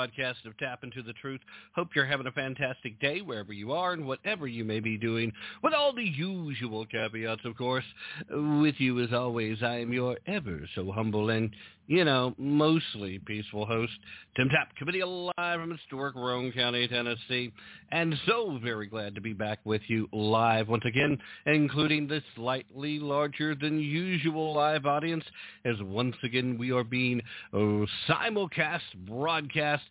broadcast 0.00 0.46
of 0.46 0.56
Tap 0.56 0.82
Into 0.82 1.02
the 1.02 1.12
Truth. 1.12 1.42
Hope 1.76 1.88
you're 1.94 2.06
having 2.06 2.26
a 2.26 2.32
fantastic 2.32 2.98
day 3.00 3.20
wherever 3.20 3.52
you 3.52 3.72
are 3.72 3.92
and 3.92 4.06
whatever 4.06 4.46
you 4.46 4.64
may 4.64 4.80
be 4.80 4.96
doing, 4.96 5.30
with 5.62 5.74
all 5.74 5.92
the 5.92 6.02
usual 6.02 6.86
caveats, 6.86 7.42
of 7.44 7.54
course. 7.58 7.84
With 8.30 8.76
you, 8.78 8.98
as 9.04 9.12
always, 9.12 9.62
I 9.62 9.80
am 9.80 9.92
your 9.92 10.16
ever 10.26 10.60
so 10.74 10.90
humble 10.90 11.28
and, 11.28 11.50
you 11.86 12.06
know, 12.06 12.34
mostly 12.38 13.18
peaceful 13.26 13.66
host, 13.66 13.92
Tim 14.38 14.48
Tap, 14.48 14.74
committee 14.76 15.00
alive 15.00 15.32
from 15.36 15.70
historic 15.70 16.14
Roane 16.14 16.50
County, 16.50 16.88
Tennessee, 16.88 17.52
and 17.92 18.14
so 18.26 18.58
very 18.62 18.86
glad 18.86 19.14
to 19.14 19.20
be 19.20 19.32
back 19.32 19.58
with 19.64 19.82
you 19.88 20.08
live 20.12 20.68
once 20.68 20.84
again, 20.86 21.18
including 21.46 22.06
this 22.06 22.22
slightly 22.34 22.98
larger 22.98 23.54
than 23.54 23.80
usual 23.80 24.54
live 24.54 24.86
audience, 24.86 25.24
as 25.64 25.76
once 25.82 26.16
again 26.22 26.56
we 26.58 26.72
are 26.72 26.84
being 26.84 27.20
uh, 27.52 27.86
simulcast 28.08 28.80
broadcast 29.06 29.82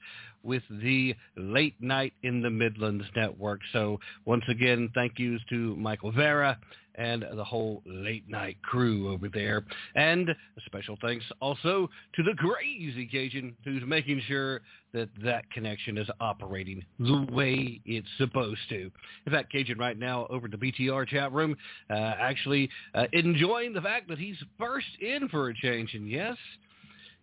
with 0.44 0.64
the 0.70 1.16
Late 1.36 1.76
Night 1.82 2.14
in 2.24 2.42
the 2.42 2.50
Midlands 2.50 3.06
Network. 3.16 3.60
So 3.74 4.00
once 4.26 4.44
again, 4.48 4.90
thank 4.96 5.20
yous 5.20 5.42
to 5.50 5.76
Michael 5.76 6.12
Vera 6.12 6.58
and 7.00 7.26
the 7.36 7.44
whole 7.44 7.82
late 7.86 8.30
night 8.30 8.58
crew 8.62 9.12
over 9.12 9.30
there. 9.30 9.64
And 9.96 10.30
a 10.30 10.36
special 10.66 10.98
thanks 11.02 11.26
also 11.42 11.90
to 12.16 12.24
the 12.24 12.36
crazy 12.38 13.08
Cajun 13.08 13.56
who's 13.64 13.82
making 13.88 14.22
sure 14.28 14.62
that 14.94 15.10
that 15.24 15.50
connection 15.52 15.98
is 15.98 16.08
operating 16.20 16.84
the 17.00 17.26
way 17.32 17.82
it's 17.86 18.08
supposed 18.18 18.60
to. 18.70 18.92
In 19.26 19.32
fact, 19.32 19.52
Cajun 19.52 19.78
right 19.78 19.98
now 19.98 20.28
over 20.30 20.48
the 20.48 20.58
BTR 20.58 21.08
chat 21.08 21.32
room, 21.32 21.56
uh, 21.90 21.94
actually 21.94 22.70
uh, 22.94 23.06
enjoying 23.14 23.74
the 23.74 23.82
fact 23.82 24.10
that 24.10 24.18
he's 24.18 24.38
first 24.60 24.88
in 25.00 25.30
for 25.30 25.50
a 25.50 25.56
change. 25.56 25.94
And 25.94 26.10
yes, 26.10 26.36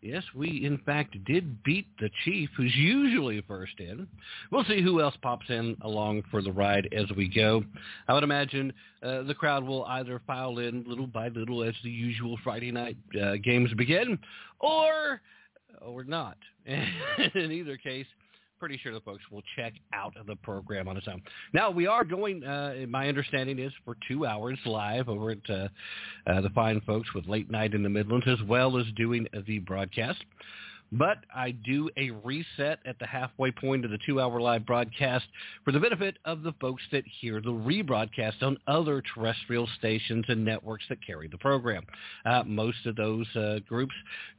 Yes, 0.03 0.23
we 0.34 0.65
in 0.65 0.79
fact 0.79 1.17
did 1.25 1.62
beat 1.65 1.87
the 1.99 2.11
chief, 2.25 2.51
who's 2.57 2.75
usually 2.75 3.43
first 3.49 3.73
in. 3.79 4.07
We'll 4.53 4.65
see 4.65 4.83
who 4.83 5.01
else 5.01 5.15
pops 5.23 5.47
in 5.49 5.77
along 5.83 6.23
for 6.31 6.43
the 6.43 6.53
ride 6.53 6.89
as 6.97 7.07
we 7.17 7.29
go. 7.29 7.65
I 8.06 8.15
would 8.15 8.23
imagine 8.23 8.73
uh, 9.03 9.23
the 9.23 9.35
crowd 9.35 9.65
will 9.65 9.85
either 9.87 10.21
file 10.27 10.59
in 10.59 10.85
little 10.87 11.06
by 11.06 11.29
little 11.29 11.65
as 11.65 11.75
the 11.83 11.91
usual 11.91 12.39
Friday 12.45 12.71
night 12.71 12.97
uh, 13.21 13.35
games 13.43 13.73
begin, 13.75 14.19
or 14.61 15.21
or 15.81 16.05
not. 16.05 16.37
in 16.67 17.53
either 17.53 17.77
case, 17.77 18.06
pretty 18.59 18.78
sure 18.83 18.93
the 18.93 19.00
folks 19.00 19.22
will 19.31 19.43
check 19.56 19.75
out 19.93 20.15
the 20.27 20.37
program 20.37 20.89
on 20.89 20.97
its 20.97 21.09
own. 21.09 21.22
Now, 21.53 21.71
we 21.71 21.87
are 21.87 22.05
going, 22.05 22.44
uh, 22.44 22.87
my 22.89 23.09
understanding 23.09 23.59
is, 23.59 23.72
for 23.84 23.97
two 24.09 24.27
hours 24.27 24.59
live 24.65 25.09
over 25.09 25.31
at 25.31 25.50
uh, 25.50 25.69
uh, 26.27 26.41
the 26.41 26.50
fine 26.50 26.81
folks 26.87 27.12
with 27.15 27.27
Late 27.27 27.50
Night 27.50 27.75
in 27.75 27.83
the 27.83 27.89
Midlands, 27.89 28.27
as 28.28 28.43
well 28.47 28.78
as 28.78 28.87
doing 28.97 29.27
the 29.47 29.59
broadcast. 29.61 30.25
But 30.93 31.19
I 31.35 31.51
do 31.51 31.91
a 31.97 32.11
reset 32.11 32.79
at 32.85 32.99
the 32.99 33.07
halfway 33.07 33.51
point 33.51 33.85
of 33.85 33.91
the 33.91 33.99
two-hour 34.07 34.41
live 34.41 34.65
broadcast 34.65 35.27
for 35.65 35.73
the 35.73 35.81
benefit 35.81 36.17
of 36.25 36.43
the 36.43 36.53
folks 36.61 36.83
that 36.93 37.05
hear 37.21 37.41
the 37.41 37.51
rebroadcast 37.51 38.43
on 38.43 38.57
other 38.67 39.03
terrestrial 39.15 39.69
stations 39.79 40.25
and 40.29 40.45
networks 40.45 40.85
that 40.89 41.05
carry 41.05 41.29
the 41.29 41.39
program. 41.39 41.83
Uh, 42.25 42.43
most 42.45 42.87
of 42.87 42.97
those 42.97 43.27
uh, 43.37 43.59
groups 43.69 43.95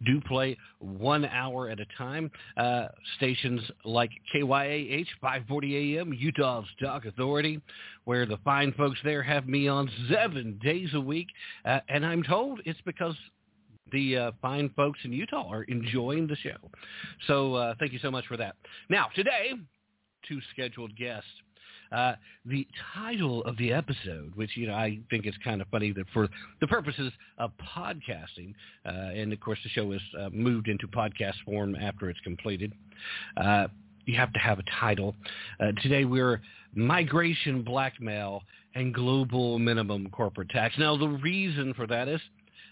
do 0.06 0.22
play 0.22 0.58
one 0.80 1.26
hour 1.26 1.70
at 1.70 1.80
a 1.80 1.86
time. 1.98 2.32
Uh, 2.56 2.88
stations 3.18 3.62
like 3.84 4.12
KYAH 4.34 5.08
540 5.22 5.98
AM, 5.98 6.14
Utah's 6.14 6.66
Dog 6.80 7.06
Authority, 7.06 7.62
where 8.06 8.26
the 8.26 8.38
fine 8.46 8.72
folks 8.74 9.00
there 9.04 9.24
have 9.24 9.48
me 9.48 9.68
on 9.68 9.90
seven 10.10 10.60
days 10.64 10.90
a 10.94 11.02
week. 11.02 11.28
Uh, 11.66 11.80
and 11.90 12.06
I'm 12.06 12.24
told 12.24 12.62
it's 12.66 12.80
because 12.86 13.16
the 13.92 14.18
uh, 14.18 14.32
fine 14.42 14.70
folks 14.76 15.00
in 15.04 15.12
Utah 15.12 15.50
are 15.50 15.64
enjoying 15.64 16.28
the 16.28 16.36
show. 16.38 16.58
So 17.28 17.56
uh, 17.56 17.74
thank 17.80 17.94
you 17.94 18.00
so 18.00 18.12
much 18.12 18.26
for 18.28 18.38
that. 18.38 18.56
Now, 18.90 19.08
today, 19.16 19.52
two 20.28 20.40
scheduled 20.54 20.96
guests. 20.96 21.30
Uh, 21.90 22.16
the 22.46 22.68
title 22.94 23.42
of 23.46 23.56
the 23.58 23.72
episode, 23.72 24.34
which 24.36 24.58
you 24.58 24.68
know 24.68 24.74
I 24.74 25.00
think 25.10 25.26
is 25.26 25.34
kind 25.42 25.62
of 25.62 25.70
funny 25.70 25.94
that 25.94 26.06
for 26.14 26.28
the 26.60 26.68
purposes 26.68 27.14
of 27.38 27.52
podcasting, 27.78 28.54
uh, 28.86 28.90
and 29.16 29.32
of 29.32 29.40
course 29.40 29.60
the 29.64 29.70
show 29.70 29.94
is 29.94 30.02
uh, 30.20 30.28
moved 30.34 30.68
into 30.68 30.86
podcast 30.90 31.36
form 31.46 31.78
after 31.78 32.10
it's 32.10 32.20
completed. 32.26 32.74
Uh, 33.38 33.68
you 34.06 34.18
have 34.18 34.34
to 34.34 34.40
have 34.40 34.60
a 34.60 34.64
title. 34.82 35.16
Today 35.82 36.04
we're 36.04 36.42
migration 36.74 37.64
blackmail 37.64 38.44
and 38.76 38.94
global 38.94 39.58
minimum 39.58 40.10
corporate 40.12 40.50
tax. 40.50 40.76
Now 40.78 40.96
the 40.98 41.08
reason 41.08 41.74
for 41.74 41.88
that 41.88 42.08
is 42.08 42.22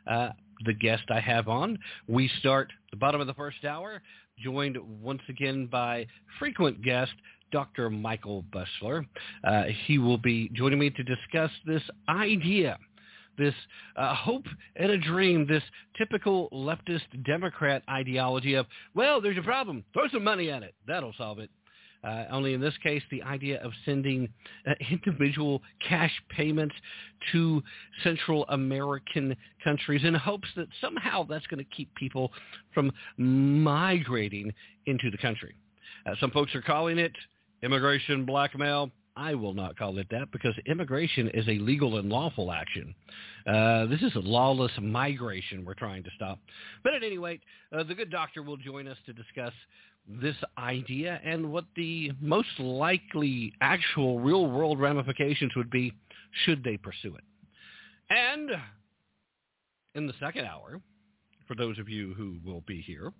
uh, 0.07 0.29
the 0.63 0.73
guest 0.73 1.03
I 1.09 1.19
have 1.19 1.47
on. 1.47 1.77
We 2.07 2.29
start 2.39 2.71
the 2.91 2.97
bottom 2.97 3.21
of 3.21 3.27
the 3.27 3.33
first 3.33 3.65
hour, 3.65 4.01
joined 4.39 4.77
once 5.01 5.21
again 5.29 5.67
by 5.67 6.07
frequent 6.39 6.81
guest 6.81 7.11
Dr. 7.51 7.89
Michael 7.89 8.43
Busler. 8.51 9.05
Uh, 9.43 9.63
he 9.85 9.97
will 9.97 10.17
be 10.17 10.49
joining 10.53 10.79
me 10.79 10.89
to 10.89 11.03
discuss 11.03 11.51
this 11.65 11.83
idea 12.09 12.77
this 13.37 13.53
uh, 13.97 14.15
hope 14.15 14.45
and 14.77 14.91
a 14.91 14.97
dream, 14.97 15.45
this 15.45 15.63
typical 15.97 16.49
leftist 16.51 17.01
Democrat 17.25 17.83
ideology 17.89 18.53
of, 18.53 18.65
well, 18.93 19.19
there's 19.21 19.37
a 19.37 19.41
problem. 19.41 19.83
Throw 19.93 20.07
some 20.07 20.23
money 20.23 20.49
at 20.49 20.63
it. 20.63 20.73
That'll 20.87 21.13
solve 21.17 21.39
it. 21.39 21.49
Uh, 22.05 22.25
only 22.29 22.53
in 22.53 22.61
this 22.61 22.73
case, 22.83 23.01
the 23.09 23.23
idea 23.23 23.59
of 23.61 23.71
sending 23.83 24.29
uh, 24.67 24.73
individual 24.91 25.61
cash 25.87 26.11
payments 26.29 26.75
to 27.31 27.61
Central 28.03 28.45
American 28.49 29.35
countries 29.63 30.03
in 30.03 30.13
hopes 30.13 30.47
that 30.55 30.67
somehow 30.79 31.23
that's 31.23 31.47
going 31.47 31.63
to 31.63 31.75
keep 31.75 31.93
people 31.95 32.31
from 32.73 32.91
migrating 33.17 34.53
into 34.85 35.09
the 35.09 35.17
country. 35.17 35.55
Uh, 36.05 36.13
some 36.19 36.29
folks 36.31 36.53
are 36.53 36.61
calling 36.61 36.99
it 36.99 37.13
immigration 37.63 38.25
blackmail. 38.25 38.91
I 39.17 39.33
will 39.33 39.53
not 39.53 39.77
call 39.77 39.97
it 39.97 40.07
that 40.11 40.29
because 40.31 40.53
immigration 40.65 41.29
is 41.33 41.47
a 41.47 41.57
legal 41.59 41.97
and 41.97 42.09
lawful 42.09 42.51
action. 42.51 42.93
Uh, 43.47 43.85
this 43.85 44.01
is 44.01 44.13
a 44.15 44.19
lawless 44.19 44.73
migration 44.81 45.63
we're 45.63 45.73
trying 45.73 46.03
to 46.03 46.09
stop. 46.15 46.37
But 46.83 46.95
at 46.95 47.03
any 47.03 47.17
rate, 47.17 47.41
uh, 47.71 47.83
the 47.83 47.95
good 47.95 48.11
doctor 48.11 48.43
will 48.43 48.57
join 48.57 48.89
us 48.89 48.97
to 49.05 49.13
discuss 49.13 49.53
this 50.07 50.35
idea 50.57 51.19
and 51.23 51.51
what 51.51 51.65
the 51.75 52.11
most 52.21 52.59
likely 52.59 53.53
actual 53.61 54.19
real 54.19 54.47
world 54.47 54.79
ramifications 54.79 55.55
would 55.55 55.69
be 55.69 55.93
should 56.45 56.63
they 56.63 56.77
pursue 56.77 57.15
it. 57.15 57.23
And 58.09 58.51
in 59.95 60.07
the 60.07 60.13
second 60.19 60.45
hour, 60.45 60.79
for 61.47 61.55
those 61.55 61.79
of 61.79 61.89
you 61.89 62.13
who 62.13 62.37
will 62.45 62.61
be 62.67 62.81
here, 62.81 63.11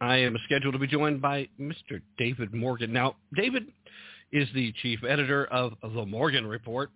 I 0.00 0.16
am 0.16 0.36
scheduled 0.44 0.74
to 0.74 0.78
be 0.78 0.86
joined 0.86 1.22
by 1.22 1.48
Mr. 1.60 2.00
David 2.18 2.52
Morgan. 2.52 2.92
Now, 2.92 3.16
David 3.34 3.66
is 4.32 4.48
the 4.54 4.72
chief 4.82 5.00
editor 5.08 5.46
of 5.46 5.74
The 5.82 6.04
Morgan 6.04 6.46
Report, 6.46 6.90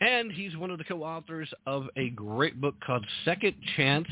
and 0.00 0.32
he's 0.32 0.56
one 0.56 0.70
of 0.70 0.78
the 0.78 0.84
co-authors 0.84 1.48
of 1.66 1.86
a 1.96 2.10
great 2.10 2.60
book 2.60 2.74
called 2.84 3.06
Second 3.24 3.54
Chance, 3.76 4.08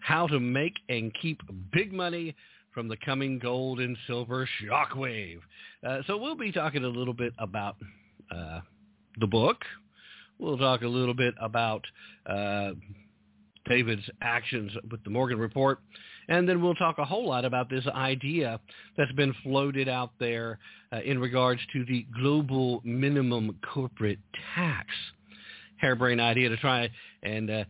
How 0.00 0.26
to 0.28 0.40
Make 0.40 0.74
and 0.88 1.12
Keep 1.20 1.42
Big 1.72 1.92
Money 1.92 2.34
from 2.72 2.88
the 2.88 2.96
coming 3.04 3.38
gold 3.38 3.80
and 3.80 3.96
silver 4.06 4.48
shockwave. 4.62 5.40
Uh, 5.86 5.98
so 6.06 6.16
we'll 6.16 6.36
be 6.36 6.52
talking 6.52 6.84
a 6.84 6.88
little 6.88 7.14
bit 7.14 7.32
about 7.38 7.76
uh, 8.34 8.60
the 9.18 9.26
book. 9.26 9.58
We'll 10.38 10.58
talk 10.58 10.82
a 10.82 10.88
little 10.88 11.14
bit 11.14 11.34
about 11.40 11.84
uh, 12.26 12.72
David's 13.68 14.08
actions 14.20 14.72
with 14.90 15.02
the 15.04 15.10
Morgan 15.10 15.38
Report. 15.38 15.78
And 16.28 16.48
then 16.48 16.62
we'll 16.62 16.74
talk 16.74 16.98
a 16.98 17.04
whole 17.04 17.28
lot 17.28 17.44
about 17.44 17.68
this 17.68 17.86
idea 17.88 18.60
that's 18.96 19.12
been 19.12 19.34
floated 19.42 19.88
out 19.88 20.12
there 20.18 20.58
uh, 20.92 21.00
in 21.04 21.18
regards 21.18 21.60
to 21.72 21.84
the 21.84 22.06
global 22.14 22.80
minimum 22.84 23.58
corporate 23.72 24.18
tax. 24.54 24.88
Harebrained 25.78 26.20
idea 26.20 26.48
to 26.48 26.56
try 26.58 26.88
and 27.24 27.50
uh, 27.50 27.64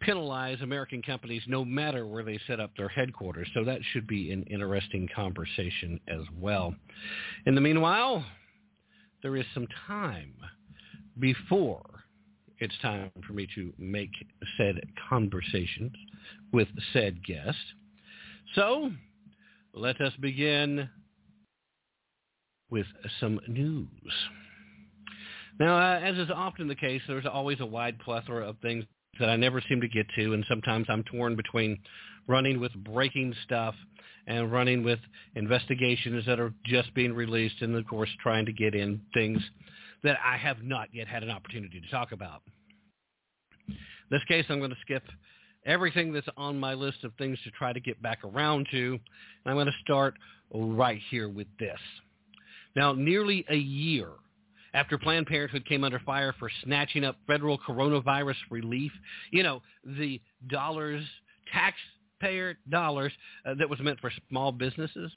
penalize 0.00 0.60
American 0.60 1.02
companies 1.02 1.42
no 1.46 1.64
matter 1.64 2.06
where 2.06 2.22
they 2.22 2.38
set 2.46 2.60
up 2.60 2.70
their 2.76 2.88
headquarters. 2.88 3.48
So 3.54 3.64
that 3.64 3.80
should 3.92 4.06
be 4.06 4.30
an 4.30 4.44
interesting 4.44 5.08
conversation 5.14 6.00
as 6.08 6.22
well. 6.36 6.74
In 7.46 7.54
the 7.54 7.60
meanwhile, 7.60 8.24
there 9.22 9.36
is 9.36 9.44
some 9.54 9.66
time 9.86 10.34
before 11.18 11.84
it's 12.60 12.74
time 12.82 13.10
for 13.26 13.32
me 13.32 13.46
to 13.54 13.72
make 13.78 14.10
said 14.56 14.80
conversations 15.08 15.92
with 16.52 16.68
said 16.92 17.24
guest. 17.24 17.56
So 18.54 18.90
let 19.74 20.00
us 20.00 20.12
begin 20.20 20.88
with 22.70 22.86
some 23.20 23.40
news. 23.46 23.88
Now, 25.60 25.76
uh, 25.76 26.00
as 26.00 26.16
is 26.16 26.30
often 26.34 26.68
the 26.68 26.74
case, 26.74 27.02
there's 27.08 27.26
always 27.26 27.60
a 27.60 27.66
wide 27.66 27.98
plethora 28.00 28.48
of 28.48 28.58
things 28.58 28.84
that 29.20 29.28
I 29.28 29.36
never 29.36 29.62
seem 29.68 29.80
to 29.80 29.88
get 29.88 30.06
to, 30.16 30.34
and 30.34 30.44
sometimes 30.48 30.86
I'm 30.88 31.04
torn 31.04 31.36
between 31.36 31.78
running 32.26 32.60
with 32.60 32.72
breaking 32.74 33.34
stuff 33.44 33.74
and 34.26 34.52
running 34.52 34.84
with 34.84 34.98
investigations 35.34 36.24
that 36.26 36.38
are 36.38 36.52
just 36.64 36.92
being 36.94 37.14
released, 37.14 37.62
and 37.62 37.74
of 37.74 37.86
course 37.86 38.10
trying 38.22 38.46
to 38.46 38.52
get 38.52 38.74
in 38.74 39.00
things 39.14 39.40
that 40.04 40.18
I 40.24 40.36
have 40.36 40.62
not 40.62 40.88
yet 40.92 41.08
had 41.08 41.22
an 41.22 41.30
opportunity 41.30 41.80
to 41.80 41.90
talk 41.90 42.12
about. 42.12 42.42
In 43.68 43.76
this 44.10 44.24
case, 44.28 44.44
I'm 44.48 44.58
going 44.58 44.70
to 44.70 44.76
skip 44.82 45.02
everything 45.66 46.12
that's 46.12 46.28
on 46.36 46.58
my 46.58 46.74
list 46.74 47.04
of 47.04 47.12
things 47.18 47.38
to 47.44 47.50
try 47.50 47.72
to 47.72 47.80
get 47.80 48.00
back 48.02 48.20
around 48.24 48.66
to, 48.70 48.92
and 48.92 49.00
I'm 49.46 49.54
going 49.54 49.66
to 49.66 49.72
start 49.82 50.14
right 50.52 51.00
here 51.10 51.28
with 51.28 51.48
this. 51.58 51.78
Now, 52.76 52.92
nearly 52.92 53.44
a 53.50 53.56
year 53.56 54.08
after 54.74 54.98
Planned 54.98 55.26
Parenthood 55.26 55.66
came 55.66 55.84
under 55.84 55.98
fire 56.00 56.34
for 56.38 56.50
snatching 56.64 57.04
up 57.04 57.16
federal 57.26 57.58
coronavirus 57.58 58.36
relief. 58.50 58.92
You 59.30 59.42
know, 59.42 59.62
the 59.84 60.20
dollars, 60.48 61.04
taxpayer 61.52 62.58
dollars 62.68 63.12
uh, 63.46 63.54
that 63.58 63.68
was 63.68 63.80
meant 63.80 64.00
for 64.00 64.12
small 64.28 64.52
businesses. 64.52 65.10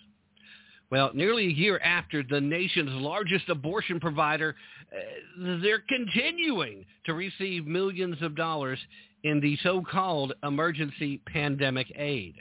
Well, 0.89 1.12
nearly 1.13 1.45
a 1.45 1.51
year 1.51 1.80
after 1.80 2.21
the 2.21 2.42
nation's 2.42 2.92
largest 2.92 3.48
abortion 3.48 4.00
provider, 4.00 4.56
uh, 4.92 5.57
they're 5.62 5.83
continuing 5.88 6.86
to 7.06 7.13
receive 7.13 7.65
millions 7.65 8.21
of 8.21 8.36
dollars 8.36 8.80
in 9.24 9.39
the 9.39 9.57
so-called 9.63 10.33
emergency 10.44 11.21
pandemic 11.27 11.88
aid. 11.95 12.36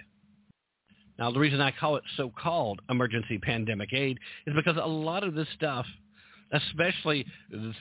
Now, 1.19 1.31
the 1.31 1.39
reason 1.39 1.61
I 1.61 1.71
call 1.71 1.97
it 1.97 2.03
so-called 2.17 2.81
emergency 2.89 3.39
pandemic 3.39 3.93
aid 3.93 4.19
is 4.47 4.55
because 4.57 4.79
a 4.83 4.89
lot 4.89 5.25
of 5.25 5.35
this 5.35 5.49
stuff– 5.57 5.87
especially 6.53 7.27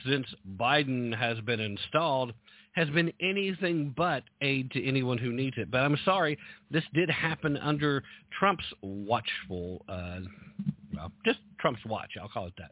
since 0.06 0.26
Biden 0.58 1.16
has 1.16 1.40
been 1.40 1.60
installed, 1.60 2.32
has 2.72 2.88
been 2.90 3.12
anything 3.20 3.92
but 3.96 4.22
aid 4.40 4.70
to 4.72 4.86
anyone 4.86 5.18
who 5.18 5.32
needs 5.32 5.56
it. 5.58 5.70
But 5.70 5.78
I'm 5.78 5.98
sorry, 6.04 6.38
this 6.70 6.84
did 6.94 7.10
happen 7.10 7.56
under 7.56 8.02
Trump's 8.38 8.64
watchful, 8.82 9.84
uh, 9.88 10.20
well, 10.94 11.12
just 11.24 11.38
Trump's 11.58 11.84
watch. 11.84 12.12
I'll 12.20 12.28
call 12.28 12.46
it 12.46 12.54
that. 12.58 12.70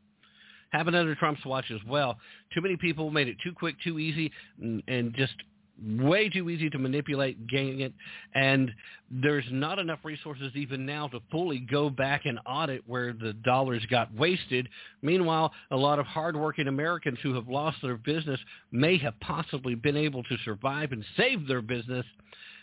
Happened 0.71 0.97
under 0.97 1.15
Trump's 1.15 1.45
watch 1.45 1.71
as 1.71 1.81
well. 1.89 2.19
Too 2.53 2.61
many 2.61 2.77
people 2.77 3.11
made 3.11 3.27
it 3.27 3.37
too 3.43 3.53
quick, 3.53 3.77
too 3.83 3.99
easy, 3.99 4.31
and, 4.61 4.83
and 4.87 5.15
just 5.15 5.35
way 5.83 6.29
too 6.29 6.51
easy 6.51 6.71
to 6.71 6.79
manipulate, 6.79 7.47
gain 7.47 7.81
it, 7.81 7.93
and 8.35 8.71
there's 9.11 9.45
not 9.51 9.79
enough 9.79 10.01
resources 10.05 10.53
even 10.55 10.85
now 10.85 11.09
to 11.09 11.21
fully 11.31 11.61
go 11.61 11.89
back 11.89 12.23
and 12.25 12.39
audit 12.47 12.83
where 12.87 13.13
the 13.13 13.33
dollars 13.45 13.85
got 13.91 14.13
wasted. 14.15 14.69
Meanwhile, 15.03 15.53
a 15.71 15.77
lot 15.77 15.99
of 15.99 16.07
hardworking 16.07 16.69
Americans 16.69 17.19
who 17.23 17.35
have 17.35 17.49
lost 17.49 17.79
their 17.83 17.97
business 17.97 18.41
may 18.73 18.99
have 18.99 19.19
possibly 19.21 19.75
been 19.75 19.97
able 19.97 20.23
to 20.25 20.37
survive 20.45 20.93
and 20.93 21.05
save 21.17 21.47
their 21.47 21.63
business 21.63 22.05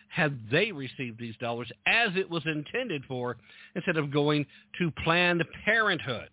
had 0.10 0.40
they 0.52 0.72
received 0.72 1.20
these 1.20 1.36
dollars 1.38 1.70
as 1.88 2.10
it 2.16 2.30
was 2.30 2.44
intended 2.46 3.04
for 3.08 3.38
instead 3.76 3.98
of 3.98 4.12
going 4.12 4.46
to 4.80 4.92
Planned 5.04 5.44
Parenthood. 5.66 6.30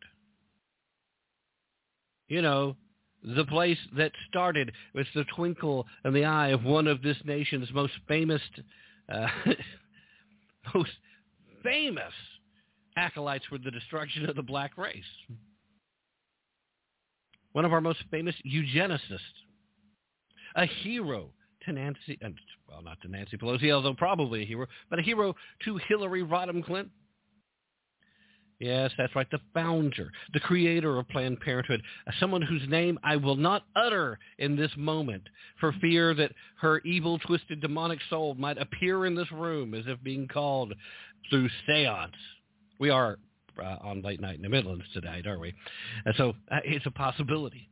You 2.29 2.43
know, 2.43 2.77
the 3.23 3.45
place 3.45 3.79
that 3.97 4.13
started 4.29 4.73
with 4.95 5.07
the 5.15 5.25
twinkle 5.37 5.87
in 6.05 6.13
the 6.13 6.25
eye 6.25 6.49
of 6.49 6.65
one 6.65 6.87
of 6.87 7.03
this 7.03 7.17
nation's 7.25 7.73
most 7.73 7.93
famous, 8.09 8.43
uh, 9.13 9.27
most 10.75 10.91
famous 11.63 12.13
acolytes 12.97 13.45
for 13.49 13.59
the 13.59 13.71
destruction 13.71 14.29
of 14.29 14.37
the 14.37 14.43
black 14.43 14.77
race. 14.77 15.05
One 17.53 17.65
of 17.65 17.73
our 17.73 17.81
most 17.81 18.01
famous 18.11 18.35
eugenicists, 18.47 19.19
a 20.57 20.67
hero 20.67 21.31
to 21.65 21.73
Nancy, 21.73 22.19
well, 22.69 22.83
not 22.83 23.01
to 23.03 23.09
Nancy 23.09 23.37
Pelosi, 23.37 23.71
although 23.73 23.95
probably 23.95 24.43
a 24.43 24.47
hero, 24.47 24.67
but 24.91 24.99
a 24.99 25.03
hero 25.03 25.35
to 25.65 25.79
Hillary 25.89 26.25
Rodham 26.25 26.65
Clinton. 26.65 26.91
Yes, 28.63 28.93
that's 28.97 29.15
right. 29.17 29.29
The 29.29 29.41
founder, 29.53 30.13
the 30.33 30.39
creator 30.39 30.97
of 30.97 31.09
Planned 31.09 31.41
Parenthood, 31.41 31.83
someone 32.21 32.43
whose 32.43 32.63
name 32.69 32.97
I 33.03 33.17
will 33.17 33.35
not 33.35 33.65
utter 33.75 34.21
in 34.39 34.55
this 34.55 34.71
moment 34.77 35.25
for 35.59 35.73
fear 35.81 36.15
that 36.15 36.31
her 36.61 36.79
evil, 36.85 37.19
twisted, 37.19 37.61
demonic 37.61 37.99
soul 38.09 38.37
might 38.37 38.59
appear 38.59 39.05
in 39.05 39.17
this 39.17 39.31
room 39.33 39.75
as 39.75 39.83
if 39.89 40.01
being 40.05 40.29
called 40.29 40.75
through 41.29 41.49
seance. 41.67 42.15
We 42.79 42.89
are 42.89 43.19
uh, 43.61 43.79
on 43.83 44.01
late 44.01 44.21
night 44.21 44.37
in 44.37 44.43
the 44.43 44.49
Midlands 44.49 44.85
tonight, 44.95 45.27
aren't 45.27 45.41
we? 45.41 45.53
And 46.05 46.15
so 46.17 46.35
uh, 46.53 46.61
it's 46.65 46.87
a 46.87 46.93
possibility. 46.93 47.69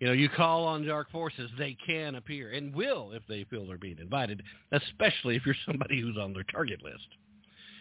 You 0.00 0.08
know, 0.08 0.12
you 0.12 0.28
call 0.28 0.64
on 0.64 0.84
dark 0.84 1.12
forces, 1.12 1.52
they 1.56 1.76
can 1.86 2.16
appear 2.16 2.50
and 2.50 2.74
will 2.74 3.12
if 3.12 3.22
they 3.28 3.44
feel 3.44 3.64
they're 3.64 3.78
being 3.78 3.98
invited, 4.00 4.42
especially 4.72 5.36
if 5.36 5.46
you're 5.46 5.54
somebody 5.66 6.00
who's 6.00 6.18
on 6.20 6.32
their 6.32 6.42
target 6.52 6.82
list 6.82 7.06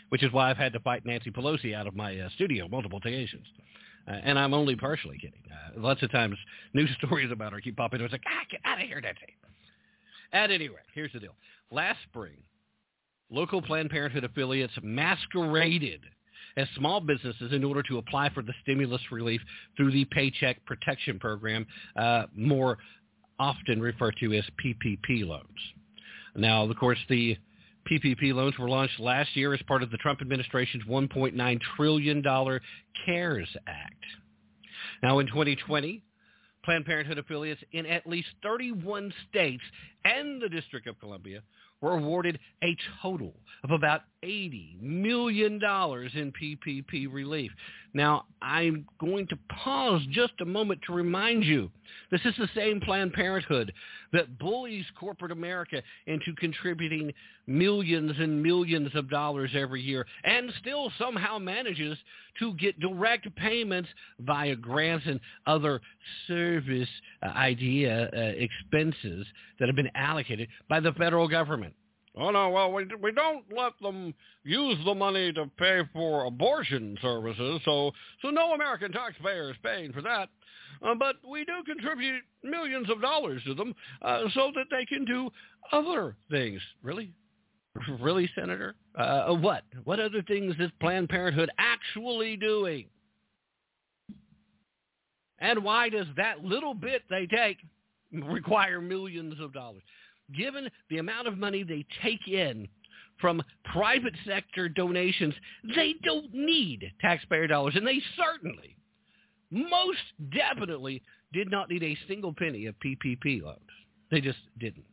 which 0.10 0.24
is 0.24 0.32
why 0.32 0.50
I've 0.50 0.58
had 0.58 0.74
to 0.74 0.80
fight 0.80 1.06
Nancy 1.06 1.32
Pelosi 1.32 1.74
out 1.74 1.88
of 1.88 1.96
my 1.96 2.18
uh, 2.20 2.30
studio 2.36 2.68
multiple 2.68 3.00
occasions. 3.00 3.46
Uh, 4.08 4.13
and 4.24 4.39
I'm 4.39 4.54
only 4.54 4.75
partially 4.75 5.18
kidding. 5.18 5.44
Uh, 5.51 5.80
lots 5.80 6.01
of 6.04 6.12
times 6.12 6.36
news 6.74 6.89
stories 6.98 7.32
about 7.32 7.54
her 7.54 7.62
keep 7.62 7.78
popping 7.78 8.01
up. 8.01 8.06
It's 8.06 8.13
like, 8.13 8.24
ah, 8.28 8.46
get 8.50 8.62
out 8.66 8.82
of 8.82 8.88
here, 8.88 9.01
Nancy. 9.01 9.36
At 10.32 10.51
any 10.51 10.68
rate, 10.68 10.78
here's 10.94 11.12
the 11.13 11.20
deal. 11.20 11.36
Last 11.72 12.00
spring, 12.10 12.38
local 13.30 13.62
Planned 13.62 13.89
Parenthood 13.89 14.24
affiliates 14.24 14.74
masqueraded 14.82 16.01
as 16.58 16.68
small 16.75 17.00
businesses 17.00 17.54
in 17.54 17.63
order 17.63 17.84
to 17.84 17.98
apply 17.98 18.30
for 18.30 18.42
the 18.42 18.54
stimulus 18.63 19.01
relief 19.12 19.42
through 19.78 19.92
the 19.92 20.06
Paycheck 20.06 20.63
Protection 20.66 21.20
Program, 21.20 21.66
uh, 21.96 22.24
more 22.36 22.78
often 23.39 23.82
referred 23.82 24.16
to 24.20 24.34
as 24.34 24.44
PPP 24.63 25.25
loans. 25.25 25.46
Now, 26.36 26.63
of 26.63 26.75
course, 26.78 27.00
the 27.10 27.38
PPP 27.89 28.33
loans 28.33 28.57
were 28.57 28.69
launched 28.69 29.00
last 29.00 29.36
year 29.36 29.53
as 29.53 29.62
part 29.63 29.83
of 29.83 29.91
the 29.91 29.98
Trump 29.98 30.21
administration's 30.21 30.83
$1.9 30.86 31.59
trillion 31.75 32.24
CARES 33.05 33.50
Act. 33.67 34.05
Now, 35.03 35.19
in 35.19 35.27
2020, 35.27 36.03
Planned 36.63 36.86
Parenthood 36.86 37.17
affiliates 37.17 37.62
in 37.71 37.86
at 37.86 38.05
least 38.05 38.27
31 38.43 39.13
states 39.29 39.63
and 40.03 40.41
the 40.41 40.50
District 40.50 40.88
of 40.88 41.00
Columbia 41.00 41.41
were 41.81 41.98
awarded 41.98 42.38
a 42.63 42.75
total 43.01 43.33
of 43.63 43.71
about 43.71 44.01
$80 44.24 44.82
million 44.82 45.54
in 45.56 46.34
PPP 46.34 47.12
relief. 47.12 47.52
Now, 47.94 48.26
I'm 48.42 48.86
going 49.00 49.28
to 49.28 49.38
pause 49.64 50.02
just 50.12 50.34
a 50.42 50.46
moment 50.46 50.82
to 50.86 50.94
remind 50.94 51.44
you, 51.44 51.72
this 52.12 52.22
is 52.24 52.36
the 52.38 52.50
same 52.56 52.80
Planned 52.82 53.14
Parenthood 53.14 53.74
that 54.14 54.38
bullies 54.38 54.86
corporate 55.00 55.32
America 55.32 55.82
into 56.06 56.34
contributing 56.38 57.12
millions 57.48 58.12
and 58.20 58.44
millions 58.44 58.92
of 58.94 59.10
dollars 59.10 59.52
every 59.56 59.82
year 59.82 60.06
and 60.24 60.52
still 60.62 60.92
somehow 61.00 61.40
manages 61.40 61.98
to 62.38 62.54
get 62.56 62.80
direct 62.80 63.34
payments 63.36 63.90
via 64.20 64.56
grants 64.56 65.06
and 65.08 65.20
other 65.48 65.82
service 66.28 66.90
uh, 67.24 67.28
idea 67.28 68.10
uh, 68.16 68.20
expenses 68.38 69.26
that 69.60 69.68
have 69.68 69.76
been 69.76 69.90
allocated 69.96 70.48
by 70.70 70.80
the 70.80 70.94
federal 70.94 71.28
government. 71.28 71.74
Oh 72.20 72.32
no, 72.32 72.50
well 72.50 72.72
we 72.72 72.86
we 73.02 73.12
don't 73.12 73.46
let 73.56 73.74
them 73.82 74.14
use 74.44 74.78
the 74.86 74.94
money 74.94 75.32
to 75.34 75.50
pay 75.58 75.82
for 75.94 76.26
abortion 76.26 76.98
services, 77.02 77.62
so 77.66 77.92
so 78.22 78.30
no 78.30 78.54
American 78.54 78.92
taxpayer 78.92 79.52
is 79.52 79.58
paying 79.64 79.94
for 79.94 80.02
that. 80.02 80.30
Uh, 80.86 80.96
but 80.96 81.16
we 81.30 81.46
do 81.46 81.64
contribute 81.66 82.24
millions 82.44 82.90
of 82.90 83.02
dollars 83.02 83.42
to 83.46 83.54
them 83.54 83.74
uh, 84.02 84.24
so 84.34 84.52
that 84.56 84.66
they 84.72 84.86
can 84.86 85.06
do 85.06 85.30
other 85.72 86.16
things. 86.32 86.62
Really, 86.84 87.12
really, 88.00 88.30
Senator? 88.36 88.76
Uh, 88.98 89.34
what? 89.36 89.64
What 89.84 90.00
other 90.00 90.22
things 90.28 90.56
is 90.60 90.72
Planned 90.80 91.10
Parenthood 91.10 91.50
actually 91.58 92.38
doing? 92.38 92.86
And 95.40 95.64
why 95.64 95.90
does 95.90 96.08
that 96.18 96.44
little 96.44 96.74
bit 96.74 97.04
they 97.10 97.26
take 97.26 97.58
require 98.12 98.82
millions 98.82 99.36
of 99.40 99.54
dollars? 99.54 99.84
Given 100.36 100.69
the 100.89 100.98
amount 100.98 101.27
of 101.27 101.38
money 101.38 101.63
they 101.63 101.86
take 102.03 102.27
in 102.27 102.67
from 103.19 103.43
private 103.65 104.15
sector 104.25 104.69
donations, 104.69 105.33
they 105.75 105.95
don't 106.03 106.33
need 106.33 106.91
taxpayer 107.01 107.48
dollars. 107.48 107.75
And 107.75 107.86
they 107.86 108.01
certainly, 108.17 108.75
most 109.51 110.00
definitely, 110.33 111.01
did 111.33 111.51
not 111.51 111.69
need 111.69 111.83
a 111.83 111.98
single 112.07 112.33
penny 112.33 112.65
of 112.65 112.75
PPP 112.79 113.41
loans. 113.43 113.59
They 114.12 114.21
just 114.21 114.39
didn't. 114.59 114.86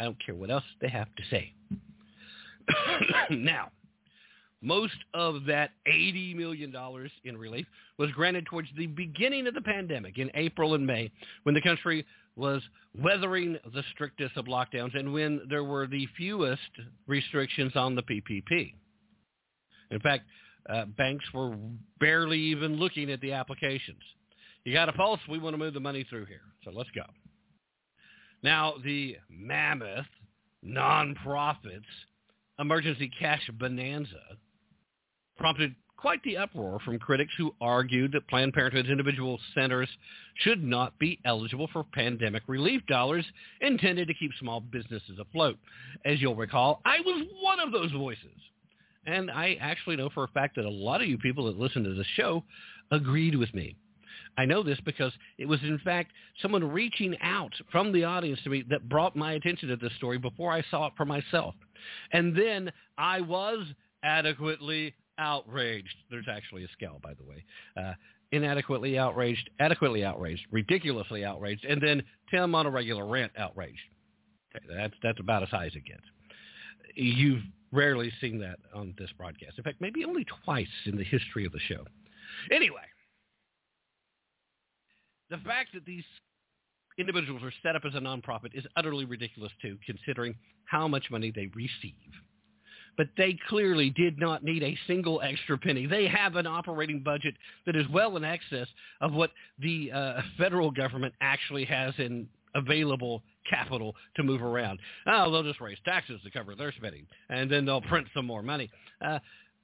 I 0.00 0.04
don't 0.04 0.24
care 0.24 0.34
what 0.34 0.50
else 0.50 0.64
they 0.80 0.88
have 0.88 1.08
to 1.16 1.22
say. 1.30 1.52
now, 3.30 3.70
most 4.60 4.96
of 5.14 5.44
that 5.46 5.70
$80 5.86 6.34
million 6.36 6.74
in 7.24 7.36
relief 7.36 7.66
was 7.96 8.10
granted 8.10 8.46
towards 8.46 8.68
the 8.76 8.86
beginning 8.86 9.46
of 9.46 9.54
the 9.54 9.60
pandemic 9.60 10.18
in 10.18 10.30
April 10.34 10.74
and 10.74 10.86
May 10.86 11.10
when 11.44 11.54
the 11.54 11.62
country 11.62 12.04
was 12.38 12.62
weathering 12.98 13.58
the 13.74 13.82
strictest 13.92 14.36
of 14.36 14.46
lockdowns 14.46 14.96
and 14.96 15.12
when 15.12 15.40
there 15.50 15.64
were 15.64 15.86
the 15.86 16.06
fewest 16.16 16.60
restrictions 17.06 17.72
on 17.74 17.94
the 17.94 18.02
PPP. 18.02 18.74
In 19.90 20.00
fact, 20.00 20.24
uh, 20.68 20.84
banks 20.84 21.24
were 21.34 21.56
barely 21.98 22.38
even 22.38 22.76
looking 22.76 23.10
at 23.10 23.20
the 23.20 23.32
applications. 23.32 24.02
You 24.64 24.72
got 24.72 24.88
a 24.88 24.92
pulse, 24.92 25.20
we 25.28 25.38
want 25.38 25.54
to 25.54 25.58
move 25.58 25.74
the 25.74 25.80
money 25.80 26.06
through 26.08 26.26
here. 26.26 26.42
So 26.64 26.70
let's 26.70 26.90
go. 26.94 27.02
Now, 28.42 28.74
the 28.84 29.16
mammoth 29.28 30.06
nonprofits 30.64 31.82
emergency 32.58 33.10
cash 33.18 33.48
bonanza 33.58 34.36
prompted 35.36 35.74
quite 35.98 36.22
the 36.22 36.36
uproar 36.36 36.78
from 36.84 36.98
critics 36.98 37.32
who 37.36 37.54
argued 37.60 38.12
that 38.12 38.26
Planned 38.28 38.54
Parenthood's 38.54 38.88
individual 38.88 39.38
centers 39.54 39.88
should 40.36 40.62
not 40.62 40.98
be 40.98 41.18
eligible 41.24 41.68
for 41.72 41.84
pandemic 41.84 42.44
relief 42.46 42.80
dollars 42.86 43.26
intended 43.60 44.06
to 44.08 44.14
keep 44.14 44.30
small 44.38 44.60
businesses 44.60 45.18
afloat. 45.18 45.58
As 46.04 46.20
you'll 46.20 46.36
recall, 46.36 46.80
I 46.84 47.00
was 47.00 47.26
one 47.42 47.60
of 47.60 47.72
those 47.72 47.90
voices. 47.92 48.24
And 49.06 49.30
I 49.30 49.56
actually 49.60 49.96
know 49.96 50.10
for 50.10 50.24
a 50.24 50.28
fact 50.28 50.56
that 50.56 50.64
a 50.64 50.70
lot 50.70 51.02
of 51.02 51.08
you 51.08 51.18
people 51.18 51.46
that 51.46 51.58
listen 51.58 51.82
to 51.84 51.94
the 51.94 52.04
show 52.14 52.44
agreed 52.92 53.34
with 53.34 53.52
me. 53.52 53.74
I 54.36 54.44
know 54.44 54.62
this 54.62 54.78
because 54.84 55.12
it 55.36 55.46
was 55.48 55.60
in 55.62 55.80
fact 55.80 56.12
someone 56.40 56.62
reaching 56.70 57.16
out 57.22 57.52
from 57.72 57.92
the 57.92 58.04
audience 58.04 58.38
to 58.44 58.50
me 58.50 58.64
that 58.70 58.88
brought 58.88 59.16
my 59.16 59.32
attention 59.32 59.68
to 59.70 59.76
this 59.76 59.92
story 59.96 60.18
before 60.18 60.52
I 60.52 60.62
saw 60.70 60.86
it 60.86 60.92
for 60.96 61.04
myself. 61.04 61.54
And 62.12 62.36
then 62.36 62.70
I 62.96 63.20
was 63.20 63.66
adequately 64.04 64.94
outraged. 65.18 65.94
There's 66.10 66.28
actually 66.30 66.64
a 66.64 66.68
scale, 66.68 67.00
by 67.02 67.14
the 67.14 67.24
way. 67.24 67.44
Uh, 67.76 67.94
inadequately 68.32 68.98
outraged, 68.98 69.50
adequately 69.60 70.04
outraged, 70.04 70.42
ridiculously 70.50 71.24
outraged, 71.24 71.64
and 71.64 71.80
then 71.80 72.02
Tim 72.30 72.54
on 72.54 72.66
a 72.66 72.70
regular 72.70 73.06
rant 73.06 73.32
outraged. 73.38 73.80
Okay, 74.54 74.64
that's 74.74 74.94
that's 75.02 75.20
about 75.20 75.42
as 75.42 75.48
high 75.48 75.66
as 75.66 75.74
it 75.74 75.84
gets. 75.84 76.02
You've 76.94 77.42
rarely 77.72 78.10
seen 78.20 78.38
that 78.40 78.58
on 78.74 78.94
this 78.98 79.10
broadcast. 79.16 79.58
In 79.58 79.64
fact, 79.64 79.80
maybe 79.80 80.04
only 80.04 80.24
twice 80.44 80.66
in 80.86 80.96
the 80.96 81.04
history 81.04 81.44
of 81.44 81.52
the 81.52 81.60
show. 81.60 81.84
Anyway, 82.50 82.80
the 85.30 85.38
fact 85.38 85.70
that 85.74 85.84
these 85.84 86.04
individuals 86.98 87.42
are 87.42 87.52
set 87.62 87.76
up 87.76 87.82
as 87.84 87.94
a 87.94 87.98
nonprofit 87.98 88.54
is 88.54 88.64
utterly 88.76 89.04
ridiculous 89.04 89.52
too, 89.62 89.78
considering 89.86 90.34
how 90.64 90.88
much 90.88 91.10
money 91.10 91.30
they 91.30 91.50
receive 91.54 91.94
but 92.98 93.08
they 93.16 93.38
clearly 93.48 93.90
did 93.90 94.18
not 94.18 94.44
need 94.44 94.62
a 94.62 94.76
single 94.86 95.22
extra 95.22 95.56
penny. 95.56 95.86
They 95.86 96.06
have 96.08 96.36
an 96.36 96.46
operating 96.46 97.00
budget 97.02 97.34
that 97.64 97.76
is 97.76 97.88
well 97.88 98.18
in 98.18 98.24
excess 98.24 98.66
of 99.00 99.14
what 99.14 99.30
the 99.60 99.90
uh, 99.92 100.20
federal 100.36 100.70
government 100.70 101.14
actually 101.22 101.64
has 101.64 101.94
in 101.98 102.28
available 102.54 103.22
capital 103.48 103.94
to 104.16 104.22
move 104.22 104.42
around. 104.42 104.80
Oh, 105.06 105.30
they'll 105.30 105.44
just 105.44 105.60
raise 105.60 105.78
taxes 105.84 106.20
to 106.24 106.30
cover 106.30 106.54
their 106.54 106.72
spending, 106.72 107.06
and 107.30 107.50
then 107.50 107.64
they'll 107.64 107.80
print 107.80 108.08
some 108.14 108.26
more 108.26 108.42
money. 108.42 108.68
Uh, 109.00 109.20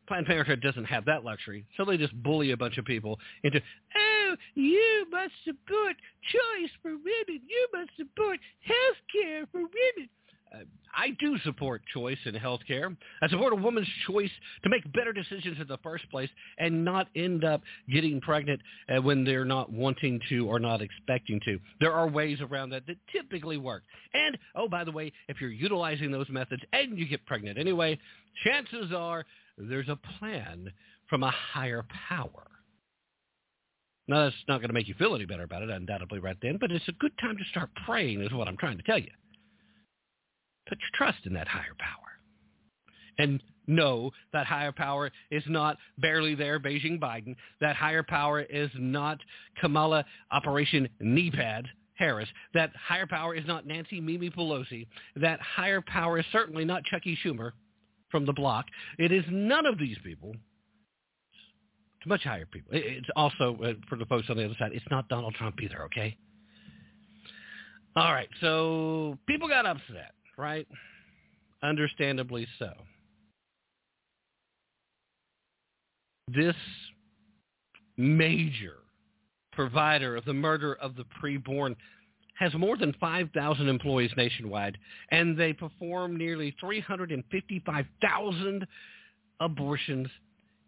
Planned 0.06 0.26
Parenthood 0.26 0.60
doesn't 0.60 0.84
have 0.84 1.04
that 1.06 1.24
luxury, 1.24 1.66
so 1.76 1.84
they 1.84 1.96
just 1.96 2.14
bully 2.22 2.52
a 2.52 2.56
bunch 2.56 2.78
of 2.78 2.84
people 2.84 3.18
into, 3.42 3.60
oh, 3.96 4.36
you 4.54 5.06
must 5.10 5.32
support 5.44 5.96
choice 6.30 6.70
for 6.82 6.90
women. 6.90 7.40
You 7.48 7.68
must 7.72 7.90
support 7.96 8.38
health 8.60 8.98
care 9.12 9.46
for 9.50 9.60
women. 9.60 10.08
I 10.96 11.10
do 11.18 11.36
support 11.44 11.82
choice 11.92 12.18
in 12.24 12.34
healthcare. 12.34 12.96
I 13.20 13.28
support 13.28 13.52
a 13.52 13.56
woman's 13.56 13.88
choice 14.06 14.30
to 14.62 14.68
make 14.68 14.90
better 14.92 15.12
decisions 15.12 15.56
in 15.60 15.66
the 15.66 15.78
first 15.78 16.08
place 16.10 16.30
and 16.58 16.84
not 16.84 17.08
end 17.16 17.44
up 17.44 17.62
getting 17.92 18.20
pregnant 18.20 18.60
uh, 18.88 19.02
when 19.02 19.24
they're 19.24 19.44
not 19.44 19.72
wanting 19.72 20.20
to 20.28 20.46
or 20.46 20.58
not 20.58 20.80
expecting 20.80 21.40
to. 21.46 21.58
There 21.80 21.92
are 21.92 22.08
ways 22.08 22.38
around 22.40 22.70
that 22.70 22.86
that 22.86 22.96
typically 23.12 23.58
work. 23.58 23.82
And, 24.12 24.38
oh, 24.54 24.68
by 24.68 24.84
the 24.84 24.92
way, 24.92 25.12
if 25.28 25.40
you're 25.40 25.50
utilizing 25.50 26.10
those 26.10 26.28
methods 26.28 26.62
and 26.72 26.98
you 26.98 27.06
get 27.08 27.26
pregnant 27.26 27.58
anyway, 27.58 27.98
chances 28.44 28.92
are 28.96 29.24
there's 29.58 29.88
a 29.88 29.98
plan 30.18 30.72
from 31.08 31.22
a 31.22 31.30
higher 31.52 31.84
power. 32.08 32.46
Now, 34.06 34.24
that's 34.24 34.36
not 34.48 34.58
going 34.58 34.68
to 34.68 34.74
make 34.74 34.86
you 34.86 34.94
feel 34.94 35.14
any 35.14 35.24
better 35.24 35.44
about 35.44 35.62
it, 35.62 35.70
undoubtedly, 35.70 36.18
right 36.18 36.36
then, 36.42 36.58
but 36.60 36.70
it's 36.70 36.86
a 36.88 36.92
good 36.92 37.12
time 37.20 37.36
to 37.38 37.44
start 37.50 37.70
praying 37.86 38.20
is 38.20 38.32
what 38.32 38.48
I'm 38.48 38.56
trying 38.58 38.76
to 38.76 38.82
tell 38.82 38.98
you. 38.98 39.10
Put 40.68 40.78
your 40.78 40.90
trust 40.94 41.26
in 41.26 41.34
that 41.34 41.48
higher 41.48 41.74
power. 41.78 42.04
And 43.18 43.42
no, 43.66 44.10
that 44.32 44.46
higher 44.46 44.72
power 44.72 45.10
is 45.30 45.42
not 45.46 45.76
barely 45.98 46.34
there, 46.34 46.60
Beijing 46.60 47.00
Biden. 47.00 47.36
That 47.60 47.76
higher 47.76 48.02
power 48.02 48.42
is 48.42 48.70
not 48.78 49.18
Kamala 49.60 50.04
Operation 50.30 50.88
Kneepad 51.02 51.64
Harris. 51.94 52.28
That 52.52 52.70
higher 52.76 53.06
power 53.06 53.34
is 53.34 53.46
not 53.46 53.66
Nancy 53.66 54.00
Mimi 54.00 54.30
Pelosi. 54.30 54.86
That 55.16 55.40
higher 55.40 55.80
power 55.80 56.18
is 56.18 56.26
certainly 56.32 56.64
not 56.64 56.84
Chucky 56.84 57.16
Schumer 57.24 57.52
from 58.10 58.26
the 58.26 58.32
block. 58.32 58.66
It 58.98 59.12
is 59.12 59.24
none 59.30 59.66
of 59.66 59.78
these 59.78 59.96
people. 60.04 60.34
It's 61.98 62.06
much 62.06 62.24
higher 62.24 62.46
people. 62.46 62.72
It's 62.74 63.08
also, 63.16 63.56
uh, 63.64 63.72
for 63.88 63.96
the 63.96 64.06
folks 64.06 64.28
on 64.28 64.36
the 64.36 64.44
other 64.44 64.56
side, 64.58 64.72
it's 64.74 64.84
not 64.90 65.08
Donald 65.08 65.34
Trump 65.34 65.56
either, 65.62 65.84
okay? 65.84 66.16
All 67.96 68.12
right, 68.12 68.28
so 68.40 69.16
people 69.26 69.48
got 69.48 69.66
upset 69.66 70.12
right? 70.36 70.66
Understandably 71.62 72.46
so. 72.58 72.72
This 76.28 76.56
major 77.96 78.76
provider 79.52 80.16
of 80.16 80.24
the 80.24 80.32
murder 80.32 80.74
of 80.74 80.96
the 80.96 81.04
preborn 81.22 81.76
has 82.38 82.52
more 82.54 82.76
than 82.76 82.92
5,000 82.94 83.68
employees 83.68 84.10
nationwide, 84.16 84.76
and 85.10 85.38
they 85.38 85.52
perform 85.52 86.16
nearly 86.16 86.56
355,000 86.58 88.66
abortions 89.40 90.08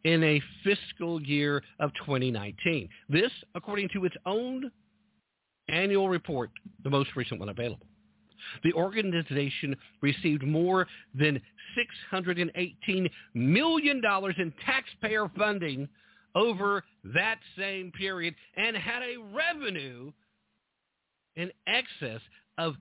in 0.04 0.22
a 0.22 0.40
fiscal 0.62 1.20
year 1.20 1.64
of 1.80 1.92
2019. 1.94 2.88
This, 3.08 3.32
according 3.56 3.88
to 3.94 4.04
its 4.04 4.14
own 4.24 4.70
annual 5.68 6.08
report, 6.08 6.50
the 6.84 6.90
most 6.90 7.16
recent 7.16 7.40
one 7.40 7.48
available. 7.48 7.88
The 8.64 8.72
organization 8.72 9.76
received 10.02 10.42
more 10.42 10.86
than 11.14 11.40
$618 12.12 13.10
million 13.34 14.02
in 14.38 14.54
taxpayer 14.64 15.30
funding 15.36 15.88
over 16.34 16.84
that 17.14 17.38
same 17.58 17.90
period 17.92 18.34
and 18.56 18.76
had 18.76 19.02
a 19.02 19.16
revenue 19.34 20.12
in 21.36 21.50
excess 21.66 22.20
of 22.58 22.74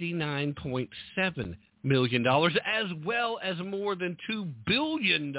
$69.7 0.00 1.56
million, 1.82 2.26
as 2.26 2.86
well 3.04 3.38
as 3.42 3.56
more 3.58 3.94
than 3.94 4.16
$2 4.30 4.52
billion, 4.66 5.34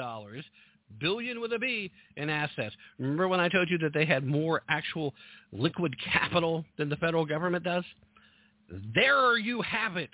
billion 0.98 1.40
with 1.40 1.52
a 1.52 1.58
B, 1.58 1.90
in 2.16 2.28
assets. 2.28 2.74
Remember 2.98 3.28
when 3.28 3.40
I 3.40 3.48
told 3.48 3.68
you 3.70 3.78
that 3.78 3.94
they 3.94 4.04
had 4.04 4.24
more 4.24 4.62
actual 4.68 5.14
liquid 5.52 5.94
capital 6.12 6.64
than 6.78 6.88
the 6.88 6.96
federal 6.96 7.24
government 7.24 7.64
does? 7.64 7.84
There 8.94 9.38
you 9.38 9.62
have 9.62 9.96
it. 9.96 10.10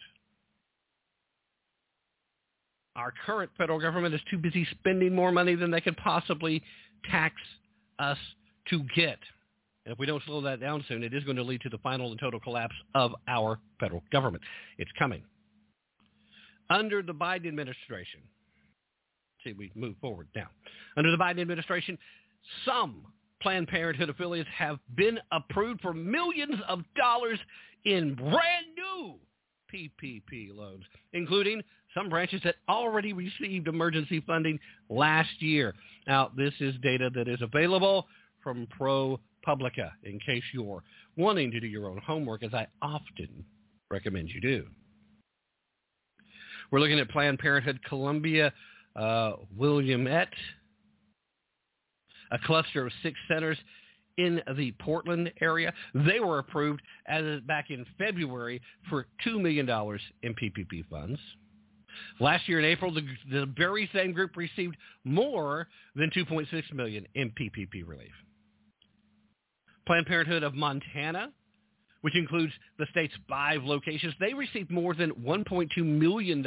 Our 2.94 3.12
current 3.26 3.50
federal 3.58 3.78
government 3.78 4.14
is 4.14 4.20
too 4.30 4.38
busy 4.38 4.66
spending 4.70 5.14
more 5.14 5.30
money 5.30 5.54
than 5.54 5.70
they 5.70 5.82
could 5.82 5.96
possibly 5.98 6.62
tax 7.10 7.34
us 7.98 8.18
to 8.70 8.82
get. 8.94 9.18
And 9.84 9.92
if 9.92 9.98
we 9.98 10.06
don't 10.06 10.22
slow 10.24 10.40
that 10.40 10.60
down 10.60 10.84
soon, 10.88 11.02
it 11.02 11.12
is 11.12 11.22
going 11.24 11.36
to 11.36 11.42
lead 11.42 11.60
to 11.60 11.68
the 11.68 11.78
final 11.78 12.10
and 12.10 12.18
total 12.18 12.40
collapse 12.40 12.74
of 12.94 13.14
our 13.28 13.58
federal 13.78 14.02
government. 14.10 14.42
It's 14.78 14.90
coming. 14.98 15.22
Under 16.70 17.02
the 17.02 17.12
Biden 17.12 17.46
administration, 17.46 18.20
see, 19.44 19.52
we 19.52 19.70
move 19.74 19.94
forward 20.00 20.26
now. 20.34 20.48
Under 20.96 21.10
the 21.10 21.18
Biden 21.18 21.40
administration, 21.40 21.98
some 22.64 23.04
Planned 23.40 23.68
Parenthood 23.68 24.08
affiliates 24.08 24.48
have 24.56 24.78
been 24.96 25.20
approved 25.30 25.80
for 25.82 25.92
millions 25.92 26.56
of 26.68 26.80
dollars 26.96 27.38
in 27.86 28.14
brand 28.14 28.66
new 28.76 29.14
PPP 29.72 30.54
loans, 30.54 30.84
including 31.12 31.62
some 31.94 32.10
branches 32.10 32.40
that 32.44 32.56
already 32.68 33.12
received 33.12 33.68
emergency 33.68 34.22
funding 34.26 34.58
last 34.90 35.30
year. 35.40 35.74
Now, 36.06 36.30
this 36.36 36.52
is 36.60 36.74
data 36.82 37.10
that 37.14 37.28
is 37.28 37.40
available 37.40 38.06
from 38.42 38.66
ProPublica 38.78 39.92
in 40.04 40.18
case 40.20 40.42
you're 40.52 40.82
wanting 41.16 41.50
to 41.52 41.60
do 41.60 41.66
your 41.66 41.88
own 41.88 41.98
homework, 41.98 42.42
as 42.42 42.52
I 42.52 42.66
often 42.82 43.44
recommend 43.90 44.28
you 44.28 44.40
do. 44.40 44.66
We're 46.70 46.80
looking 46.80 46.98
at 46.98 47.08
Planned 47.08 47.38
Parenthood 47.38 47.78
Columbia 47.88 48.52
uh, 48.96 49.32
Willamette, 49.56 50.32
a 52.32 52.38
cluster 52.44 52.86
of 52.86 52.92
six 53.02 53.16
centers 53.28 53.58
in 54.16 54.42
the 54.56 54.72
Portland 54.72 55.32
area. 55.40 55.72
They 55.94 56.20
were 56.20 56.38
approved 56.38 56.82
as 57.06 57.40
back 57.42 57.70
in 57.70 57.84
February 57.98 58.60
for 58.88 59.06
$2 59.26 59.40
million 59.40 59.68
in 60.22 60.34
PPP 60.34 60.88
funds. 60.88 61.18
Last 62.20 62.48
year 62.48 62.58
in 62.58 62.64
April, 62.64 62.92
the, 62.92 63.02
the 63.30 63.46
very 63.56 63.88
same 63.94 64.12
group 64.12 64.36
received 64.36 64.76
more 65.04 65.68
than 65.94 66.10
2.6 66.10 66.72
million 66.72 67.06
in 67.14 67.30
PPP 67.30 67.86
relief. 67.86 68.12
Planned 69.86 70.06
Parenthood 70.06 70.42
of 70.42 70.54
Montana, 70.54 71.30
which 72.00 72.16
includes 72.16 72.52
the 72.78 72.86
state's 72.90 73.14
five 73.28 73.62
locations, 73.62 74.14
they 74.20 74.34
received 74.34 74.70
more 74.70 74.94
than 74.94 75.12
$1.2 75.12 75.76
million 75.78 76.44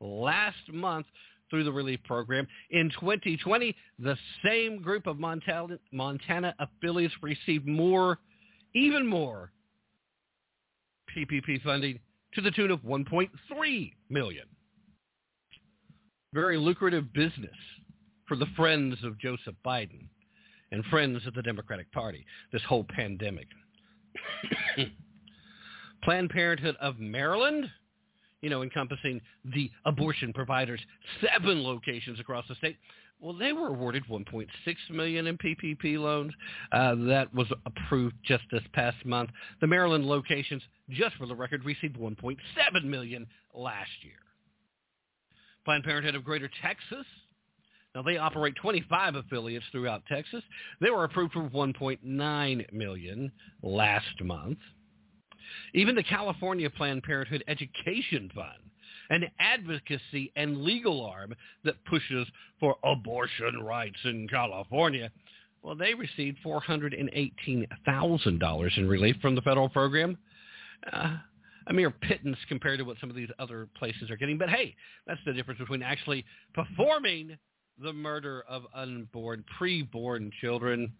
last 0.00 0.72
month 0.72 1.06
through 1.52 1.64
the 1.64 1.72
relief 1.72 2.00
program. 2.04 2.48
In 2.70 2.90
2020, 2.98 3.76
the 3.98 4.16
same 4.42 4.80
group 4.80 5.06
of 5.06 5.18
Montana, 5.18 5.78
Montana 5.92 6.54
affiliates 6.58 7.14
received 7.20 7.68
more, 7.68 8.18
even 8.74 9.06
more, 9.06 9.52
PPP 11.14 11.62
funding 11.62 12.00
to 12.32 12.40
the 12.40 12.50
tune 12.50 12.70
of 12.70 12.80
1.3 12.80 13.92
million. 14.08 14.46
Very 16.32 16.56
lucrative 16.56 17.12
business 17.12 17.50
for 18.26 18.38
the 18.38 18.46
friends 18.56 18.96
of 19.04 19.18
Joseph 19.18 19.54
Biden 19.64 20.06
and 20.70 20.82
friends 20.86 21.26
of 21.26 21.34
the 21.34 21.42
Democratic 21.42 21.92
Party, 21.92 22.24
this 22.50 22.62
whole 22.66 22.86
pandemic. 22.88 23.46
Planned 26.02 26.30
Parenthood 26.30 26.76
of 26.80 26.98
Maryland 26.98 27.66
you 28.42 28.50
know, 28.50 28.62
encompassing 28.62 29.20
the 29.54 29.70
abortion 29.86 30.32
providers, 30.32 30.80
seven 31.20 31.62
locations 31.62 32.20
across 32.20 32.44
the 32.48 32.54
state. 32.56 32.76
Well, 33.20 33.34
they 33.34 33.52
were 33.52 33.68
awarded 33.68 34.02
1.6 34.10 34.48
million 34.90 35.28
in 35.28 35.38
PPP 35.38 35.96
loans. 35.96 36.32
Uh, 36.72 36.96
that 37.06 37.32
was 37.32 37.46
approved 37.66 38.16
just 38.24 38.42
this 38.50 38.62
past 38.72 38.96
month. 39.06 39.30
The 39.60 39.68
Maryland 39.68 40.04
locations, 40.04 40.60
just 40.90 41.14
for 41.16 41.26
the 41.26 41.34
record, 41.34 41.64
received 41.64 41.96
1.7 41.96 42.36
million 42.84 43.26
last 43.54 43.90
year. 44.02 44.14
Planned 45.64 45.84
Parenthood 45.84 46.16
of 46.16 46.24
Greater 46.24 46.50
Texas. 46.60 47.06
Now 47.94 48.02
they 48.02 48.16
operate 48.16 48.56
25 48.56 49.14
affiliates 49.14 49.66
throughout 49.70 50.02
Texas. 50.06 50.42
They 50.80 50.90
were 50.90 51.04
approved 51.04 51.34
for 51.34 51.48
1.9 51.48 52.72
million 52.72 53.32
last 53.62 54.20
month. 54.20 54.58
Even 55.74 55.94
the 55.94 56.02
California 56.02 56.70
Planned 56.70 57.02
Parenthood 57.02 57.44
Education 57.48 58.30
Fund, 58.34 58.62
an 59.10 59.24
advocacy 59.38 60.32
and 60.36 60.62
legal 60.62 61.04
arm 61.04 61.34
that 61.64 61.84
pushes 61.84 62.26
for 62.60 62.76
abortion 62.84 63.62
rights 63.62 63.98
in 64.04 64.26
California, 64.28 65.10
well, 65.62 65.74
they 65.76 65.94
received 65.94 66.38
$418,000 66.44 68.78
in 68.78 68.88
relief 68.88 69.16
from 69.22 69.34
the 69.34 69.42
federal 69.42 69.68
program. 69.68 70.16
Uh, 70.92 71.16
a 71.68 71.72
mere 71.72 71.90
pittance 71.90 72.36
compared 72.48 72.80
to 72.80 72.84
what 72.84 72.96
some 73.00 73.08
of 73.08 73.14
these 73.14 73.28
other 73.38 73.68
places 73.78 74.10
are 74.10 74.16
getting. 74.16 74.38
But 74.38 74.50
hey, 74.50 74.74
that's 75.06 75.20
the 75.24 75.32
difference 75.32 75.60
between 75.60 75.82
actually 75.82 76.24
performing 76.54 77.38
the 77.80 77.92
murder 77.92 78.44
of 78.48 78.64
unborn, 78.74 79.44
preborn 79.60 80.32
children 80.40 80.92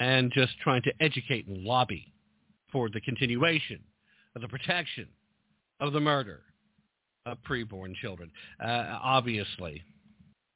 and 0.00 0.30
just 0.32 0.52
trying 0.62 0.82
to 0.82 0.92
educate 1.00 1.46
and 1.46 1.64
lobby 1.64 2.12
for 2.74 2.90
the 2.90 3.00
continuation 3.00 3.78
of 4.34 4.42
the 4.42 4.48
protection 4.48 5.06
of 5.78 5.92
the 5.92 6.00
murder 6.00 6.40
of 7.24 7.38
preborn 7.48 7.94
children. 7.94 8.28
Uh, 8.62 8.98
obviously 9.00 9.80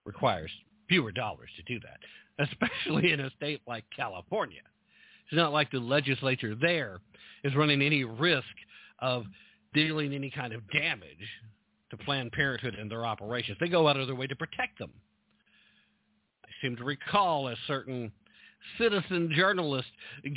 requires 0.04 0.50
fewer 0.88 1.12
dollars 1.12 1.48
to 1.56 1.62
do 1.62 1.78
that, 1.80 2.00
especially 2.50 3.12
in 3.12 3.20
a 3.20 3.30
state 3.30 3.62
like 3.68 3.84
California. 3.94 4.62
It's 5.26 5.36
not 5.36 5.52
like 5.52 5.70
the 5.70 5.78
legislature 5.78 6.56
there 6.60 6.98
is 7.44 7.54
running 7.54 7.82
any 7.82 8.02
risk 8.02 8.44
of 8.98 9.24
dealing 9.72 10.12
any 10.12 10.30
kind 10.30 10.52
of 10.52 10.68
damage 10.72 11.28
to 11.90 11.96
Planned 11.98 12.32
Parenthood 12.32 12.74
and 12.74 12.90
their 12.90 13.06
operations. 13.06 13.58
They 13.60 13.68
go 13.68 13.86
out 13.86 13.96
of 13.96 14.08
their 14.08 14.16
way 14.16 14.26
to 14.26 14.34
protect 14.34 14.80
them. 14.80 14.90
I 16.44 16.48
seem 16.60 16.74
to 16.76 16.84
recall 16.84 17.46
a 17.46 17.54
certain 17.68 18.10
citizen 18.78 19.32
journalist 19.34 19.88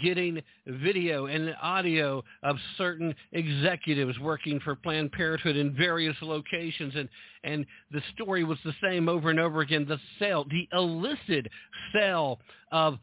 getting 0.03 0.41
video 0.67 1.25
and 1.27 1.55
audio 1.61 2.23
of 2.43 2.57
certain 2.77 3.13
executives 3.31 4.17
working 4.19 4.59
for 4.59 4.75
Planned 4.75 5.11
Parenthood 5.11 5.55
in 5.55 5.75
various 5.75 6.15
locations. 6.21 6.95
And, 6.95 7.09
and 7.43 7.65
the 7.91 8.01
story 8.13 8.43
was 8.43 8.57
the 8.63 8.73
same 8.83 9.09
over 9.09 9.29
and 9.29 9.39
over 9.39 9.61
again. 9.61 9.85
The 9.87 9.99
sale, 10.19 10.45
the 10.49 10.67
illicit 10.73 11.47
sale 11.93 12.39
of 12.71 12.97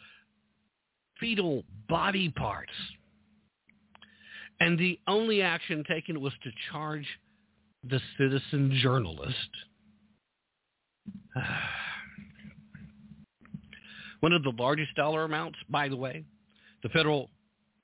fetal 1.21 1.65
body 1.89 2.31
parts. 2.31 2.73
And 4.61 4.79
the 4.79 4.99
only 5.07 5.43
action 5.43 5.85
taken 5.89 6.21
was 6.21 6.33
to 6.43 6.51
charge 6.73 7.07
the 7.89 8.01
citizen 8.19 8.77
journalist. 8.83 9.51
One 14.21 14.33
of 14.33 14.43
the 14.43 14.53
largest 14.59 14.95
dollar 14.95 15.25
amounts, 15.25 15.59
by 15.69 15.89
the 15.89 15.97
way, 15.97 16.25
the 16.83 16.89
federal 16.91 17.31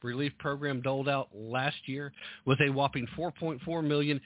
relief 0.02 0.32
program 0.38 0.80
doled 0.82 1.08
out 1.08 1.28
last 1.32 1.76
year 1.86 2.12
was 2.44 2.58
a 2.60 2.70
whopping 2.70 3.06
4.4 3.16 3.84
million 3.84 4.20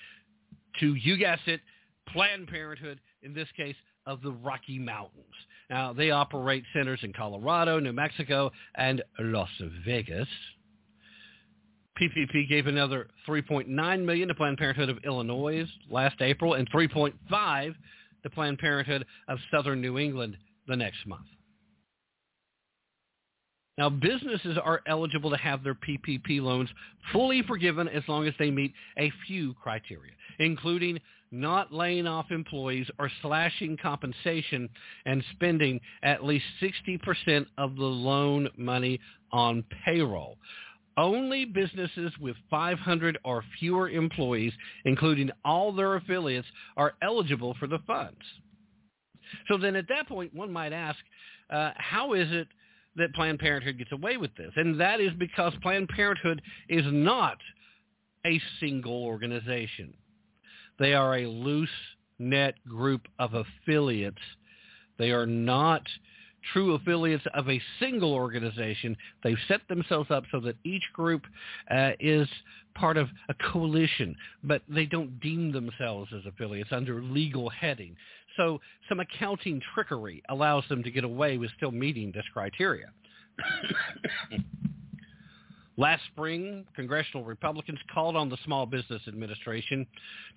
to, 0.80 0.94
you 0.94 1.16
guessed 1.16 1.46
it, 1.46 1.60
Planned 2.08 2.48
Parenthood, 2.48 3.00
in 3.22 3.34
this 3.34 3.48
case, 3.56 3.76
of 4.06 4.22
the 4.22 4.32
Rocky 4.32 4.78
Mountains. 4.78 5.24
Now, 5.68 5.92
they 5.92 6.10
operate 6.10 6.64
centers 6.72 7.00
in 7.02 7.12
Colorado, 7.12 7.78
New 7.78 7.92
Mexico, 7.92 8.50
and 8.74 9.02
Las 9.20 9.50
Vegas. 9.84 10.28
PPP 12.00 12.48
gave 12.48 12.66
another 12.66 13.08
3.9 13.28 14.04
million 14.04 14.28
to 14.28 14.34
Planned 14.34 14.56
Parenthood 14.56 14.88
of 14.88 14.98
Illinois 15.04 15.66
last 15.90 16.20
April 16.20 16.54
and 16.54 16.70
3.5 16.70 17.74
to 18.22 18.30
Planned 18.30 18.58
Parenthood 18.58 19.04
of 19.26 19.38
Southern 19.50 19.80
New 19.80 19.98
England 19.98 20.36
the 20.68 20.76
next 20.76 21.06
month. 21.06 21.26
Now, 23.78 23.88
businesses 23.88 24.58
are 24.62 24.82
eligible 24.86 25.30
to 25.30 25.36
have 25.36 25.62
their 25.62 25.76
PPP 25.76 26.42
loans 26.42 26.68
fully 27.12 27.42
forgiven 27.44 27.88
as 27.88 28.02
long 28.08 28.26
as 28.26 28.34
they 28.36 28.50
meet 28.50 28.74
a 28.98 29.12
few 29.26 29.54
criteria, 29.54 30.12
including 30.40 30.98
not 31.30 31.72
laying 31.72 32.06
off 32.06 32.32
employees 32.32 32.88
or 32.98 33.10
slashing 33.22 33.76
compensation 33.80 34.68
and 35.06 35.22
spending 35.32 35.80
at 36.02 36.24
least 36.24 36.44
60% 36.60 37.46
of 37.56 37.76
the 37.76 37.84
loan 37.84 38.48
money 38.56 38.98
on 39.32 39.64
payroll. 39.84 40.38
only 40.96 41.44
businesses 41.44 42.10
with 42.20 42.34
500 42.50 43.18
or 43.24 43.44
fewer 43.60 43.88
employees, 43.88 44.52
including 44.84 45.30
all 45.44 45.70
their 45.70 45.94
affiliates, 45.94 46.48
are 46.76 46.94
eligible 47.02 47.54
for 47.60 47.68
the 47.68 47.78
funds. 47.86 48.18
So 49.46 49.56
then 49.56 49.76
at 49.76 49.86
that 49.90 50.08
point, 50.08 50.34
one 50.34 50.52
might 50.52 50.72
ask, 50.72 50.98
uh, 51.50 51.70
how 51.76 52.14
is 52.14 52.26
it 52.32 52.48
that 52.98 53.14
Planned 53.14 53.38
Parenthood 53.38 53.78
gets 53.78 53.92
away 53.92 54.16
with 54.16 54.34
this? 54.36 54.52
And 54.56 54.80
that 54.80 55.00
is 55.00 55.12
because 55.18 55.52
Planned 55.62 55.88
Parenthood 55.88 56.42
is 56.68 56.84
not 56.86 57.38
a 58.26 58.40
single 58.60 59.04
organization. 59.04 59.94
They 60.78 60.94
are 60.94 61.18
a 61.18 61.26
loose 61.26 61.68
net 62.18 62.54
group 62.68 63.02
of 63.18 63.34
affiliates. 63.34 64.18
They 64.98 65.10
are 65.10 65.26
not 65.26 65.82
true 66.52 66.74
affiliates 66.74 67.24
of 67.34 67.48
a 67.48 67.60
single 67.80 68.14
organization. 68.14 68.96
They've 69.22 69.38
set 69.48 69.60
themselves 69.68 70.10
up 70.10 70.24
so 70.30 70.40
that 70.40 70.56
each 70.64 70.84
group 70.92 71.22
uh, 71.70 71.92
is 72.00 72.28
part 72.74 72.96
of 72.96 73.08
a 73.28 73.34
coalition, 73.52 74.16
but 74.44 74.62
they 74.68 74.86
don't 74.86 75.20
deem 75.20 75.52
themselves 75.52 76.10
as 76.16 76.24
affiliates 76.26 76.70
under 76.72 77.02
legal 77.02 77.48
heading. 77.48 77.96
So 78.38 78.60
some 78.88 79.00
accounting 79.00 79.60
trickery 79.74 80.22
allows 80.30 80.64
them 80.70 80.82
to 80.84 80.90
get 80.90 81.04
away 81.04 81.36
with 81.36 81.50
still 81.58 81.72
meeting 81.72 82.12
this 82.14 82.24
criteria. 82.32 82.86
Last 85.76 86.02
spring, 86.12 86.64
congressional 86.74 87.24
Republicans 87.24 87.78
called 87.92 88.16
on 88.16 88.28
the 88.28 88.38
Small 88.44 88.66
Business 88.66 89.02
Administration 89.06 89.86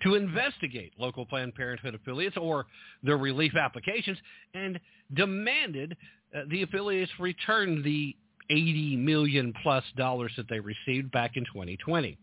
to 0.02 0.14
investigate 0.14 0.92
local 0.98 1.26
Planned 1.26 1.54
Parenthood 1.56 1.96
affiliates 1.96 2.36
or 2.36 2.66
their 3.02 3.16
relief 3.16 3.56
applications 3.56 4.18
and 4.54 4.78
demanded 5.14 5.96
uh, 6.36 6.42
the 6.48 6.62
affiliates 6.62 7.10
return 7.18 7.82
the 7.82 8.14
80 8.50 8.96
million 8.98 9.52
plus 9.64 9.82
dollars 9.96 10.32
that 10.36 10.48
they 10.48 10.60
received 10.60 11.10
back 11.10 11.36
in 11.36 11.44
2020. 11.46 12.16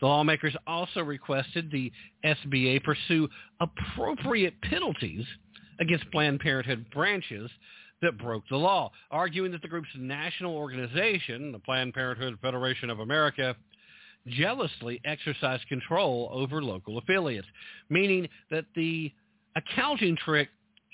The 0.00 0.06
lawmakers 0.06 0.56
also 0.66 1.00
requested 1.00 1.70
the 1.70 1.92
SBA 2.24 2.82
pursue 2.82 3.28
appropriate 3.60 4.54
penalties 4.62 5.24
against 5.78 6.10
Planned 6.10 6.40
Parenthood 6.40 6.86
branches 6.92 7.50
that 8.02 8.18
broke 8.18 8.44
the 8.48 8.56
law, 8.56 8.90
arguing 9.10 9.52
that 9.52 9.62
the 9.62 9.68
group's 9.68 9.88
national 9.96 10.54
organization, 10.54 11.52
the 11.52 11.58
Planned 11.58 11.92
Parenthood 11.94 12.38
Federation 12.40 12.88
of 12.88 13.00
America, 13.00 13.54
jealously 14.26 15.00
exercised 15.04 15.66
control 15.68 16.30
over 16.32 16.62
local 16.62 16.98
affiliates, 16.98 17.46
meaning 17.88 18.28
that 18.50 18.64
the 18.74 19.12
accounting 19.56 20.16
trick 20.16 20.48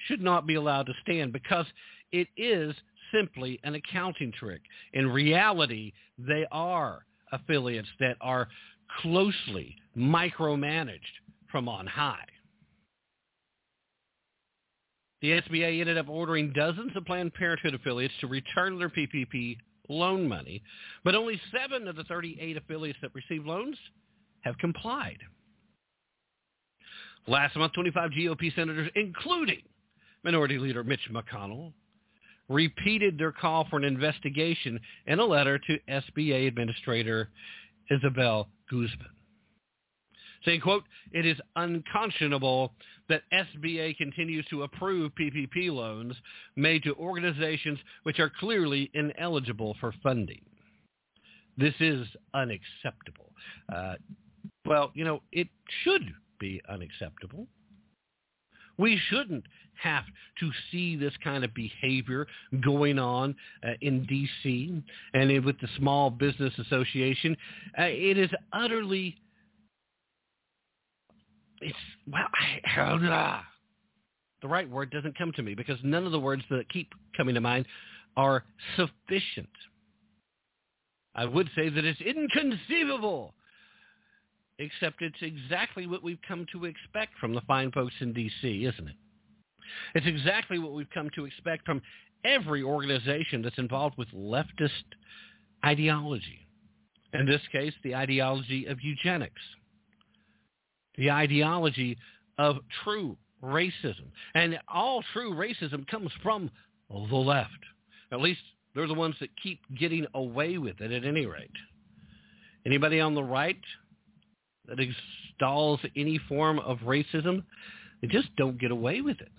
should 0.07 0.21
not 0.21 0.47
be 0.47 0.55
allowed 0.55 0.87
to 0.87 0.93
stand 1.03 1.33
because 1.33 1.67
it 2.13 2.29
is 2.37 2.75
simply 3.13 3.59
an 3.65 3.75
accounting 3.75 4.33
trick. 4.33 4.61
In 4.93 5.09
reality, 5.09 5.93
they 6.19 6.47
are 6.51 7.05
affiliates 7.33 7.89
that 8.01 8.17
are 8.21 8.49
closely 9.01 9.77
micromanaged 9.97 11.01
from 11.51 11.69
on 11.69 11.87
high. 11.87 12.25
The 15.23 15.41
SBA 15.41 15.81
ended 15.81 15.99
up 15.99 16.09
ordering 16.09 16.53
dozens 16.53 16.93
of 16.95 17.05
Planned 17.07 17.35
Parenthood 17.35 17.75
affiliates 17.75 18.15
to 18.21 18.27
return 18.27 18.79
their 18.79 18.91
PPP 18.91 19.57
loan 19.89 20.29
money, 20.29 20.63
but 21.05 21.15
only 21.15 21.41
seven 21.53 21.89
of 21.89 21.97
the 21.97 22.05
38 22.05 22.57
affiliates 22.57 22.99
that 23.03 23.15
received 23.15 23.47
loans 23.47 23.77
have 24.43 24.59
complied. 24.59 25.19
Last 27.27 27.57
month, 27.57 27.73
25 27.73 28.11
GOP 28.11 28.55
senators, 28.55 28.91
including 28.95 29.63
Minority 30.23 30.59
Leader 30.59 30.85
Mitch 30.85 31.01
McConnell, 31.11 31.73
repeated 32.49 33.19
their 33.19 33.33
call 33.33 33.67
for 33.69 33.77
an 33.77 33.85
investigation 33.85 34.79
in 35.07 35.19
a 35.19 35.25
letter 35.25 35.59
to 35.59 35.79
SBA 35.89 36.47
Administrator 36.47 37.31
Isabel 37.91 38.49
Guzman 38.71 39.17
saying, 40.47 40.61
quote, 40.61 40.85
it 41.13 41.27
is 41.27 41.37
unconscionable 41.57 42.73
that 43.09 43.23
SBA 43.33 43.97
continues 43.97 44.47
to 44.47 44.63
approve 44.63 45.13
PPP 45.15 45.71
loans 45.71 46.15
made 46.55 46.83
to 46.85 46.95
organizations 46.95 47.79
which 48.05 48.19
are 48.19 48.31
clearly 48.41 48.91
ineligible 48.95 49.77
for 49.81 49.93
funding. 50.03 50.41
This 51.59 51.75
is 51.81 52.07
unacceptable. 52.35 53.33
Uh, 53.75 53.95
well, 54.65 54.91
you 54.95 55.05
know, 55.05 55.23
it 55.33 55.49
should 55.83 56.15
be 56.39 56.61
unacceptable. 56.69 57.47
We 58.79 59.01
shouldn't 59.09 59.45
have 59.83 60.05
to 60.41 60.51
see 60.71 60.97
this 60.97 61.13
kind 61.23 61.45
of 61.45 61.53
behavior 61.55 62.27
going 62.65 62.99
on 62.99 63.35
uh, 63.67 63.73
in 63.83 64.07
D.C. 64.07 64.83
and 65.15 65.45
with 65.45 65.61
the 65.61 65.69
Small 65.79 66.11
Business 66.11 66.53
Association. 66.59 67.37
Uh, 67.79 67.85
it 67.85 68.19
is 68.19 68.31
utterly 68.53 69.17
it's 71.61 71.77
well, 72.11 72.27
I, 72.35 73.41
the 74.43 74.49
right 74.49 74.69
word 74.69 74.91
doesn't 74.91 75.17
come 75.17 75.33
to 75.33 75.43
me 75.43 75.55
because 75.55 75.79
none 75.83 76.05
of 76.05 76.13
the 76.13 76.21
words 76.21 76.43
that 76.51 76.69
keep 76.69 76.93
coming 77.17 77.35
to 77.35 77.41
mind 77.41 77.67
are 78.17 78.45
sufficient. 78.77 79.49
I 81.15 81.25
would 81.25 81.49
say 81.57 81.71
that 81.71 81.85
it's 81.85 82.01
inconceivable, 82.01 83.35
except 84.59 85.03
it's 85.03 85.23
exactly 85.23 85.87
what 85.87 86.03
we've 86.03 86.19
come 86.27 86.47
to 86.53 86.65
expect 86.65 87.19
from 87.19 87.35
the 87.35 87.41
fine 87.43 87.71
folks 87.73 87.95
in 88.01 88.13
D.C., 88.13 88.65
isn't 88.65 88.89
it? 88.89 88.95
It's 89.95 90.07
exactly 90.07 90.59
what 90.59 90.73
we've 90.73 90.91
come 90.95 91.11
to 91.15 91.25
expect 91.25 91.67
from 91.67 91.83
every 92.25 92.63
organization 92.63 93.43
that's 93.43 93.59
involved 93.59 93.99
with 93.99 94.09
leftist 94.15 94.71
ideology. 95.65 96.47
In 97.13 97.27
this 97.27 97.43
case, 97.51 97.73
the 97.83 97.95
ideology 97.95 98.67
of 98.67 98.79
eugenics 98.83 99.41
the 100.97 101.11
ideology 101.11 101.97
of 102.39 102.57
true 102.85 103.17
racism. 103.43 104.07
And 104.35 104.59
all 104.73 105.03
true 105.13 105.35
racism 105.35 105.87
comes 105.87 106.11
from 106.23 106.51
the 106.91 107.17
left. 107.17 107.51
At 108.13 108.21
least 108.21 108.41
they're 108.75 108.87
the 108.87 108.95
ones 108.95 109.17
that 109.21 109.31
keep 109.43 109.61
getting 109.79 110.07
away 110.15 110.59
with 110.59 110.81
it 110.81 110.93
at 110.93 111.05
any 111.05 111.27
rate. 111.27 111.51
Anybody 112.65 113.01
on 113.01 113.15
the 113.15 113.25
right 113.25 113.61
that 114.69 114.79
installs 114.81 115.81
any 115.97 116.19
form 116.29 116.59
of 116.61 116.79
racism, 116.79 117.43
they 118.01 118.09
just 118.09 118.35
don't 118.37 118.59
get 118.59 118.71
away 118.71 119.01
with 119.01 119.21
it. 119.21 119.31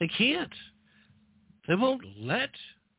They 0.00 0.08
can't. 0.08 0.52
They 1.68 1.74
won't 1.74 2.02
let 2.20 2.50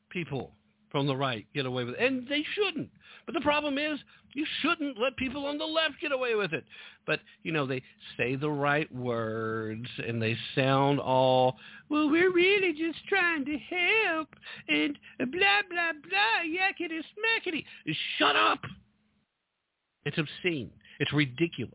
people 0.09 0.51
from 0.91 1.07
the 1.07 1.15
right 1.15 1.45
get 1.53 1.65
away 1.65 1.83
with 1.83 1.95
it. 1.95 2.01
And 2.03 2.27
they 2.27 2.43
shouldn't. 2.53 2.89
But 3.25 3.33
the 3.33 3.41
problem 3.41 3.77
is 3.77 3.99
you 4.33 4.45
shouldn't 4.61 4.99
let 4.99 5.15
people 5.17 5.45
on 5.45 5.57
the 5.57 5.65
left 5.65 5.95
get 6.01 6.11
away 6.11 6.35
with 6.35 6.53
it. 6.53 6.63
But, 7.05 7.19
you 7.43 7.51
know, 7.51 7.65
they 7.65 7.81
say 8.17 8.35
the 8.35 8.49
right 8.49 8.93
words 8.93 9.87
and 10.05 10.21
they 10.21 10.37
sound 10.55 10.99
all, 10.99 11.57
well, 11.89 12.09
we're 12.09 12.31
really 12.33 12.73
just 12.73 12.99
trying 13.07 13.45
to 13.45 13.57
help 13.57 14.29
and 14.67 14.97
blah, 15.17 15.61
blah, 15.69 15.91
blah, 16.07 16.43
yakety 16.45 16.99
smackety. 16.99 17.65
Shut 18.17 18.35
up. 18.35 18.59
It's 20.05 20.17
obscene. 20.17 20.71
It's 20.99 21.13
ridiculous. 21.13 21.73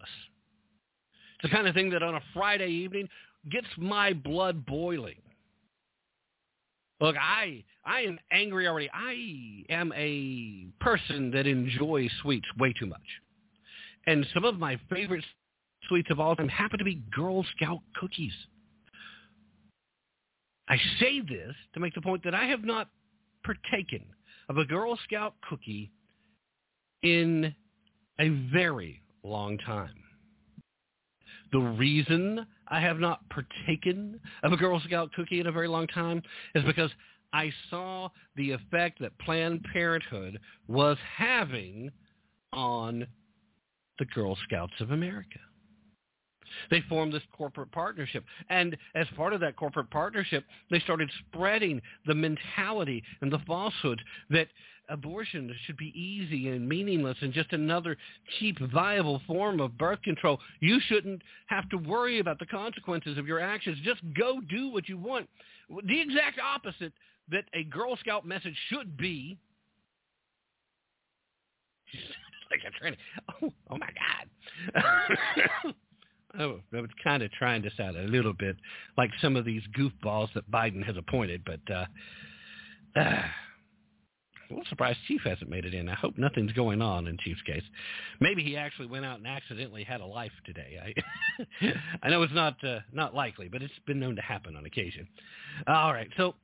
It's 1.35 1.50
the 1.50 1.56
kind 1.56 1.66
of 1.66 1.74
thing 1.74 1.90
that 1.90 2.02
on 2.02 2.14
a 2.14 2.20
Friday 2.32 2.68
evening 2.68 3.08
gets 3.50 3.66
my 3.76 4.12
blood 4.12 4.64
boiling. 4.66 5.20
Look, 7.00 7.16
I 7.16 7.64
I 7.85 8.02
am 8.02 8.18
angry 8.30 8.68
already. 8.68 8.88
I 8.94 9.64
am 9.72 9.92
a 9.96 10.66
person 10.80 11.32
that 11.32 11.46
enjoys 11.48 12.11
sweets 12.22 12.46
way 12.58 12.72
too 12.72 12.87
much. 12.87 13.00
And 14.06 14.26
some 14.32 14.44
of 14.44 14.58
my 14.58 14.78
favorite 14.88 15.24
sweets 15.88 16.11
of 16.11 16.20
all 16.20 16.37
time 16.37 16.48
happen 16.48 16.78
to 16.78 16.85
be 16.85 17.02
Girl 17.14 17.44
Scout 17.56 17.80
cookies. 17.96 18.32
I 20.68 20.76
say 21.00 21.20
this 21.20 21.54
to 21.74 21.80
make 21.80 21.94
the 21.94 22.00
point 22.00 22.22
that 22.24 22.35
I 22.35 22.44
have 22.44 22.62
not 22.64 22.88
partaken 23.44 24.04
of 24.48 24.58
a 24.58 24.64
Girl 24.64 24.96
Scout 25.04 25.35
cookie 25.48 25.90
in 27.02 27.52
a 28.20 28.28
very 28.52 29.01
long 29.24 29.58
time. 29.58 29.94
The 31.52 31.58
reason 31.58 32.46
I 32.68 32.80
have 32.80 32.98
not 32.98 33.20
partaken 33.28 34.18
of 34.42 34.52
a 34.52 34.56
Girl 34.56 34.80
Scout 34.80 35.12
cookie 35.14 35.40
in 35.40 35.46
a 35.46 35.52
very 35.52 35.68
long 35.68 35.87
time 35.87 36.22
is 36.54 36.64
because 36.64 36.90
I 37.32 37.52
saw 37.70 38.08
the 38.37 38.52
effect 38.52 39.00
that 39.00 39.18
Planned 39.18 39.64
Parenthood 39.72 40.38
was 40.66 40.96
having 41.16 41.90
on 42.52 43.06
the 43.98 44.04
Girl 44.06 44.37
Scouts 44.44 44.72
of 44.80 44.90
America. 44.90 45.38
They 46.70 46.82
formed 46.88 47.12
this 47.12 47.22
corporate 47.36 47.72
partnership. 47.72 48.24
And 48.48 48.76
as 48.94 49.06
part 49.16 49.32
of 49.32 49.40
that 49.40 49.56
corporate 49.56 49.90
partnership, 49.90 50.44
they 50.70 50.80
started 50.80 51.10
spreading 51.28 51.80
the 52.06 52.14
mentality 52.14 53.02
and 53.20 53.32
the 53.32 53.40
falsehood 53.46 54.00
that 54.30 54.48
abortion 54.88 55.54
should 55.64 55.76
be 55.76 55.92
easy 55.98 56.48
and 56.48 56.68
meaningless 56.68 57.16
and 57.20 57.32
just 57.32 57.52
another 57.52 57.96
cheap, 58.38 58.58
viable 58.72 59.22
form 59.26 59.60
of 59.60 59.76
birth 59.78 60.02
control. 60.02 60.38
You 60.60 60.80
shouldn't 60.86 61.22
have 61.46 61.68
to 61.70 61.76
worry 61.76 62.18
about 62.18 62.38
the 62.38 62.46
consequences 62.46 63.18
of 63.18 63.26
your 63.26 63.40
actions. 63.40 63.78
Just 63.84 64.00
go 64.18 64.40
do 64.40 64.68
what 64.68 64.88
you 64.88 64.98
want. 64.98 65.28
The 65.68 66.00
exact 66.00 66.38
opposite 66.38 66.92
that 67.30 67.44
a 67.54 67.64
Girl 67.64 67.96
Scout 67.96 68.26
message 68.26 68.56
should 68.68 68.96
be 68.96 69.38
like 72.50 72.60
trying 72.78 72.92
to, 72.92 72.98
oh, 73.42 73.52
oh 73.70 73.78
my 73.78 73.88
God. 74.74 75.74
oh, 76.38 76.61
I 76.73 76.81
was 76.81 76.90
kind 77.03 77.23
of 77.23 77.31
trying 77.33 77.62
this 77.62 77.75
out 77.81 77.97
a 77.97 78.03
little 78.03 78.33
bit 78.33 78.57
like 78.97 79.11
some 79.21 79.37
of 79.37 79.45
these 79.45 79.62
goofballs 79.79 80.33
that 80.35 80.51
Biden 80.51 80.85
has 80.85 80.97
appointed, 80.97 81.42
but 81.45 81.61
uh, 81.73 81.87
uh, 83.01 83.23
a 84.51 84.53
little 84.53 84.68
surprised 84.68 84.99
Chief 85.09 85.21
hasn't 85.25 85.49
made 85.49 85.64
it 85.64 85.75
in. 85.75 85.88
I 85.88 85.95
hope 85.95 86.18
nothing's 86.18 86.53
going 86.53 86.83
on 86.83 87.07
in 87.07 87.16
Chief's 87.18 87.42
case. 87.42 87.62
Maybe 88.21 88.42
he 88.42 88.57
actually 88.57 88.87
went 88.87 89.05
out 89.05 89.18
and 89.18 89.27
accidentally 89.27 89.85
had 89.85 90.01
a 90.01 90.07
life 90.07 90.33
today. 90.45 90.79
I 90.83 91.73
I 92.03 92.11
know 92.11 92.23
it's 92.23 92.35
not 92.35 92.62
uh, 92.64 92.81
not 92.92 93.14
likely, 93.14 93.49
but 93.49 93.62
it's 93.62 93.73
been 93.87 94.01
known 94.01 94.16
to 94.16 94.23
happen 94.23 94.57
on 94.57 94.66
occasion. 94.66 95.09
All 95.66 95.92
right, 95.92 96.09
so 96.16 96.35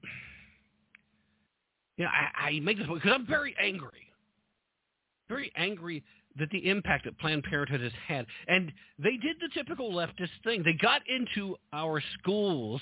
you 1.96 2.05
know, 2.05 2.11
I, 2.11 2.48
I 2.48 2.61
make 2.61 2.79
this 2.79 2.87
because 2.87 3.12
I'm 3.12 3.27
very 3.27 3.55
angry, 3.61 4.07
very 5.29 5.53
angry 5.57 6.03
that 6.38 6.51
the 6.51 6.68
impact 6.68 7.05
that 7.05 7.18
Planned 7.18 7.44
Parenthood 7.44 7.81
has 7.81 7.92
had, 8.07 8.27
and 8.46 8.72
they 8.98 9.16
did 9.16 9.37
the 9.40 9.48
typical 9.55 9.92
leftist 9.92 10.31
thing. 10.44 10.62
They 10.62 10.74
got 10.74 11.03
into 11.09 11.57
our 11.72 12.03
schools, 12.18 12.81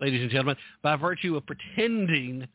ladies 0.00 0.22
and 0.22 0.30
gentlemen, 0.30 0.56
by 0.82 0.96
virtue 0.96 1.36
of 1.36 1.44
pretending 1.46 2.46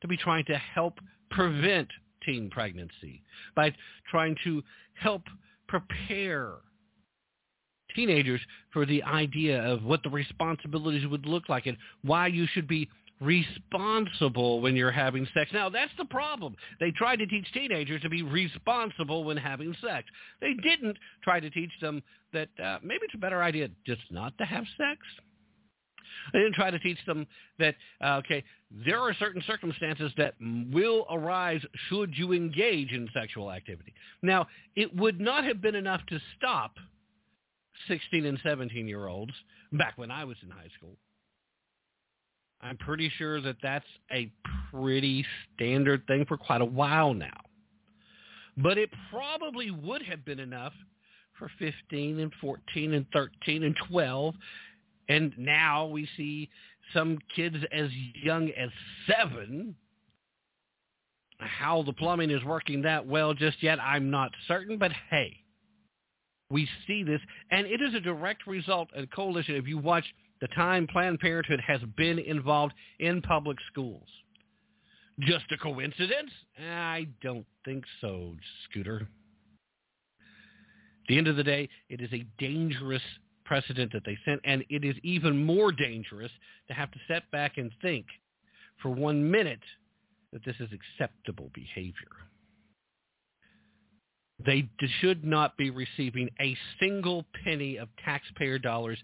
to 0.00 0.08
be 0.08 0.16
trying 0.16 0.44
to 0.46 0.56
help 0.56 0.94
prevent 1.30 1.88
teen 2.24 2.50
pregnancy, 2.50 3.22
by 3.54 3.74
trying 4.10 4.36
to 4.44 4.62
help 4.94 5.22
prepare 5.68 6.54
teenagers 7.94 8.40
for 8.72 8.86
the 8.86 9.02
idea 9.02 9.62
of 9.62 9.82
what 9.82 10.02
the 10.02 10.10
responsibilities 10.10 11.06
would 11.06 11.26
look 11.26 11.48
like 11.48 11.66
and 11.66 11.76
why 12.02 12.26
you 12.26 12.46
should 12.52 12.68
be 12.68 12.88
responsible 13.20 14.60
when 14.60 14.76
you're 14.76 14.90
having 14.90 15.26
sex. 15.34 15.50
Now, 15.52 15.68
that's 15.68 15.92
the 15.98 16.04
problem. 16.04 16.56
They 16.80 16.90
tried 16.92 17.16
to 17.16 17.26
teach 17.26 17.46
teenagers 17.52 18.02
to 18.02 18.08
be 18.08 18.22
responsible 18.22 19.24
when 19.24 19.36
having 19.36 19.74
sex. 19.84 20.08
They 20.40 20.54
didn't 20.54 20.96
try 21.22 21.40
to 21.40 21.50
teach 21.50 21.72
them 21.80 22.02
that 22.32 22.48
uh, 22.62 22.78
maybe 22.82 23.00
it's 23.04 23.14
a 23.14 23.18
better 23.18 23.42
idea 23.42 23.68
just 23.86 24.02
not 24.10 24.36
to 24.38 24.44
have 24.44 24.64
sex. 24.76 25.00
They 26.32 26.40
didn't 26.40 26.54
try 26.54 26.70
to 26.70 26.78
teach 26.78 26.98
them 27.06 27.26
that, 27.58 27.74
uh, 28.02 28.20
okay, 28.24 28.44
there 28.70 29.00
are 29.00 29.14
certain 29.14 29.42
circumstances 29.46 30.12
that 30.16 30.34
will 30.72 31.06
arise 31.10 31.60
should 31.88 32.16
you 32.16 32.32
engage 32.32 32.92
in 32.92 33.08
sexual 33.14 33.50
activity. 33.50 33.94
Now, 34.22 34.46
it 34.76 34.94
would 34.94 35.20
not 35.20 35.44
have 35.44 35.62
been 35.62 35.74
enough 35.74 36.04
to 36.08 36.20
stop 36.36 36.72
16 37.86 38.26
and 38.26 38.38
17-year-olds 38.40 39.32
back 39.72 39.96
when 39.96 40.10
I 40.10 40.24
was 40.24 40.36
in 40.42 40.50
high 40.50 40.68
school. 40.76 40.96
I'm 42.60 42.76
pretty 42.76 43.10
sure 43.18 43.40
that 43.40 43.56
that's 43.62 43.86
a 44.12 44.30
pretty 44.70 45.24
standard 45.54 46.06
thing 46.06 46.24
for 46.26 46.36
quite 46.36 46.60
a 46.60 46.66
while 46.66 47.14
now. 47.14 47.40
But 48.56 48.78
it 48.78 48.90
probably 49.10 49.70
would 49.70 50.02
have 50.02 50.24
been 50.24 50.40
enough 50.40 50.72
for 51.38 51.50
15 51.58 52.18
and 52.18 52.32
14 52.40 52.94
and 52.94 53.06
13 53.12 53.62
and 53.62 53.76
12 53.88 54.34
and 55.08 55.32
now 55.38 55.86
we 55.86 56.08
see 56.16 56.48
some 56.92 57.18
kids 57.34 57.56
as 57.72 57.88
young 58.22 58.50
as 58.50 58.70
seven. 59.06 59.74
How 61.38 61.82
the 61.82 61.92
plumbing 61.92 62.30
is 62.30 62.44
working 62.44 62.82
that 62.82 63.06
well 63.06 63.32
just 63.32 63.62
yet, 63.62 63.78
I'm 63.80 64.10
not 64.10 64.30
certain, 64.46 64.76
but 64.76 64.92
hey, 65.10 65.36
we 66.50 66.68
see 66.86 67.02
this, 67.02 67.20
and 67.50 67.66
it 67.66 67.80
is 67.80 67.94
a 67.94 68.00
direct 68.00 68.46
result 68.46 68.88
of 68.94 69.10
coalition. 69.10 69.54
If 69.54 69.66
you 69.66 69.78
watch 69.78 70.04
the 70.40 70.48
time 70.48 70.86
Planned 70.86 71.20
Parenthood 71.20 71.60
has 71.66 71.80
been 71.96 72.18
involved 72.18 72.74
in 72.98 73.22
public 73.22 73.58
schools. 73.70 74.06
Just 75.20 75.46
a 75.50 75.56
coincidence? 75.56 76.30
I 76.60 77.08
don't 77.22 77.46
think 77.64 77.84
so, 78.00 78.34
Scooter. 78.68 79.08
At 80.20 81.08
the 81.08 81.18
end 81.18 81.26
of 81.26 81.36
the 81.36 81.44
day, 81.44 81.68
it 81.88 82.00
is 82.00 82.12
a 82.12 82.24
dangerous 82.38 83.02
precedent 83.44 83.92
that 83.92 84.02
they 84.04 84.16
sent, 84.24 84.40
and 84.44 84.64
it 84.68 84.84
is 84.84 84.94
even 85.02 85.44
more 85.44 85.72
dangerous 85.72 86.30
to 86.68 86.74
have 86.74 86.90
to 86.92 86.98
step 87.06 87.24
back 87.32 87.56
and 87.56 87.72
think 87.82 88.06
for 88.80 88.90
one 88.90 89.28
minute 89.28 89.62
that 90.32 90.44
this 90.44 90.56
is 90.60 90.68
acceptable 90.72 91.50
behavior. 91.54 91.94
They 94.44 94.68
should 95.00 95.24
not 95.24 95.56
be 95.56 95.70
receiving 95.70 96.28
a 96.40 96.56
single 96.78 97.24
penny 97.42 97.76
of 97.76 97.88
taxpayer 98.04 98.58
dollars, 98.58 98.98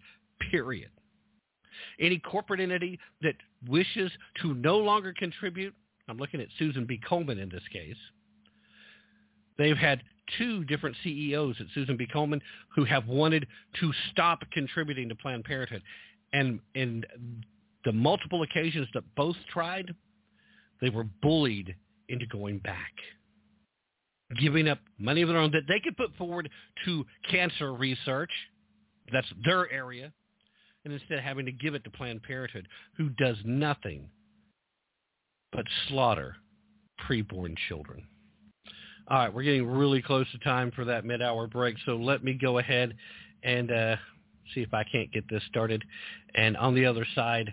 period. 0.50 0.90
Any 2.00 2.18
corporate 2.18 2.60
entity 2.60 2.98
that 3.22 3.34
wishes 3.68 4.10
to 4.42 4.54
no 4.54 4.78
longer 4.78 5.14
contribute, 5.16 5.74
I'm 6.08 6.18
looking 6.18 6.40
at 6.40 6.48
Susan 6.58 6.84
B. 6.86 7.00
Coleman 7.08 7.38
in 7.38 7.48
this 7.48 7.62
case, 7.72 7.96
they've 9.58 9.76
had 9.76 10.02
two 10.38 10.64
different 10.64 10.96
CEOs 11.02 11.56
at 11.60 11.66
Susan 11.74 11.96
B. 11.96 12.06
Coleman 12.12 12.40
who 12.74 12.84
have 12.84 13.06
wanted 13.06 13.46
to 13.80 13.92
stop 14.10 14.40
contributing 14.52 15.08
to 15.08 15.14
Planned 15.14 15.44
Parenthood. 15.44 15.82
And 16.32 16.60
in 16.74 17.04
the 17.84 17.92
multiple 17.92 18.42
occasions 18.42 18.88
that 18.94 19.04
both 19.16 19.36
tried, 19.52 19.94
they 20.80 20.90
were 20.90 21.04
bullied 21.04 21.74
into 22.08 22.26
going 22.26 22.58
back, 22.58 22.92
giving 24.40 24.68
up 24.68 24.78
money 24.98 25.22
of 25.22 25.28
their 25.28 25.38
own 25.38 25.50
that 25.52 25.62
they 25.68 25.80
could 25.80 25.96
put 25.96 26.14
forward 26.16 26.50
to 26.84 27.04
cancer 27.30 27.72
research. 27.74 28.30
That's 29.12 29.26
their 29.44 29.70
area. 29.70 30.12
And 30.84 30.92
instead 30.92 31.18
of 31.18 31.24
having 31.24 31.46
to 31.46 31.52
give 31.52 31.74
it 31.74 31.84
to 31.84 31.90
Planned 31.90 32.22
Parenthood, 32.22 32.68
who 32.96 33.08
does 33.10 33.36
nothing 33.44 34.08
but 35.52 35.64
slaughter 35.88 36.36
preborn 37.08 37.56
children. 37.68 38.06
All 39.08 39.18
right, 39.18 39.32
we're 39.32 39.42
getting 39.42 39.66
really 39.66 40.00
close 40.00 40.30
to 40.32 40.38
time 40.38 40.70
for 40.74 40.84
that 40.86 41.04
mid-hour 41.04 41.46
break, 41.46 41.76
so 41.84 41.96
let 41.96 42.24
me 42.24 42.32
go 42.32 42.58
ahead 42.58 42.94
and 43.42 43.70
uh, 43.70 43.96
see 44.54 44.62
if 44.62 44.72
I 44.72 44.84
can't 44.84 45.12
get 45.12 45.28
this 45.28 45.42
started. 45.48 45.84
And 46.34 46.56
on 46.56 46.74
the 46.74 46.86
other 46.86 47.06
side, 47.14 47.52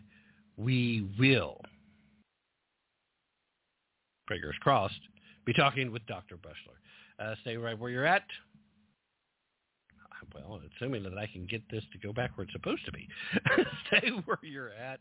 we 0.56 1.10
will, 1.20 1.60
fingers 4.30 4.56
crossed, 4.62 5.00
be 5.46 5.54
talking 5.54 5.92
with 5.92 6.06
Dr. 6.06 6.38
Busler. 6.38 6.78
Uh, 7.20 7.36
stay 7.42 7.58
right 7.58 7.78
where 7.78 7.90
you're 7.90 8.06
at. 8.06 8.24
Well, 10.34 10.62
assuming 10.76 11.04
that 11.04 11.18
I 11.18 11.28
can 11.28 11.46
get 11.46 11.62
this 11.70 11.84
to 11.92 11.98
go 12.00 12.14
back 12.14 12.38
where 12.38 12.44
it's 12.44 12.54
supposed 12.54 12.86
to 12.86 12.92
be. 12.92 13.08
stay 13.88 14.10
where 14.26 14.40
you're 14.44 14.72
at. 14.72 15.00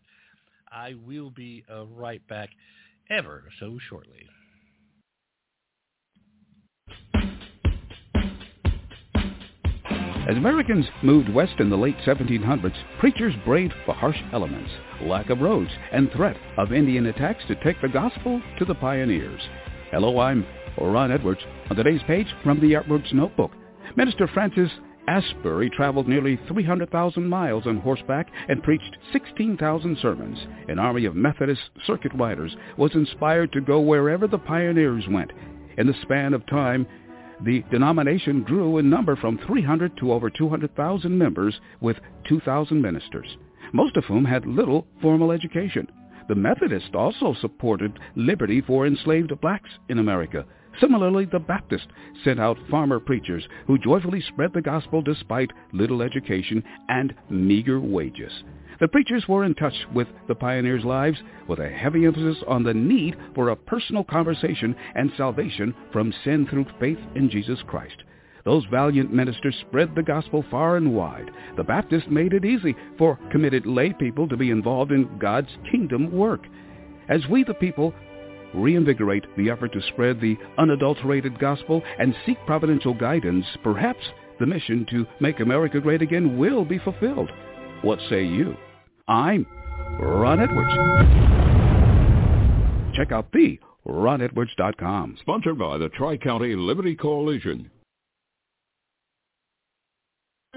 I 0.71 0.95
will 1.07 1.31
be 1.31 1.65
uh, 1.73 1.87
right 1.87 2.27
back 2.29 2.51
ever 3.11 3.45
so 3.59 3.79
shortly. 3.89 4.27
As 10.29 10.37
Americans 10.37 10.87
moved 11.03 11.29
west 11.29 11.55
in 11.59 11.71
the 11.71 11.77
late 11.77 11.97
1700s, 12.07 12.77
preachers 13.01 13.35
braved 13.45 13.75
the 13.87 13.93
harsh 13.93 14.19
elements, 14.33 14.71
lack 15.03 15.29
of 15.29 15.41
roads, 15.41 15.71
and 15.93 16.09
threat 16.13 16.37
of 16.57 16.73
Indian 16.73 17.07
attacks 17.07 17.43
to 17.49 17.57
take 17.65 17.81
the 17.83 17.89
gospel 17.89 18.41
to 18.59 18.65
the 18.65 18.75
pioneers. 18.75 19.41
Hello, 19.91 20.21
I'm 20.21 20.47
Ron 20.79 21.11
Edwards. 21.11 21.41
On 21.69 21.75
today's 21.75 22.03
page 22.07 22.29
from 22.45 22.61
the 22.61 22.77
Edwards 22.77 23.09
Notebook, 23.13 23.51
Minister 23.97 24.29
Francis 24.29 24.71
Asbury 25.11 25.69
traveled 25.69 26.07
nearly 26.07 26.39
300,000 26.47 27.29
miles 27.29 27.67
on 27.67 27.79
horseback 27.79 28.29
and 28.49 28.63
preached 28.63 28.97
16,000 29.13 29.99
sermons. 30.01 30.39
An 30.69 30.79
army 30.79 31.05
of 31.05 31.17
Methodist 31.17 31.63
circuit 31.85 32.13
riders 32.15 32.57
was 32.77 32.95
inspired 32.95 33.51
to 33.53 33.61
go 33.61 33.81
wherever 33.81 34.29
the 34.29 34.39
pioneers 34.39 35.09
went. 35.11 35.33
In 35.79 35.89
the 35.89 36.01
span 36.03 36.33
of 36.33 36.47
time, 36.47 36.87
the 37.45 37.65
denomination 37.73 38.45
grew 38.45 38.79
in 38.79 38.89
number 38.89 39.17
from 39.17 39.37
300 39.49 39.97
to 39.97 40.13
over 40.13 40.31
200,000 40.31 41.19
members 41.19 41.61
with 41.81 41.97
2,000 42.29 42.81
ministers, 42.81 43.37
most 43.73 43.97
of 43.97 44.05
whom 44.05 44.25
had 44.25 44.47
little 44.47 44.87
formal 45.03 45.33
education. 45.33 45.89
The 46.29 46.37
Methodists 46.37 46.95
also 46.95 47.35
supported 47.41 47.99
liberty 48.15 48.61
for 48.61 48.87
enslaved 48.87 49.33
blacks 49.41 49.71
in 49.89 49.99
America. 49.99 50.47
Similarly, 50.79 51.25
the 51.25 51.39
Baptists 51.39 51.89
sent 52.25 52.39
out 52.39 52.59
farmer 52.71 53.01
preachers 53.01 53.47
who 53.67 53.79
joyfully 53.79 54.21
spread 54.21 54.53
the 54.53 54.63
gospel 54.63 55.03
despite 55.03 55.51
little 55.73 56.03
education 56.03 56.63
and 56.89 57.15
meager 57.29 57.81
wages. 57.81 58.33
The 58.81 58.89
preachers 58.89 59.29
were 59.29 59.45
in 59.45 59.55
touch 59.55 59.75
with 59.93 60.09
the 60.27 60.35
pioneers' 60.35 60.85
lives 60.85 61.19
with 61.49 61.59
a 61.59 61.69
heavy 61.69 62.07
emphasis 62.07 62.43
on 62.47 62.63
the 62.63 62.73
need 62.73 63.17
for 63.35 63.51
a 63.51 63.57
personal 63.57 64.05
conversation 64.05 64.75
and 64.95 65.13
salvation 65.17 65.75
from 65.93 66.15
sin 66.25 66.47
through 66.47 66.67
faith 66.79 66.99
in 67.15 67.29
Jesus 67.29 67.61
Christ. 67.67 68.05
Those 68.45 68.65
valiant 68.71 69.13
ministers 69.13 69.57
spread 69.61 69.95
the 69.95 70.03
gospel 70.03 70.45
far 70.51 70.77
and 70.77 70.95
wide. 70.95 71.31
The 71.57 71.65
Baptists 71.65 72.09
made 72.09 72.33
it 72.33 72.47
easy 72.47 72.75
for 72.97 73.19
committed 73.31 73.67
lay 73.67 73.93
people 73.93 74.27
to 74.29 74.37
be 74.37 74.51
involved 74.51 74.93
in 74.93 75.19
God's 75.19 75.51
kingdom 75.71 76.11
work. 76.11 76.47
As 77.11 77.27
we 77.29 77.45
the 77.45 77.55
people 77.55 77.93
reinvigorate 78.55 79.25
the 79.37 79.51
effort 79.51 79.73
to 79.73 79.83
spread 79.93 80.21
the 80.21 80.37
unadulterated 80.59 81.39
gospel 81.39 81.83
and 81.99 82.15
seek 82.27 82.39
providential 82.47 82.95
guidance, 82.95 83.47
perhaps 83.63 84.01
the 84.39 84.47
mission 84.47 84.87
to 84.91 85.07
make 85.21 85.41
America 85.41 85.81
great 85.81 86.03
again 86.03 86.39
will 86.39 86.65
be 86.65 86.79
fulfilled. 86.79 87.31
What 87.83 87.99
say 88.09 88.25
you? 88.25 88.57
I'm 89.09 89.47
Ron 90.01 90.41
Edwards. 90.41 90.73
check 92.97 93.13
out 93.13 93.31
the 93.33 93.59
ronedwards.com. 93.87 95.19
Sponsored 95.21 95.59
by 95.59 95.79
the 95.79 95.89
Tri-County 95.91 96.55
Liberty 96.57 96.95
Coalition. 96.95 97.71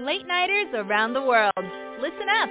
Late 0.00 0.26
nighters 0.26 0.74
around 0.74 1.12
the 1.14 1.22
world, 1.22 1.52
listen 2.00 2.28
up. 2.28 2.48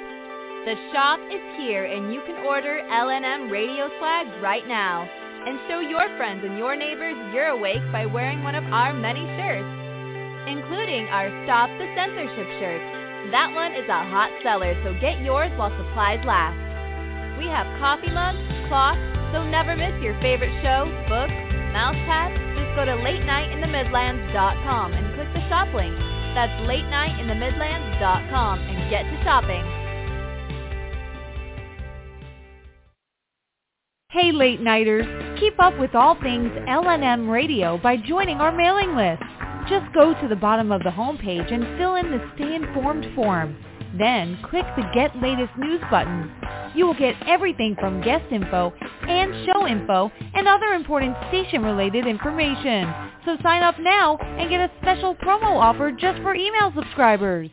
The 0.65 0.75
shop 0.93 1.19
is 1.29 1.41
here 1.57 1.85
and 1.85 2.13
you 2.13 2.21
can 2.25 2.45
order 2.45 2.81
LNM 2.89 3.51
radio 3.51 3.89
flags 3.99 4.31
right 4.41 4.65
now 4.65 5.09
and 5.45 5.59
show 5.67 5.79
your 5.79 6.07
friends 6.15 6.43
and 6.43 6.57
your 6.57 6.75
neighbors 6.75 7.15
you're 7.33 7.51
awake 7.51 7.83
by 7.91 8.05
wearing 8.05 8.43
one 8.43 8.55
of 8.55 8.63
our 8.71 8.93
many 8.93 9.27
shirts, 9.35 9.67
including 10.47 11.07
our 11.11 11.27
Stop 11.43 11.69
the 11.77 11.87
Censorship 11.95 12.47
shirt. 12.59 12.81
That 13.31 13.51
one 13.51 13.71
is 13.75 13.87
a 13.87 14.03
hot 14.07 14.31
seller, 14.43 14.75
so 14.83 14.95
get 14.99 15.19
yours 15.23 15.51
while 15.59 15.71
supplies 15.75 16.23
last. 16.25 16.55
We 17.39 17.47
have 17.47 17.67
coffee 17.79 18.11
mugs, 18.11 18.39
cloths, 18.67 18.99
so 19.31 19.43
never 19.43 19.75
miss 19.75 19.95
your 19.99 20.15
favorite 20.21 20.53
show, 20.63 20.87
book, 21.11 21.31
mouse 21.75 21.99
pads. 22.07 22.35
Just 22.55 22.71
go 22.79 22.85
to 22.85 22.95
latenightinthemidlands.com 23.03 24.93
and 24.93 25.15
click 25.15 25.27
the 25.33 25.43
shop 25.49 25.67
link. 25.75 25.95
That's 26.35 26.53
latenightinthemidlands.com 26.69 28.59
and 28.59 28.89
get 28.89 29.03
to 29.03 29.17
shopping. 29.23 29.82
Hey 34.13 34.31
late 34.31 34.61
nighters, 34.61 35.07
keep 35.39 35.59
up 35.59 35.79
with 35.79 35.95
all 35.95 36.13
things 36.21 36.51
LNM 36.69 37.31
radio 37.31 37.79
by 37.79 37.97
joining 37.97 38.37
our 38.37 38.51
mailing 38.51 38.95
list. 38.95 39.23
Just 39.67 39.91
go 39.91 40.13
to 40.13 40.27
the 40.27 40.35
bottom 40.35 40.71
of 40.71 40.83
the 40.83 40.91
homepage 40.91 41.51
and 41.51 41.79
fill 41.79 41.95
in 41.95 42.11
the 42.11 42.23
Stay 42.35 42.53
Informed 42.53 43.07
form. 43.15 43.57
Then 43.97 44.37
click 44.47 44.65
the 44.75 44.87
Get 44.93 45.17
Latest 45.17 45.57
News 45.57 45.81
button. 45.89 46.31
You 46.75 46.85
will 46.85 46.93
get 46.93 47.15
everything 47.25 47.75
from 47.79 48.03
guest 48.03 48.31
info 48.31 48.71
and 49.01 49.47
show 49.47 49.65
info 49.65 50.11
and 50.35 50.47
other 50.47 50.75
important 50.75 51.17
station-related 51.29 52.05
information. 52.05 52.93
So 53.25 53.35
sign 53.41 53.63
up 53.63 53.79
now 53.79 54.17
and 54.17 54.47
get 54.47 54.59
a 54.61 54.71
special 54.79 55.15
promo 55.15 55.57
offer 55.59 55.91
just 55.91 56.21
for 56.21 56.35
email 56.35 56.71
subscribers. 56.75 57.49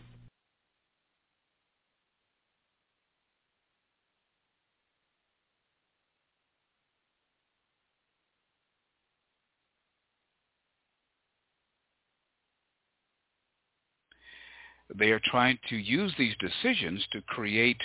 They 14.94 15.10
are 15.10 15.20
trying 15.24 15.58
to 15.68 15.76
use 15.76 16.12
these 16.18 16.34
decisions 16.40 17.04
to 17.12 17.22
create 17.22 17.80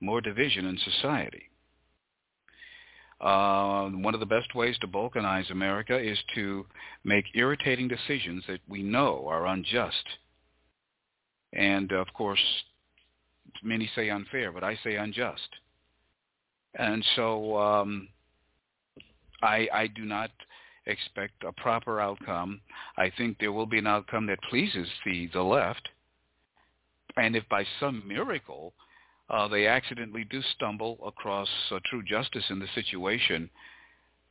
more 0.00 0.20
division 0.20 0.66
in 0.66 0.78
society. 0.78 1.50
Uh, 3.20 3.90
one 3.90 4.14
of 4.14 4.20
the 4.20 4.26
best 4.26 4.54
ways 4.54 4.76
to 4.80 4.86
balkanize 4.86 5.50
America 5.50 5.98
is 5.98 6.18
to 6.34 6.64
make 7.04 7.24
irritating 7.34 7.86
decisions 7.86 8.42
that 8.48 8.60
we 8.66 8.82
know 8.82 9.26
are 9.28 9.46
unjust. 9.46 10.04
And 11.52 11.92
of 11.92 12.06
course, 12.14 12.40
many 13.62 13.90
say 13.94 14.08
unfair, 14.08 14.52
but 14.52 14.64
I 14.64 14.78
say 14.82 14.96
unjust. 14.96 15.48
And 16.74 17.04
so 17.14 17.58
um, 17.58 18.08
I, 19.42 19.68
I 19.72 19.86
do 19.88 20.04
not 20.06 20.30
expect 20.86 21.44
a 21.44 21.52
proper 21.52 22.00
outcome. 22.00 22.62
I 22.96 23.12
think 23.18 23.36
there 23.38 23.52
will 23.52 23.66
be 23.66 23.78
an 23.78 23.86
outcome 23.86 24.26
that 24.26 24.40
pleases 24.48 24.88
the, 25.04 25.28
the 25.34 25.42
left 25.42 25.88
and 27.20 27.36
if 27.36 27.48
by 27.48 27.64
some 27.78 28.02
miracle 28.06 28.72
uh, 29.28 29.46
they 29.46 29.66
accidentally 29.66 30.24
do 30.24 30.40
stumble 30.56 30.98
across 31.06 31.48
uh, 31.70 31.78
true 31.88 32.02
justice 32.02 32.44
in 32.50 32.58
the 32.58 32.66
situation, 32.74 33.48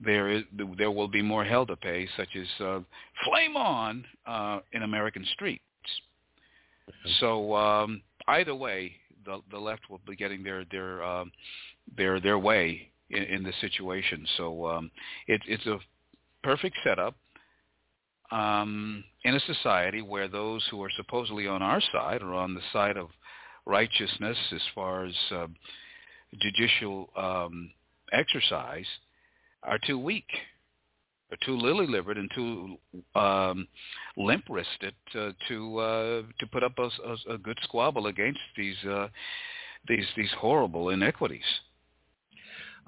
there 0.02 0.30
is 0.30 0.44
there 0.78 0.92
will 0.92 1.08
be 1.08 1.22
more 1.22 1.46
hell 1.46 1.66
to 1.66 1.76
pay, 1.76 2.08
such 2.18 2.30
as 2.36 2.66
uh, 2.66 2.80
flame 3.24 3.56
on 3.56 4.04
uh, 4.26 4.60
in 4.74 4.84
American 4.84 5.26
streets. 5.34 5.64
So 7.20 7.56
um, 7.56 8.02
either 8.28 8.56
way, 8.56 8.94
the 9.26 9.40
the 9.52 9.58
left 9.58 9.90
will 9.90 10.02
be 10.08 10.16
getting 10.16 10.44
their 10.44 10.66
their 10.72 11.04
um, 11.04 11.32
their 11.96 12.20
their 12.20 12.40
way 12.40 12.90
in, 13.10 13.24
in 13.24 13.44
the 13.44 13.54
situation. 13.62 14.26
So 14.36 14.66
um, 14.66 14.92
it's 15.28 15.44
it's 15.48 15.66
a 15.68 15.80
perfect 16.44 16.76
setup 16.84 17.16
um, 18.32 19.04
in 19.24 19.36
a 19.36 19.40
society 19.42 20.02
where 20.02 20.28
those 20.28 20.66
who 20.70 20.82
are 20.84 20.92
supposedly 20.96 21.48
on 21.48 21.62
our 21.62 21.82
side 21.92 22.22
or 22.22 22.34
on 22.34 22.54
the 22.54 22.62
side 22.72 22.98
of 22.98 23.10
righteousness 23.66 24.38
as 24.54 24.62
far 24.74 25.06
as 25.06 25.16
uh, 25.32 25.48
judicial 26.40 27.10
um, 27.16 27.72
exercise 28.12 28.86
are 29.64 29.80
too 29.86 29.98
weak, 29.98 30.28
are 31.32 31.38
too 31.46 31.58
lily-livered 31.58 32.18
and 32.18 32.30
too 32.34 32.78
um, 33.16 33.68
limp-wristed 34.18 34.94
uh, 35.16 35.32
to 35.48 35.78
uh, 35.80 36.22
to 36.40 36.48
put 36.52 36.64
up 36.64 36.74
a, 36.78 36.90
a, 37.06 37.34
a 37.36 37.38
good 37.38 37.58
squabble 37.64 38.08
against 38.08 38.40
these 38.58 38.78
uh, 38.90 39.08
these 39.88 40.06
these 40.16 40.32
horrible 40.40 40.90
inequities. 40.90 41.44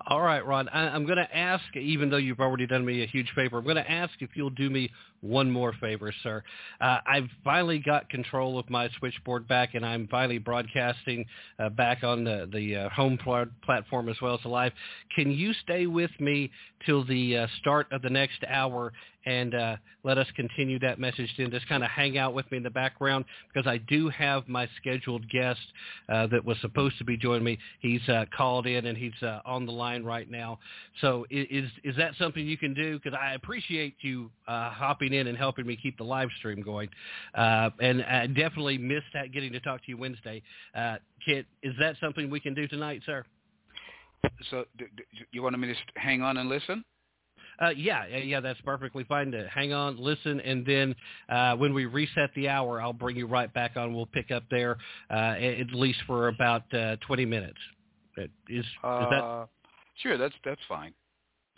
All 0.07 0.21
right, 0.21 0.45
Ron. 0.45 0.67
I, 0.69 0.95
am 0.95 1.05
going 1.05 1.17
to 1.17 1.35
ask, 1.35 1.63
even 1.75 2.09
though 2.09 2.17
you've 2.17 2.39
already 2.39 2.65
done 2.65 2.85
me 2.85 3.03
a 3.03 3.05
huge 3.05 3.29
favor, 3.35 3.57
I'm 3.57 3.63
going 3.63 3.75
to 3.75 3.91
ask 3.91 4.11
if 4.19 4.31
you'll 4.35 4.49
do 4.49 4.69
me 4.69 4.89
one 5.21 5.51
more 5.51 5.73
favor, 5.73 6.13
sir. 6.23 6.43
Uh, 6.79 6.99
I've 7.05 7.27
finally 7.43 7.79
got 7.79 8.09
control 8.09 8.57
of 8.57 8.69
my 8.69 8.89
switchboard 8.97 9.47
back, 9.47 9.75
and 9.75 9.85
I'm 9.85 10.07
finally 10.07 10.39
broadcasting 10.39 11.25
uh, 11.59 11.69
back 11.69 12.03
on 12.03 12.23
the, 12.23 12.49
the 12.51 12.75
uh, 12.75 12.89
home 12.89 13.19
pl- 13.23 13.45
platform 13.63 14.09
as 14.09 14.15
well 14.21 14.33
as 14.33 14.41
the 14.41 14.49
live. 14.49 14.71
Can 15.15 15.31
you 15.31 15.53
stay 15.63 15.85
with 15.85 16.11
me 16.19 16.51
till 16.85 17.05
the 17.05 17.37
uh, 17.37 17.47
start 17.59 17.91
of 17.91 18.01
the 18.01 18.09
next 18.09 18.43
hour 18.47 18.93
and 19.25 19.55
uh, 19.55 19.75
let 20.03 20.17
us 20.17 20.27
continue 20.35 20.79
that 20.79 20.99
message 20.99 21.29
then 21.37 21.51
just 21.51 21.67
kind 21.67 21.83
of 21.83 21.89
hang 21.89 22.17
out 22.17 22.33
with 22.33 22.49
me 22.51 22.57
in 22.57 22.63
the 22.63 22.69
background 22.69 23.25
because 23.53 23.67
I 23.67 23.77
do 23.77 24.09
have 24.09 24.47
my 24.47 24.67
scheduled 24.77 25.29
guest 25.29 25.59
uh, 26.09 26.27
that 26.27 26.43
was 26.43 26.57
supposed 26.61 26.97
to 26.97 27.03
be 27.03 27.17
joining 27.17 27.43
me. 27.43 27.57
He's 27.79 28.07
uh, 28.09 28.25
called 28.35 28.67
in 28.67 28.85
and 28.85 28.97
he's 28.97 29.11
uh, 29.21 29.41
on 29.45 29.65
the 29.65 29.71
line 29.71 30.03
right 30.03 30.29
now. 30.29 30.59
So 31.01 31.25
is 31.29 31.69
is 31.83 31.95
that 31.97 32.13
something 32.17 32.45
you 32.45 32.57
can 32.57 32.73
do? 32.73 32.99
Because 32.99 33.17
I 33.19 33.33
appreciate 33.33 33.95
you 34.01 34.31
uh, 34.47 34.71
hopping 34.71 35.13
in 35.13 35.27
and 35.27 35.37
helping 35.37 35.65
me 35.65 35.77
keep 35.81 35.97
the 35.97 36.03
live 36.03 36.29
stream 36.39 36.61
going, 36.61 36.89
uh, 37.35 37.69
and 37.79 38.03
I 38.03 38.27
definitely 38.27 38.77
missed 38.77 39.07
that 39.13 39.31
getting 39.31 39.51
to 39.53 39.59
talk 39.59 39.83
to 39.85 39.89
you 39.89 39.97
Wednesday. 39.97 40.41
Uh, 40.75 40.97
Kit, 41.25 41.45
is 41.63 41.73
that 41.79 41.95
something 42.01 42.29
we 42.29 42.39
can 42.39 42.53
do 42.53 42.67
tonight, 42.67 43.01
sir? 43.05 43.23
So 44.49 44.65
do, 44.77 44.85
do 44.95 45.03
you 45.31 45.43
want 45.43 45.57
me 45.59 45.67
to 45.67 45.99
hang 45.99 46.21
on 46.21 46.37
and 46.37 46.49
listen? 46.49 46.83
Uh, 47.61 47.69
yeah, 47.69 48.07
yeah, 48.07 48.39
that's 48.39 48.59
perfectly 48.61 49.03
fine 49.03 49.31
to 49.31 49.47
hang 49.53 49.71
on, 49.71 49.97
listen, 49.97 50.39
and 50.41 50.65
then 50.65 50.95
uh, 51.29 51.55
when 51.55 51.73
we 51.73 51.85
reset 51.85 52.31
the 52.35 52.49
hour, 52.49 52.81
I'll 52.81 52.93
bring 52.93 53.15
you 53.15 53.27
right 53.27 53.53
back 53.53 53.77
on. 53.77 53.93
We'll 53.93 54.07
pick 54.07 54.31
up 54.31 54.43
there 54.49 54.77
uh, 55.11 55.35
at 55.37 55.71
least 55.73 55.99
for 56.07 56.29
about 56.29 56.63
uh, 56.73 56.95
20 57.05 57.25
minutes. 57.25 57.59
Is, 58.17 58.29
is 58.49 58.65
that? 58.83 59.23
Uh, 59.23 59.45
sure, 60.01 60.17
that's 60.17 60.35
that's 60.43 60.61
fine. 60.67 60.93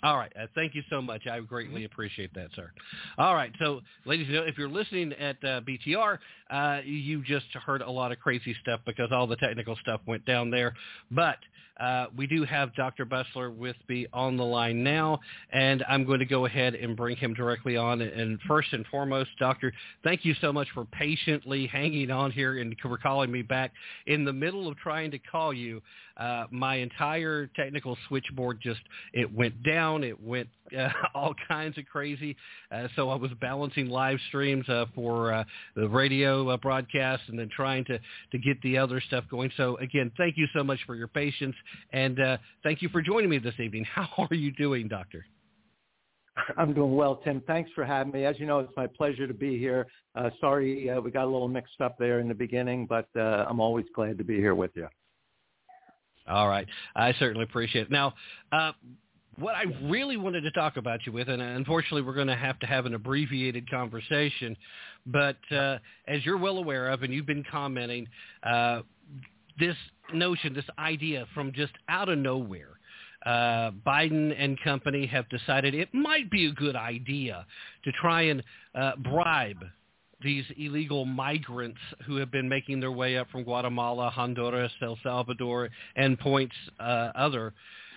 All 0.04 0.18
right. 0.18 0.32
Uh, 0.38 0.48
thank 0.54 0.76
you 0.76 0.84
so 0.90 1.02
much. 1.02 1.22
I 1.32 1.40
greatly 1.40 1.86
appreciate 1.86 2.34
that, 2.34 2.50
sir. 2.56 2.70
All 3.18 3.36
right. 3.36 3.52
So, 3.58 3.80
ladies 4.06 4.26
and 4.26 4.34
gentlemen, 4.34 4.52
if 4.52 4.58
you're 4.58 4.68
listening 4.68 5.14
at 5.14 5.38
uh, 5.44 5.62
BTR, 5.62 6.18
uh, 6.52 6.82
you 6.84 7.24
just 7.24 7.46
heard 7.66 7.82
a 7.82 7.90
lot 7.90 8.12
of 8.12 8.20
crazy 8.20 8.54
stuff 8.62 8.82
because 8.86 9.10
all 9.14 9.28
the 9.28 9.38
technical 9.38 9.78
stuff 9.78 10.02
went 10.06 10.26
down 10.26 10.52
there. 10.52 10.74
But 11.10 11.38
uh, 11.80 12.06
we 12.16 12.28
do 12.28 12.44
have 12.44 12.76
Dr. 12.76 13.06
Busler 13.06 13.56
with 13.56 13.76
me 13.90 14.06
on 14.14 14.38
the 14.38 14.44
line 14.44 14.84
now, 14.84 15.20
and 15.52 15.84
I'm 15.90 16.06
going 16.06 16.20
to 16.20 16.26
go 16.26 16.46
ahead 16.46 16.76
and 16.76 16.96
bring 16.96 17.18
him 17.18 17.34
directly 17.34 17.78
on. 17.78 18.02
And 18.02 18.40
first 18.48 18.74
and 18.74 18.86
foremost, 18.88 19.32
Doctor, 19.40 19.74
thank 20.04 20.24
you 20.24 20.36
so 20.40 20.54
much 20.54 20.68
for 20.74 20.86
patiently 20.86 21.66
hanging 21.66 22.12
on 22.12 22.32
here 22.32 22.60
and 22.60 22.76
for 22.82 22.98
calling 22.98 23.32
me 23.32 23.42
back. 23.42 23.72
In 24.06 24.24
the 24.24 24.34
middle 24.34 24.68
of 24.68 24.78
trying 24.78 25.10
to 25.12 25.20
call 25.20 25.52
you, 25.54 25.82
uh, 26.18 26.46
my 26.52 26.76
entire 26.76 27.48
technical 27.56 27.98
switchboard 28.08 28.60
just, 28.62 28.82
it 29.14 29.34
went 29.34 29.64
down, 29.64 30.04
it 30.04 30.22
went 30.22 30.48
uh, 30.78 30.90
all 31.16 31.34
kinds 31.48 31.78
of 31.78 31.86
crazy. 31.86 32.36
Uh, 32.72 32.88
so 32.96 33.10
I 33.10 33.16
was 33.16 33.32
balancing 33.42 33.88
live 33.88 34.20
streams 34.28 34.68
uh, 34.70 34.86
for 34.94 35.44
the 35.76 35.88
radio 35.88 36.56
broadcast 36.58 37.24
and 37.28 37.38
then 37.38 37.50
trying 37.54 37.84
to, 37.86 38.00
to 38.32 38.38
get 38.38 38.62
the 38.62 38.78
other 38.78 39.02
stuff 39.02 39.24
going. 39.30 39.52
So 39.58 39.78
again, 39.78 40.12
thank 40.18 40.38
you 40.38 40.48
so 40.56 40.64
much 40.64 40.80
for 40.86 40.96
your 40.96 41.08
patience 41.08 41.56
and 41.92 42.20
uh, 42.20 42.38
thank 42.64 42.82
you 42.82 42.90
for 42.90 43.02
joining 43.02 43.30
me 43.30 43.38
this 43.40 43.60
evening. 43.60 43.86
How 43.94 44.28
are 44.30 44.36
you 44.36 44.52
doing, 44.52 44.88
Doctor? 44.88 45.26
I'm 46.58 46.74
doing 46.74 46.96
well, 46.96 47.18
Tim. 47.18 47.44
Thanks 47.46 47.70
for 47.76 47.86
having 47.86 48.12
me. 48.12 48.26
As 48.26 48.40
you 48.40 48.48
know, 48.48 48.60
it's 48.60 48.74
my 48.76 48.88
pleasure 48.88 49.28
to 49.28 49.34
be 49.34 49.60
here. 49.60 49.86
Uh, 50.16 50.32
sorry 50.42 50.90
uh, 50.90 51.00
we 51.00 51.12
got 51.12 51.26
a 51.26 51.30
little 51.30 51.48
mixed 51.48 51.80
up 51.80 51.98
there 52.00 52.20
in 52.20 52.28
the 52.28 52.34
beginning, 52.34 52.88
but 52.88 53.08
uh, 53.16 53.46
I'm 53.48 53.60
always 53.60 53.86
glad 53.96 54.18
to 54.18 54.24
be 54.24 54.38
here 54.38 54.56
with 54.56 54.72
you. 54.74 54.88
All 56.28 56.48
right. 56.48 56.68
I 56.96 57.14
certainly 57.14 57.44
appreciate 57.44 57.84
it. 57.84 57.92
Now, 57.92 58.14
uh, 58.52 58.72
what 59.38 59.56
I 59.56 59.64
really 59.84 60.18
wanted 60.18 60.42
to 60.42 60.52
talk 60.52 60.78
about 60.78 61.06
you 61.06 61.12
with, 61.12 61.28
and 61.28 61.42
unfortunately 61.42 62.02
we're 62.02 62.14
going 62.14 62.28
to 62.28 62.36
have 62.36 62.60
to 62.60 62.66
have 62.66 62.86
an 62.86 62.94
abbreviated 62.94 63.70
conversation, 63.70 64.56
but 65.06 65.38
uh, 65.52 65.78
as 66.08 66.26
you're 66.26 66.38
well 66.38 66.58
aware 66.58 66.90
of, 66.90 67.04
and 67.04 67.14
you've 67.14 67.26
been 67.26 67.44
commenting, 67.50 68.08
uh, 68.44 68.82
this 69.60 69.76
notion, 70.14 70.54
this 70.54 70.66
idea 70.78 71.26
from 71.34 71.52
just 71.54 71.74
out 71.90 72.10
of 72.10 72.18
nowhere 72.18 72.74
uh, 73.26 73.72
Biden 73.86 74.34
and 74.38 74.60
company 74.62 75.06
have 75.08 75.28
decided 75.30 75.74
it 75.74 75.94
might 75.94 76.30
be 76.30 76.48
a 76.48 76.52
good 76.52 76.76
idea 76.76 77.46
to 77.84 77.92
try 77.94 78.24
and 78.24 78.44
uh, 78.76 78.96
bribe 78.98 79.64
these 80.22 80.46
illegal 80.58 81.06
migrants 81.06 81.80
who 82.06 82.16
have 82.18 82.32
been 82.32 82.48
making 82.48 82.80
their 82.80 82.92
way 82.92 83.18
up 83.18 83.30
from 83.30 83.44
Guatemala, 83.44 84.10
Honduras, 84.10 84.72
El 84.82 84.98
Salvador, 85.04 85.70
and 85.96 86.18
points 86.20 86.56
uh, 86.80 87.12
other. 87.16 87.54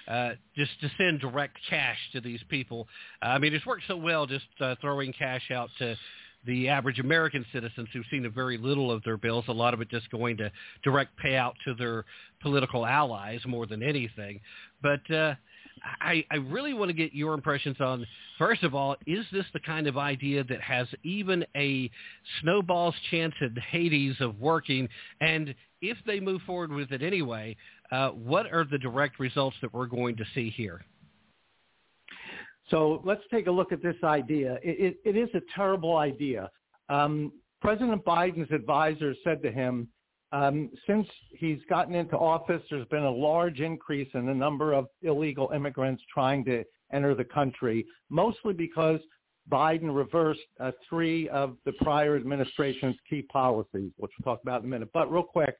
Uh, 0.08 0.30
just 0.54 0.70
to 0.80 0.88
send 0.96 1.18
direct 1.18 1.56
cash 1.68 1.98
to 2.12 2.20
these 2.20 2.38
people. 2.48 2.86
I 3.22 3.38
mean, 3.38 3.52
it's 3.52 3.66
worked 3.66 3.82
so 3.88 3.96
well 3.96 4.24
just 4.24 4.46
uh, 4.60 4.76
throwing 4.80 5.12
cash 5.12 5.50
out 5.50 5.68
to 5.80 5.96
the 6.46 6.68
average 6.68 6.98
American 6.98 7.44
citizens 7.52 7.88
who've 7.92 8.04
seen 8.10 8.30
very 8.34 8.58
little 8.58 8.90
of 8.90 9.02
their 9.04 9.16
bills, 9.16 9.44
a 9.48 9.52
lot 9.52 9.74
of 9.74 9.80
it 9.80 9.88
just 9.88 10.10
going 10.10 10.36
to 10.38 10.50
direct 10.82 11.12
payout 11.24 11.54
to 11.64 11.74
their 11.74 12.04
political 12.40 12.86
allies 12.86 13.40
more 13.46 13.66
than 13.66 13.82
anything. 13.82 14.40
But 14.82 15.10
uh, 15.10 15.34
I, 16.00 16.24
I 16.30 16.36
really 16.36 16.74
want 16.74 16.88
to 16.88 16.94
get 16.94 17.12
your 17.12 17.34
impressions 17.34 17.76
on, 17.80 18.06
first 18.38 18.62
of 18.62 18.74
all, 18.74 18.96
is 19.06 19.24
this 19.32 19.44
the 19.52 19.60
kind 19.60 19.86
of 19.86 19.96
idea 19.98 20.44
that 20.44 20.60
has 20.60 20.86
even 21.02 21.44
a 21.56 21.90
snowball's 22.40 22.94
chance 23.10 23.34
in 23.40 23.54
Hades 23.70 24.16
of 24.20 24.38
working? 24.40 24.88
And 25.20 25.54
if 25.82 25.98
they 26.06 26.20
move 26.20 26.40
forward 26.46 26.72
with 26.72 26.92
it 26.92 27.02
anyway, 27.02 27.56
uh, 27.92 28.10
what 28.10 28.50
are 28.52 28.64
the 28.64 28.78
direct 28.78 29.20
results 29.20 29.56
that 29.62 29.72
we're 29.72 29.86
going 29.86 30.16
to 30.16 30.24
see 30.34 30.50
here? 30.50 30.84
So 32.70 33.00
let's 33.04 33.22
take 33.30 33.46
a 33.46 33.50
look 33.50 33.72
at 33.72 33.82
this 33.82 33.96
idea. 34.02 34.58
It, 34.62 34.96
it, 35.04 35.16
it 35.16 35.16
is 35.16 35.28
a 35.34 35.40
terrible 35.54 35.96
idea. 35.96 36.50
Um, 36.88 37.32
President 37.60 38.04
Biden's 38.04 38.50
advisors 38.52 39.16
said 39.24 39.42
to 39.42 39.50
him, 39.50 39.88
um, 40.32 40.70
since 40.86 41.06
he's 41.30 41.60
gotten 41.70 41.94
into 41.94 42.16
office, 42.16 42.60
there's 42.68 42.86
been 42.88 43.04
a 43.04 43.10
large 43.10 43.60
increase 43.60 44.08
in 44.14 44.26
the 44.26 44.34
number 44.34 44.72
of 44.72 44.86
illegal 45.02 45.50
immigrants 45.54 46.02
trying 46.12 46.44
to 46.46 46.64
enter 46.92 47.14
the 47.14 47.24
country, 47.24 47.86
mostly 48.10 48.52
because 48.52 49.00
Biden 49.50 49.94
reversed 49.94 50.40
uh, 50.58 50.72
three 50.88 51.28
of 51.28 51.56
the 51.64 51.72
prior 51.80 52.16
administration's 52.16 52.96
key 53.08 53.22
policies, 53.22 53.92
which 53.96 54.10
we'll 54.18 54.34
talk 54.34 54.42
about 54.42 54.62
in 54.62 54.66
a 54.66 54.70
minute. 54.70 54.88
But 54.92 55.10
real 55.10 55.22
quick, 55.22 55.56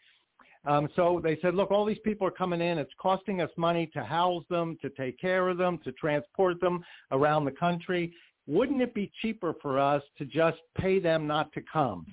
um, 0.67 0.89
so 0.97 1.21
they 1.23 1.39
said, 1.41 1.55
look, 1.55 1.71
all 1.71 1.85
these 1.85 1.99
people 2.05 2.27
are 2.27 2.33
coming 2.33 2.61
in. 2.61 2.79
It's 2.79 2.93
costing 2.99 3.41
us 3.41 3.51
money 3.57 3.89
to 3.95 4.03
house 4.03 4.45
them, 4.51 4.77
to 4.83 4.91
take 4.91 5.19
care 5.19 5.49
of 5.49 5.59
them, 5.59 5.79
to 5.85 5.93
transport 5.93 6.61
them 6.61 6.85
around 7.13 7.45
the 7.45 7.53
country. 7.53 8.13
Wouldn't 8.47 8.81
it 8.81 8.95
be 8.95 9.11
cheaper 9.23 9.55
for 9.63 9.79
us 9.79 10.03
to 10.19 10.25
just 10.25 10.59
pay 10.77 10.99
them 10.99 11.27
not 11.27 11.53
to 11.53 11.63
come? 11.73 12.07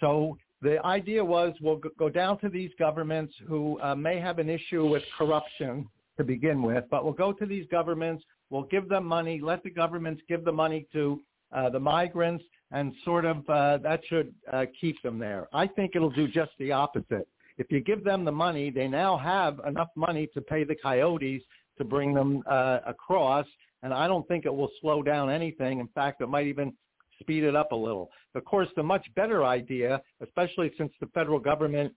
So 0.00 0.36
the 0.62 0.84
idea 0.84 1.24
was 1.24 1.54
we'll 1.60 1.80
go 1.98 2.08
down 2.08 2.38
to 2.40 2.48
these 2.48 2.70
governments 2.78 3.34
who 3.48 3.80
uh, 3.80 3.94
may 3.94 4.18
have 4.20 4.38
an 4.38 4.48
issue 4.48 4.86
with 4.86 5.02
corruption 5.16 5.88
to 6.16 6.24
begin 6.24 6.62
with, 6.62 6.84
but 6.90 7.04
we'll 7.04 7.12
go 7.12 7.32
to 7.32 7.46
these 7.46 7.66
governments, 7.70 8.24
we'll 8.50 8.64
give 8.64 8.88
them 8.88 9.04
money, 9.04 9.40
let 9.42 9.62
the 9.62 9.70
governments 9.70 10.22
give 10.28 10.44
the 10.44 10.52
money 10.52 10.86
to 10.92 11.20
uh, 11.52 11.68
the 11.70 11.80
migrants, 11.80 12.44
and 12.70 12.92
sort 13.04 13.24
of 13.24 13.48
uh, 13.48 13.78
that 13.78 14.00
should 14.08 14.32
uh, 14.52 14.64
keep 14.80 15.00
them 15.02 15.18
there. 15.18 15.48
I 15.52 15.66
think 15.66 15.92
it'll 15.94 16.10
do 16.10 16.28
just 16.28 16.52
the 16.58 16.72
opposite. 16.72 17.28
If 17.58 17.70
you 17.70 17.80
give 17.80 18.04
them 18.04 18.24
the 18.24 18.32
money, 18.32 18.70
they 18.70 18.88
now 18.88 19.16
have 19.16 19.60
enough 19.66 19.88
money 19.96 20.28
to 20.34 20.40
pay 20.40 20.64
the 20.64 20.74
coyotes 20.74 21.42
to 21.78 21.84
bring 21.84 22.14
them 22.14 22.42
uh, 22.50 22.80
across, 22.86 23.46
and 23.82 23.92
I 23.92 24.06
don't 24.06 24.26
think 24.28 24.46
it 24.46 24.54
will 24.54 24.70
slow 24.80 25.02
down 25.02 25.30
anything. 25.30 25.78
In 25.80 25.88
fact, 25.88 26.20
it 26.20 26.28
might 26.28 26.46
even 26.46 26.72
speed 27.20 27.44
it 27.44 27.56
up 27.56 27.72
a 27.72 27.76
little. 27.76 28.10
Of 28.34 28.44
course, 28.44 28.68
the 28.76 28.82
much 28.82 29.06
better 29.14 29.44
idea, 29.44 30.00
especially 30.22 30.72
since 30.76 30.92
the 31.00 31.06
federal 31.08 31.38
government 31.38 31.92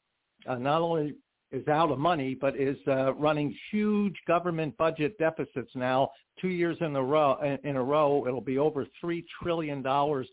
uh, 0.48 0.56
not 0.56 0.82
only 0.82 1.16
is 1.52 1.68
out 1.68 1.92
of 1.92 2.00
money, 2.00 2.36
but 2.40 2.60
is 2.60 2.78
uh, 2.88 3.14
running 3.14 3.56
huge 3.72 4.16
government 4.28 4.76
budget 4.78 5.18
deficits 5.18 5.72
now, 5.76 6.10
two 6.40 6.50
years 6.50 6.78
in 6.82 6.96
a 6.96 7.04
row. 7.04 7.38
In 7.64 7.76
a 7.76 7.84
row, 7.84 8.26
it'll 8.28 8.42
be 8.42 8.58
over 8.58 8.86
three 9.00 9.26
trillion 9.42 9.82
dollars 9.82 10.28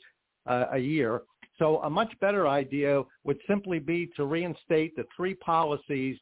uh, 0.47 0.67
a 0.73 0.79
year. 0.79 1.23
So 1.63 1.79
a 1.85 1.89
much 1.89 2.13
better 2.21 2.49
idea 2.49 3.05
would 3.23 3.39
simply 3.49 3.79
be 3.79 4.11
to 4.17 4.25
reinstate 4.25 4.97
the 4.97 5.05
three 5.17 5.35
policies 5.35 6.19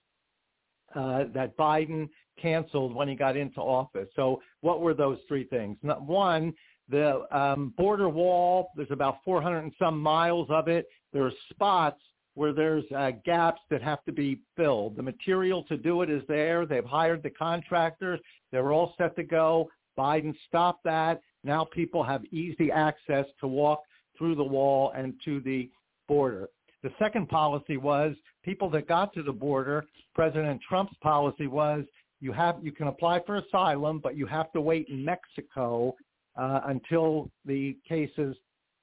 uh, 0.95 1.25
that 1.33 1.57
Biden 1.57 2.11
canceled 2.39 2.95
when 2.95 3.09
he 3.09 3.15
got 3.15 3.39
into 3.39 3.59
office. 3.59 4.09
So 4.15 4.43
what 4.61 4.83
were 4.83 4.93
those 4.93 5.17
three 5.27 5.45
things? 5.45 5.79
One, 5.83 6.53
the 6.91 7.23
um, 7.35 7.73
border 7.79 8.11
wall, 8.11 8.69
there's 8.77 8.91
about 8.91 9.17
400 9.25 9.61
and 9.61 9.73
some 9.79 9.99
miles 9.99 10.49
of 10.51 10.69
it. 10.69 10.85
There 11.15 11.25
are 11.25 11.33
spots 11.49 12.03
where 12.35 12.53
there's 12.53 12.85
uh, 12.95 13.13
gaps 13.25 13.63
that 13.71 13.83
have 13.83 14.05
to 14.05 14.13
be 14.13 14.41
filled. 14.59 14.97
The 14.97 15.03
material 15.03 15.63
to 15.65 15.79
do 15.79 16.03
it 16.03 16.11
is 16.11 16.23
there. 16.29 16.67
They've 16.67 16.85
hired 16.85 17.23
the 17.23 17.31
contractors. 17.31 18.21
They're 18.53 18.73
all 18.73 18.93
set 18.99 19.17
to 19.17 19.23
go. 19.23 19.71
Biden 19.99 20.35
stopped 20.47 20.85
that. 20.85 21.23
Now 21.45 21.65
people 21.65 22.05
have 22.05 22.27
easy 22.27 22.71
access 22.71 23.25
to 23.41 23.47
walk 23.47 23.81
through 24.21 24.37
the 24.37 24.45
wall 24.45 24.93
and 24.95 25.15
to 25.25 25.41
the 25.41 25.69
border. 26.07 26.49
The 26.83 26.93
second 26.99 27.29
policy 27.29 27.79
was 27.79 28.15
people 28.45 28.71
that 28.71 28.87
got 28.87 29.13
to 29.15 29.23
the 29.23 29.33
border, 29.33 29.87
President 30.15 30.61
Trump's 30.69 30.95
policy 31.03 31.47
was 31.47 31.85
you 32.21 32.33
have 32.33 32.57
you 32.63 32.71
can 32.71 32.89
apply 32.89 33.21
for 33.25 33.37
asylum, 33.37 33.99
but 33.99 34.17
you 34.17 34.27
have 34.27 34.53
to 34.53 34.61
wait 34.61 34.89
in 34.89 35.03
Mexico 35.05 35.97
uh, 36.37 36.61
until 36.67 37.31
the 37.47 37.77
case 37.89 38.11
is 38.19 38.37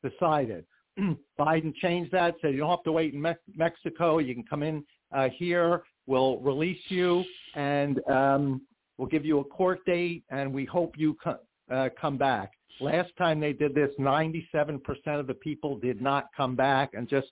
decided. 0.04 0.66
Biden 1.40 1.74
changed 1.76 2.12
that, 2.12 2.36
said 2.42 2.54
you 2.54 2.60
don't 2.60 2.72
have 2.72 2.84
to 2.84 2.92
wait 2.92 3.14
in 3.14 3.22
Me- 3.22 3.34
Mexico. 3.56 4.18
You 4.18 4.34
can 4.34 4.44
come 4.44 4.64
in 4.64 4.84
uh, 5.16 5.30
here. 5.30 5.84
We'll 6.08 6.40
release 6.40 6.82
you, 6.90 7.24
and 7.56 8.00
um, 8.10 8.62
we'll 8.98 9.08
give 9.08 9.26
you 9.26 9.40
a 9.40 9.44
court 9.44 9.86
date, 9.86 10.24
and 10.32 10.52
we 10.52 10.66
hope 10.66 10.96
you 10.98 11.16
co- 11.24 11.40
uh, 11.72 11.90
come 12.00 12.18
back. 12.18 12.54
Last 12.80 13.12
time 13.18 13.40
they 13.40 13.54
did 13.54 13.74
this, 13.74 13.90
97% 14.00 14.80
of 15.08 15.28
the 15.28 15.34
people 15.34 15.78
did 15.78 16.02
not 16.02 16.26
come 16.36 16.56
back 16.56 16.92
and 16.94 17.08
just 17.08 17.28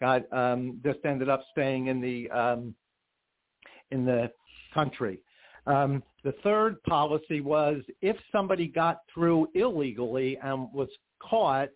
got 0.00 0.22
um, 0.32 0.80
just 0.84 0.98
ended 1.04 1.28
up 1.28 1.42
staying 1.52 1.86
in 1.86 2.00
the 2.00 2.30
um, 2.30 2.74
in 3.90 4.04
the 4.04 4.30
country. 4.74 5.20
Um, 5.66 6.02
the 6.24 6.32
third 6.42 6.82
policy 6.84 7.40
was 7.40 7.82
if 8.00 8.16
somebody 8.32 8.66
got 8.66 8.98
through 9.12 9.48
illegally 9.54 10.38
and 10.42 10.68
was 10.72 10.88
caught, 11.20 11.68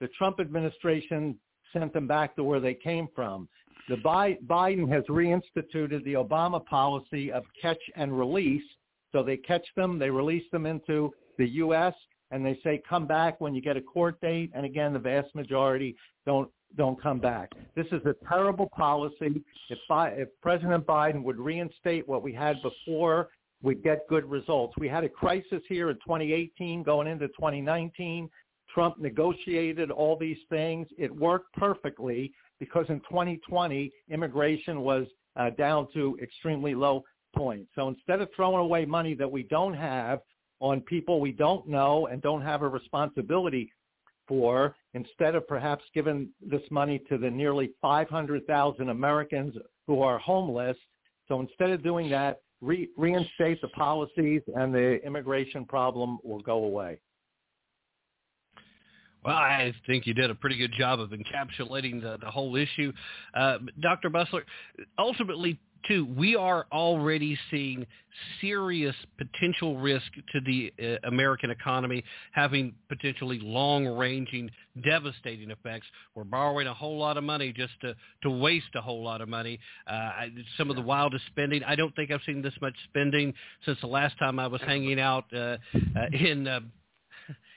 the 0.00 0.08
Trump 0.08 0.38
administration 0.40 1.36
sent 1.72 1.92
them 1.92 2.06
back 2.06 2.36
to 2.36 2.44
where 2.44 2.60
they 2.60 2.74
came 2.74 3.08
from. 3.14 3.48
The 3.88 3.96
Bi- 3.96 4.38
Biden 4.46 4.90
has 4.92 5.04
reinstituted 5.04 6.04
the 6.04 6.14
Obama 6.14 6.64
policy 6.66 7.32
of 7.32 7.44
catch 7.60 7.80
and 7.96 8.16
release. 8.16 8.64
So 9.12 9.22
they 9.22 9.38
catch 9.38 9.66
them, 9.76 9.98
they 9.98 10.10
release 10.10 10.44
them 10.52 10.66
into 10.66 11.12
the 11.38 11.48
U.S., 11.48 11.94
and 12.30 12.44
they 12.44 12.58
say 12.62 12.82
come 12.88 13.06
back 13.06 13.40
when 13.40 13.54
you 13.54 13.60
get 13.60 13.76
a 13.76 13.80
court 13.80 14.20
date. 14.20 14.50
And 14.54 14.64
again, 14.64 14.92
the 14.92 14.98
vast 14.98 15.34
majority 15.34 15.96
don't 16.26 16.50
don't 16.76 17.00
come 17.02 17.18
back. 17.18 17.50
This 17.74 17.86
is 17.92 18.04
a 18.04 18.14
terrible 18.28 18.68
policy. 18.76 19.42
If, 19.70 19.78
if 19.90 20.28
President 20.42 20.86
Biden 20.86 21.22
would 21.22 21.38
reinstate 21.38 22.06
what 22.06 22.22
we 22.22 22.32
had 22.32 22.56
before, 22.62 23.28
we'd 23.62 23.82
get 23.82 24.06
good 24.08 24.28
results. 24.28 24.74
We 24.78 24.88
had 24.88 25.02
a 25.02 25.08
crisis 25.08 25.62
here 25.68 25.88
in 25.90 25.96
2018 25.96 26.82
going 26.82 27.06
into 27.06 27.28
2019. 27.28 28.28
Trump 28.72 28.98
negotiated 28.98 29.90
all 29.90 30.16
these 30.16 30.36
things. 30.50 30.86
It 30.98 31.14
worked 31.14 31.52
perfectly 31.54 32.32
because 32.60 32.86
in 32.90 33.00
2020, 33.00 33.90
immigration 34.10 34.82
was 34.82 35.06
uh, 35.36 35.50
down 35.50 35.88
to 35.94 36.18
extremely 36.22 36.74
low 36.74 37.02
points. 37.34 37.70
So 37.74 37.88
instead 37.88 38.20
of 38.20 38.28
throwing 38.34 38.58
away 38.58 38.84
money 38.84 39.14
that 39.14 39.30
we 39.30 39.44
don't 39.44 39.74
have 39.74 40.20
on 40.60 40.80
people 40.82 41.20
we 41.20 41.32
don't 41.32 41.68
know 41.68 42.06
and 42.06 42.20
don't 42.22 42.42
have 42.42 42.62
a 42.62 42.68
responsibility 42.68 43.72
for, 44.26 44.76
instead 44.94 45.34
of 45.34 45.48
perhaps 45.48 45.84
giving 45.94 46.28
this 46.40 46.62
money 46.70 47.00
to 47.08 47.16
the 47.16 47.30
nearly 47.30 47.70
500,000 47.80 48.88
Americans 48.90 49.54
who 49.86 50.02
are 50.02 50.18
homeless. 50.18 50.76
So 51.28 51.40
instead 51.40 51.70
of 51.70 51.82
doing 51.82 52.10
that, 52.10 52.40
re- 52.60 52.90
reinstate 52.96 53.60
the 53.62 53.68
policies 53.68 54.42
and 54.54 54.74
the 54.74 55.02
immigration 55.04 55.64
problem 55.64 56.18
will 56.22 56.40
go 56.40 56.64
away. 56.64 57.00
Well, 59.24 59.36
I 59.36 59.74
think 59.86 60.06
you 60.06 60.14
did 60.14 60.30
a 60.30 60.34
pretty 60.34 60.56
good 60.56 60.72
job 60.78 61.00
of 61.00 61.10
encapsulating 61.10 62.00
the, 62.00 62.18
the 62.20 62.30
whole 62.30 62.54
issue. 62.54 62.92
Uh, 63.34 63.58
Dr. 63.80 64.10
Busler, 64.10 64.42
ultimately, 64.96 65.58
too, 65.86 66.06
we 66.16 66.36
are 66.36 66.66
already 66.72 67.38
seeing 67.50 67.86
serious 68.40 68.94
potential 69.16 69.78
risk 69.78 70.06
to 70.32 70.40
the 70.40 70.72
uh, 70.82 71.08
American 71.08 71.50
economy, 71.50 72.02
having 72.32 72.74
potentially 72.88 73.38
long-ranging, 73.40 74.50
devastating 74.84 75.50
effects. 75.50 75.86
We're 76.14 76.24
borrowing 76.24 76.66
a 76.66 76.74
whole 76.74 76.98
lot 76.98 77.16
of 77.16 77.24
money 77.24 77.52
just 77.52 77.72
to, 77.82 77.94
to 78.22 78.30
waste 78.30 78.74
a 78.74 78.80
whole 78.80 79.02
lot 79.02 79.20
of 79.20 79.28
money. 79.28 79.58
Uh, 79.86 80.10
some 80.56 80.70
of 80.70 80.76
the 80.76 80.82
wildest 80.82 81.24
spending. 81.26 81.62
I 81.64 81.74
don't 81.74 81.94
think 81.94 82.10
I've 82.10 82.20
seen 82.26 82.42
this 82.42 82.54
much 82.60 82.74
spending 82.88 83.32
since 83.64 83.78
the 83.80 83.86
last 83.86 84.18
time 84.18 84.38
I 84.38 84.46
was 84.46 84.60
hanging 84.62 85.00
out 85.00 85.24
uh, 85.32 85.56
uh, 85.74 86.06
in. 86.12 86.48
Uh, 86.48 86.60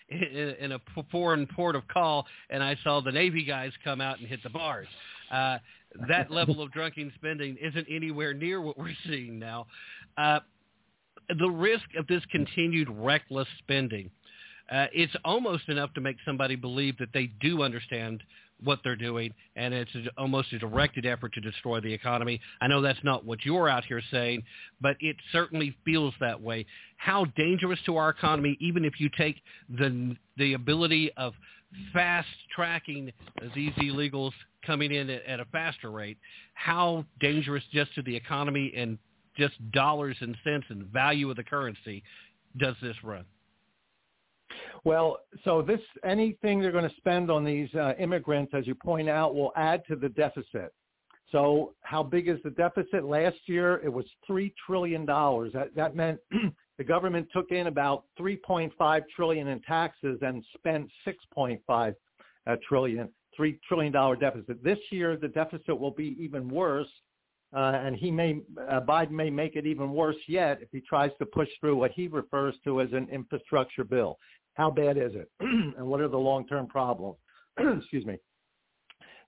in, 0.10 0.56
in 0.60 0.72
a 0.74 0.80
foreign 1.10 1.48
port 1.48 1.74
of 1.74 1.88
call, 1.88 2.26
and 2.50 2.62
I 2.62 2.78
saw 2.84 3.00
the 3.00 3.14
Navy 3.14 3.46
guys 3.46 3.72
come 3.82 4.02
out 4.02 4.20
and 4.20 4.28
hit 4.28 4.44
the 4.44 4.50
bars. 4.50 4.88
Uh, 5.32 5.58
that 6.08 6.32
level 6.32 6.62
of 6.62 6.72
drunken 6.72 7.12
spending 7.16 7.58
isn't 7.62 7.88
anywhere 7.90 8.34
near 8.34 8.62
what 8.62 8.78
we're 8.78 8.96
seeing 9.06 9.40
now. 9.40 9.68
Uh, 10.18 10.40
the 11.40 11.50
risk 11.50 11.86
of 11.98 12.08
this 12.08 12.24
continued 12.32 12.90
reckless 12.90 13.48
spending, 13.60 14.10
uh, 14.72 14.88
it's 14.94 15.14
almost 15.26 15.70
enough 15.70 15.94
to 15.94 16.02
make 16.02 16.18
somebody 16.26 16.56
believe 16.56 16.98
that 16.98 17.10
they 17.14 17.32
do 17.42 17.62
understand 17.62 18.24
what 18.64 18.80
they're 18.84 18.96
doing, 18.96 19.34
and 19.56 19.74
it's 19.74 19.92
almost 20.18 20.54
a 20.54 20.60
directed 20.60 21.06
effort 21.06 21.34
to 21.34 21.42
destroy 21.42 21.80
the 21.80 21.92
economy. 21.92 22.40
I 22.62 22.68
know 22.68 22.82
that's 22.82 23.04
not 23.04 23.26
what 23.26 23.40
you're 23.44 23.68
out 23.68 23.86
here 23.86 24.02
saying, 24.12 24.44
but 24.80 24.98
it 25.00 25.16
certainly 25.32 25.76
feels 25.84 26.14
that 26.20 26.40
way. 26.40 26.66
How 26.98 27.26
dangerous 27.36 27.80
to 27.88 27.98
our 27.98 28.10
economy, 28.10 28.58
even 28.60 28.86
if 28.86 29.00
you 29.00 29.10
take 29.18 29.38
the 29.70 30.16
the 30.38 30.54
ability 30.54 31.12
of 31.18 31.34
fast 31.94 32.28
tracking 32.56 33.12
these 33.56 33.74
illegals 33.74 34.32
coming 34.66 34.94
in 34.94 35.10
at, 35.10 35.26
at 35.26 35.40
a 35.40 35.46
faster 35.46 35.92
rate, 35.92 36.18
how 36.54 37.06
dangerous 37.20 37.64
just 37.74 37.94
to 37.96 38.02
the 38.02 38.16
economy 38.16 38.74
and 38.76 38.98
just 39.38 39.54
dollars 39.72 40.18
and 40.22 40.36
cents 40.44 40.66
and 40.70 40.86
value 40.88 41.30
of 41.30 41.36
the 41.36 41.44
currency 41.44 42.04
does 42.58 42.76
this 42.82 42.96
run? 43.04 43.26
Well, 44.84 45.20
so 45.46 45.62
this 45.62 45.80
anything 46.04 46.60
they're 46.60 46.72
going 46.72 46.90
to 46.90 46.96
spend 46.98 47.32
on 47.32 47.44
these 47.44 47.74
uh, 47.76 47.94
immigrants, 48.00 48.54
as 48.54 48.68
you 48.68 48.76
point 48.76 49.08
out, 49.08 49.36
will 49.36 49.54
add 49.56 49.84
to 49.88 49.96
the 49.96 50.10
deficit. 50.10 50.74
So 51.32 51.74
how 51.82 52.04
big 52.04 52.28
is 52.28 52.40
the 52.44 52.50
deficit? 52.50 53.06
Last 53.06 53.38
year 53.46 53.80
it 53.84 53.90
was 53.90 54.06
three 54.28 54.54
trillion 54.66 55.06
dollars. 55.06 55.54
That 55.54 55.74
that 55.76 55.96
meant 55.96 56.20
the 56.82 56.88
government 56.88 57.28
took 57.32 57.52
in 57.52 57.68
about 57.68 58.06
3.5 58.20 59.02
trillion 59.16 59.50
in 59.50 59.62
taxes 59.62 60.18
and 60.24 60.44
spent 60.58 60.90
6.5 61.08 61.94
uh, 62.48 62.56
trillion, 62.68 63.08
three 63.38 63.60
trillion 63.68 63.94
dollar 63.94 64.16
deficit. 64.16 64.64
This 64.64 64.80
year 64.90 65.16
the 65.16 65.28
deficit 65.28 65.80
will 65.80 65.92
be 65.92 66.18
even 66.20 66.50
worse, 66.50 66.88
uh, 67.56 67.80
and 67.86 67.96
he 67.96 68.10
may 68.10 68.42
uh, 68.68 68.80
Biden 68.82 69.12
may 69.12 69.30
make 69.30 69.56
it 69.56 69.68
even 69.68 69.92
worse 69.92 70.16
yet 70.28 70.58
if 70.60 70.70
he 70.72 70.82
tries 70.82 71.12
to 71.20 71.26
push 71.28 71.50
through 71.60 71.76
what 71.76 71.92
he 71.92 72.08
refers 72.08 72.56
to 72.64 72.82
as 72.82 72.92
an 72.94 73.08
infrastructure 73.12 73.84
bill. 73.84 74.18
How 74.56 74.72
bad 74.72 74.98
is 74.98 75.12
it? 75.14 75.30
and 75.40 75.86
what 75.86 76.02
are 76.02 76.08
the 76.08 76.18
long-term 76.18 76.66
problems? 76.66 77.20
Excuse 77.60 78.08
me. 78.08 78.18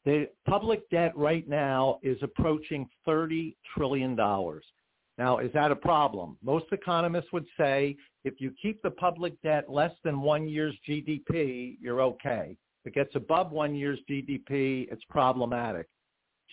The 0.06 0.28
public 0.48 0.90
debt 0.90 1.16
right 1.16 1.48
now 1.48 2.00
is 2.02 2.18
approaching 2.24 2.90
$30 3.08 3.54
trillion. 3.76 4.18
Now, 5.18 5.38
is 5.38 5.52
that 5.54 5.72
a 5.72 5.76
problem? 5.76 6.38
Most 6.44 6.66
economists 6.72 7.32
would 7.32 7.46
say 7.58 7.96
if 8.24 8.40
you 8.40 8.52
keep 8.60 8.82
the 8.82 8.92
public 8.92 9.40
debt 9.42 9.70
less 9.70 9.92
than 10.04 10.22
one 10.22 10.48
year's 10.48 10.76
GDP, 10.88 11.78
you're 11.80 12.02
okay. 12.02 12.58
If 12.84 12.92
it 12.92 12.96
gets 12.96 13.16
above 13.16 13.52
one 13.52 13.76
year's 13.76 14.00
GDP, 14.10 14.88
it's 14.92 15.04
problematic. 15.10 15.88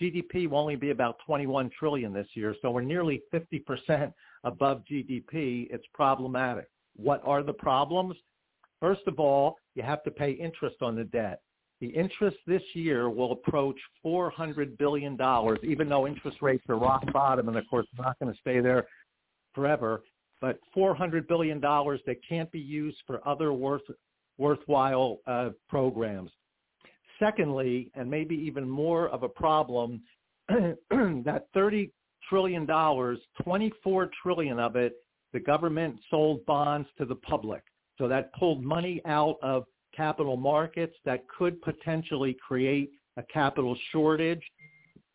GDP 0.01 0.49
will 0.49 0.59
only 0.59 0.77
be 0.77 0.91
about 0.91 1.17
21 1.27 1.71
trillion 1.79 2.13
this 2.13 2.29
year, 2.35 2.55
so 2.63 2.71
we're 2.71 2.83
nearly 2.83 3.23
50% 3.33 4.13
above 4.45 4.83
GDP. 4.91 5.67
It's 5.71 5.87
problematic. 5.93 6.69
What 6.97 7.23
are 7.25 7.43
the 7.43 7.53
problems? 7.53 8.17
First 8.81 9.03
of 9.07 9.19
all, 9.19 9.57
you 9.75 9.83
have 9.83 10.03
to 10.05 10.11
pay 10.11 10.33
interest 10.33 10.77
on 10.81 10.97
the 10.97 11.05
debt. 11.05 11.41
The 11.81 11.89
interest 11.89 12.37
this 12.47 12.63
year 12.75 13.09
will 13.09 13.33
approach 13.33 13.79
$400 14.05 14.77
billion, 14.79 15.19
even 15.63 15.89
though 15.89 16.07
interest 16.07 16.39
rates 16.43 16.65
are 16.69 16.77
rock 16.77 17.11
bottom, 17.13 17.49
and 17.49 17.57
of 17.57 17.65
course, 17.71 17.87
not 17.99 18.19
going 18.19 18.33
to 18.33 18.39
stay 18.41 18.61
there 18.61 18.87
forever. 19.55 20.03
But 20.43 20.59
$400 20.77 21.27
billion 21.27 21.61
that 21.61 22.17
can't 22.29 22.51
be 22.53 22.61
used 22.61 22.99
for 23.07 23.27
other 23.27 23.53
worth, 23.53 23.83
worthwhile 24.37 25.19
uh, 25.27 25.51
programs. 25.69 26.31
Secondly, 27.19 27.91
and 27.95 28.11
maybe 28.11 28.35
even 28.35 28.69
more 28.69 29.09
of 29.09 29.23
a 29.23 29.29
problem, 29.29 30.03
that 30.49 31.45
30 31.55 31.91
trillion 32.29 32.67
dollars, 32.67 33.19
24 33.43 34.11
trillion 34.23 34.59
of 34.59 34.77
it, 34.77 34.95
the 35.33 35.41
government 35.41 35.97
sold 36.11 36.45
bonds 36.45 36.89
to 36.99 37.05
the 37.05 37.15
public. 37.15 37.63
So 37.99 38.09
that 38.09 38.33
pulled 38.35 38.63
money 38.63 39.01
out 39.07 39.37
of 39.43 39.65
capital 39.95 40.37
markets 40.37 40.95
that 41.05 41.25
could 41.29 41.61
potentially 41.63 42.37
create 42.47 42.91
a 43.17 43.23
capital 43.23 43.77
shortage. 43.93 44.43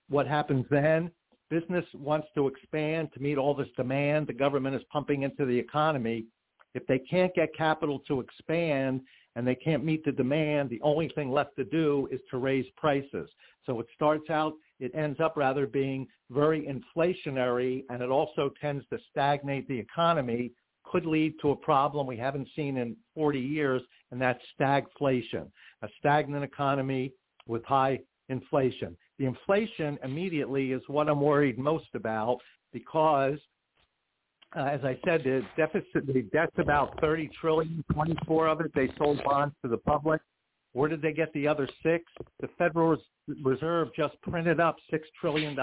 What 0.09 0.27
happens 0.27 0.65
then? 0.69 1.11
Business 1.49 1.85
wants 1.93 2.27
to 2.35 2.47
expand 2.47 3.09
to 3.13 3.19
meet 3.19 3.37
all 3.37 3.53
this 3.53 3.67
demand 3.77 4.27
the 4.27 4.33
government 4.33 4.75
is 4.75 4.81
pumping 4.91 5.23
into 5.23 5.45
the 5.45 5.57
economy. 5.57 6.25
If 6.73 6.85
they 6.87 6.99
can't 6.99 7.33
get 7.33 7.55
capital 7.55 7.99
to 8.07 8.19
expand 8.19 9.01
and 9.35 9.47
they 9.47 9.55
can't 9.55 9.83
meet 9.83 10.03
the 10.03 10.11
demand, 10.11 10.69
the 10.69 10.81
only 10.81 11.09
thing 11.09 11.31
left 11.31 11.55
to 11.57 11.63
do 11.65 12.07
is 12.11 12.19
to 12.31 12.37
raise 12.37 12.65
prices. 12.75 13.29
So 13.65 13.79
it 13.79 13.87
starts 13.93 14.29
out, 14.29 14.53
it 14.79 14.91
ends 14.95 15.19
up 15.19 15.35
rather 15.35 15.67
being 15.67 16.07
very 16.29 16.67
inflationary 16.67 17.83
and 17.89 18.01
it 18.01 18.09
also 18.09 18.51
tends 18.59 18.85
to 18.89 18.97
stagnate 19.11 19.67
the 19.67 19.79
economy 19.79 20.51
could 20.85 21.05
lead 21.05 21.33
to 21.41 21.51
a 21.51 21.55
problem 21.55 22.07
we 22.07 22.17
haven't 22.17 22.47
seen 22.55 22.77
in 22.77 22.95
40 23.15 23.39
years, 23.39 23.81
and 24.11 24.21
that's 24.21 24.39
stagflation, 24.59 25.47
a 25.81 25.87
stagnant 25.99 26.43
economy 26.43 27.11
with 27.47 27.63
high 27.65 27.99
inflation. 28.29 28.95
The 29.19 29.25
inflation 29.25 29.97
immediately 30.03 30.71
is 30.71 30.81
what 30.87 31.09
I'm 31.09 31.21
worried 31.21 31.57
most 31.57 31.87
about 31.93 32.39
because, 32.73 33.37
uh, 34.55 34.63
as 34.63 34.81
I 34.83 34.99
said, 35.05 35.23
the 35.23 35.41
deficit, 35.55 36.05
the 36.07 36.23
debt's 36.33 36.57
about 36.57 36.99
30 37.01 37.29
trillion, 37.39 37.83
24 37.93 38.47
of 38.47 38.61
it, 38.61 38.71
they 38.75 38.89
sold 38.97 39.21
bonds 39.23 39.55
to 39.63 39.69
the 39.69 39.77
public. 39.77 40.21
Where 40.73 40.89
did 40.89 41.01
they 41.01 41.13
get 41.13 41.31
the 41.33 41.47
other 41.47 41.69
six? 41.83 42.03
The 42.41 42.49
Federal 42.57 42.97
Reserve 43.43 43.89
just 43.95 44.21
printed 44.21 44.59
up 44.59 44.75
$6 44.93 44.99
trillion 45.19 45.55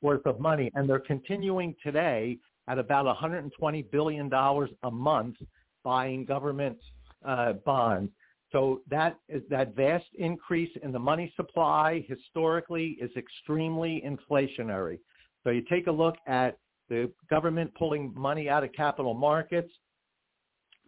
worth 0.00 0.26
of 0.26 0.40
money, 0.40 0.70
and 0.74 0.88
they're 0.88 1.00
continuing 1.00 1.74
today 1.82 2.38
at 2.68 2.78
about 2.78 3.04
$120 3.04 3.90
billion 3.90 4.32
a 4.32 4.90
month 4.90 5.36
buying 5.84 6.24
government 6.24 6.78
uh, 7.24 7.54
bonds. 7.64 8.12
So 8.50 8.82
that 8.90 9.18
is, 9.28 9.42
that 9.48 9.74
vast 9.74 10.06
increase 10.18 10.70
in 10.82 10.92
the 10.92 10.98
money 10.98 11.32
supply 11.36 12.04
historically 12.06 12.98
is 13.00 13.10
extremely 13.16 14.02
inflationary. 14.06 14.98
So 15.42 15.50
you 15.50 15.62
take 15.70 15.86
a 15.86 15.92
look 15.92 16.16
at 16.26 16.58
the 16.88 17.10
government 17.30 17.72
pulling 17.74 18.12
money 18.14 18.50
out 18.50 18.62
of 18.62 18.72
capital 18.72 19.14
markets, 19.14 19.72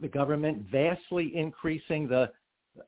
the 0.00 0.08
government 0.08 0.66
vastly 0.70 1.32
increasing 1.34 2.06
the 2.06 2.30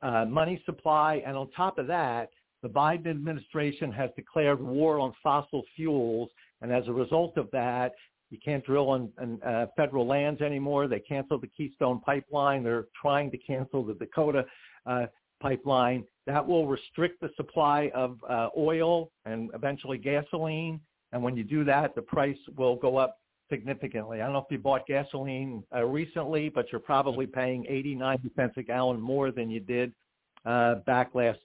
uh, 0.03 0.27
money 0.27 0.63
supply, 0.67 1.23
and 1.27 1.37
on 1.37 1.51
top 1.53 1.79
of 1.79 1.87
that, 1.87 2.31
the 2.63 2.69
Biden 2.69 3.07
administration 3.07 3.93
has 3.93 4.11
declared 4.17 4.61
war 4.61 4.99
on 4.99 5.15
fossil 5.23 5.63
fuels, 5.75 6.29
and 6.61 6.73
as 6.73 6.87
a 6.89 6.93
result 6.93 7.37
of 7.37 7.49
that, 7.53 7.93
you 8.31 8.39
can't 8.45 8.65
drill 8.65 8.91
on, 8.91 9.11
on 9.21 9.43
uh, 9.43 9.67
federal 9.77 10.07
lands 10.07 10.41
anymore. 10.41 10.89
They 10.89 11.01
canceled 11.01 11.43
the 11.43 11.49
Keystone 11.49 12.01
Pipeline. 12.01 12.65
They're 12.65 12.87
trying 13.01 13.31
to 13.31 13.39
cancel 13.39 13.85
the 13.85 13.95
Dakota 13.95 14.45
uh, 14.87 15.07
Pipeline. 15.41 16.05
That 16.27 16.47
will 16.47 16.67
restrict 16.67 17.21
the 17.21 17.31
supply 17.37 17.91
of 17.95 18.19
uh, 18.29 18.49
oil 18.57 19.11
and 19.25 19.51
eventually 19.55 19.99
gasoline. 19.99 20.81
And 21.13 21.23
when 21.23 21.37
you 21.37 21.45
do 21.45 21.65
that, 21.65 21.95
the 21.95 22.03
price 22.03 22.39
will 22.57 22.77
go 22.77 22.97
up 22.97 23.19
significantly. 23.49 24.21
I 24.21 24.25
don't 24.25 24.33
know 24.33 24.41
if 24.41 24.51
you 24.51 24.59
bought 24.59 24.87
gasoline 24.87 25.63
uh, 25.75 25.85
recently, 25.85 26.49
but 26.49 26.67
you're 26.73 26.81
probably 26.81 27.27
paying 27.27 27.65
80, 27.69 27.95
90 27.95 28.31
cents 28.35 28.55
a 28.57 28.63
gallon 28.63 29.01
more 29.01 29.31
than 29.31 29.49
you 29.49 29.61
did 29.61 29.93
uh, 30.45 30.77
back 30.87 31.15
last 31.15 31.39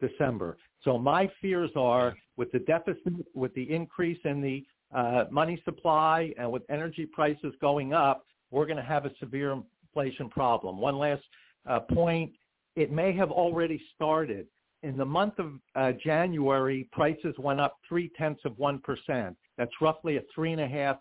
December. 0.00 0.56
So 0.84 0.98
my 0.98 1.28
fears 1.40 1.70
are 1.74 2.14
with 2.36 2.52
the 2.52 2.60
deficit, 2.60 3.12
with 3.34 3.52
the 3.54 3.68
increase 3.74 4.20
in 4.24 4.40
the 4.40 4.64
uh, 4.94 5.24
money 5.30 5.60
supply 5.64 6.32
and 6.38 6.50
with 6.50 6.62
energy 6.70 7.06
prices 7.06 7.52
going 7.60 7.92
up, 7.92 8.24
we're 8.50 8.66
going 8.66 8.78
to 8.78 8.82
have 8.82 9.04
a 9.04 9.10
severe 9.20 9.60
inflation 9.82 10.28
problem. 10.28 10.80
One 10.80 10.98
last 10.98 11.22
uh, 11.68 11.80
point, 11.80 12.32
it 12.76 12.90
may 12.90 13.12
have 13.14 13.30
already 13.30 13.80
started. 13.94 14.46
In 14.82 14.96
the 14.96 15.04
month 15.04 15.34
of 15.38 15.52
uh, 15.74 15.92
January, 16.02 16.88
prices 16.92 17.34
went 17.38 17.60
up 17.60 17.76
three-tenths 17.88 18.42
of 18.44 18.52
1%. 18.52 19.36
That's 19.56 19.72
roughly 19.80 20.16
a 20.16 20.22
3.5% 20.38 20.98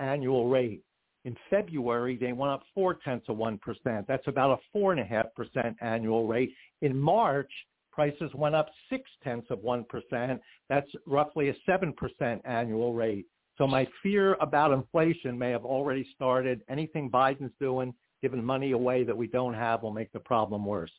annual 0.00 0.48
rate. 0.48 0.82
In 1.24 1.36
February, 1.48 2.16
they 2.16 2.32
went 2.32 2.52
up 2.52 2.62
four-tenths 2.74 3.28
of 3.28 3.36
1%. 3.36 4.06
That's 4.06 4.26
about 4.26 4.58
a 4.74 4.78
4.5% 4.78 5.74
annual 5.80 6.26
rate. 6.26 6.52
In 6.82 6.98
March, 6.98 7.50
prices 7.98 8.30
went 8.32 8.54
up 8.54 8.68
six-tenths 8.88 9.48
of 9.50 9.58
1%. 9.58 10.38
That's 10.68 10.88
roughly 11.04 11.48
a 11.48 11.54
7% 11.68 12.40
annual 12.44 12.94
rate. 12.94 13.26
So 13.56 13.66
my 13.66 13.88
fear 14.04 14.36
about 14.40 14.70
inflation 14.70 15.36
may 15.36 15.50
have 15.50 15.64
already 15.64 16.06
started. 16.14 16.60
Anything 16.70 17.10
Biden's 17.10 17.50
doing, 17.60 17.92
giving 18.22 18.44
money 18.44 18.70
away 18.70 19.02
that 19.02 19.16
we 19.16 19.26
don't 19.26 19.54
have, 19.54 19.82
will 19.82 19.92
make 19.92 20.12
the 20.12 20.20
problem 20.20 20.64
worse. 20.64 20.92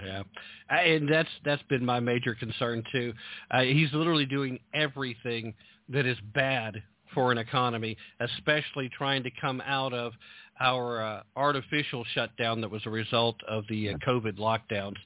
Yeah, 0.00 0.22
and 0.70 1.10
that's 1.12 1.28
that's 1.44 1.62
been 1.68 1.84
my 1.84 1.98
major 1.98 2.36
concern 2.36 2.84
too. 2.92 3.12
Uh, 3.50 3.62
he's 3.62 3.92
literally 3.92 4.24
doing 4.24 4.60
everything 4.72 5.54
that 5.88 6.06
is 6.06 6.16
bad 6.32 6.80
for 7.12 7.32
an 7.32 7.38
economy, 7.38 7.96
especially 8.20 8.88
trying 8.96 9.22
to 9.24 9.30
come 9.40 9.60
out 9.66 9.92
of 9.92 10.12
our 10.60 11.02
uh, 11.02 11.22
artificial 11.36 12.04
shutdown 12.14 12.60
that 12.60 12.70
was 12.70 12.82
a 12.86 12.90
result 12.90 13.36
of 13.48 13.64
the 13.68 13.90
uh, 13.90 13.94
COVID 14.06 14.38
lockdowns. 14.38 14.96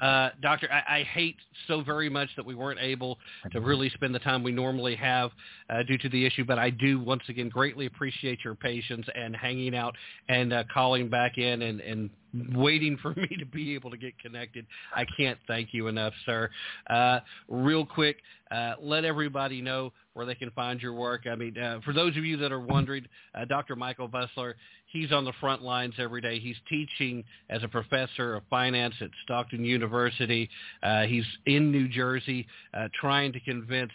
Uh, 0.00 0.30
doctor, 0.40 0.68
I, 0.72 0.98
I 0.98 1.02
hate 1.02 1.36
so 1.68 1.82
very 1.82 2.08
much 2.08 2.28
that 2.36 2.46
we 2.46 2.54
weren't 2.54 2.80
able 2.80 3.18
to 3.52 3.60
really 3.60 3.90
spend 3.90 4.14
the 4.14 4.20
time 4.20 4.42
we 4.42 4.52
normally 4.52 4.94
have 4.96 5.30
uh, 5.70 5.82
due 5.82 5.98
to 5.98 6.08
the 6.08 6.24
issue, 6.24 6.44
but 6.44 6.58
I 6.58 6.70
do 6.70 7.00
once 7.00 7.22
again 7.28 7.48
greatly 7.48 7.86
appreciate 7.86 8.40
your 8.44 8.54
patience 8.54 9.06
and 9.14 9.36
hanging 9.36 9.74
out 9.74 9.94
and 10.28 10.52
uh, 10.52 10.64
calling 10.72 11.08
back 11.08 11.38
in 11.38 11.62
and, 11.62 11.80
and 11.80 12.10
waiting 12.54 12.96
for 13.00 13.10
me 13.16 13.28
to 13.38 13.46
be 13.46 13.74
able 13.74 13.90
to 13.90 13.96
get 13.96 14.18
connected. 14.18 14.66
I 14.94 15.04
can't 15.16 15.38
thank 15.46 15.70
you 15.72 15.88
enough, 15.88 16.12
sir. 16.26 16.50
Uh, 16.88 17.20
real 17.48 17.84
quick, 17.84 18.16
uh, 18.50 18.74
let 18.80 19.04
everybody 19.04 19.60
know 19.60 19.92
where 20.14 20.26
they 20.26 20.34
can 20.34 20.50
find 20.50 20.80
your 20.80 20.92
work. 20.92 21.22
I 21.30 21.34
mean, 21.34 21.56
uh, 21.56 21.80
for 21.84 21.92
those 21.92 22.16
of 22.16 22.24
you 22.24 22.36
that 22.38 22.52
are 22.52 22.60
wondering, 22.60 23.06
uh, 23.34 23.46
Dr. 23.46 23.76
Michael 23.76 24.08
Busler, 24.08 24.54
he's 24.92 25.12
on 25.12 25.24
the 25.24 25.32
front 25.40 25.62
lines 25.62 25.94
every 25.98 26.20
day. 26.20 26.38
He's 26.38 26.56
teaching 26.68 27.24
as 27.50 27.62
a 27.62 27.68
professor 27.68 28.36
of 28.36 28.42
finance 28.50 28.94
at 29.00 29.10
Stockton 29.24 29.64
University. 29.64 30.48
Uh, 30.82 31.02
he's 31.02 31.24
in 31.46 31.72
New 31.72 31.88
Jersey 31.88 32.46
uh, 32.74 32.88
trying 33.00 33.32
to 33.32 33.40
convince 33.40 33.92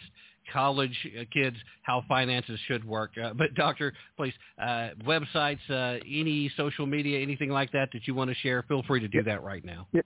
college 0.52 0.96
uh, 1.18 1.24
kids 1.32 1.56
how 1.82 2.02
finances 2.08 2.58
should 2.66 2.84
work. 2.84 3.10
Uh, 3.22 3.32
but 3.34 3.54
doctor, 3.54 3.92
please, 4.16 4.34
uh, 4.60 4.90
websites, 5.06 5.58
uh, 5.70 6.00
any 6.06 6.50
social 6.56 6.86
media, 6.86 7.20
anything 7.20 7.50
like 7.50 7.70
that 7.72 7.90
that 7.92 8.06
you 8.06 8.14
want 8.14 8.30
to 8.30 8.36
share, 8.36 8.62
feel 8.62 8.82
free 8.84 9.00
to 9.00 9.08
do 9.08 9.22
that 9.22 9.42
right 9.42 9.64
now. 9.64 9.86
Yeah. 9.92 10.02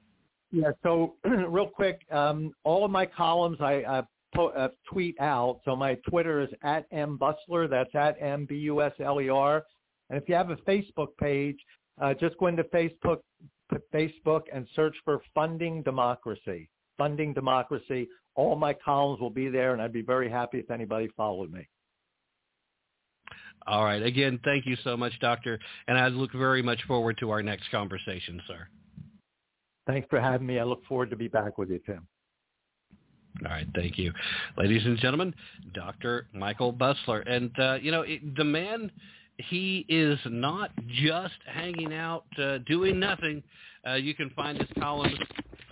Yeah. 0.54 0.72
So 0.82 1.14
real 1.24 1.68
quick, 1.68 2.00
um, 2.10 2.52
all 2.64 2.84
of 2.84 2.90
my 2.90 3.06
columns 3.06 3.58
I 3.60 4.02
po- 4.34 4.48
uh, 4.48 4.68
tweet 4.90 5.18
out. 5.20 5.60
So 5.64 5.76
my 5.76 5.94
Twitter 6.08 6.40
is 6.40 6.50
at 6.62 6.86
m 6.90 7.18
busler. 7.18 7.68
That's 7.68 7.94
at 7.94 8.16
m 8.20 8.46
b 8.46 8.56
u 8.56 8.82
s 8.82 8.92
l 9.00 9.20
e 9.20 9.28
r. 9.28 9.64
And 10.12 10.20
if 10.20 10.28
you 10.28 10.34
have 10.34 10.50
a 10.50 10.56
Facebook 10.56 11.16
page, 11.18 11.56
uh, 12.00 12.12
just 12.12 12.36
go 12.36 12.48
into 12.48 12.64
Facebook, 12.64 13.20
Facebook 13.94 14.42
and 14.52 14.68
search 14.76 14.94
for 15.06 15.22
Funding 15.34 15.82
Democracy. 15.82 16.68
Funding 16.98 17.32
Democracy. 17.32 18.06
All 18.34 18.54
my 18.54 18.74
columns 18.74 19.20
will 19.20 19.30
be 19.30 19.48
there, 19.48 19.72
and 19.72 19.80
I'd 19.80 19.92
be 19.92 20.02
very 20.02 20.30
happy 20.30 20.58
if 20.58 20.70
anybody 20.70 21.08
followed 21.16 21.50
me. 21.50 21.66
All 23.66 23.84
right. 23.84 24.02
Again, 24.02 24.38
thank 24.44 24.66
you 24.66 24.76
so 24.84 24.98
much, 24.98 25.18
Doctor, 25.20 25.58
and 25.88 25.96
I 25.96 26.08
look 26.08 26.32
very 26.32 26.60
much 26.60 26.82
forward 26.82 27.16
to 27.20 27.30
our 27.30 27.42
next 27.42 27.70
conversation, 27.70 28.38
sir. 28.46 28.68
Thanks 29.86 30.06
for 30.10 30.20
having 30.20 30.46
me. 30.46 30.58
I 30.58 30.64
look 30.64 30.84
forward 30.84 31.08
to 31.08 31.16
be 31.16 31.28
back 31.28 31.56
with 31.56 31.70
you, 31.70 31.80
Tim. 31.86 32.06
All 33.46 33.50
right, 33.50 33.66
thank 33.74 33.96
you, 33.96 34.12
ladies 34.58 34.84
and 34.84 34.98
gentlemen. 34.98 35.34
Dr. 35.72 36.26
Michael 36.34 36.72
Busler, 36.72 37.26
and 37.26 37.50
uh, 37.58 37.78
you 37.80 37.90
know 37.90 38.02
it, 38.02 38.36
the 38.36 38.44
man, 38.44 38.90
he 39.48 39.84
is 39.88 40.18
not 40.26 40.70
just 40.88 41.34
hanging 41.46 41.92
out 41.92 42.24
uh, 42.38 42.58
doing 42.58 42.98
nothing. 42.98 43.42
Uh, 43.86 43.94
you 43.94 44.14
can 44.14 44.30
find 44.30 44.58
his 44.58 44.68
columns 44.78 45.18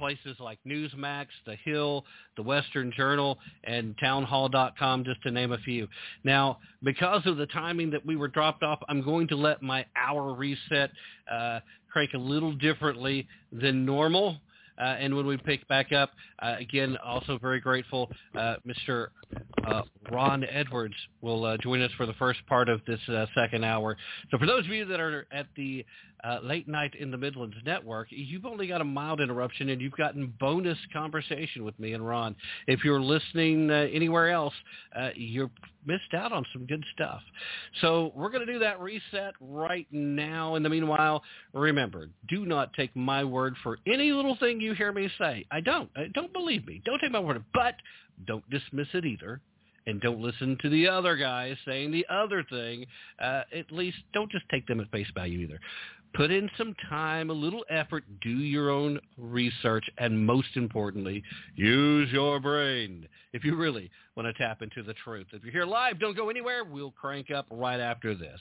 places 0.01 0.37
like 0.41 0.59
Newsmax, 0.66 1.27
The 1.45 1.57
Hill, 1.62 2.05
The 2.37 2.43
Western 2.43 2.91
Journal, 2.97 3.39
and 3.64 3.95
Townhall.com, 4.01 5.05
just 5.05 5.23
to 5.23 5.31
name 5.31 5.53
a 5.53 5.59
few. 5.59 5.87
Now, 6.25 6.59
because 6.83 7.27
of 7.27 7.37
the 7.37 7.47
timing 7.47 7.91
that 7.91 8.05
we 8.05 8.16
were 8.16 8.27
dropped 8.27 8.62
off, 8.62 8.81
I'm 8.89 9.03
going 9.03 9.29
to 9.29 9.37
let 9.37 9.62
my 9.62 9.85
hour 9.95 10.33
reset 10.33 10.91
uh, 11.31 11.61
crank 11.93 12.12
a 12.14 12.18
little 12.18 12.55
differently 12.55 13.29
than 13.53 13.85
normal. 13.85 14.39
Uh, 14.81 14.85
and 14.85 15.14
when 15.14 15.27
we 15.27 15.37
pick 15.37 15.68
back 15.68 15.93
up, 15.93 16.12
uh, 16.41 16.57
again, 16.59 16.97
also 17.05 17.39
very 17.39 17.61
grateful, 17.61 18.11
uh, 18.35 18.57
Mr. 18.66 19.09
Uh, 19.66 19.83
Ron 20.11 20.45
Edwards 20.45 20.95
will 21.20 21.45
uh, 21.45 21.57
join 21.59 21.83
us 21.83 21.91
for 21.97 22.07
the 22.07 22.14
first 22.14 22.41
part 22.47 22.68
of 22.68 22.81
this 22.87 23.01
uh, 23.09 23.26
second 23.35 23.64
hour. 23.64 23.97
So 24.31 24.39
for 24.39 24.47
those 24.47 24.64
of 24.64 24.70
you 24.70 24.85
that 24.87 25.01
are 25.01 25.26
at 25.33 25.47
the 25.57 25.85
uh, 26.24 26.39
Late 26.43 26.66
Night 26.66 26.95
in 26.99 27.11
the 27.11 27.16
Midlands 27.16 27.57
Network, 27.64 28.09
you've 28.11 28.47
only 28.47 28.66
got 28.66 28.81
a 28.81 28.85
mild 28.85 29.20
interruption 29.20 29.68
and 29.68 29.81
you've 29.81 29.97
gotten 29.97 30.33
bonus 30.41 30.78
conversation 30.93 31.64
with 31.64 31.78
me 31.78 31.93
and 31.93 32.07
Ron. 32.07 32.35
If 32.66 32.85
you're 32.85 33.01
listening 33.01 33.70
uh, 33.70 33.87
anywhere 33.93 34.31
else, 34.31 34.55
uh, 34.99 35.11
you're 35.14 35.51
missed 35.87 36.14
out 36.14 36.33
on 36.33 36.45
some 36.53 36.66
good 36.66 36.85
stuff. 36.95 37.20
So 37.81 38.12
we're 38.14 38.31
going 38.31 38.47
to 38.47 38.53
do 38.53 38.59
that 38.59 38.81
reset 38.81 39.35
right 39.41 39.87
now. 39.91 40.57
In 40.57 40.62
the 40.62 40.68
meanwhile, 40.68 41.22
remember, 41.53 42.09
do 42.28 42.45
not 42.45 42.72
take 42.74 42.95
my 42.97 43.24
word 43.24 43.55
for 43.62 43.78
any 43.87 44.12
little 44.12 44.37
thing 44.37 44.61
you 44.61 44.74
hear 44.74 44.93
me 44.93 45.09
say. 45.18 45.47
I 45.51 45.61
don't. 45.61 45.91
Don't 46.12 46.33
believe 46.33 46.66
me. 46.66 46.83
Don't 46.85 46.99
take 46.99 47.12
my 47.12 47.20
word. 47.20 47.45
But 47.55 47.76
don't 48.27 48.49
dismiss 48.51 48.89
it 48.95 49.05
either 49.05 49.41
and 49.87 50.01
don't 50.01 50.21
listen 50.21 50.59
to 50.61 50.68
the 50.68 50.87
other 50.87 51.16
guys 51.16 51.57
saying 51.66 51.91
the 51.91 52.07
other 52.11 52.45
thing. 52.51 52.85
Uh, 53.21 53.43
at 53.57 53.71
least 53.73 53.97
don't 54.12 54.31
just 54.31 54.45
take 54.51 54.66
them 54.66 54.81
at 54.81 54.91
face 54.91 55.09
value 55.14 55.41
either 55.41 55.61
put 56.14 56.31
in 56.31 56.51
some 56.59 56.75
time, 56.89 57.31
a 57.31 57.33
little 57.35 57.64
effort, 57.71 58.05
do 58.21 58.31
your 58.31 58.71
own 58.71 58.99
research, 59.16 59.89
and 59.99 60.27
most 60.27 60.49
importantly, 60.57 61.23
use 61.55 62.11
your 62.12 62.41
brain 62.41 63.07
if 63.33 63.45
you 63.45 63.57
really 63.57 63.91
want 64.16 64.27
to 64.27 64.43
tap 64.43 64.62
into 64.62 64.83
the 64.83 64.95
truth. 64.95 65.27
If 65.33 65.45
you're 65.45 65.53
here 65.53 65.66
live, 65.66 66.01
don't 66.01 66.16
go 66.16 66.31
anywhere. 66.31 66.64
We'll 66.64 66.93
crank 66.93 67.31
up 67.31 67.47
right 67.51 67.81
after 67.81 68.14
this. 68.14 68.41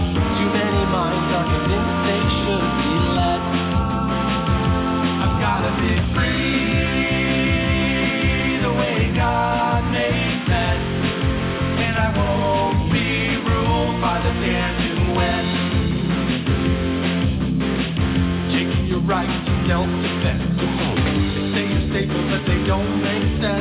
Your 19.11 19.19
to 19.19 19.67
self-defense. 19.67 20.55
They 20.55 21.51
say 21.51 21.67
you're 21.67 21.83
safer, 21.91 22.23
but 22.31 22.47
they 22.47 22.63
don't 22.65 23.03
make 23.03 23.43
sense. 23.43 23.60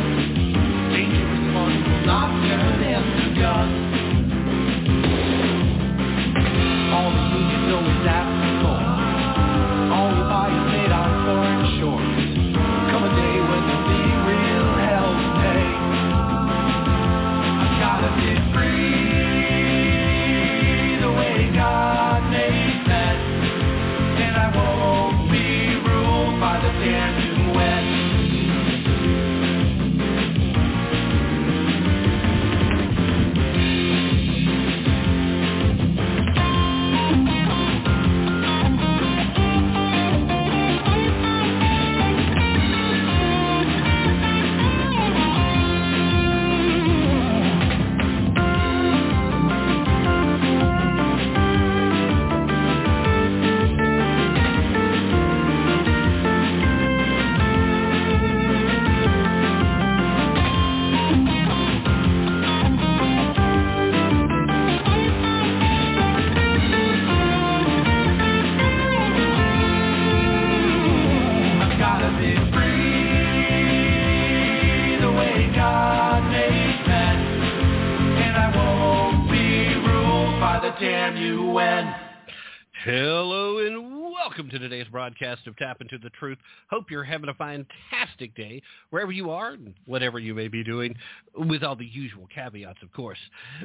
Hello 82.84 83.58
and 83.58 84.10
welcome 84.10 84.48
to 84.48 84.58
today's 84.58 84.86
broadcast 84.90 85.46
of 85.46 85.54
Tap 85.58 85.82
Into 85.82 85.98
the 85.98 86.08
Truth. 86.18 86.38
Hope 86.70 86.90
you're 86.90 87.04
having 87.04 87.28
a 87.28 87.34
fantastic 87.34 88.34
day 88.34 88.62
wherever 88.88 89.12
you 89.12 89.28
are 89.28 89.50
and 89.50 89.74
whatever 89.84 90.18
you 90.18 90.34
may 90.34 90.48
be 90.48 90.64
doing, 90.64 90.94
with 91.34 91.62
all 91.62 91.76
the 91.76 91.84
usual 91.84 92.26
caveats, 92.34 92.78
of 92.82 92.90
course. 92.94 93.18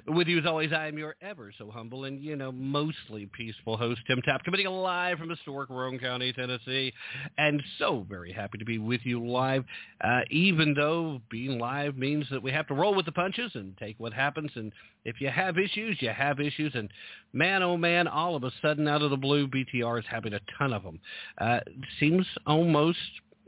With 0.05 0.28
you 0.28 0.39
as 0.39 0.45
always, 0.45 0.74
I 0.74 0.88
am 0.88 0.97
your 0.97 1.16
ever 1.22 1.53
so 1.57 1.72
humble 1.72 2.03
and, 2.03 2.22
you 2.22 2.36
know, 2.36 2.51
mostly 2.51 3.26
peaceful 3.28 3.78
host, 3.78 4.01
Tim 4.05 4.22
Tap, 4.26 4.43
coming 4.43 4.66
live 4.66 5.18
from 5.18 5.30
historic 5.30 5.70
Roane 5.70 5.97
County, 5.97 6.34
Tennessee, 6.34 6.91
and 7.38 7.63
so 7.80 8.05
very 8.09 8.34
happy 8.34 8.57
to 8.57 8.66
be 8.66 8.80
with 8.80 9.01
you 9.05 9.26
live, 9.26 9.63
uh, 10.03 10.22
even 10.30 10.74
though 10.74 11.22
being 11.32 11.57
live 11.57 11.95
means 11.95 12.26
that 12.32 12.43
we 12.43 12.51
have 12.51 12.68
to 12.68 12.74
roll 12.74 12.93
with 12.93 13.05
the 13.05 13.13
punches 13.13 13.51
and 13.55 13.78
take 13.78 13.97
what 13.97 14.11
happens 14.11 14.51
and 14.55 14.74
if 15.06 15.22
you 15.22 15.30
have 15.30 15.58
issues, 15.58 15.97
you 16.01 16.10
have 16.10 16.39
issues. 16.39 16.74
And 16.76 16.89
man, 17.32 17.64
oh 17.64 17.78
man, 17.78 18.08
all 18.08 18.36
of 18.36 18.43
a 18.43 18.51
sudden 18.62 18.88
out 18.88 19.01
of 19.01 19.12
the 19.12 19.18
blue, 19.18 19.47
BTR 19.47 19.99
is 19.99 20.06
having 20.10 20.34
a 20.34 20.39
ton 20.58 20.74
of 20.74 20.84
them. 20.84 20.99
Uh, 21.38 21.60
seems 21.99 22.26
almost 22.45 22.97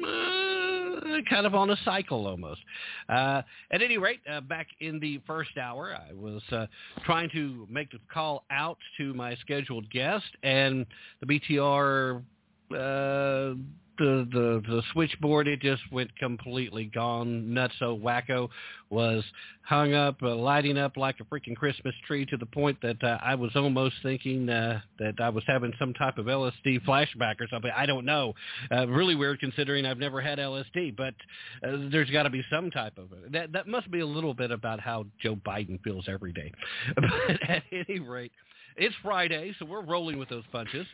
uh, 0.04 1.18
kind 1.30 1.46
of 1.46 1.56
on 1.56 1.70
a 1.72 1.78
cycle 1.84 2.28
almost. 2.28 2.62
Uh, 3.10 3.42
at 3.72 3.82
any 3.82 3.98
rate, 3.98 4.20
uh, 4.32 4.42
back 4.42 4.68
in 4.80 5.00
the 5.00 5.20
first 5.26 5.58
hour, 5.58 5.96
I 5.96 6.14
was 6.14 6.42
uh, 6.52 6.68
trying 7.04 7.30
to 7.32 7.68
make 7.70 7.92
the 7.92 8.00
call 8.14 8.46
out 8.52 8.78
to 8.98 9.14
my 9.14 9.36
scheduled 9.38 9.90
guest, 9.90 10.26
and 10.44 10.86
the 11.22 11.26
BTR 11.26 12.22
uh, 12.76 13.56
the, 13.98 14.28
the 14.32 14.64
the 14.68 14.82
switchboard 14.94 15.48
it 15.48 15.60
just 15.62 15.82
went 15.92 16.16
completely 16.18 16.86
gone 16.86 17.46
nutso 17.50 18.00
wacko 18.00 18.50
was 18.90 19.24
hung 19.64 19.94
up 19.94 20.16
uh, 20.24 20.36
lighting 20.36 20.78
up 20.78 20.98
like 20.98 21.16
a 21.20 21.24
freaking 21.26 21.56
christmas 21.56 21.94
tree 22.06 22.26
to 22.26 22.38
the 22.38 22.46
point 22.46 22.78
that 22.82 23.02
uh, 23.04 23.18
i 23.22 23.36
was 23.36 23.52
almost 23.56 23.96
thinking 24.04 24.50
uh, 24.50 24.80
that 25.00 25.14
i 25.22 25.30
was 25.30 25.44
having 25.48 25.74
some 25.80 25.94
type 25.94 26.18
of 26.18 26.26
lsd 26.26 26.82
flashback 26.86 27.36
or 27.40 27.48
something. 27.50 27.72
I 27.76 27.86
don't 27.86 28.06
know. 28.06 28.34
Uh, 28.72 28.88
really 28.88 29.16
weird 29.16 29.40
considering 29.40 29.86
i've 29.86 29.98
never 29.98 30.22
had 30.22 30.40
lsd 30.40 30.96
but 30.96 31.14
uh, 31.68 31.90
there's 31.92 32.10
got 32.10 32.24
to 32.24 32.30
be 32.30 32.44
some 32.52 32.72
type 32.72 32.98
of 32.98 33.12
it. 33.14 33.32
That 33.32 33.52
that 33.52 33.68
must 33.68 33.90
be 33.92 34.00
a 34.00 34.08
little 34.08 34.34
bit 34.34 34.52
about 34.52 34.80
how 34.80 35.06
joe 35.22 35.36
biden 35.36 35.82
feels 35.84 36.06
every 36.08 36.34
day. 36.34 36.52
But 36.96 37.50
at 37.50 37.64
any 37.72 38.00
rate 38.00 38.32
it's 38.76 38.96
friday 39.02 39.54
so 39.60 39.66
we're 39.66 39.84
rolling 39.84 40.18
with 40.18 40.30
those 40.30 40.44
punches 40.52 40.86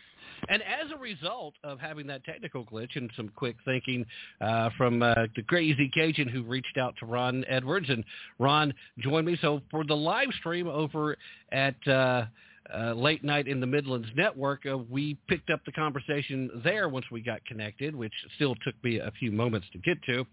and 0.49 0.61
as 0.61 0.91
a 0.91 0.97
result 0.97 1.53
of 1.63 1.79
having 1.79 2.07
that 2.07 2.23
technical 2.23 2.65
glitch 2.65 2.95
and 2.95 3.09
some 3.15 3.29
quick 3.35 3.55
thinking 3.65 4.05
uh, 4.41 4.69
from 4.77 5.01
uh, 5.01 5.13
the 5.35 5.43
crazy 5.43 5.89
Cajun 5.93 6.27
who 6.27 6.43
reached 6.43 6.77
out 6.77 6.95
to 6.99 7.05
Ron 7.05 7.43
Edwards, 7.47 7.89
and 7.89 8.03
Ron 8.39 8.73
joined 8.99 9.25
me. 9.25 9.37
So 9.41 9.61
for 9.71 9.83
the 9.83 9.95
live 9.95 10.29
stream 10.39 10.67
over 10.67 11.17
at 11.51 11.75
uh, 11.87 12.25
uh, 12.73 12.93
Late 12.93 13.23
Night 13.23 13.47
in 13.47 13.59
the 13.59 13.67
Midlands 13.67 14.07
Network, 14.15 14.65
uh, 14.65 14.77
we 14.77 15.17
picked 15.27 15.49
up 15.49 15.59
the 15.65 15.71
conversation 15.71 16.61
there 16.63 16.89
once 16.89 17.05
we 17.11 17.21
got 17.21 17.43
connected, 17.45 17.95
which 17.95 18.13
still 18.35 18.55
took 18.65 18.75
me 18.83 18.99
a 18.99 19.11
few 19.19 19.31
moments 19.31 19.67
to 19.73 19.79
get 19.79 20.01
to. 20.03 20.25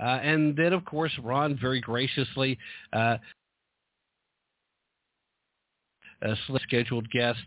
Uh, 0.00 0.20
and 0.22 0.56
then, 0.56 0.72
of 0.72 0.84
course, 0.84 1.12
Ron 1.22 1.58
very 1.60 1.80
graciously 1.80 2.58
uh, 6.24 6.34
scheduled 6.62 7.08
guest 7.10 7.40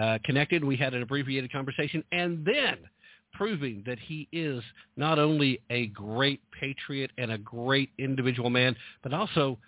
uh, 0.00 0.18
connected. 0.24 0.64
We 0.64 0.76
had 0.76 0.94
an 0.94 1.02
abbreviated 1.02 1.52
conversation, 1.52 2.02
and 2.12 2.44
then 2.44 2.78
proving 3.32 3.82
that 3.86 3.98
he 3.98 4.28
is 4.32 4.62
not 4.96 5.18
only 5.18 5.60
a 5.70 5.88
great 5.88 6.40
patriot 6.58 7.10
and 7.18 7.32
a 7.32 7.38
great 7.38 7.90
individual 7.98 8.50
man, 8.50 8.74
but 9.02 9.12
also 9.12 9.58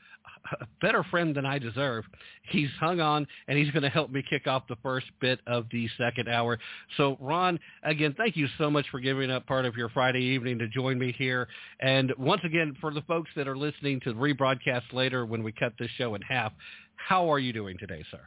a 0.60 0.66
better 0.80 1.04
friend 1.04 1.34
than 1.34 1.44
I 1.44 1.58
deserve. 1.58 2.04
He's 2.50 2.70
hung 2.80 3.00
on, 3.00 3.26
and 3.46 3.58
he's 3.58 3.70
going 3.70 3.82
to 3.82 3.88
help 3.88 4.10
me 4.10 4.22
kick 4.28 4.46
off 4.46 4.64
the 4.68 4.76
first 4.82 5.06
bit 5.20 5.40
of 5.46 5.66
the 5.70 5.88
second 5.98 6.28
hour. 6.28 6.58
So, 6.96 7.16
Ron, 7.20 7.58
again, 7.82 8.14
thank 8.16 8.36
you 8.36 8.48
so 8.56 8.70
much 8.70 8.86
for 8.90 9.00
giving 9.00 9.30
up 9.30 9.46
part 9.46 9.64
of 9.64 9.76
your 9.76 9.88
Friday 9.90 10.22
evening 10.22 10.58
to 10.58 10.68
join 10.68 10.98
me 10.98 11.14
here. 11.16 11.48
And 11.80 12.12
once 12.18 12.42
again, 12.44 12.76
for 12.80 12.92
the 12.92 13.02
folks 13.02 13.30
that 13.36 13.48
are 13.48 13.56
listening 13.56 14.00
to 14.00 14.12
the 14.12 14.18
rebroadcast 14.18 14.92
later 14.92 15.26
when 15.26 15.42
we 15.42 15.52
cut 15.52 15.74
this 15.78 15.90
show 15.96 16.14
in 16.14 16.22
half, 16.22 16.52
how 16.96 17.30
are 17.30 17.38
you 17.38 17.52
doing 17.52 17.76
today, 17.78 18.04
sir? 18.10 18.20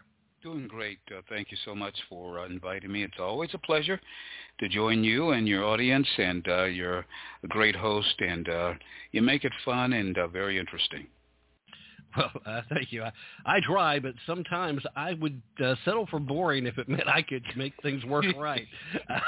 Doing 0.43 0.67
great. 0.67 0.97
Uh, 1.15 1.21
thank 1.29 1.51
you 1.51 1.57
so 1.65 1.75
much 1.75 1.95
for 2.09 2.39
uh, 2.39 2.45
inviting 2.47 2.91
me. 2.91 3.03
It's 3.03 3.19
always 3.19 3.51
a 3.53 3.59
pleasure 3.59 4.01
to 4.59 4.67
join 4.67 5.03
you 5.03 5.31
and 5.31 5.47
your 5.47 5.63
audience, 5.63 6.07
and 6.17 6.47
uh, 6.47 6.63
you're 6.63 7.05
a 7.43 7.47
great 7.47 7.75
host, 7.75 8.15
and 8.19 8.49
uh, 8.49 8.73
you 9.11 9.21
make 9.21 9.43
it 9.43 9.51
fun 9.63 9.93
and 9.93 10.17
uh, 10.17 10.27
very 10.27 10.57
interesting. 10.57 11.05
Well, 12.17 12.31
uh, 12.45 12.61
thank 12.69 12.91
you. 12.91 13.03
I, 13.03 13.11
I 13.45 13.59
try, 13.61 13.99
but 13.99 14.15
sometimes 14.25 14.81
I 14.95 15.13
would 15.13 15.39
uh, 15.63 15.75
settle 15.85 16.07
for 16.07 16.19
boring 16.19 16.65
if 16.65 16.79
it 16.79 16.89
meant 16.89 17.07
I 17.07 17.21
could 17.21 17.43
make 17.55 17.73
things 17.83 18.03
work 18.03 18.25
right. 18.37 18.67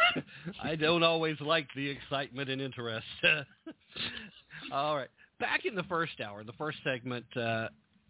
I 0.63 0.75
don't 0.75 1.03
always 1.03 1.39
like 1.39 1.67
the 1.75 1.87
excitement 1.87 2.49
and 2.49 2.59
interest. 2.59 3.05
All 4.71 4.95
right. 4.95 5.09
Back 5.39 5.65
in 5.65 5.75
the 5.75 5.83
first 5.83 6.19
hour, 6.25 6.43
the 6.43 6.53
first 6.53 6.79
segment, 6.83 7.25
uh, 7.37 7.67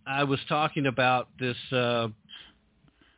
I 0.08 0.24
was 0.24 0.39
talking 0.47 0.88
about 0.88 1.30
this 1.39 1.58
uh, 1.72 2.08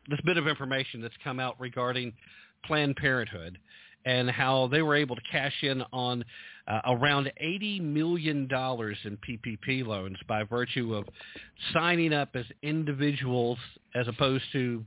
this 0.08 0.20
bit 0.24 0.36
of 0.36 0.46
information 0.46 1.00
that's 1.00 1.14
come 1.22 1.40
out 1.40 1.58
regarding 1.60 2.12
Planned 2.64 2.96
Parenthood 2.96 3.58
and 4.04 4.30
how 4.30 4.68
they 4.68 4.82
were 4.82 4.94
able 4.94 5.16
to 5.16 5.22
cash 5.30 5.54
in 5.62 5.82
on 5.92 6.24
uh, 6.68 6.80
around 6.86 7.30
$80 7.42 7.80
million 7.80 8.42
in 8.44 8.48
PPP 8.48 9.84
loans 9.84 10.16
by 10.28 10.44
virtue 10.44 10.94
of 10.94 11.04
signing 11.72 12.12
up 12.12 12.30
as 12.34 12.44
individuals 12.62 13.58
as 13.94 14.06
opposed 14.06 14.44
to 14.52 14.84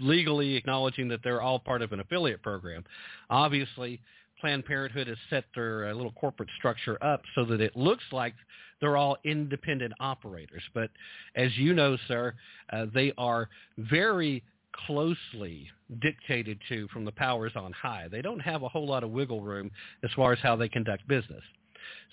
legally 0.00 0.56
acknowledging 0.56 1.08
that 1.08 1.20
they're 1.22 1.42
all 1.42 1.58
part 1.58 1.82
of 1.82 1.92
an 1.92 2.00
affiliate 2.00 2.42
program. 2.42 2.84
Obviously, 3.30 4.00
Planned 4.40 4.66
Parenthood 4.66 5.08
has 5.08 5.16
set 5.30 5.44
their 5.54 5.88
uh, 5.88 5.94
little 5.94 6.12
corporate 6.12 6.50
structure 6.58 7.02
up 7.02 7.22
so 7.34 7.44
that 7.46 7.60
it 7.60 7.76
looks 7.76 8.04
like 8.12 8.34
they're 8.80 8.96
all 8.96 9.16
independent 9.24 9.92
operators. 10.00 10.62
But 10.74 10.90
as 11.34 11.56
you 11.56 11.74
know, 11.74 11.96
sir, 12.08 12.34
uh, 12.72 12.86
they 12.92 13.12
are 13.16 13.48
very 13.78 14.42
closely 14.86 15.70
dictated 16.00 16.58
to 16.68 16.86
from 16.88 17.04
the 17.04 17.12
powers 17.12 17.52
on 17.56 17.72
high. 17.72 18.08
They 18.10 18.22
don't 18.22 18.40
have 18.40 18.62
a 18.62 18.68
whole 18.68 18.86
lot 18.86 19.04
of 19.04 19.10
wiggle 19.10 19.40
room 19.40 19.70
as 20.04 20.10
far 20.14 20.32
as 20.32 20.38
how 20.42 20.56
they 20.56 20.68
conduct 20.68 21.06
business. 21.08 21.42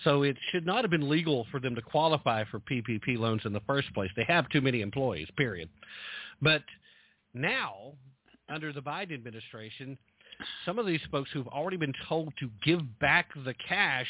So 0.03 0.24
it 0.24 0.38
should 0.51 0.66
not 0.66 0.84
have 0.84 0.91
been 0.91 1.09
legal 1.09 1.47
for 1.51 1.59
them 1.59 1.76
to 1.76 1.82
qualify 1.82 2.43
for 2.45 2.59
PPP 2.59 3.18
loans 3.18 3.41
in 3.45 3.53
the 3.53 3.61
first 3.61 3.93
place. 3.93 4.11
They 4.16 4.26
have 4.26 4.47
too 4.49 4.61
many 4.61 4.82
employees, 4.82 5.28
period. 5.36 5.70
But 6.41 6.64
now, 7.34 7.93
under 8.49 8.72
the 8.72 8.82
Biden 8.82 9.14
administration, 9.14 9.97
some 10.66 10.80
of 10.80 10.86
these 10.86 11.01
folks 11.11 11.30
who've 11.32 11.47
already 11.47 11.78
been 11.78 11.93
told 12.07 12.34
to 12.39 12.49
give 12.64 12.82
back 12.99 13.30
the 13.45 13.55
cash 13.68 14.07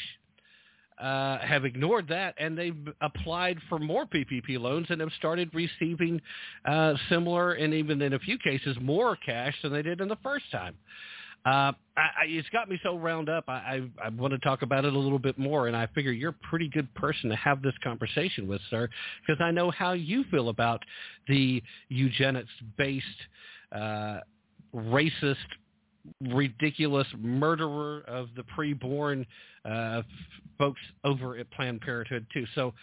uh, 0.98 1.38
have 1.38 1.64
ignored 1.64 2.06
that 2.08 2.34
and 2.38 2.56
they've 2.56 2.88
applied 3.00 3.58
for 3.68 3.78
more 3.78 4.06
PPP 4.06 4.58
loans 4.58 4.86
and 4.90 5.00
have 5.00 5.10
started 5.18 5.50
receiving 5.52 6.20
uh, 6.64 6.94
similar 7.08 7.52
and 7.52 7.74
even 7.74 8.00
in 8.00 8.12
a 8.12 8.18
few 8.18 8.38
cases 8.38 8.76
more 8.80 9.16
cash 9.16 9.54
than 9.62 9.72
they 9.72 9.82
did 9.82 10.00
in 10.00 10.08
the 10.08 10.18
first 10.22 10.44
time. 10.52 10.74
Uh, 11.46 11.72
I, 11.96 12.00
I, 12.00 12.24
it's 12.26 12.48
got 12.50 12.70
me 12.70 12.80
so 12.82 12.96
round 12.96 13.28
up. 13.28 13.44
I, 13.48 13.52
I, 13.52 14.06
I 14.06 14.08
want 14.08 14.32
to 14.32 14.38
talk 14.38 14.62
about 14.62 14.86
it 14.86 14.94
a 14.94 14.98
little 14.98 15.18
bit 15.18 15.36
more, 15.36 15.68
and 15.68 15.76
I 15.76 15.86
figure 15.88 16.10
you're 16.10 16.30
a 16.30 16.48
pretty 16.48 16.68
good 16.68 16.92
person 16.94 17.28
to 17.28 17.36
have 17.36 17.60
this 17.60 17.74
conversation 17.82 18.48
with, 18.48 18.62
sir, 18.70 18.88
because 19.26 19.42
I 19.42 19.50
know 19.50 19.70
how 19.70 19.92
you 19.92 20.24
feel 20.30 20.48
about 20.48 20.82
the 21.28 21.62
eugenics-based, 21.90 23.04
uh, 23.72 24.20
racist 24.74 25.36
ridiculous 26.20 27.06
murderer 27.18 28.02
of 28.06 28.28
the 28.36 28.44
preborn 28.56 29.26
uh, 29.64 30.02
folks 30.58 30.80
over 31.04 31.36
at 31.38 31.50
Planned 31.50 31.80
Parenthood 31.80 32.26
too. 32.32 32.44
So, 32.54 32.74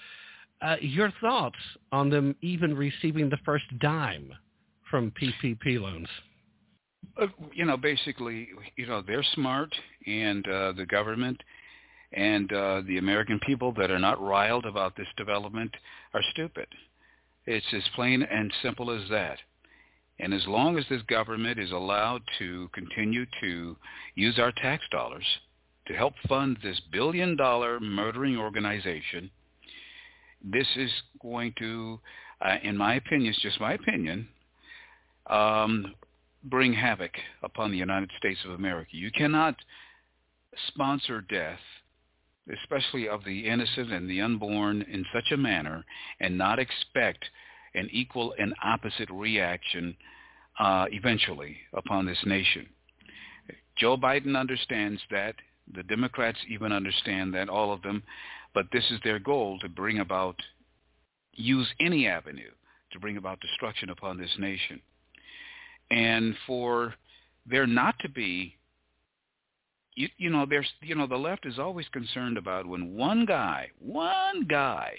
uh, 0.61 0.75
your 0.79 1.11
thoughts 1.19 1.57
on 1.91 2.09
them 2.09 2.35
even 2.41 2.75
receiving 2.75 3.29
the 3.29 3.37
first 3.43 3.65
dime 3.79 4.31
from 4.89 5.11
PPP 5.11 5.81
loans? 5.81 6.07
Uh, 7.19 7.27
you 7.53 7.65
know, 7.65 7.77
basically, 7.77 8.49
you 8.75 8.85
know, 8.85 9.01
they're 9.05 9.25
smart, 9.33 9.73
and 10.05 10.47
uh, 10.47 10.73
the 10.73 10.85
government 10.85 11.41
and 12.13 12.51
uh, 12.51 12.81
the 12.87 12.97
American 12.97 13.39
people 13.39 13.73
that 13.73 13.89
are 13.89 13.99
not 13.99 14.21
riled 14.21 14.65
about 14.65 14.95
this 14.95 15.07
development 15.17 15.73
are 16.13 16.21
stupid. 16.31 16.67
It's 17.45 17.65
as 17.73 17.83
plain 17.95 18.21
and 18.21 18.53
simple 18.61 18.91
as 18.91 19.09
that. 19.09 19.37
And 20.21 20.35
as 20.35 20.45
long 20.45 20.77
as 20.77 20.85
this 20.87 21.01
government 21.03 21.59
is 21.59 21.71
allowed 21.71 22.21
to 22.37 22.69
continue 22.73 23.25
to 23.41 23.75
use 24.13 24.37
our 24.37 24.51
tax 24.51 24.83
dollars 24.91 25.25
to 25.87 25.93
help 25.95 26.13
fund 26.29 26.59
this 26.61 26.79
billion 26.91 27.35
dollar 27.35 27.79
murdering 27.79 28.37
organization, 28.37 29.31
this 30.43 30.67
is 30.75 30.91
going 31.21 31.53
to, 31.57 31.99
uh, 32.39 32.57
in 32.61 32.77
my 32.77 32.95
opinion, 32.95 33.33
it's 33.33 33.41
just 33.41 33.59
my 33.59 33.73
opinion, 33.73 34.27
um, 35.27 35.95
bring 36.43 36.71
havoc 36.71 37.11
upon 37.41 37.71
the 37.71 37.77
United 37.77 38.11
States 38.19 38.39
of 38.45 38.51
America. 38.51 38.91
You 38.91 39.11
cannot 39.11 39.55
sponsor 40.67 41.21
death, 41.21 41.59
especially 42.61 43.09
of 43.09 43.23
the 43.23 43.47
innocent 43.47 43.91
and 43.91 44.07
the 44.07 44.21
unborn, 44.21 44.83
in 44.83 45.03
such 45.11 45.31
a 45.31 45.37
manner 45.37 45.83
and 46.19 46.37
not 46.37 46.59
expect 46.59 47.25
an 47.75 47.89
equal 47.91 48.33
and 48.37 48.53
opposite 48.63 49.09
reaction 49.09 49.95
uh, 50.59 50.85
eventually 50.91 51.57
upon 51.73 52.05
this 52.05 52.19
nation. 52.25 52.67
Joe 53.77 53.97
Biden 53.97 54.37
understands 54.37 55.01
that. 55.11 55.35
The 55.73 55.83
Democrats 55.83 56.39
even 56.49 56.71
understand 56.71 57.33
that, 57.33 57.47
all 57.47 57.71
of 57.71 57.81
them. 57.81 58.03
But 58.53 58.65
this 58.73 58.83
is 58.91 58.99
their 59.03 59.19
goal 59.19 59.57
to 59.59 59.69
bring 59.69 59.99
about, 59.99 60.35
use 61.33 61.67
any 61.79 62.07
avenue 62.07 62.51
to 62.91 62.99
bring 62.99 63.17
about 63.17 63.39
destruction 63.39 63.89
upon 63.89 64.17
this 64.17 64.31
nation. 64.37 64.81
And 65.89 66.35
for 66.45 66.93
there 67.49 67.67
not 67.67 67.95
to 67.99 68.09
be 68.09 68.55
you, 69.95 70.07
you 70.17 70.29
know 70.29 70.45
there's 70.49 70.69
you 70.81 70.95
know 70.95 71.07
the 71.07 71.17
left 71.17 71.45
is 71.45 71.59
always 71.59 71.87
concerned 71.89 72.37
about 72.37 72.65
when 72.65 72.95
one 72.95 73.25
guy 73.25 73.69
one 73.79 74.45
guy 74.47 74.93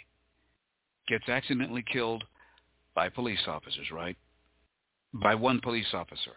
gets 1.09 1.29
accidentally 1.29 1.85
killed 1.91 2.25
by 2.95 3.09
police 3.09 3.47
officers 3.47 3.90
right? 3.93 4.16
By 5.14 5.34
one 5.34 5.61
police 5.61 5.93
officer. 5.93 6.32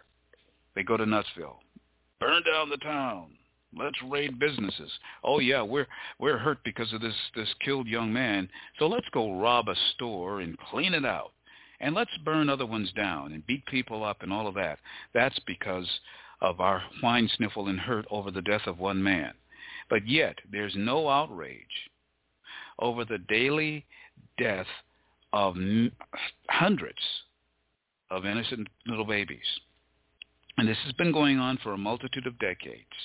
They 0.75 0.83
go 0.83 0.97
to 0.97 1.05
nutsville 1.05 1.59
burn 2.19 2.43
down 2.43 2.69
the 2.69 2.77
town. 2.77 3.31
Let's 3.77 3.97
raid 4.09 4.39
businesses. 4.39 4.91
Oh 5.23 5.39
yeah 5.39 5.61
we're 5.61 5.87
we're 6.19 6.37
hurt 6.37 6.59
because 6.63 6.91
of 6.93 7.01
this 7.01 7.15
this 7.35 7.53
killed 7.63 7.87
young 7.87 8.11
man. 8.11 8.49
So 8.79 8.87
let's 8.87 9.07
go 9.13 9.39
rob 9.39 9.67
a 9.67 9.75
store 9.93 10.39
and 10.41 10.57
clean 10.57 10.93
it 10.93 11.05
out. 11.05 11.33
And 11.81 11.93
let's 11.93 12.17
burn 12.23 12.49
other 12.49 12.65
ones 12.65 12.91
down 12.93 13.33
and 13.33 13.45
beat 13.45 13.65
people 13.65 14.03
up 14.03 14.21
and 14.21 14.31
all 14.31 14.47
of 14.47 14.55
that. 14.55 14.79
That's 15.13 15.37
because 15.45 15.87
of 16.41 16.61
our 16.61 16.81
whine, 17.01 17.29
sniffle, 17.35 17.67
and 17.67 17.79
hurt 17.79 18.05
over 18.09 18.31
the 18.31 18.41
death 18.41 18.65
of 18.65 18.79
one 18.79 19.03
man. 19.03 19.33
But 19.89 20.07
yet 20.07 20.37
there's 20.49 20.73
no 20.75 21.09
outrage 21.09 21.65
over 22.79 23.03
the 23.03 23.17
daily 23.17 23.85
death 24.37 24.67
of 25.35 25.57
hundreds 26.49 26.97
of 28.09 28.25
innocent 28.25 28.69
little 28.87 29.05
babies. 29.05 29.45
And 30.57 30.65
this 30.65 30.77
has 30.85 30.93
been 30.93 31.11
going 31.11 31.37
on 31.37 31.59
for 31.61 31.73
a 31.73 31.77
multitude 31.77 32.25
of 32.25 32.39
decades. 32.39 32.95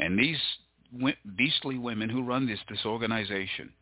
And 0.00 0.18
these 0.18 0.40
beastly 1.36 1.78
women 1.78 2.10
who 2.10 2.24
run 2.24 2.48
this 2.48 2.58
this 2.68 2.84
organization 2.84 3.72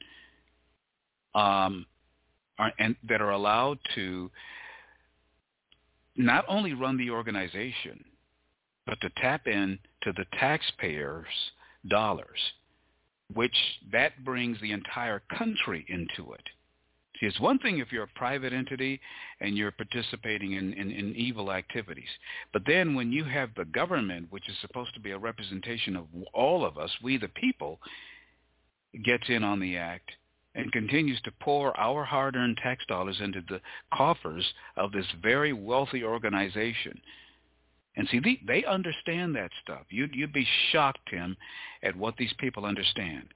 um, 1.34 1.86
are, 2.58 2.70
and 2.78 2.94
that 3.08 3.22
are 3.22 3.30
allowed 3.30 3.78
to 3.94 4.30
not 6.16 6.44
only 6.48 6.74
run 6.74 6.98
the 6.98 7.08
organization, 7.08 8.04
but 8.84 9.00
to 9.00 9.08
tap 9.22 9.46
in 9.46 9.78
to 10.02 10.12
the 10.12 10.26
taxpayers' 10.38 11.26
dollars, 11.88 12.38
which 13.32 13.56
that 13.90 14.22
brings 14.22 14.60
the 14.60 14.72
entire 14.72 15.22
country 15.38 15.86
into 15.88 16.32
it. 16.32 16.42
See, 17.18 17.26
it's 17.26 17.40
one 17.40 17.58
thing 17.58 17.78
if 17.78 17.90
you're 17.90 18.04
a 18.04 18.18
private 18.18 18.52
entity 18.52 19.00
and 19.40 19.56
you're 19.56 19.72
participating 19.72 20.52
in, 20.52 20.72
in, 20.74 20.90
in, 20.90 21.16
evil 21.16 21.52
activities. 21.52 22.08
But 22.52 22.62
then 22.66 22.94
when 22.94 23.10
you 23.10 23.24
have 23.24 23.50
the 23.56 23.64
government, 23.64 24.28
which 24.30 24.48
is 24.48 24.56
supposed 24.60 24.94
to 24.94 25.00
be 25.00 25.10
a 25.10 25.18
representation 25.18 25.96
of 25.96 26.06
all 26.32 26.64
of 26.64 26.78
us, 26.78 26.90
we 27.02 27.16
the 27.16 27.28
people, 27.28 27.80
gets 29.04 29.24
in 29.28 29.42
on 29.42 29.60
the 29.60 29.76
act 29.76 30.10
and 30.54 30.72
continues 30.72 31.20
to 31.22 31.32
pour 31.40 31.78
our 31.78 32.04
hard-earned 32.04 32.58
tax 32.62 32.84
dollars 32.86 33.20
into 33.20 33.42
the 33.48 33.60
coffers 33.92 34.46
of 34.76 34.92
this 34.92 35.06
very 35.22 35.52
wealthy 35.52 36.04
organization 36.04 37.00
and 37.98 38.08
see, 38.10 38.20
they, 38.20 38.40
they 38.46 38.64
understand 38.64 39.34
that 39.34 39.50
stuff. 39.62 39.82
You'd, 39.90 40.14
you'd 40.14 40.32
be 40.32 40.46
shocked, 40.70 41.00
Tim, 41.10 41.36
at 41.82 41.96
what 41.96 42.16
these 42.16 42.32
people 42.38 42.64
understand. 42.64 43.34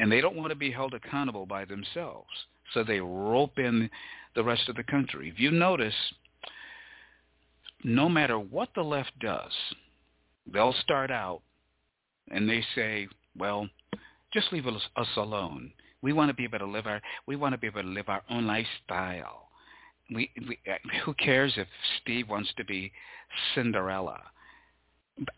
And 0.00 0.10
they 0.10 0.20
don't 0.20 0.36
want 0.36 0.50
to 0.50 0.56
be 0.56 0.70
held 0.70 0.94
accountable 0.94 1.46
by 1.46 1.64
themselves. 1.64 2.28
So 2.72 2.82
they 2.82 3.00
rope 3.00 3.58
in 3.58 3.90
the 4.34 4.44
rest 4.44 4.68
of 4.68 4.76
the 4.76 4.82
country. 4.82 5.28
If 5.28 5.38
you 5.38 5.50
notice, 5.50 5.94
no 7.84 8.08
matter 8.08 8.38
what 8.38 8.70
the 8.74 8.82
left 8.82 9.12
does, 9.20 9.52
they'll 10.52 10.74
start 10.82 11.10
out 11.10 11.42
and 12.30 12.48
they 12.48 12.64
say, 12.74 13.08
well, 13.36 13.68
just 14.32 14.52
leave 14.52 14.66
us, 14.66 14.82
alone. 15.16 15.72
We 16.02 16.12
want 16.12 16.30
to 16.30 16.34
be 16.34 16.44
able 16.44 16.60
to 16.60 16.66
live 16.66 16.86
our 16.86 17.02
we 17.26 17.36
want 17.36 17.52
to 17.52 17.58
be 17.58 17.66
able 17.66 17.82
to 17.82 17.88
live 17.88 18.08
our 18.08 18.22
own 18.30 18.46
lifestyle 18.46 19.50
we, 20.12 20.30
we 20.48 20.58
uh, 20.70 20.76
who 21.04 21.14
cares 21.14 21.54
if 21.56 21.68
Steve 22.00 22.28
wants 22.28 22.52
to 22.56 22.64
be 22.64 22.92
Cinderella? 23.54 24.20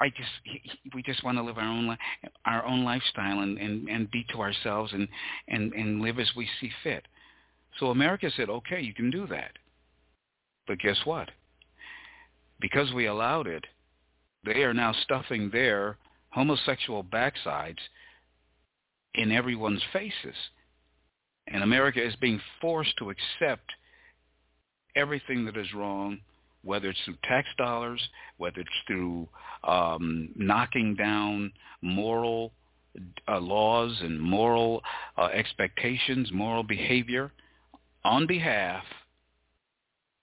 I 0.01 0.09
just 0.11 0.95
we 0.95 1.03
just 1.03 1.25
want 1.25 1.39
to 1.39 1.43
live 1.43 1.59
our 1.59 1.65
own 1.65 1.97
our 2.45 2.65
own 2.65 2.85
lifestyle 2.85 3.41
and 3.41 3.59
and 3.59 3.89
and 3.89 4.11
be 4.11 4.25
to 4.31 4.41
ourselves 4.41 4.93
and 4.93 5.09
and 5.49 5.73
and 5.73 6.01
live 6.01 6.19
as 6.19 6.31
we 6.37 6.49
see 6.61 6.71
fit. 6.83 7.07
So 7.79 7.87
America 7.87 8.31
said, 8.37 8.51
okay, 8.51 8.81
you 8.81 8.95
can 8.95 9.11
do 9.11 9.27
that. 9.29 9.53
But 10.67 10.79
guess 10.79 10.99
what? 11.05 11.31
Because 12.61 12.93
we 12.93 13.07
allowed 13.07 13.47
it, 13.47 13.65
they 14.45 14.63
are 14.63 14.75
now 14.75 14.93
stuffing 15.03 15.51
their 15.51 15.97
homosexual 16.31 17.03
backsides 17.03 17.81
in 19.15 19.33
everyone's 19.33 19.83
faces. 19.93 20.37
And 21.49 21.63
America 21.63 22.05
is 22.05 22.15
being 22.17 22.41
forced 22.61 22.97
to 22.99 23.11
accept 23.11 23.71
everything 24.95 25.45
that 25.47 25.57
is 25.57 25.73
wrong, 25.75 26.19
whether 26.65 26.91
it's 26.91 27.01
through 27.05 27.17
tax 27.25 27.49
dollars, 27.59 28.01
whether 28.37 28.61
it's 28.61 28.71
through 28.87 29.29
um, 29.65 30.31
knocking 30.37 30.95
down 30.95 31.53
moral 31.83 32.53
uh, 33.29 33.41
laws 33.41 33.97
and 34.03 34.21
moral 34.21 34.83
uh, 35.17 35.29
expectations, 35.33 36.31
moral 36.33 36.63
behavior 36.63 37.33
on 38.05 38.27
behalf 38.27 38.85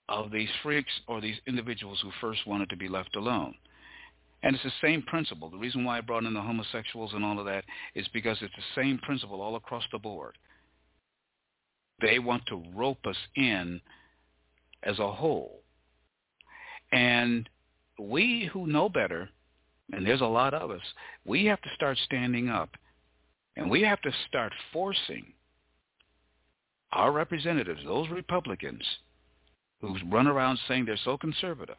of 0.08 0.30
these 0.30 0.48
freaks 0.62 0.92
or 1.06 1.20
these 1.20 1.36
individuals 1.46 1.98
who 2.02 2.10
first 2.20 2.46
wanted 2.46 2.68
to 2.68 2.76
be 2.76 2.88
left 2.88 3.16
alone. 3.16 3.54
And 4.42 4.54
it's 4.54 4.64
the 4.64 4.72
same 4.82 5.02
principle. 5.02 5.50
The 5.50 5.58
reason 5.58 5.84
why 5.84 5.98
I 5.98 6.00
brought 6.00 6.24
in 6.24 6.34
the 6.34 6.40
homosexuals 6.40 7.12
and 7.12 7.24
all 7.24 7.38
of 7.38 7.46
that 7.46 7.64
is 7.94 8.08
because 8.12 8.38
it's 8.40 8.54
the 8.56 8.82
same 8.82 8.98
principle 8.98 9.40
all 9.40 9.56
across 9.56 9.84
the 9.92 9.98
board. 9.98 10.36
They 12.00 12.18
want 12.18 12.46
to 12.46 12.62
rope 12.74 13.06
us 13.06 13.16
in 13.36 13.80
as 14.82 14.98
a 14.98 15.12
whole. 15.12 15.59
And 16.92 17.48
we 17.98 18.48
who 18.52 18.66
know 18.66 18.88
better, 18.88 19.28
and 19.92 20.06
there's 20.06 20.20
a 20.20 20.26
lot 20.26 20.54
of 20.54 20.70
us, 20.70 20.82
we 21.24 21.44
have 21.46 21.60
to 21.62 21.68
start 21.74 21.98
standing 22.04 22.48
up. 22.48 22.70
And 23.56 23.70
we 23.70 23.82
have 23.82 24.00
to 24.02 24.12
start 24.28 24.52
forcing 24.72 25.32
our 26.92 27.12
representatives, 27.12 27.80
those 27.84 28.08
Republicans 28.08 28.82
who 29.80 29.96
run 30.10 30.26
around 30.26 30.58
saying 30.66 30.84
they're 30.84 30.98
so 31.04 31.16
conservative, 31.16 31.76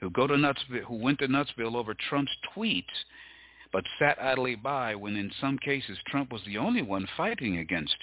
who 0.00 0.10
go 0.10 0.26
to 0.26 0.34
Nutsville, 0.34 0.84
who 0.86 0.96
went 0.96 1.18
to 1.20 1.28
Nutsville 1.28 1.76
over 1.76 1.94
Trump's 2.08 2.32
tweets, 2.54 2.84
but 3.72 3.84
sat 3.98 4.20
idly 4.20 4.54
by 4.54 4.94
when 4.94 5.16
in 5.16 5.30
some 5.40 5.58
cases 5.58 5.96
Trump 6.06 6.32
was 6.32 6.42
the 6.46 6.58
only 6.58 6.82
one 6.82 7.06
fighting 7.16 7.58
against 7.58 7.96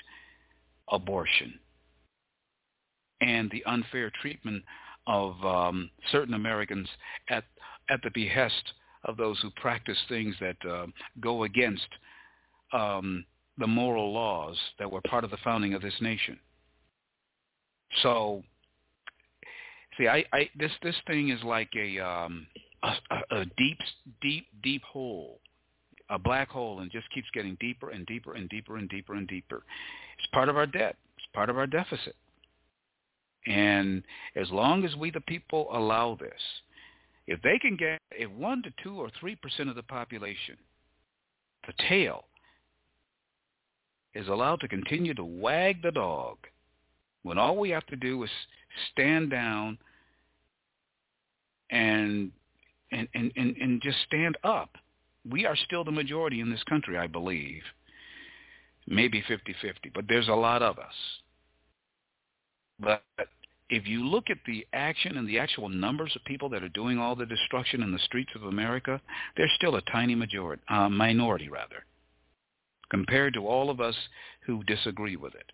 abortion 0.92 1.60
and 3.22 3.52
the 3.52 3.64
unfair 3.66 4.12
treatment 4.22 4.64
of 5.10 5.44
um, 5.44 5.90
certain 6.12 6.36
Americans 6.36 6.88
at 7.30 7.44
at 7.90 8.00
the 8.04 8.12
behest 8.14 8.74
of 9.06 9.18
those 9.18 9.40
who 9.42 9.50
practice 9.52 9.98
things 10.08 10.36
that 10.40 10.56
uh, 10.70 10.86
go 11.20 11.44
against 11.44 11.88
um, 12.72 13.26
the 13.58 13.66
moral 13.66 14.14
laws 14.14 14.56
that 14.78 14.90
were 14.90 15.02
part 15.10 15.24
of 15.24 15.32
the 15.32 15.38
founding 15.44 15.74
of 15.74 15.82
this 15.82 15.96
nation. 16.00 16.40
So, 18.04 18.44
see, 19.98 20.08
I, 20.08 20.24
I 20.32 20.50
this 20.58 20.72
this 20.84 20.96
thing 21.08 21.30
is 21.30 21.44
like 21.44 21.72
a, 21.76 22.00
um, 22.00 22.46
a 22.84 23.36
a 23.36 23.46
deep, 23.58 23.80
deep, 24.22 24.46
deep 24.62 24.84
hole, 24.84 25.40
a 26.12 26.20
black 26.20 26.50
hole, 26.50 26.82
and 26.82 26.92
just 26.92 27.10
keeps 27.12 27.28
getting 27.34 27.58
deeper 27.60 27.90
and 27.90 28.06
deeper 28.06 28.36
and 28.36 28.48
deeper 28.48 28.78
and 28.78 28.88
deeper 28.88 29.16
and 29.16 29.28
deeper. 29.28 29.64
It's 30.20 30.28
part 30.28 30.50
of 30.50 30.58
our 30.58 30.68
debt. 30.68 30.98
It's 31.18 31.28
part 31.34 31.50
of 31.50 31.58
our 31.58 31.68
deficit. 31.68 32.16
And 33.50 34.04
as 34.36 34.50
long 34.52 34.86
as 34.86 34.96
we 34.96 35.10
the 35.10 35.22
people 35.22 35.68
allow 35.74 36.16
this, 36.16 36.40
if 37.28 37.42
they 37.42 37.58
can 37.60 37.76
get 37.76 38.00
a 38.18 38.28
1 38.28 38.64
to 38.64 38.70
2 38.84 39.00
or 39.02 39.10
3% 39.22 39.70
of 39.70 39.76
the 39.76 39.84
population, 39.84 40.56
the 41.66 41.74
tail 41.90 42.26
is 44.14 44.28
allowed 44.28 44.60
to 44.62 44.68
continue 44.68 45.14
to 45.16 45.24
wag 45.26 45.82
the 45.82 45.92
dog 45.92 46.38
when 47.24 47.38
all 47.38 47.58
we 47.58 47.70
have 47.72 47.86
to 47.88 47.96
do 47.96 48.24
is 48.24 48.30
stand 48.92 49.30
down 49.32 49.78
and 51.70 52.32
and, 52.92 53.08
and, 53.14 53.32
and, 53.36 53.56
and 53.58 53.82
just 53.84 53.98
stand 54.08 54.36
up. 54.44 54.72
We 55.30 55.46
are 55.46 55.56
still 55.56 55.84
the 55.84 55.92
majority 55.92 56.42
in 56.42 56.50
this 56.50 56.64
country, 56.64 56.98
I 56.98 57.06
believe. 57.06 57.62
Maybe 58.88 59.22
50-50, 59.30 59.94
but 59.94 60.06
there's 60.08 60.28
a 60.28 60.34
lot 60.34 60.64
of 60.64 60.80
us. 60.80 60.94
But 62.80 63.04
if 63.70 63.88
you 63.88 64.04
look 64.06 64.30
at 64.30 64.38
the 64.46 64.66
action 64.74 65.18
and 65.18 65.28
the 65.28 65.40
actual 65.40 65.70
numbers 65.70 66.16
of 66.16 66.24
people 66.26 66.50
that 66.50 66.64
are 66.64 66.70
doing 66.70 66.98
all 66.98 67.16
the 67.16 67.26
destruction 67.26 67.84
in 67.84 67.92
the 67.92 68.00
streets 68.00 68.32
of 68.36 68.44
America, 68.44 69.02
they're 69.38 69.50
still 69.56 69.76
a 69.76 69.82
tiny 69.84 70.16
majority, 70.16 70.62
uh, 70.70 70.90
minority 70.90 71.50
rather, 71.50 71.86
compared 72.90 73.34
to 73.36 73.48
all 73.48 73.70
of 73.70 73.80
us 73.80 73.96
who 74.46 74.64
disagree 74.64 75.16
with 75.16 75.36
it. 75.36 75.52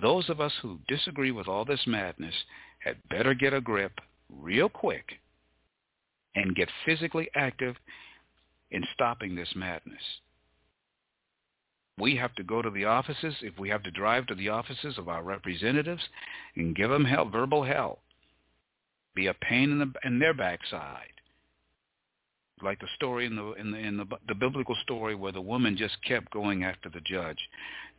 those 0.00 0.28
of 0.28 0.40
us 0.40 0.52
who 0.62 0.78
disagree 0.88 1.30
with 1.30 1.48
all 1.48 1.64
this 1.64 1.80
madness 1.86 2.34
had 2.80 2.96
better 3.08 3.34
get 3.34 3.54
a 3.54 3.60
grip 3.60 3.92
real 4.30 4.68
quick 4.68 5.04
and 6.34 6.54
get 6.54 6.68
physically 6.84 7.30
active 7.34 7.76
in 8.70 8.84
stopping 8.94 9.34
this 9.34 9.48
madness. 9.56 10.02
We 11.98 12.16
have 12.16 12.34
to 12.34 12.42
go 12.42 12.60
to 12.60 12.70
the 12.70 12.84
offices, 12.84 13.34
if 13.40 13.58
we 13.58 13.68
have 13.70 13.82
to 13.84 13.90
drive 13.90 14.26
to 14.26 14.34
the 14.34 14.50
offices 14.50 14.98
of 14.98 15.08
our 15.08 15.22
representatives 15.22 16.02
and 16.54 16.76
give 16.76 16.90
them 16.90 17.04
hell, 17.04 17.24
verbal 17.24 17.64
hell, 17.64 18.00
be 19.14 19.28
a 19.28 19.34
pain 19.34 19.70
in, 19.72 19.78
the, 19.78 19.92
in 20.04 20.18
their 20.18 20.34
backside. 20.34 21.08
Like 22.62 22.80
the 22.80 22.88
story 22.94 23.26
in 23.26 23.36
the 23.36 23.52
in 23.52 23.70
the 23.70 23.76
in 23.76 23.96
the 23.98 24.06
the 24.28 24.34
biblical 24.34 24.74
story 24.82 25.14
where 25.14 25.32
the 25.32 25.42
woman 25.42 25.76
just 25.76 26.02
kept 26.02 26.30
going 26.30 26.64
after 26.64 26.88
the 26.88 27.02
judge, 27.02 27.38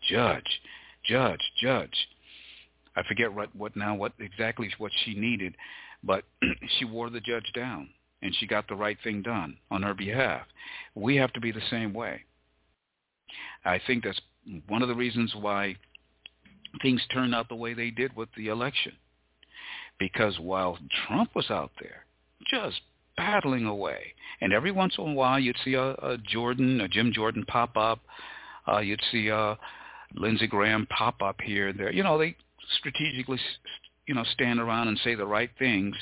judge, 0.10 0.62
judge, 1.04 1.42
judge. 1.62 1.96
I 2.96 3.04
forget 3.04 3.32
what 3.32 3.56
what 3.56 3.76
now 3.76 3.94
what 3.94 4.14
exactly 4.20 4.74
what 4.80 4.92
she 5.06 5.14
needed, 5.14 5.54
but 6.04 6.24
she 6.80 6.86
wore 6.86 7.12
the 7.12 7.20
judge 7.20 7.52
down 7.54 7.90
and 8.22 8.36
she 8.36 8.48
got 8.48 8.68
the 8.68 8.76
right 8.76 8.98
thing 9.04 9.22
done 9.22 9.58
on 9.70 9.84
her 9.84 9.94
behalf. 9.94 10.48
We 10.96 11.16
have 11.18 11.34
to 11.34 11.40
be 11.40 11.52
the 11.52 11.62
same 11.70 11.94
way. 11.94 12.24
I 13.66 13.80
think 13.86 14.04
that's 14.04 14.22
one 14.68 14.82
of 14.82 14.88
the 14.88 14.96
reasons 14.96 15.34
why 15.36 15.76
things 16.82 17.02
turned 17.12 17.36
out 17.36 17.50
the 17.50 17.56
way 17.56 17.74
they 17.74 17.90
did 17.90 18.16
with 18.16 18.30
the 18.36 18.48
election. 18.48 18.94
Because 20.00 20.40
while 20.40 20.78
Trump 21.08 21.36
was 21.36 21.50
out 21.50 21.72
there 21.82 22.06
just 22.50 22.82
battling 23.16 23.66
away, 23.66 24.14
and 24.42 24.54
every 24.54 24.72
once 24.72 24.96
in 24.98 25.10
a 25.10 25.14
while 25.14 25.40
you'd 25.40 25.58
see 25.66 25.74
a, 25.74 25.92
a 25.94 26.18
Jordan, 26.18 26.82
a 26.82 26.88
Jim 26.88 27.12
Jordan 27.14 27.46
pop 27.48 27.76
up, 27.76 28.00
uh, 28.68 28.80
you'd 28.80 29.02
see 29.12 29.30
a 29.30 29.58
Lindsey 30.14 30.48
Graham 30.48 30.86
pop 30.88 31.22
up 31.22 31.42
here 31.42 31.70
and 31.70 31.80
there. 31.80 31.92
You 31.92 32.04
know, 32.04 32.18
they 32.18 32.36
strategically, 32.78 33.40
you 34.08 34.14
know, 34.14 34.24
stand 34.34 34.60
around 34.60 34.88
and 34.88 35.00
say 35.04 35.16
the 35.16 35.26
right 35.26 35.50
things 35.58 35.96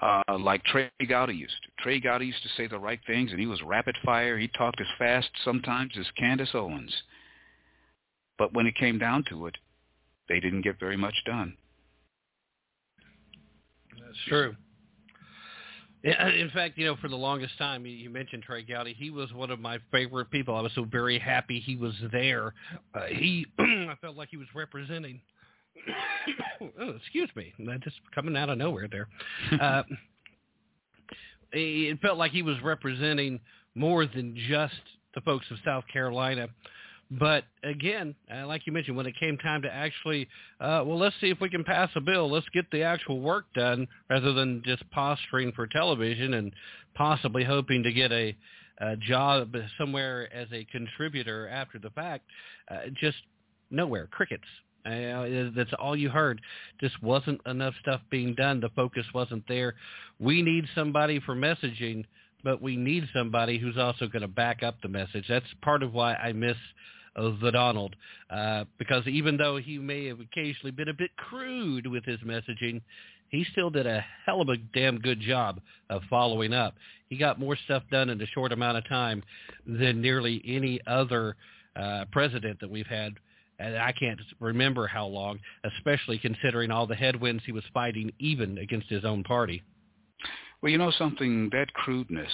uh, 0.00 0.22
like 0.38 0.64
Trey 0.64 0.90
Gowdy 1.08 1.34
used 1.34 1.54
to. 1.62 1.82
Trey 1.82 2.00
Gowdy 2.00 2.26
used 2.26 2.42
to 2.42 2.48
say 2.56 2.66
the 2.66 2.78
right 2.78 3.00
things, 3.06 3.30
and 3.30 3.40
he 3.40 3.46
was 3.46 3.60
rapid 3.62 3.96
fire. 4.04 4.38
He 4.38 4.48
talked 4.48 4.80
as 4.80 4.86
fast 4.98 5.28
sometimes 5.44 5.92
as 5.98 6.06
Candace 6.16 6.50
Owens. 6.54 6.94
But 8.38 8.54
when 8.54 8.66
it 8.66 8.74
came 8.76 8.98
down 8.98 9.24
to 9.28 9.46
it, 9.46 9.56
they 10.28 10.40
didn't 10.40 10.62
get 10.62 10.80
very 10.80 10.96
much 10.96 11.14
done. 11.26 11.56
That's 13.98 14.18
true. 14.26 14.56
In 16.02 16.50
fact, 16.54 16.78
you 16.78 16.86
know, 16.86 16.96
for 16.96 17.08
the 17.08 17.16
longest 17.16 17.58
time, 17.58 17.84
you 17.84 18.08
mentioned 18.08 18.42
Trey 18.44 18.62
Gowdy. 18.62 18.94
He 18.94 19.10
was 19.10 19.30
one 19.34 19.50
of 19.50 19.60
my 19.60 19.78
favorite 19.92 20.30
people. 20.30 20.56
I 20.56 20.62
was 20.62 20.72
so 20.74 20.84
very 20.84 21.18
happy 21.18 21.60
he 21.60 21.76
was 21.76 21.92
there. 22.10 22.54
Uh, 22.94 23.04
he, 23.08 23.44
I 23.58 23.94
felt 24.00 24.16
like 24.16 24.30
he 24.30 24.38
was 24.38 24.46
representing 24.54 25.20
oh, 26.80 26.90
excuse 26.90 27.30
me, 27.34 27.52
that 27.66 27.80
just 27.82 27.96
coming 28.14 28.36
out 28.36 28.50
of 28.50 28.58
nowhere 28.58 28.88
there. 28.90 29.08
uh, 29.60 29.82
it 31.52 32.00
felt 32.00 32.18
like 32.18 32.32
he 32.32 32.42
was 32.42 32.56
representing 32.62 33.40
more 33.74 34.06
than 34.06 34.36
just 34.48 34.74
the 35.14 35.20
folks 35.22 35.46
of 35.50 35.56
South 35.64 35.84
Carolina. 35.92 36.48
But 37.18 37.44
again, 37.64 38.14
uh, 38.32 38.46
like 38.46 38.66
you 38.66 38.72
mentioned, 38.72 38.96
when 38.96 39.06
it 39.06 39.14
came 39.18 39.36
time 39.38 39.62
to 39.62 39.72
actually, 39.72 40.28
uh, 40.60 40.84
well, 40.86 40.98
let's 40.98 41.16
see 41.20 41.28
if 41.28 41.40
we 41.40 41.50
can 41.50 41.64
pass 41.64 41.90
a 41.96 42.00
bill. 42.00 42.30
Let's 42.30 42.48
get 42.54 42.70
the 42.70 42.84
actual 42.84 43.20
work 43.20 43.46
done 43.54 43.88
rather 44.08 44.32
than 44.32 44.62
just 44.64 44.88
posturing 44.92 45.50
for 45.52 45.66
television 45.66 46.34
and 46.34 46.52
possibly 46.94 47.42
hoping 47.42 47.82
to 47.82 47.92
get 47.92 48.12
a, 48.12 48.36
a 48.78 48.96
job 48.96 49.56
somewhere 49.76 50.28
as 50.32 50.46
a 50.52 50.64
contributor 50.66 51.48
after 51.48 51.80
the 51.80 51.90
fact. 51.90 52.24
Uh, 52.70 52.82
just 53.00 53.18
nowhere, 53.72 54.06
crickets. 54.06 54.44
Uh, 54.84 55.50
that's 55.54 55.72
all 55.78 55.96
you 55.96 56.08
heard. 56.08 56.40
Just 56.80 57.00
wasn't 57.02 57.40
enough 57.46 57.74
stuff 57.82 58.00
being 58.10 58.34
done. 58.34 58.60
The 58.60 58.70
focus 58.70 59.04
wasn't 59.14 59.44
there. 59.48 59.74
We 60.18 60.42
need 60.42 60.64
somebody 60.74 61.20
for 61.20 61.34
messaging, 61.34 62.04
but 62.42 62.62
we 62.62 62.76
need 62.76 63.08
somebody 63.14 63.58
who's 63.58 63.76
also 63.76 64.06
going 64.06 64.22
to 64.22 64.28
back 64.28 64.62
up 64.62 64.76
the 64.82 64.88
message. 64.88 65.24
That's 65.28 65.46
part 65.62 65.82
of 65.82 65.92
why 65.92 66.14
I 66.14 66.32
miss 66.32 66.56
uh, 67.16 67.32
the 67.42 67.50
Donald, 67.50 67.96
uh, 68.30 68.64
because 68.78 69.06
even 69.06 69.36
though 69.36 69.56
he 69.56 69.78
may 69.78 70.06
have 70.06 70.20
occasionally 70.20 70.70
been 70.70 70.88
a 70.88 70.94
bit 70.94 71.10
crude 71.16 71.86
with 71.86 72.04
his 72.04 72.20
messaging, 72.20 72.80
he 73.28 73.44
still 73.52 73.70
did 73.70 73.86
a 73.86 74.04
hell 74.26 74.40
of 74.40 74.48
a 74.48 74.56
damn 74.74 74.98
good 74.98 75.20
job 75.20 75.60
of 75.88 76.02
following 76.08 76.52
up. 76.52 76.74
He 77.08 77.16
got 77.16 77.38
more 77.38 77.56
stuff 77.64 77.82
done 77.90 78.08
in 78.10 78.20
a 78.20 78.26
short 78.26 78.52
amount 78.52 78.78
of 78.78 78.88
time 78.88 79.22
than 79.66 80.00
nearly 80.00 80.42
any 80.46 80.80
other 80.86 81.36
uh, 81.76 82.04
president 82.12 82.60
that 82.60 82.70
we've 82.70 82.86
had 82.86 83.14
and 83.60 83.76
I 83.76 83.92
can't 83.92 84.20
remember 84.40 84.86
how 84.86 85.06
long, 85.06 85.38
especially 85.64 86.18
considering 86.18 86.70
all 86.70 86.86
the 86.86 86.94
headwinds 86.94 87.42
he 87.44 87.52
was 87.52 87.64
fighting 87.74 88.10
even 88.18 88.58
against 88.58 88.88
his 88.88 89.04
own 89.04 89.22
party. 89.22 89.62
Well, 90.62 90.72
you 90.72 90.78
know 90.78 90.90
something, 90.90 91.50
that 91.52 91.72
crudeness, 91.74 92.32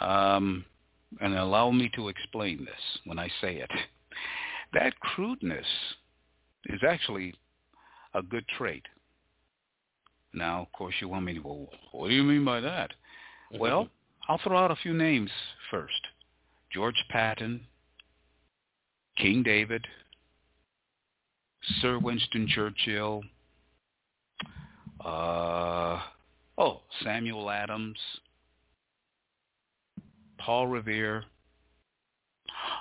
um, 0.00 0.64
and 1.20 1.34
allow 1.34 1.70
me 1.70 1.90
to 1.94 2.08
explain 2.08 2.64
this 2.64 3.00
when 3.04 3.18
I 3.18 3.28
say 3.40 3.56
it, 3.56 3.70
that 4.72 4.98
crudeness 5.00 5.66
is 6.66 6.80
actually 6.86 7.34
a 8.14 8.22
good 8.22 8.44
trait. 8.58 8.82
Now, 10.34 10.62
of 10.62 10.72
course, 10.72 10.94
you 11.00 11.08
want 11.08 11.24
me 11.24 11.34
to, 11.34 11.40
well, 11.40 11.68
what 11.92 12.08
do 12.08 12.14
you 12.14 12.24
mean 12.24 12.44
by 12.44 12.60
that? 12.60 12.90
well, 13.58 13.88
I'll 14.28 14.40
throw 14.42 14.58
out 14.58 14.72
a 14.72 14.76
few 14.76 14.92
names 14.92 15.30
first. 15.70 15.94
George 16.72 17.02
Patton, 17.08 17.60
King 19.16 19.42
David, 19.42 19.86
Sir 21.80 21.98
Winston 21.98 22.46
Churchill, 22.48 23.22
uh, 25.04 26.00
oh, 26.58 26.82
Samuel 27.02 27.50
Adams, 27.50 27.98
Paul 30.38 30.66
Revere, 30.66 31.24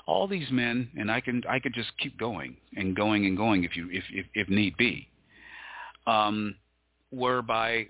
all 0.07 0.27
these 0.27 0.49
men, 0.51 0.89
and 0.97 1.11
I 1.11 1.19
can 1.19 1.43
I 1.49 1.59
could 1.59 1.73
just 1.73 1.91
keep 1.97 2.17
going 2.17 2.57
and 2.75 2.95
going 2.95 3.25
and 3.25 3.36
going 3.36 3.63
if 3.63 3.75
you 3.75 3.89
if 3.91 4.03
if, 4.11 4.25
if 4.33 4.49
need 4.49 4.77
be, 4.77 5.07
um, 6.05 6.55
were 7.11 7.41
by 7.41 7.88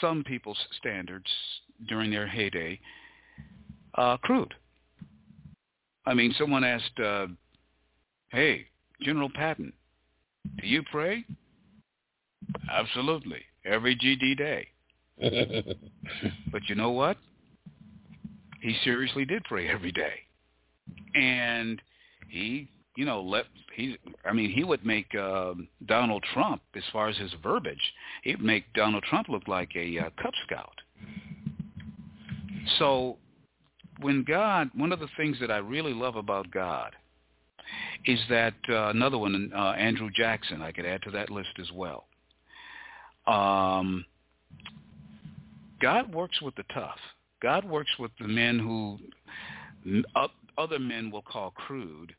some 0.00 0.22
people's 0.24 0.58
standards 0.78 1.26
during 1.88 2.10
their 2.10 2.26
heyday 2.26 2.78
uh, 3.94 4.16
crude. 4.18 4.54
I 6.06 6.14
mean, 6.14 6.34
someone 6.38 6.64
asked 6.64 6.98
uh, 6.98 7.26
Hey, 8.30 8.66
General 9.02 9.28
Patton, 9.28 9.72
do 10.60 10.66
you 10.66 10.82
pray? 10.90 11.24
Absolutely. 12.70 13.40
Every 13.64 13.96
GD 13.96 14.38
day. 14.38 14.68
but 16.52 16.62
you 16.68 16.76
know 16.76 16.90
what? 16.90 17.16
He 18.60 18.76
seriously 18.84 19.24
did 19.24 19.42
pray 19.44 19.68
every 19.68 19.90
day. 19.90 20.14
And 21.14 21.82
he, 22.28 22.68
you 22.96 23.04
know, 23.04 23.20
let 23.20 23.46
he 23.74 23.98
I 24.24 24.32
mean, 24.32 24.50
he 24.50 24.62
would 24.64 24.84
make 24.86 25.12
um, 25.14 25.68
Donald 25.86 26.24
Trump 26.32 26.62
as 26.76 26.84
far 26.92 27.08
as 27.08 27.16
his 27.16 27.32
verbiage, 27.42 27.92
he'd 28.22 28.40
make 28.40 28.72
Donald 28.74 29.04
Trump 29.04 29.28
look 29.28 29.48
like 29.48 29.70
a 29.74 29.98
uh, 29.98 30.10
cub 30.22 30.32
scout. 30.46 30.80
So 32.78 33.16
when 34.00 34.24
God, 34.24 34.70
one 34.74 34.92
of 34.92 35.00
the 35.00 35.08
things 35.16 35.36
that 35.40 35.50
I 35.50 35.58
really 35.58 35.92
love 35.92 36.16
about 36.16 36.50
God 36.50 36.94
is 38.06 38.20
that 38.28 38.54
uh, 38.68 38.88
another 38.88 39.18
one, 39.18 39.52
uh, 39.54 39.72
Andrew 39.72 40.10
Jackson, 40.14 40.62
I 40.62 40.72
could 40.72 40.86
add 40.86 41.02
to 41.02 41.10
that 41.12 41.30
list 41.30 41.50
as 41.60 41.70
well. 41.72 42.06
Um, 43.26 44.04
God 45.80 46.12
works 46.12 46.40
with 46.40 46.54
the 46.56 46.64
tough. 46.74 46.98
God 47.42 47.64
works 47.64 47.90
with 47.98 48.10
the 48.20 48.28
men 48.28 48.58
who 48.58 48.98
other 50.58 50.78
men 50.78 51.10
will 51.10 51.22
call 51.22 51.52
crude, 51.52 52.14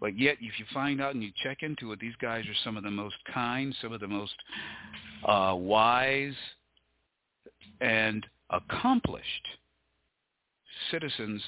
but 0.00 0.18
yet 0.18 0.36
if 0.40 0.58
you 0.58 0.64
find 0.72 1.00
out 1.00 1.14
and 1.14 1.22
you 1.22 1.30
check 1.42 1.58
into 1.62 1.92
it, 1.92 2.00
these 2.00 2.16
guys 2.20 2.44
are 2.46 2.64
some 2.64 2.76
of 2.76 2.82
the 2.82 2.90
most 2.90 3.16
kind, 3.32 3.74
some 3.82 3.92
of 3.92 4.00
the 4.00 4.08
most 4.08 4.34
uh, 5.26 5.54
wise 5.56 6.34
and 7.80 8.26
accomplished 8.50 9.48
citizens 10.90 11.42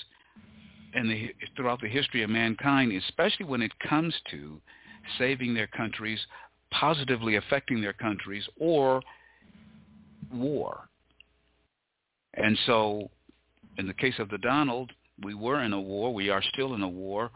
in 0.95 1.09
the 1.09 1.35
throughout 1.57 1.81
the 1.81 1.89
history 1.89 2.23
of 2.23 2.31
mankind, 2.31 2.93
especially 2.93 3.47
when 3.47 3.63
it 3.63 3.73
comes 3.81 4.15
to 4.31 4.61
saving 5.19 5.55
their 5.55 5.67
countries, 5.67 6.19
positively 6.71 7.37
affecting 7.37 7.81
their 7.81 7.93
countries, 7.93 8.45
or 8.59 9.03
war. 10.33 10.89
And 12.35 12.59
so, 12.67 13.11
in 13.79 13.87
the 13.87 13.95
case 13.95 14.15
of 14.19 14.29
the 14.29 14.39
Donald, 14.39 14.91
we 15.23 15.35
were 15.35 15.63
in 15.63 15.73
a 15.73 15.81
war. 15.81 16.13
We 16.13 16.31
are 16.31 16.43
still 16.53 16.75
in 16.75 16.83
a 16.83 16.89
war 16.89 17.31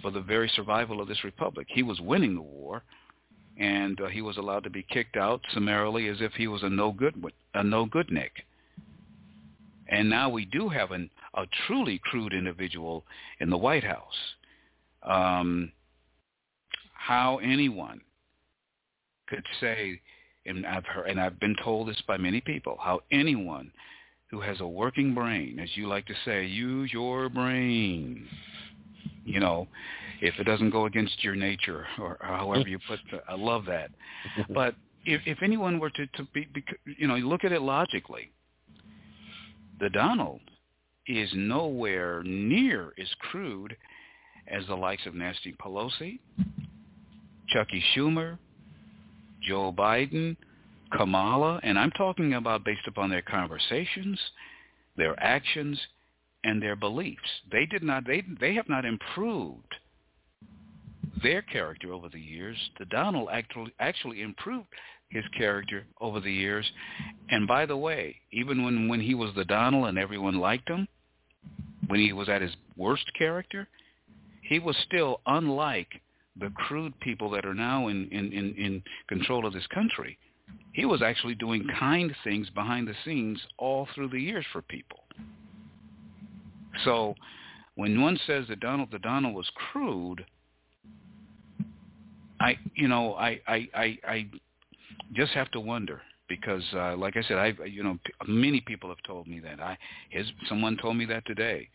for 0.00 0.10
the 0.10 0.20
very 0.20 0.50
survival 0.54 1.00
of 1.00 1.08
this 1.08 1.24
republic. 1.24 1.66
He 1.70 1.82
was 1.82 2.00
winning 2.00 2.34
the 2.34 2.42
war, 2.42 2.82
and 3.58 4.00
uh, 4.00 4.06
he 4.06 4.22
was 4.22 4.36
allowed 4.36 4.64
to 4.64 4.70
be 4.70 4.86
kicked 4.90 5.16
out 5.16 5.40
summarily 5.52 6.08
as 6.08 6.18
if 6.20 6.32
he 6.32 6.46
was 6.46 6.62
a 6.62 6.70
no 6.70 6.92
good 6.92 7.14
a 7.54 7.62
no 7.62 7.86
good 7.86 8.10
Nick. 8.10 8.44
And 9.88 10.08
now 10.08 10.28
we 10.30 10.46
do 10.46 10.68
have 10.68 10.92
an 10.92 11.10
a 11.36 11.46
truly 11.66 12.00
crude 12.04 12.32
individual 12.32 13.04
in 13.40 13.50
the 13.50 13.56
White 13.56 13.84
House. 13.84 14.14
Um, 15.02 15.72
how 16.92 17.38
anyone 17.38 18.00
could 19.28 19.44
say, 19.60 20.00
and 20.46 20.66
I've 20.66 20.86
heard, 20.86 21.08
and 21.08 21.20
I've 21.20 21.38
been 21.40 21.56
told 21.62 21.88
this 21.88 22.02
by 22.06 22.16
many 22.16 22.40
people, 22.40 22.78
how 22.80 23.00
anyone 23.10 23.70
who 24.30 24.40
has 24.40 24.60
a 24.60 24.66
working 24.66 25.14
brain, 25.14 25.58
as 25.58 25.68
you 25.74 25.86
like 25.86 26.06
to 26.06 26.14
say, 26.24 26.46
use 26.46 26.92
your 26.92 27.28
brain. 27.28 28.26
You 29.24 29.40
know, 29.40 29.68
if 30.20 30.34
it 30.38 30.44
doesn't 30.44 30.70
go 30.70 30.86
against 30.86 31.22
your 31.22 31.36
nature 31.36 31.86
or, 32.00 32.18
however 32.20 32.68
you 32.68 32.78
put 32.88 33.00
the, 33.10 33.20
I 33.28 33.34
love 33.36 33.64
that. 33.66 33.90
But 34.54 34.74
if, 35.04 35.20
if 35.26 35.38
anyone 35.42 35.78
were 35.78 35.90
to, 35.90 36.06
to 36.06 36.24
be, 36.32 36.48
be, 36.52 36.64
you 36.98 37.06
know, 37.06 37.16
look 37.16 37.44
at 37.44 37.52
it 37.52 37.62
logically, 37.62 38.32
the 39.80 39.90
Donald 39.90 40.40
is 41.06 41.30
nowhere 41.34 42.22
near 42.24 42.92
as 43.00 43.08
crude 43.30 43.76
as 44.48 44.66
the 44.66 44.74
likes 44.74 45.06
of 45.06 45.14
Nancy 45.14 45.54
Pelosi, 45.60 46.18
Chucky 47.48 47.82
Schumer, 47.94 48.38
Joe 49.42 49.72
Biden, 49.76 50.36
Kamala, 50.96 51.60
and 51.62 51.78
I'm 51.78 51.90
talking 51.92 52.34
about 52.34 52.64
based 52.64 52.86
upon 52.86 53.10
their 53.10 53.22
conversations, 53.22 54.18
their 54.96 55.18
actions, 55.22 55.78
and 56.44 56.62
their 56.62 56.76
beliefs. 56.76 57.20
They 57.50 57.66
did 57.66 57.82
not 57.82 58.06
they 58.06 58.22
they 58.40 58.54
have 58.54 58.68
not 58.68 58.84
improved 58.84 59.74
their 61.22 61.42
character 61.42 61.92
over 61.92 62.08
the 62.08 62.20
years. 62.20 62.56
The 62.78 62.84
Donald 62.86 63.28
actually 63.32 63.72
actually 63.80 64.22
improved 64.22 64.68
his 65.08 65.24
character 65.36 65.84
over 66.00 66.20
the 66.20 66.32
years. 66.32 66.70
And 67.30 67.46
by 67.46 67.66
the 67.66 67.76
way, 67.76 68.16
even 68.32 68.64
when 68.64 68.88
when 68.88 69.00
he 69.00 69.14
was 69.14 69.34
the 69.34 69.44
Donald 69.44 69.86
and 69.86 69.98
everyone 69.98 70.38
liked 70.38 70.68
him, 70.68 70.86
when 71.86 72.00
he 72.00 72.12
was 72.12 72.28
at 72.28 72.42
his 72.42 72.54
worst 72.76 73.10
character, 73.16 73.68
he 74.42 74.58
was 74.58 74.76
still 74.86 75.20
unlike 75.26 75.88
the 76.38 76.50
crude 76.50 76.98
people 77.00 77.30
that 77.30 77.44
are 77.46 77.54
now 77.54 77.88
in, 77.88 78.08
in, 78.10 78.32
in, 78.32 78.54
in 78.54 78.82
control 79.08 79.46
of 79.46 79.52
this 79.52 79.66
country. 79.68 80.18
He 80.72 80.84
was 80.84 81.02
actually 81.02 81.36
doing 81.36 81.66
kind 81.78 82.14
things 82.24 82.50
behind 82.50 82.88
the 82.88 82.94
scenes 83.04 83.40
all 83.58 83.88
through 83.94 84.08
the 84.08 84.20
years 84.20 84.44
for 84.52 84.62
people. 84.62 84.98
So 86.84 87.14
when 87.76 88.00
one 88.00 88.18
says 88.26 88.46
that 88.48 88.60
Donald 88.60 88.90
the 88.90 88.98
Donald 88.98 89.34
was 89.34 89.48
crude, 89.70 90.24
I 92.40 92.58
you 92.74 92.88
know 92.88 93.14
I 93.14 93.40
I 93.46 93.68
I, 93.74 93.98
I 94.06 94.26
just 95.14 95.32
have 95.32 95.50
to 95.52 95.60
wonder 95.60 96.02
because 96.28 96.62
uh, 96.74 96.96
like 96.96 97.16
I 97.16 97.22
said 97.22 97.38
I 97.38 97.54
you 97.66 97.82
know 97.82 97.98
many 98.26 98.60
people 98.60 98.88
have 98.88 99.02
told 99.06 99.26
me 99.26 99.40
that. 99.40 99.60
I 99.60 99.76
his 100.10 100.26
someone 100.48 100.76
told 100.80 100.96
me 100.96 101.04
that 101.06 101.26
today. 101.26 101.68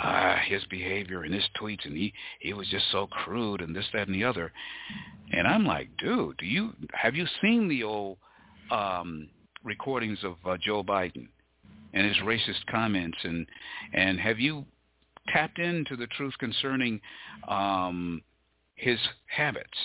Uh, 0.00 0.36
his 0.46 0.62
behavior 0.66 1.22
and 1.22 1.34
his 1.34 1.44
tweets 1.60 1.84
and 1.84 1.96
he 1.96 2.12
he 2.40 2.52
was 2.52 2.68
just 2.68 2.84
so 2.92 3.06
crude 3.06 3.60
and 3.60 3.74
this 3.74 3.86
that 3.92 4.06
and 4.06 4.14
the 4.14 4.24
other. 4.24 4.52
And 5.32 5.46
I'm 5.46 5.66
like 5.66 5.88
dude 5.98 6.38
do 6.38 6.46
you 6.46 6.72
have 6.92 7.14
you 7.14 7.26
seen 7.40 7.68
the 7.68 7.82
old 7.82 8.18
um 8.70 9.28
recordings 9.64 10.18
of 10.24 10.34
uh, 10.44 10.56
Joe 10.60 10.82
Biden 10.82 11.28
and 11.94 12.06
his 12.06 12.16
racist 12.18 12.66
comments? 12.70 13.18
And 13.22 13.46
and 13.92 14.18
have 14.20 14.38
you 14.38 14.64
tapped 15.28 15.58
into 15.58 15.96
the 15.96 16.06
truth 16.08 16.34
concerning 16.38 17.00
um 17.48 18.22
his 18.74 18.98
habits 19.26 19.78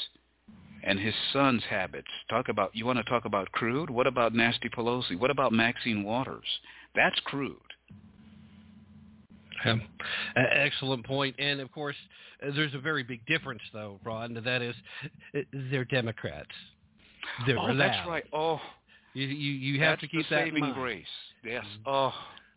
and 0.84 1.00
his 1.00 1.14
son's 1.34 1.64
habits. 1.70 2.08
Talk 2.30 2.50
about 2.50 2.76
you 2.76 2.86
want 2.86 2.98
to 2.98 3.04
talk 3.04 3.26
about 3.26 3.52
crude? 3.52 3.90
What 3.90 4.08
about 4.08 4.34
Nasty 4.34 4.70
Pelosi? 4.70 5.18
What 5.20 5.32
about 5.32 5.52
Maxine 5.52 6.04
Waters? 6.04 6.46
That's 6.96 7.20
crude. 7.22 7.56
Yeah. 9.66 9.76
Excellent 10.36 11.06
point. 11.06 11.36
And 11.40 11.60
of 11.60 11.72
course, 11.72 11.96
there's 12.42 12.74
a 12.74 12.80
very 12.80 13.04
big 13.04 13.26
difference, 13.26 13.62
though, 13.74 14.00
Ron. 14.04 14.40
That 14.46 14.62
is, 14.62 14.76
they're 15.72 15.86
Democrats. 15.86 16.50
They're 17.46 17.60
oh, 17.60 17.76
that's 17.76 18.08
right. 18.08 18.24
Oh, 18.32 18.60
you 19.14 19.28
you, 19.28 19.52
you 19.52 19.84
have 19.84 20.00
to 20.00 20.08
keep 20.08 20.30
that 20.30 20.46
saving 20.46 20.56
in 20.58 20.62
mind. 20.62 20.76
grace. 20.76 21.06
Yes. 21.44 21.64
Mm-hmm. 21.64 21.90
Oh, 21.90 22.14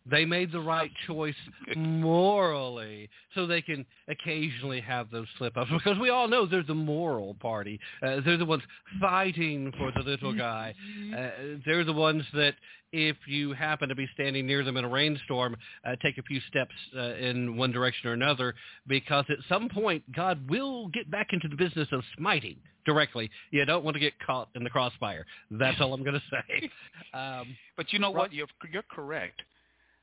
they 0.09 0.25
made 0.25 0.53
the 0.53 0.61
right 0.61 0.91
choice 1.07 1.35
morally, 1.77 3.09
so 3.35 3.47
they 3.47 3.63
can 3.63 3.85
occasionally 4.09 4.81
have 4.81 5.11
those 5.11 5.27
slip-ups. 5.39 5.71
Because 5.81 5.99
we 5.99 6.11
all 6.11 6.29
know 6.29 6.47
they're 6.47 6.63
the 6.63 6.75
moral 6.75 7.35
party. 7.35 7.81
Uh, 8.03 8.21
they're 8.25 8.37
the 8.37 8.45
ones 8.45 8.63
fighting 9.01 9.73
for 9.79 9.93
the 9.93 10.03
little 10.03 10.35
guy. 10.35 10.75
Uh, 11.17 11.57
they're 11.65 11.85
the 11.85 11.93
ones 11.93 12.23
that, 12.35 12.55
if 12.93 13.17
you 13.27 13.53
happen 13.53 13.89
to 13.89 13.95
be 13.95 14.07
standing 14.15 14.47
near 14.47 14.63
them 14.63 14.77
in 14.77 14.85
a 14.85 14.89
rainstorm, 14.89 15.57
uh, 15.87 15.97
take 16.03 16.19
a 16.19 16.23
few 16.23 16.41
steps 16.49 16.75
uh, 16.97 17.15
in 17.15 17.57
one 17.57 17.73
direction 17.73 18.11
or 18.11 18.13
another, 18.13 18.55
because 18.87 19.25
at 19.31 19.39
some 19.49 19.69
point 19.69 20.03
God 20.13 20.49
will 20.51 20.89
get 20.89 21.11
back 21.11 21.29
into 21.33 21.49
the 21.49 21.57
business 21.57 21.89
of 21.93 22.03
smiting 22.17 22.57
directly. 22.85 23.31
You 23.51 23.65
don't 23.65 23.85
want 23.85 23.95
to 23.95 24.01
get 24.01 24.15
caught 24.25 24.49
in 24.55 24.65
the 24.65 24.71
crossfire. 24.71 25.25
That's 25.51 25.81
all 25.81 25.95
I'm 25.95 26.03
going 26.03 26.21
to 26.21 26.23
say. 26.31 26.71
Um, 27.13 27.57
but 27.77 27.93
you 27.93 27.99
know 27.99 28.13
what? 28.13 28.33
You're 28.33 28.47
you're 28.71 28.85
correct 28.89 29.43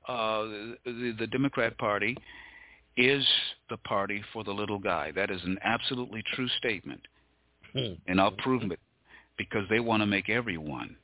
uh, 0.07 0.43
the, 0.85 1.15
the 1.19 1.27
Democrat 1.27 1.77
Party 1.77 2.17
is 2.95 3.25
the 3.69 3.77
party 3.77 4.23
for 4.33 4.43
the 4.43 4.51
little 4.51 4.79
guy. 4.79 5.11
That 5.11 5.29
is 5.29 5.41
an 5.43 5.57
absolutely 5.63 6.23
true 6.33 6.47
statement. 6.57 7.01
Hmm. 7.73 7.93
And 8.07 8.19
I'll 8.19 8.31
prove 8.31 8.63
it 8.71 8.79
because 9.37 9.63
they 9.69 9.79
want 9.79 10.01
to 10.01 10.07
make 10.07 10.29
everyone, 10.29 10.95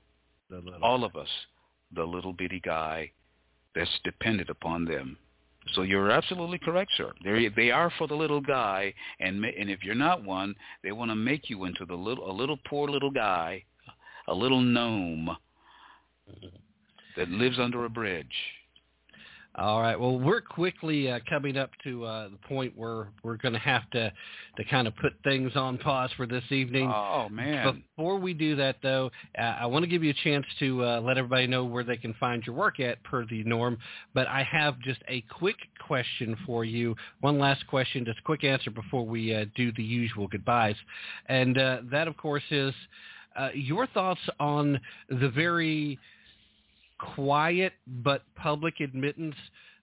all 0.81 1.03
of 1.03 1.15
us, 1.15 1.27
the 1.95 2.03
little 2.03 2.33
bitty 2.33 2.61
guy 2.63 3.11
that's 3.75 3.99
dependent 4.03 4.49
upon 4.49 4.85
them. 4.85 5.17
So 5.73 5.83
you're 5.83 6.11
absolutely 6.11 6.59
correct, 6.59 6.91
sir. 6.97 7.13
They 7.23 7.47
they 7.55 7.71
are 7.71 7.91
for 7.97 8.07
the 8.07 8.15
little 8.15 8.41
guy, 8.41 8.93
and 9.19 9.45
and 9.45 9.69
if 9.69 9.83
you're 9.83 9.95
not 9.95 10.23
one, 10.23 10.55
they 10.83 10.91
want 10.91 11.09
to 11.11 11.15
make 11.15 11.49
you 11.49 11.63
into 11.63 11.85
the 11.85 11.95
little 11.95 12.29
a 12.29 12.33
little 12.33 12.57
poor 12.67 12.89
little 12.89 13.11
guy, 13.11 13.63
a 14.27 14.33
little 14.33 14.59
gnome 14.59 15.37
mm-hmm. 16.29 16.47
that 17.15 17.29
lives 17.29 17.59
under 17.59 17.85
a 17.85 17.89
bridge. 17.89 18.35
All 19.55 19.81
right. 19.81 19.99
Well, 19.99 20.17
we're 20.17 20.41
quickly 20.41 21.11
uh, 21.11 21.19
coming 21.29 21.57
up 21.57 21.69
to 21.83 22.03
uh, 22.05 22.29
the 22.29 22.37
point 22.47 22.75
where 22.75 23.09
we're 23.21 23.37
going 23.37 23.53
to 23.53 23.59
have 23.59 23.87
to 23.91 24.11
to 24.57 24.63
kind 24.65 24.87
of 24.87 24.95
put 24.95 25.13
things 25.23 25.51
on 25.55 25.77
pause 25.77 26.09
for 26.17 26.25
this 26.25 26.43
evening. 26.49 26.91
Oh 26.91 27.29
man! 27.29 27.83
Before 27.95 28.17
we 28.17 28.33
do 28.33 28.55
that, 28.55 28.77
though, 28.81 29.11
uh, 29.37 29.41
I 29.41 29.67
want 29.67 29.83
to 29.83 29.87
give 29.87 30.03
you 30.03 30.09
a 30.09 30.23
chance 30.23 30.45
to 30.57 30.83
uh, 30.83 31.01
let 31.01 31.19
everybody 31.19 31.45
know 31.45 31.65
where 31.65 31.83
they 31.83 31.97
can 31.97 32.15
find 32.15 32.43
your 32.47 32.55
work 32.55 32.79
at, 32.79 33.03
per 33.03 33.27
the 33.27 33.43
norm. 33.43 33.77
But 34.15 34.27
I 34.27 34.41
have 34.41 34.79
just 34.79 35.01
a 35.07 35.21
quick 35.29 35.57
question 35.85 36.35
for 36.47 36.65
you. 36.65 36.95
One 37.21 37.37
last 37.37 37.67
question, 37.67 38.05
just 38.05 38.19
a 38.19 38.23
quick 38.23 38.43
answer 38.43 38.71
before 38.71 39.05
we 39.05 39.35
uh, 39.35 39.45
do 39.55 39.71
the 39.73 39.83
usual 39.83 40.27
goodbyes, 40.27 40.75
and 41.27 41.59
uh, 41.59 41.81
that, 41.91 42.07
of 42.07 42.17
course, 42.17 42.43
is 42.49 42.73
your 43.53 43.85
thoughts 43.87 44.21
on 44.39 44.79
the 45.09 45.29
very 45.29 45.99
quiet 47.15 47.73
but 47.87 48.23
public 48.35 48.79
admittance 48.79 49.35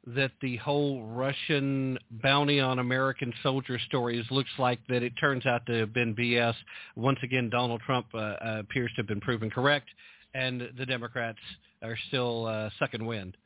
that 0.06 0.30
the 0.40 0.56
whole 0.56 1.04
Russian 1.04 1.98
bounty 2.22 2.58
on 2.58 2.78
American 2.78 3.32
soldier 3.42 3.78
stories 3.86 4.24
looks 4.30 4.50
like 4.58 4.78
that 4.88 5.02
it 5.02 5.12
turns 5.20 5.44
out 5.44 5.66
to 5.66 5.72
have 5.74 5.92
been 5.92 6.14
BS. 6.14 6.54
Once 6.96 7.18
again, 7.22 7.50
Donald 7.50 7.82
Trump 7.84 8.06
uh, 8.14 8.18
uh, 8.18 8.36
appears 8.60 8.90
to 8.92 9.02
have 9.02 9.06
been 9.06 9.20
proven 9.20 9.50
correct, 9.50 9.88
and 10.34 10.70
the 10.78 10.86
Democrats 10.86 11.38
are 11.82 11.98
still 12.08 12.46
uh, 12.46 12.70
sucking 12.78 13.04
wind. 13.04 13.36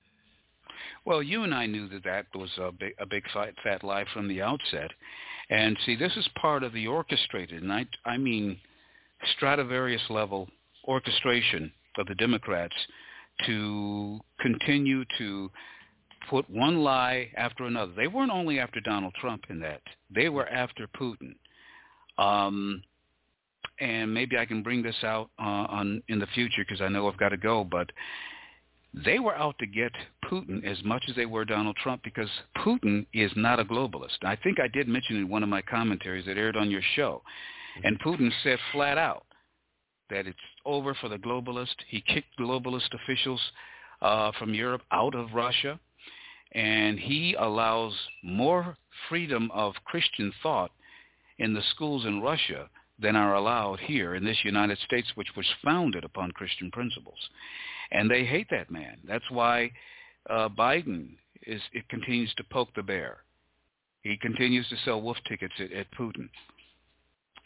Well, 1.05 1.23
you 1.23 1.43
and 1.43 1.55
I 1.55 1.67
knew 1.67 1.89
that 1.89 2.05
that 2.05 2.27
was 2.35 2.51
a 2.59 2.71
big, 2.71 2.95
a 2.99 3.07
big 3.07 3.25
fat, 3.33 3.55
fat 3.63 3.83
lie 3.83 4.05
from 4.13 4.29
the 4.29 4.41
outset. 4.43 4.91
And 5.51 5.77
see, 5.85 5.97
this 5.97 6.17
is 6.17 6.29
part 6.41 6.63
of 6.63 6.73
the 6.73 6.87
orchestrated, 6.87 7.63
and 7.63 7.73
I, 7.73 7.87
I 8.07 8.17
mean 8.17 8.59
Stradivarius 9.37 10.03
level 10.09 10.49
orchestration 10.87 11.73
of 11.99 12.07
the 12.07 12.15
Democrats 12.15 12.75
to 13.47 14.21
continue 14.41 15.05
to 15.19 15.51
put 16.29 16.49
one 16.49 16.79
lie 16.79 17.31
after 17.37 17.65
another. 17.65 17.93
They 17.97 18.07
weren't 18.07 18.33
only 18.33 18.59
after 18.59 18.81
Donald 18.81 19.15
Trump 19.21 19.45
in 19.51 19.61
that; 19.61 19.83
they 20.15 20.29
were 20.29 20.49
after 20.49 20.89
Putin. 20.89 21.35
Um, 22.19 22.83
and 23.81 24.13
maybe 24.13 24.39
I 24.39 24.45
can 24.45 24.63
bring 24.63 24.83
this 24.83 25.03
out 25.03 25.31
uh, 25.39 25.67
on 25.69 26.03
in 26.09 26.19
the 26.19 26.27
future 26.29 26.65
because 26.67 26.81
I 26.81 26.89
know 26.89 27.09
I've 27.09 27.19
got 27.19 27.31
to 27.31 27.37
go. 27.37 27.65
But 27.65 27.91
they 29.05 29.19
were 29.19 29.35
out 29.35 29.59
to 29.59 29.67
get 29.67 29.93
Putin 30.31 30.65
as 30.65 30.83
much 30.85 31.03
as 31.09 31.17
they 31.17 31.27
were 31.27 31.45
Donald 31.45 31.77
Trump 31.83 32.03
because 32.05 32.29
Putin 32.59 33.07
is 33.13 33.33
not 33.35 33.59
a 33.59 33.65
globalist. 33.65 34.23
I 34.23 34.37
think 34.37 34.61
I 34.61 34.69
did 34.69 34.87
mention 34.87 35.17
in 35.17 35.29
one 35.29 35.43
of 35.43 35.49
my 35.49 35.63
commentaries 35.63 36.27
that 36.27 36.37
aired 36.37 36.57
on 36.57 36.71
your 36.71 36.83
show, 36.95 37.23
and 37.83 38.01
Putin 38.01 38.31
said 38.43 38.59
flat 38.73 38.99
out 38.99 39.27
that 40.11 40.27
it's 40.27 40.39
over 40.65 40.95
for 40.95 41.09
the 41.09 41.19
globalist. 41.19 41.77
He 41.89 42.01
kicked 42.01 42.39
globalist 42.39 42.95
officials 42.95 43.41
uh, 44.03 44.33
from 44.39 44.55
Europe 44.55 44.83
out 44.91 45.15
of 45.15 45.35
Russia, 45.35 45.79
and 46.53 46.99
he 46.99 47.35
allows 47.39 47.95
more 48.23 48.77
freedom 49.09 49.51
of 49.53 49.75
Christian 49.85 50.33
thought 50.43 50.71
in 51.39 51.55
the 51.55 51.63
schools 51.75 52.07
in 52.07 52.21
Russia 52.21 52.69
than 53.01 53.17
are 53.17 53.35
allowed 53.35 53.81
here 53.81 54.15
in 54.15 54.25
this 54.25 54.45
United 54.45 54.79
States, 54.79 55.09
which 55.17 55.35
was 55.37 55.47
founded 55.65 56.05
upon 56.05 56.31
Christian 56.33 56.71
principles. 56.71 57.19
And 57.91 58.11
they 58.11 58.25
hate 58.25 58.49
that 58.51 58.71
man. 58.71 58.99
That's 59.07 59.31
why 59.31 59.73
uh, 60.31 60.49
Biden 60.49 61.17
is 61.47 61.61
it 61.73 61.89
continues 61.89 62.33
to 62.37 62.45
poke 62.45 62.73
the 62.75 62.83
bear. 62.83 63.19
He 64.03 64.17
continues 64.17 64.69
to 64.69 64.77
sell 64.85 65.03
wolf 65.03 65.19
tickets 65.29 65.55
at, 65.59 65.73
at 65.73 65.87
Putin. 65.99 66.29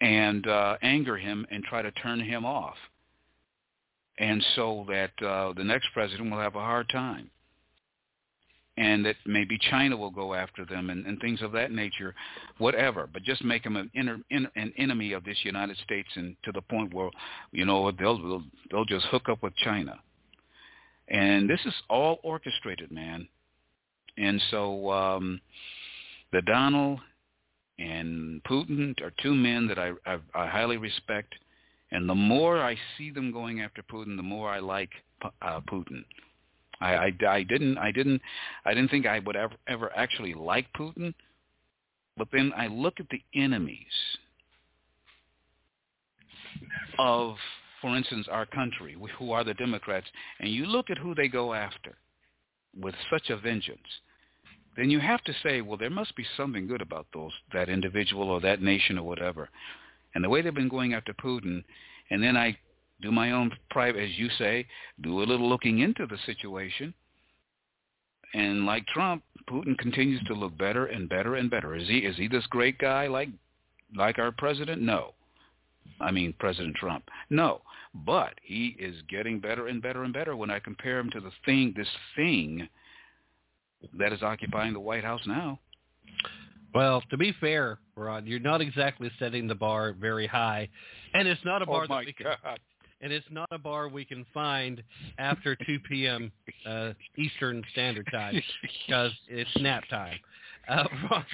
and 0.01 0.47
uh, 0.47 0.77
anger 0.83 1.17
him 1.17 1.47
and 1.51 1.65
try 1.65 1.83
to 1.83 1.91
turn 1.93 2.21
him 2.21 2.45
off. 2.45 2.77
And 4.19 4.45
so 4.57 4.85
that 4.89 5.27
uh, 5.27 5.53
the 5.57 5.65
next 5.65 5.89
president 5.95 6.31
will 6.31 6.41
have 6.41 6.57
a 6.57 6.61
hard 6.61 6.89
time. 6.89 7.31
And 8.77 9.05
that 9.07 9.17
maybe 9.27 9.59
China 9.71 9.97
will 9.97 10.11
go 10.11 10.35
after 10.35 10.65
them 10.65 10.91
and, 10.91 11.05
and 11.05 11.21
things 11.21 11.43
of 11.43 11.51
that 11.53 11.73
nature, 11.73 12.15
whatever. 12.59 13.09
But 13.13 13.25
just 13.25 13.43
make 13.43 13.65
them 13.65 13.77
an, 13.77 13.91
inter, 13.95 14.19
in, 14.31 14.47
an 14.55 14.73
enemy 14.77 15.13
of 15.13 15.25
this 15.25 15.39
United 15.43 15.77
States, 15.79 16.09
and 16.15 16.37
to 16.45 16.53
the 16.53 16.63
point 16.63 16.95
where, 16.95 17.11
you 17.51 17.65
know, 17.65 17.91
they'll 17.91 18.19
they'll, 18.19 18.43
they'll 18.71 18.85
just 18.85 19.07
hook 19.07 19.29
up 19.29 19.43
with 19.43 19.53
China. 19.57 19.99
And 21.09 21.51
this 21.51 21.61
is 21.65 21.75
all 21.89 22.21
orchestrated, 22.23 22.93
man. 22.93 23.27
And 24.17 24.41
so 24.51 24.91
um, 24.91 25.41
the 26.33 26.43
Donald 26.43 27.01
and 27.79 28.43
Putin 28.45 29.01
are 29.03 29.13
two 29.23 29.35
men 29.35 29.67
that 29.69 29.79
I, 29.79 29.93
I, 30.07 30.19
I 30.35 30.47
highly 30.47 30.77
respect. 30.77 31.35
And 31.91 32.09
the 32.09 32.15
more 32.15 32.59
I 32.63 32.77
see 32.97 33.11
them 33.11 33.33
going 33.33 33.61
after 33.61 33.83
Putin, 33.83 34.17
the 34.17 34.23
more 34.23 34.51
I 34.51 34.59
like 34.59 34.91
uh, 35.23 35.61
Putin. 35.71 36.05
I, 36.81 36.95
I, 36.95 37.13
I 37.29 37.43
didn't 37.43 37.77
I 37.79 37.91
didn't 37.91 38.23
I 38.65 38.73
didn't 38.73 38.91
think 38.91 39.07
I 39.07 39.19
would 39.21 39.37
ever 39.37 39.55
ever 39.67 39.91
actually 39.97 40.35
like 40.35 40.67
Putin, 40.75 41.13
but 42.17 42.29
then 42.33 42.53
I 42.57 42.69
look 42.69 43.01
at 43.01 43.09
the 43.11 43.23
enemies 43.35 43.87
of, 46.99 47.37
for 47.81 47.97
instance, 47.97 48.29
our 48.31 48.47
country, 48.47 48.97
who 49.19 49.33
are 49.33 49.45
the 49.45 49.55
Democrats, 49.55 50.07
and 50.41 50.51
you 50.51 50.67
look 50.67 50.91
at 50.91 50.99
who 50.99 51.15
they 51.15 51.29
go 51.29 51.53
after 51.55 51.97
with 52.81 52.95
such 53.11 53.31
a 53.31 53.37
vengeance 53.37 53.81
then 54.79 54.91
you 54.91 55.01
have 55.01 55.23
to 55.25 55.35
say, 55.43 55.61
well, 55.61 55.77
there 55.77 55.91
must 55.91 56.15
be 56.15 56.25
something 56.37 56.69
good 56.69 56.81
about 56.81 57.09
those 57.13 57.33
that 57.53 57.69
individual 57.69 58.31
or 58.31 58.41
that 58.41 58.63
nation 58.63 58.97
or 58.97 59.03
whatever. 59.03 59.51
And 60.15 60.25
the 60.25 60.29
way 60.29 60.43
they've 60.43 60.55
been 60.55 60.69
going 60.69 60.95
after 60.95 61.13
Putin, 61.15 61.63
and 62.11 62.23
then 62.23 62.37
I 62.37 62.57
do 63.01 63.13
my 63.13 63.33
own 63.33 63.53
private, 63.71 64.03
as 64.03 64.19
you 64.19 64.29
say, 64.39 64.67
do 65.03 65.23
a 65.23 65.25
little 65.25 65.49
looking 65.49 65.81
into 65.81 66.07
the 66.07 66.19
situation. 66.27 66.93
And 68.35 68.67
like 68.67 68.87
Trump, 68.89 69.23
Putin 69.49 69.79
continues 69.79 70.23
to 70.25 70.35
look 70.35 70.57
better 70.59 70.87
and 70.87 71.09
better 71.09 71.37
and 71.37 71.51
better. 71.51 71.75
Is 71.75 71.89
he 71.89 71.99
is 71.99 72.17
he 72.17 72.29
this 72.29 72.47
great 72.47 72.79
guy 72.79 73.07
like 73.07 73.31
like 73.97 74.19
our 74.19 74.33
president? 74.33 74.83
No. 74.83 75.15
I 76.01 76.11
mean 76.11 76.35
President 76.39 76.77
Trump. 76.77 77.05
No. 77.31 77.63
But 77.95 78.35
he 78.43 78.77
is 78.79 78.97
getting 79.09 79.41
better 79.41 79.69
and 79.69 79.81
better 79.81 80.05
and 80.05 80.13
better 80.13 80.37
when 80.37 80.51
I 80.51 80.59
compare 80.59 80.99
him 80.99 81.11
to 81.11 81.21
the 81.21 81.33
thing 81.47 81.73
this 81.75 81.89
thing 82.17 82.69
that 83.99 84.13
is 84.13 84.23
occupying 84.23 84.75
the 84.75 84.81
White 84.81 85.05
House 85.05 85.23
now. 85.27 85.59
Well, 86.75 87.03
to 87.11 87.17
be 87.17 87.33
fair, 87.41 87.79
Rod, 87.99 88.27
you're 88.27 88.41
not 88.41 88.61
exactly 88.61 89.11
setting 89.19 89.47
the 89.47 89.55
bar 89.55 89.95
very 89.99 90.27
high, 90.27 90.69
and 91.15 91.27
it's 91.29 91.45
not 91.45 91.63
a 91.63 91.67
bar 91.67 91.85
oh 91.85 91.87
that 91.89 92.07
we 92.07 92.13
can, 92.13 92.27
God. 92.43 92.59
and 93.01 93.13
it's 93.13 93.27
not 93.31 93.49
a 93.51 93.59
bar 93.59 93.89
we 93.89 94.05
can 94.05 94.25
find 94.33 94.83
after 95.19 95.57
2 95.57 95.79
p.m. 95.89 96.33
Uh, 96.67 96.93
Eastern 97.17 97.63
Standard 97.73 98.09
Time 98.11 98.41
because 98.63 99.13
it's 99.29 99.51
nap 99.61 99.85
time. 99.91 100.19
Uh, 100.79 100.85
Rod, 101.11 101.25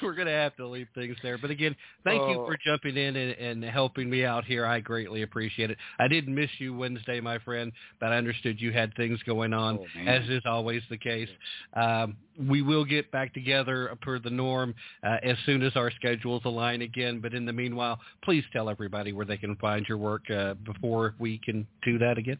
we're 0.00 0.14
going 0.14 0.28
to 0.28 0.32
have 0.32 0.54
to 0.54 0.64
leave 0.66 0.86
things 0.94 1.16
there. 1.20 1.36
But 1.36 1.50
again, 1.50 1.74
thank 2.04 2.20
you 2.28 2.40
Oh. 2.40 2.46
for 2.46 2.56
jumping 2.64 2.96
in 2.96 3.16
and, 3.16 3.32
and 3.32 3.64
helping 3.64 4.08
me 4.08 4.24
out 4.24 4.44
here. 4.44 4.64
I 4.64 4.78
greatly 4.78 5.22
appreciate 5.22 5.72
it. 5.72 5.78
I 5.98 6.06
didn't 6.06 6.32
miss 6.32 6.48
you 6.58 6.72
Wednesday, 6.72 7.20
my 7.20 7.38
friend, 7.40 7.72
but 7.98 8.12
I 8.12 8.16
understood 8.18 8.60
you 8.60 8.70
had 8.70 8.94
things 8.94 9.18
going 9.24 9.52
on, 9.52 9.80
Oh, 9.80 10.00
as 10.08 10.28
is 10.28 10.42
always 10.46 10.80
the 10.90 10.96
case. 10.98 11.28
Um, 11.74 12.16
we 12.38 12.62
will 12.62 12.84
get 12.84 13.10
back 13.10 13.34
together 13.34 13.96
per 14.00 14.20
the 14.20 14.30
norm 14.30 14.76
uh, 15.02 15.16
as 15.24 15.36
soon 15.44 15.62
as 15.62 15.74
our 15.74 15.90
schedules 15.90 16.42
align 16.44 16.82
again. 16.82 17.18
But 17.20 17.34
in 17.34 17.44
the 17.44 17.52
meanwhile, 17.52 17.98
please 18.22 18.44
tell 18.52 18.70
everybody 18.70 19.12
where 19.12 19.26
they 19.26 19.38
can 19.38 19.56
find 19.56 19.84
your 19.88 19.98
work 19.98 20.30
uh, 20.30 20.54
before 20.54 21.14
we 21.18 21.38
can 21.38 21.66
do 21.84 21.98
that 21.98 22.16
again. 22.16 22.38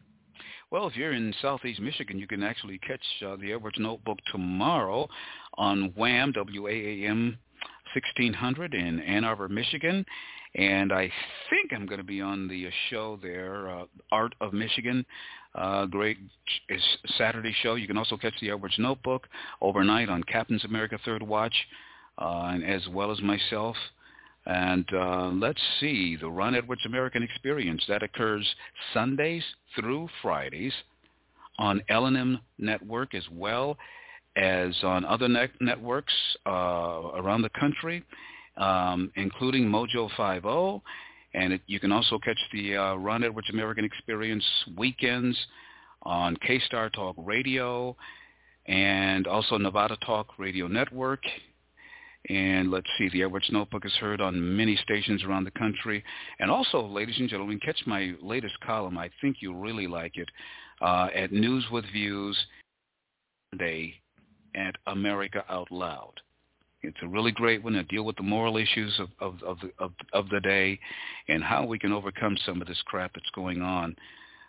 Well, 0.73 0.87
if 0.87 0.95
you're 0.95 1.13
in 1.13 1.31
Southeast 1.39 1.79
Michigan, 1.79 2.17
you 2.17 2.25
can 2.25 2.41
actually 2.41 2.79
catch 2.79 2.99
uh, 3.23 3.35
the 3.35 3.53
Edwards 3.53 3.77
Notebook 3.77 4.17
tomorrow 4.31 5.07
on 5.53 5.93
WHAM, 5.95 6.31
W-A-A-M 6.31 7.37
1600 7.93 8.73
in 8.73 8.99
Ann 9.01 9.23
Arbor, 9.23 9.47
Michigan. 9.47 10.03
And 10.55 10.91
I 10.91 11.11
think 11.51 11.71
I'm 11.71 11.85
going 11.85 11.99
to 11.99 12.03
be 12.03 12.21
on 12.21 12.47
the 12.47 12.65
uh, 12.65 12.71
show 12.89 13.19
there, 13.21 13.69
uh, 13.69 13.85
Art 14.11 14.33
of 14.41 14.51
Michigan. 14.51 15.05
Uh, 15.53 15.85
great 15.85 16.17
is 16.69 16.81
Saturday 17.19 17.55
show. 17.61 17.75
You 17.75 17.85
can 17.85 17.99
also 17.99 18.17
catch 18.17 18.33
the 18.41 18.49
Edwards 18.49 18.79
Notebook 18.79 19.27
overnight 19.61 20.09
on 20.09 20.23
Captain's 20.23 20.65
America 20.65 20.97
Third 21.05 21.21
Watch, 21.21 21.53
uh, 22.17 22.49
and 22.51 22.65
as 22.65 22.81
well 22.87 23.11
as 23.11 23.21
myself. 23.21 23.75
And 24.45 24.85
uh, 24.93 25.29
let's 25.29 25.61
see, 25.79 26.17
the 26.17 26.29
Ron 26.29 26.55
Edwards 26.55 26.85
American 26.85 27.23
Experience, 27.23 27.83
that 27.87 28.03
occurs 28.03 28.45
Sundays 28.93 29.43
through 29.75 30.09
Fridays 30.21 30.73
on 31.59 31.81
L&M 31.89 32.39
Network 32.57 33.15
as 33.15 33.23
well 33.31 33.77
as 34.35 34.75
on 34.83 35.05
other 35.05 35.27
net- 35.27 35.61
networks 35.61 36.13
uh, 36.45 37.11
around 37.15 37.43
the 37.43 37.49
country, 37.57 38.03
um, 38.57 39.11
including 39.15 39.65
Mojo 39.65 40.09
50. 40.09 40.83
And 41.35 41.53
it, 41.53 41.61
you 41.67 41.79
can 41.79 41.91
also 41.91 42.19
catch 42.19 42.37
the 42.51 42.75
uh, 42.75 42.95
Ron 42.95 43.23
Edwards 43.23 43.49
American 43.51 43.85
Experience 43.85 44.45
weekends 44.77 45.37
on 46.03 46.35
K-Star 46.45 46.89
Talk 46.89 47.15
Radio 47.17 47.95
and 48.65 49.25
also 49.27 49.57
Nevada 49.57 49.97
Talk 50.05 50.37
Radio 50.37 50.67
Network 50.67 51.21
and 52.29 52.71
let's 52.71 52.87
see, 52.97 53.09
the 53.09 53.23
Edwards 53.23 53.49
Notebook 53.51 53.85
is 53.85 53.93
heard 53.99 54.21
on 54.21 54.55
many 54.55 54.77
stations 54.77 55.23
around 55.23 55.43
the 55.43 55.51
country. 55.51 56.03
And 56.39 56.49
also, 56.49 56.85
ladies 56.87 57.19
and 57.19 57.29
gentlemen, 57.29 57.59
catch 57.59 57.81
my 57.85 58.13
latest 58.21 58.57
column. 58.61 58.97
I 58.97 59.09
think 59.19 59.37
you'll 59.39 59.55
really 59.55 59.87
like 59.87 60.17
it 60.17 60.29
uh, 60.81 61.09
at 61.13 61.33
News 61.33 61.65
with 61.69 61.83
Views 61.91 62.37
Day 63.57 63.95
at 64.55 64.75
America 64.87 65.43
Out 65.49 65.69
Loud. 65.69 66.13
It's 66.81 66.97
a 67.01 67.07
really 67.07 67.31
great 67.31 67.63
one 67.63 67.73
to 67.73 67.83
deal 67.83 68.03
with 68.03 68.15
the 68.17 68.23
moral 68.23 68.57
issues 68.57 68.99
of, 68.99 69.09
of, 69.19 69.41
of, 69.43 69.57
the, 69.59 69.71
of, 69.79 69.91
of 70.11 70.29
the 70.29 70.41
day 70.41 70.79
and 71.27 71.43
how 71.43 71.65
we 71.65 71.79
can 71.79 71.93
overcome 71.93 72.37
some 72.45 72.61
of 72.61 72.67
this 72.67 72.81
crap 72.85 73.13
that's 73.13 73.29
going 73.33 73.61
on. 73.61 73.95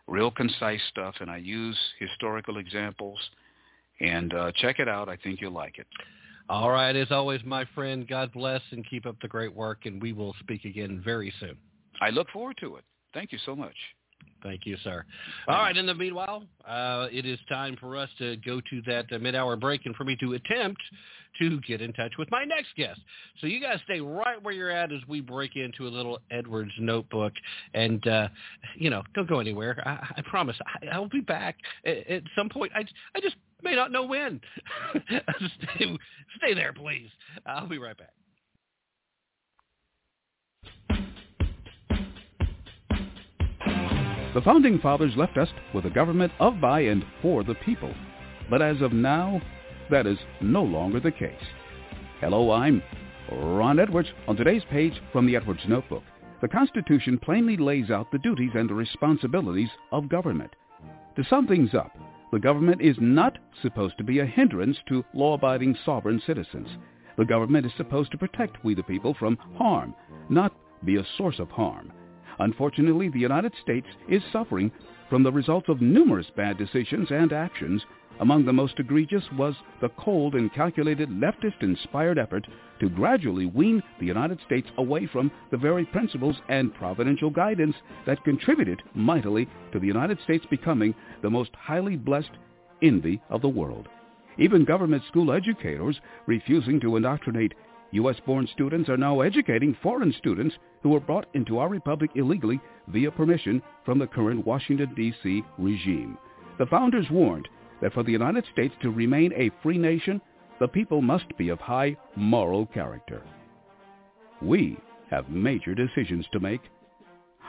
Real 0.06 0.30
concise 0.30 0.80
stuff, 0.90 1.14
and 1.20 1.30
I 1.30 1.38
use 1.38 1.78
historical 1.98 2.58
examples. 2.58 3.18
And 4.00 4.34
uh, 4.34 4.52
check 4.56 4.80
it 4.80 4.88
out. 4.88 5.08
I 5.08 5.16
think 5.16 5.40
you'll 5.40 5.52
like 5.52 5.78
it. 5.78 5.86
All 6.48 6.70
right, 6.70 6.94
as 6.94 7.10
always, 7.10 7.40
my 7.44 7.64
friend, 7.74 8.06
God 8.06 8.32
bless 8.32 8.60
and 8.70 8.88
keep 8.88 9.06
up 9.06 9.16
the 9.22 9.28
great 9.28 9.54
work, 9.54 9.86
and 9.86 10.00
we 10.00 10.12
will 10.12 10.34
speak 10.40 10.64
again 10.64 11.00
very 11.02 11.32
soon. 11.40 11.56
I 12.00 12.10
look 12.10 12.28
forward 12.30 12.58
to 12.60 12.76
it. 12.76 12.84
Thank 13.14 13.32
you 13.32 13.38
so 13.46 13.56
much. 13.56 13.76
Thank 14.42 14.66
you, 14.66 14.76
sir. 14.84 15.04
All 15.48 15.56
right, 15.56 15.74
in 15.74 15.86
the 15.86 15.94
meanwhile, 15.94 16.44
uh, 16.68 17.08
it 17.10 17.24
is 17.24 17.38
time 17.48 17.76
for 17.80 17.96
us 17.96 18.10
to 18.18 18.36
go 18.36 18.60
to 18.68 18.82
that 18.86 19.06
uh, 19.10 19.18
mid-hour 19.18 19.56
break 19.56 19.86
and 19.86 19.96
for 19.96 20.04
me 20.04 20.16
to 20.16 20.34
attempt 20.34 20.82
to 21.38 21.60
get 21.62 21.80
in 21.80 21.92
touch 21.94 22.12
with 22.18 22.30
my 22.30 22.44
next 22.44 22.68
guest. 22.76 23.00
So 23.40 23.46
you 23.46 23.60
guys 23.60 23.78
stay 23.84 24.00
right 24.00 24.40
where 24.42 24.52
you're 24.52 24.70
at 24.70 24.92
as 24.92 25.00
we 25.08 25.20
break 25.20 25.56
into 25.56 25.88
a 25.88 25.88
little 25.88 26.20
Edwards 26.30 26.70
notebook. 26.78 27.32
And, 27.72 28.06
uh, 28.06 28.28
you 28.76 28.90
know, 28.90 29.02
don't 29.14 29.28
go 29.28 29.40
anywhere. 29.40 29.82
I, 29.86 30.14
I 30.18 30.22
promise 30.22 30.56
I, 30.66 30.88
I'll 30.88 31.08
be 31.08 31.20
back 31.20 31.56
at, 31.86 32.06
at 32.08 32.22
some 32.36 32.48
point. 32.48 32.70
I, 32.74 32.84
I 33.16 33.20
just 33.20 33.36
may 33.64 33.74
not 33.74 33.90
know 33.90 34.04
when. 34.04 34.40
stay, 34.94 35.98
stay 36.36 36.54
there, 36.54 36.72
please. 36.72 37.10
I'll 37.46 37.66
be 37.66 37.78
right 37.78 37.96
back. 37.96 38.10
The 44.34 44.42
Founding 44.42 44.80
Fathers 44.80 45.12
left 45.16 45.38
us 45.38 45.48
with 45.72 45.86
a 45.86 45.90
government 45.90 46.32
of, 46.40 46.60
by, 46.60 46.80
and 46.80 47.04
for 47.22 47.44
the 47.44 47.54
people. 47.54 47.94
But 48.50 48.62
as 48.62 48.80
of 48.82 48.92
now, 48.92 49.40
that 49.90 50.08
is 50.08 50.18
no 50.40 50.64
longer 50.64 50.98
the 50.98 51.12
case. 51.12 51.34
Hello, 52.20 52.50
I'm 52.50 52.82
Ron 53.30 53.78
Edwards. 53.78 54.08
On 54.26 54.34
today's 54.34 54.64
page 54.70 54.94
from 55.12 55.26
the 55.26 55.36
Edwards 55.36 55.60
Notebook, 55.68 56.02
the 56.42 56.48
Constitution 56.48 57.18
plainly 57.22 57.56
lays 57.56 57.90
out 57.90 58.10
the 58.10 58.18
duties 58.18 58.50
and 58.54 58.68
the 58.68 58.74
responsibilities 58.74 59.68
of 59.92 60.08
government. 60.08 60.50
To 61.16 61.24
sum 61.30 61.46
things 61.46 61.72
up, 61.72 61.92
the 62.34 62.40
government 62.40 62.82
is 62.82 62.96
not 62.98 63.38
supposed 63.62 63.96
to 63.96 64.02
be 64.02 64.18
a 64.18 64.26
hindrance 64.26 64.76
to 64.88 65.04
law-abiding 65.14 65.78
sovereign 65.84 66.20
citizens. 66.26 66.66
The 67.16 67.24
government 67.24 67.64
is 67.64 67.70
supposed 67.76 68.10
to 68.10 68.18
protect 68.18 68.64
we 68.64 68.74
the 68.74 68.82
people 68.82 69.14
from 69.14 69.38
harm, 69.56 69.94
not 70.28 70.52
be 70.84 70.96
a 70.96 71.06
source 71.16 71.38
of 71.38 71.48
harm. 71.50 71.92
Unfortunately, 72.40 73.08
the 73.08 73.20
United 73.20 73.52
States 73.62 73.86
is 74.08 74.20
suffering 74.32 74.72
from 75.08 75.22
the 75.22 75.30
results 75.30 75.68
of 75.68 75.80
numerous 75.80 76.26
bad 76.36 76.58
decisions 76.58 77.06
and 77.12 77.32
actions. 77.32 77.84
Among 78.20 78.44
the 78.44 78.52
most 78.52 78.78
egregious 78.78 79.24
was 79.32 79.56
the 79.80 79.88
cold 79.90 80.36
and 80.36 80.52
calculated 80.52 81.08
leftist-inspired 81.10 82.16
effort 82.16 82.46
to 82.78 82.88
gradually 82.88 83.46
wean 83.46 83.82
the 83.98 84.06
United 84.06 84.40
States 84.46 84.68
away 84.78 85.06
from 85.06 85.32
the 85.50 85.56
very 85.56 85.84
principles 85.84 86.36
and 86.48 86.72
providential 86.74 87.28
guidance 87.28 87.74
that 88.06 88.22
contributed 88.22 88.82
mightily 88.94 89.48
to 89.72 89.80
the 89.80 89.86
United 89.86 90.20
States 90.22 90.46
becoming 90.48 90.94
the 91.22 91.30
most 91.30 91.50
highly 91.56 91.96
blessed 91.96 92.30
envy 92.82 93.20
of 93.30 93.42
the 93.42 93.48
world. 93.48 93.88
Even 94.38 94.64
government 94.64 95.02
school 95.08 95.32
educators 95.32 96.00
refusing 96.26 96.78
to 96.80 96.96
indoctrinate 96.96 97.54
U.S.-born 97.90 98.48
students 98.52 98.88
are 98.88 98.96
now 98.96 99.20
educating 99.20 99.76
foreign 99.82 100.12
students 100.18 100.56
who 100.82 100.90
were 100.90 101.00
brought 101.00 101.26
into 101.34 101.58
our 101.58 101.68
republic 101.68 102.10
illegally 102.14 102.60
via 102.88 103.10
permission 103.10 103.62
from 103.84 103.98
the 103.98 104.06
current 104.06 104.44
Washington, 104.46 104.92
D.C. 104.94 105.44
regime. 105.58 106.18
The 106.58 106.66
founders 106.66 107.10
warned 107.10 107.48
that 107.80 107.92
for 107.92 108.02
the 108.02 108.12
United 108.12 108.44
States 108.52 108.74
to 108.82 108.90
remain 108.90 109.32
a 109.34 109.50
free 109.62 109.78
nation, 109.78 110.20
the 110.60 110.68
people 110.68 111.02
must 111.02 111.36
be 111.36 111.48
of 111.48 111.58
high 111.60 111.96
moral 112.16 112.66
character. 112.66 113.22
We 114.40 114.78
have 115.10 115.28
major 115.28 115.74
decisions 115.74 116.26
to 116.32 116.40
make. 116.40 116.60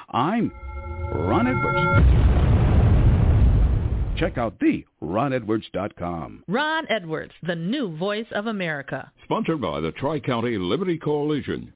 I'm 0.09 0.51
Ron 1.11 1.47
Edwards. 1.47 2.35
Check 4.19 4.37
out 4.37 4.59
the 4.59 4.85
ronedwards.com. 5.03 6.43
Ron 6.47 6.85
Edwards, 6.89 7.33
the 7.43 7.55
new 7.55 7.95
voice 7.97 8.27
of 8.31 8.47
America. 8.47 9.11
Sponsored 9.25 9.61
by 9.61 9.81
the 9.81 9.91
Tri-County 9.91 10.57
Liberty 10.57 10.97
Coalition. 10.97 11.73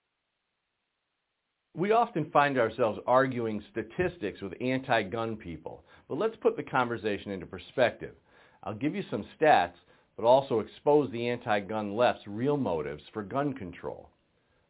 We 1.76 1.92
often 1.92 2.30
find 2.32 2.58
ourselves 2.58 3.00
arguing 3.06 3.64
statistics 3.72 4.42
with 4.42 4.54
anti-gun 4.62 5.36
people, 5.36 5.84
but 6.08 6.18
let's 6.18 6.36
put 6.42 6.58
the 6.58 6.64
conversation 6.64 7.32
into 7.32 7.46
perspective. 7.46 8.16
I'll 8.64 8.74
give 8.74 8.96
you 8.96 9.04
some 9.10 9.26
stats, 9.40 9.74
but 10.16 10.26
also 10.26 10.60
expose 10.60 11.10
the 11.12 11.30
anti-gun 11.30 11.96
left's 11.96 12.28
real 12.28 12.58
motives 12.58 13.04
for 13.14 13.24
gun 13.24 13.54
control. 13.54 14.10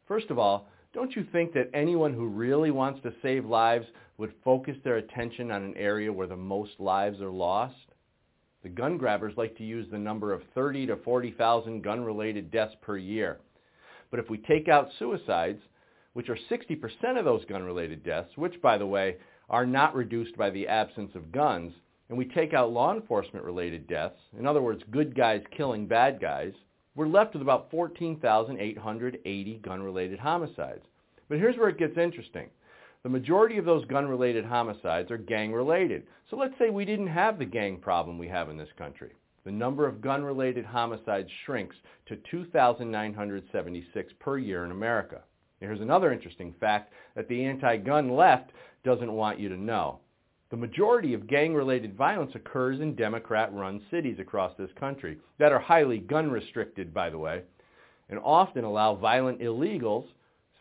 First 0.06 0.30
of 0.30 0.38
all, 0.38 0.68
don't 0.92 1.14
you 1.14 1.24
think 1.32 1.52
that 1.54 1.70
anyone 1.72 2.12
who 2.12 2.26
really 2.26 2.70
wants 2.70 3.00
to 3.02 3.12
save 3.22 3.44
lives 3.44 3.86
would 4.18 4.32
focus 4.44 4.76
their 4.82 4.96
attention 4.96 5.50
on 5.50 5.62
an 5.62 5.76
area 5.76 6.12
where 6.12 6.26
the 6.26 6.36
most 6.36 6.72
lives 6.78 7.20
are 7.20 7.30
lost? 7.30 7.74
The 8.62 8.68
gun 8.68 8.98
grabbers 8.98 9.36
like 9.36 9.56
to 9.56 9.64
use 9.64 9.86
the 9.90 9.98
number 9.98 10.32
of 10.32 10.42
30 10.54 10.86
to 10.86 10.96
40,000 10.96 11.82
gun-related 11.82 12.50
deaths 12.50 12.74
per 12.82 12.96
year. 12.96 13.38
But 14.10 14.20
if 14.20 14.28
we 14.28 14.38
take 14.38 14.68
out 14.68 14.90
suicides, 14.98 15.62
which 16.12 16.28
are 16.28 16.38
60% 16.50 17.18
of 17.18 17.24
those 17.24 17.44
gun-related 17.46 18.04
deaths, 18.04 18.36
which, 18.36 18.60
by 18.60 18.76
the 18.76 18.86
way, 18.86 19.16
are 19.48 19.66
not 19.66 19.94
reduced 19.94 20.36
by 20.36 20.50
the 20.50 20.68
absence 20.68 21.12
of 21.14 21.32
guns, 21.32 21.72
and 22.10 22.18
we 22.18 22.24
take 22.26 22.52
out 22.52 22.72
law 22.72 22.92
enforcement-related 22.92 23.86
deaths, 23.86 24.20
in 24.36 24.44
other 24.44 24.60
words, 24.60 24.82
good 24.90 25.14
guys 25.16 25.40
killing 25.56 25.86
bad 25.86 26.20
guys, 26.20 26.52
we're 26.96 27.06
left 27.06 27.34
with 27.34 27.42
about 27.42 27.70
14,880 27.70 29.60
gun-related 29.62 30.18
homicides. 30.18 30.82
But 31.28 31.38
here's 31.38 31.56
where 31.56 31.68
it 31.68 31.78
gets 31.78 31.96
interesting. 31.96 32.48
The 33.04 33.08
majority 33.08 33.58
of 33.58 33.64
those 33.64 33.84
gun-related 33.84 34.44
homicides 34.44 35.10
are 35.12 35.18
gang-related. 35.18 36.02
So 36.28 36.36
let's 36.36 36.52
say 36.58 36.68
we 36.68 36.84
didn't 36.84 37.06
have 37.06 37.38
the 37.38 37.44
gang 37.44 37.78
problem 37.78 38.18
we 38.18 38.28
have 38.28 38.50
in 38.50 38.58
this 38.58 38.68
country. 38.76 39.12
The 39.44 39.52
number 39.52 39.86
of 39.86 40.02
gun-related 40.02 40.64
homicides 40.66 41.30
shrinks 41.46 41.76
to 42.06 42.16
2,976 42.28 44.12
per 44.18 44.36
year 44.36 44.64
in 44.64 44.72
America. 44.72 45.22
Here's 45.60 45.80
another 45.80 46.12
interesting 46.12 46.54
fact 46.58 46.92
that 47.14 47.28
the 47.28 47.44
anti-gun 47.44 48.10
left 48.16 48.50
doesn't 48.84 49.12
want 49.12 49.38
you 49.38 49.48
to 49.48 49.56
know. 49.56 50.00
The 50.50 50.56
majority 50.56 51.14
of 51.14 51.28
gang-related 51.28 51.96
violence 51.96 52.32
occurs 52.34 52.80
in 52.80 52.96
Democrat-run 52.96 53.82
cities 53.88 54.18
across 54.18 54.56
this 54.56 54.70
country 54.80 55.18
that 55.38 55.52
are 55.52 55.60
highly 55.60 55.98
gun-restricted, 55.98 56.92
by 56.92 57.08
the 57.08 57.18
way, 57.18 57.42
and 58.08 58.18
often 58.18 58.64
allow 58.64 58.96
violent 58.96 59.40
illegals 59.40 60.06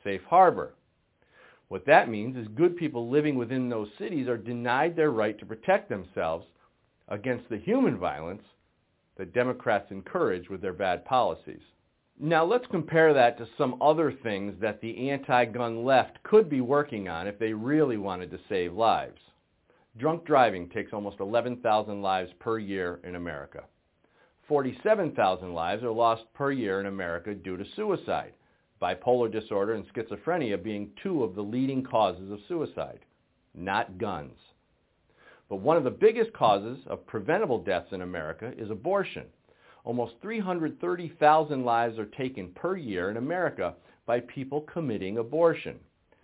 safe 0.03 0.21
harbor. 0.29 0.75
What 1.69 1.85
that 1.87 2.07
means 2.07 2.37
is 2.37 2.47
good 2.49 2.77
people 2.77 3.09
living 3.09 3.35
within 3.35 3.67
those 3.67 3.89
cities 3.97 4.27
are 4.27 4.37
denied 4.37 4.95
their 4.95 5.11
right 5.11 5.37
to 5.39 5.45
protect 5.45 5.89
themselves 5.89 6.45
against 7.07 7.49
the 7.49 7.57
human 7.57 7.97
violence 7.97 8.43
that 9.17 9.33
Democrats 9.33 9.91
encourage 9.91 10.49
with 10.49 10.61
their 10.61 10.73
bad 10.73 11.03
policies. 11.05 11.61
Now 12.19 12.45
let's 12.45 12.67
compare 12.67 13.13
that 13.13 13.37
to 13.39 13.47
some 13.57 13.81
other 13.81 14.11
things 14.11 14.53
that 14.61 14.81
the 14.81 15.09
anti-gun 15.09 15.83
left 15.83 16.21
could 16.23 16.47
be 16.47 16.61
working 16.61 17.07
on 17.07 17.27
if 17.27 17.39
they 17.39 17.53
really 17.53 17.97
wanted 17.97 18.29
to 18.31 18.39
save 18.47 18.73
lives. 18.73 19.19
Drunk 19.97 20.25
driving 20.25 20.69
takes 20.69 20.93
almost 20.93 21.19
11,000 21.19 22.01
lives 22.01 22.31
per 22.39 22.59
year 22.59 22.99
in 23.03 23.15
America. 23.15 23.63
47,000 24.47 25.53
lives 25.53 25.83
are 25.83 25.91
lost 25.91 26.23
per 26.33 26.51
year 26.51 26.79
in 26.79 26.85
America 26.85 27.33
due 27.35 27.57
to 27.57 27.65
suicide 27.75 28.33
bipolar 28.81 29.31
disorder 29.31 29.73
and 29.73 29.85
schizophrenia 29.93 30.61
being 30.61 30.91
two 31.03 31.23
of 31.23 31.35
the 31.35 31.41
leading 31.41 31.83
causes 31.83 32.31
of 32.31 32.39
suicide, 32.47 32.99
not 33.53 33.97
guns. 33.97 34.37
But 35.49 35.57
one 35.57 35.77
of 35.77 35.83
the 35.83 35.91
biggest 35.91 36.31
causes 36.33 36.79
of 36.87 37.05
preventable 37.07 37.63
deaths 37.63 37.91
in 37.91 38.01
America 38.01 38.53
is 38.57 38.69
abortion. 38.69 39.25
Almost 39.83 40.13
330,000 40.21 41.65
lives 41.65 41.97
are 41.97 42.05
taken 42.05 42.49
per 42.53 42.77
year 42.77 43.09
in 43.09 43.17
America 43.17 43.73
by 44.05 44.19
people 44.21 44.61
committing 44.61 45.17
abortion. 45.17 45.79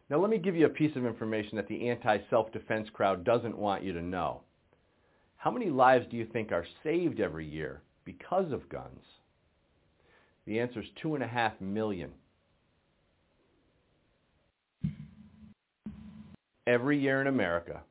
Now 0.09 0.19
let 0.19 0.29
me 0.29 0.37
give 0.37 0.55
you 0.55 0.67
a 0.67 0.69
piece 0.69 0.95
of 0.95 1.05
information 1.05 1.55
that 1.55 1.67
the 1.67 1.89
anti-self-defense 1.89 2.89
crowd 2.93 3.23
doesn't 3.23 3.57
want 3.57 3.83
you 3.83 3.93
to 3.93 4.01
know. 4.01 4.41
How 5.37 5.49
many 5.49 5.69
lives 5.69 6.05
do 6.09 6.17
you 6.17 6.25
think 6.25 6.51
are 6.51 6.65
saved 6.83 7.19
every 7.19 7.47
year 7.47 7.81
because 8.03 8.51
of 8.51 8.69
guns? 8.69 9.01
The 10.45 10.59
answer 10.59 10.81
is 10.81 10.87
two 11.01 11.15
and 11.15 11.23
a 11.23 11.27
half 11.27 11.59
million. 11.59 12.11
Every 16.67 16.99
year 16.99 17.21
in 17.21 17.27
America, 17.27 17.81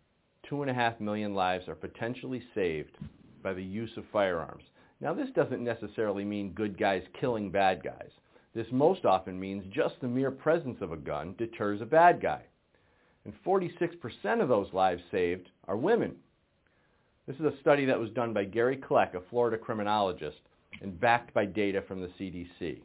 two 0.48 0.62
and 0.62 0.70
a 0.70 0.74
half 0.74 1.00
million 1.00 1.34
lives 1.34 1.68
are 1.68 1.74
potentially 1.74 2.42
saved 2.54 2.96
by 3.42 3.54
the 3.54 3.62
use 3.62 3.90
of 3.96 4.04
firearms. 4.12 4.64
Now 5.00 5.14
this 5.14 5.30
doesn't 5.34 5.62
necessarily 5.62 6.24
mean 6.24 6.52
good 6.52 6.78
guys 6.78 7.02
killing 7.20 7.50
bad 7.50 7.82
guys. 7.82 8.10
This 8.54 8.66
most 8.70 9.04
often 9.04 9.38
means 9.38 9.64
just 9.72 10.00
the 10.00 10.06
mere 10.06 10.30
presence 10.30 10.78
of 10.80 10.92
a 10.92 10.96
gun 10.96 11.34
deters 11.38 11.80
a 11.80 11.86
bad 11.86 12.20
guy. 12.22 12.42
And 13.24 13.34
46% 13.44 14.40
of 14.40 14.48
those 14.48 14.72
lives 14.72 15.02
saved 15.10 15.48
are 15.66 15.76
women. 15.76 16.14
This 17.26 17.36
is 17.36 17.46
a 17.46 17.60
study 17.60 17.84
that 17.86 17.98
was 17.98 18.10
done 18.10 18.32
by 18.32 18.44
Gary 18.44 18.76
Kleck, 18.76 19.14
a 19.14 19.20
Florida 19.30 19.56
criminologist, 19.56 20.38
and 20.82 21.00
backed 21.00 21.32
by 21.34 21.46
data 21.46 21.82
from 21.88 22.00
the 22.00 22.10
CDC. 22.20 22.80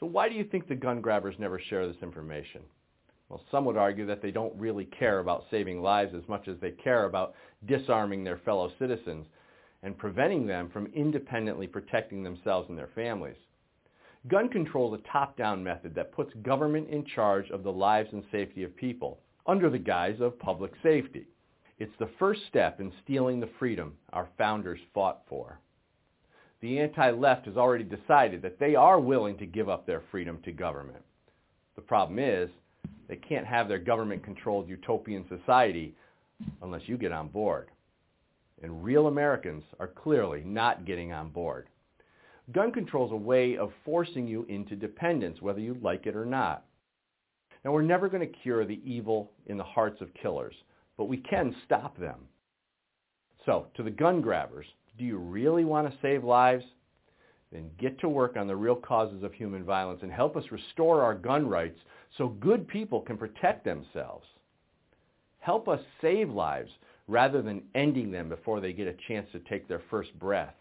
So 0.00 0.06
why 0.06 0.28
do 0.28 0.34
you 0.34 0.44
think 0.44 0.66
the 0.66 0.74
gun 0.74 1.00
grabbers 1.00 1.36
never 1.38 1.60
share 1.60 1.86
this 1.86 2.02
information? 2.02 2.62
Well, 3.28 3.42
some 3.50 3.64
would 3.66 3.76
argue 3.76 4.06
that 4.06 4.22
they 4.22 4.30
don't 4.32 4.58
really 4.58 4.86
care 4.86 5.20
about 5.20 5.44
saving 5.50 5.82
lives 5.82 6.14
as 6.14 6.26
much 6.28 6.48
as 6.48 6.56
they 6.60 6.72
care 6.72 7.04
about 7.04 7.34
disarming 7.66 8.24
their 8.24 8.38
fellow 8.38 8.72
citizens 8.78 9.26
and 9.82 9.96
preventing 9.96 10.46
them 10.46 10.68
from 10.70 10.86
independently 10.94 11.66
protecting 11.66 12.22
themselves 12.22 12.68
and 12.68 12.78
their 12.78 12.90
families. 12.94 13.36
Gun 14.28 14.50
control 14.50 14.94
is 14.94 15.00
a 15.00 15.12
top-down 15.12 15.64
method 15.64 15.94
that 15.94 16.12
puts 16.12 16.34
government 16.42 16.90
in 16.90 17.06
charge 17.06 17.50
of 17.50 17.62
the 17.62 17.72
lives 17.72 18.10
and 18.12 18.22
safety 18.30 18.62
of 18.64 18.76
people 18.76 19.18
under 19.46 19.70
the 19.70 19.78
guise 19.78 20.20
of 20.20 20.38
public 20.38 20.72
safety. 20.82 21.26
It's 21.78 21.96
the 21.98 22.10
first 22.18 22.42
step 22.46 22.80
in 22.80 22.92
stealing 23.02 23.40
the 23.40 23.48
freedom 23.58 23.94
our 24.12 24.28
founders 24.36 24.80
fought 24.92 25.22
for. 25.26 25.58
The 26.60 26.78
anti-left 26.78 27.46
has 27.46 27.56
already 27.56 27.84
decided 27.84 28.42
that 28.42 28.58
they 28.58 28.74
are 28.74 29.00
willing 29.00 29.38
to 29.38 29.46
give 29.46 29.70
up 29.70 29.86
their 29.86 30.02
freedom 30.10 30.38
to 30.44 30.52
government. 30.52 31.02
The 31.74 31.80
problem 31.80 32.18
is 32.18 32.50
they 33.08 33.16
can't 33.16 33.46
have 33.46 33.68
their 33.68 33.78
government-controlled 33.78 34.68
utopian 34.68 35.24
society 35.30 35.94
unless 36.60 36.82
you 36.84 36.98
get 36.98 37.12
on 37.12 37.28
board. 37.28 37.68
And 38.62 38.84
real 38.84 39.06
Americans 39.06 39.64
are 39.78 39.88
clearly 39.88 40.42
not 40.44 40.84
getting 40.84 41.14
on 41.14 41.30
board. 41.30 41.68
Gun 42.52 42.72
control 42.72 43.06
is 43.06 43.12
a 43.12 43.16
way 43.16 43.56
of 43.56 43.70
forcing 43.84 44.26
you 44.26 44.44
into 44.48 44.74
dependence, 44.74 45.40
whether 45.40 45.60
you 45.60 45.76
like 45.82 46.06
it 46.06 46.16
or 46.16 46.24
not. 46.24 46.64
Now, 47.64 47.72
we're 47.72 47.82
never 47.82 48.08
going 48.08 48.26
to 48.26 48.38
cure 48.42 48.64
the 48.64 48.80
evil 48.84 49.30
in 49.46 49.58
the 49.58 49.64
hearts 49.64 50.00
of 50.00 50.14
killers, 50.14 50.54
but 50.96 51.04
we 51.04 51.18
can 51.18 51.54
stop 51.64 51.98
them. 51.98 52.20
So, 53.44 53.66
to 53.76 53.82
the 53.82 53.90
gun 53.90 54.20
grabbers, 54.20 54.66
do 54.98 55.04
you 55.04 55.18
really 55.18 55.64
want 55.64 55.90
to 55.90 55.98
save 56.00 56.24
lives? 56.24 56.64
Then 57.52 57.70
get 57.78 57.98
to 58.00 58.08
work 58.08 58.36
on 58.36 58.46
the 58.46 58.56
real 58.56 58.76
causes 58.76 59.22
of 59.22 59.32
human 59.32 59.64
violence 59.64 60.00
and 60.02 60.12
help 60.12 60.36
us 60.36 60.44
restore 60.50 61.02
our 61.02 61.14
gun 61.14 61.48
rights 61.48 61.78
so 62.16 62.28
good 62.28 62.66
people 62.68 63.00
can 63.00 63.18
protect 63.18 63.64
themselves. 63.64 64.26
Help 65.40 65.68
us 65.68 65.80
save 66.00 66.30
lives 66.30 66.70
rather 67.08 67.42
than 67.42 67.62
ending 67.74 68.10
them 68.10 68.28
before 68.28 68.60
they 68.60 68.72
get 68.72 68.86
a 68.86 68.94
chance 69.08 69.26
to 69.32 69.40
take 69.40 69.66
their 69.68 69.82
first 69.90 70.16
breath. 70.18 70.54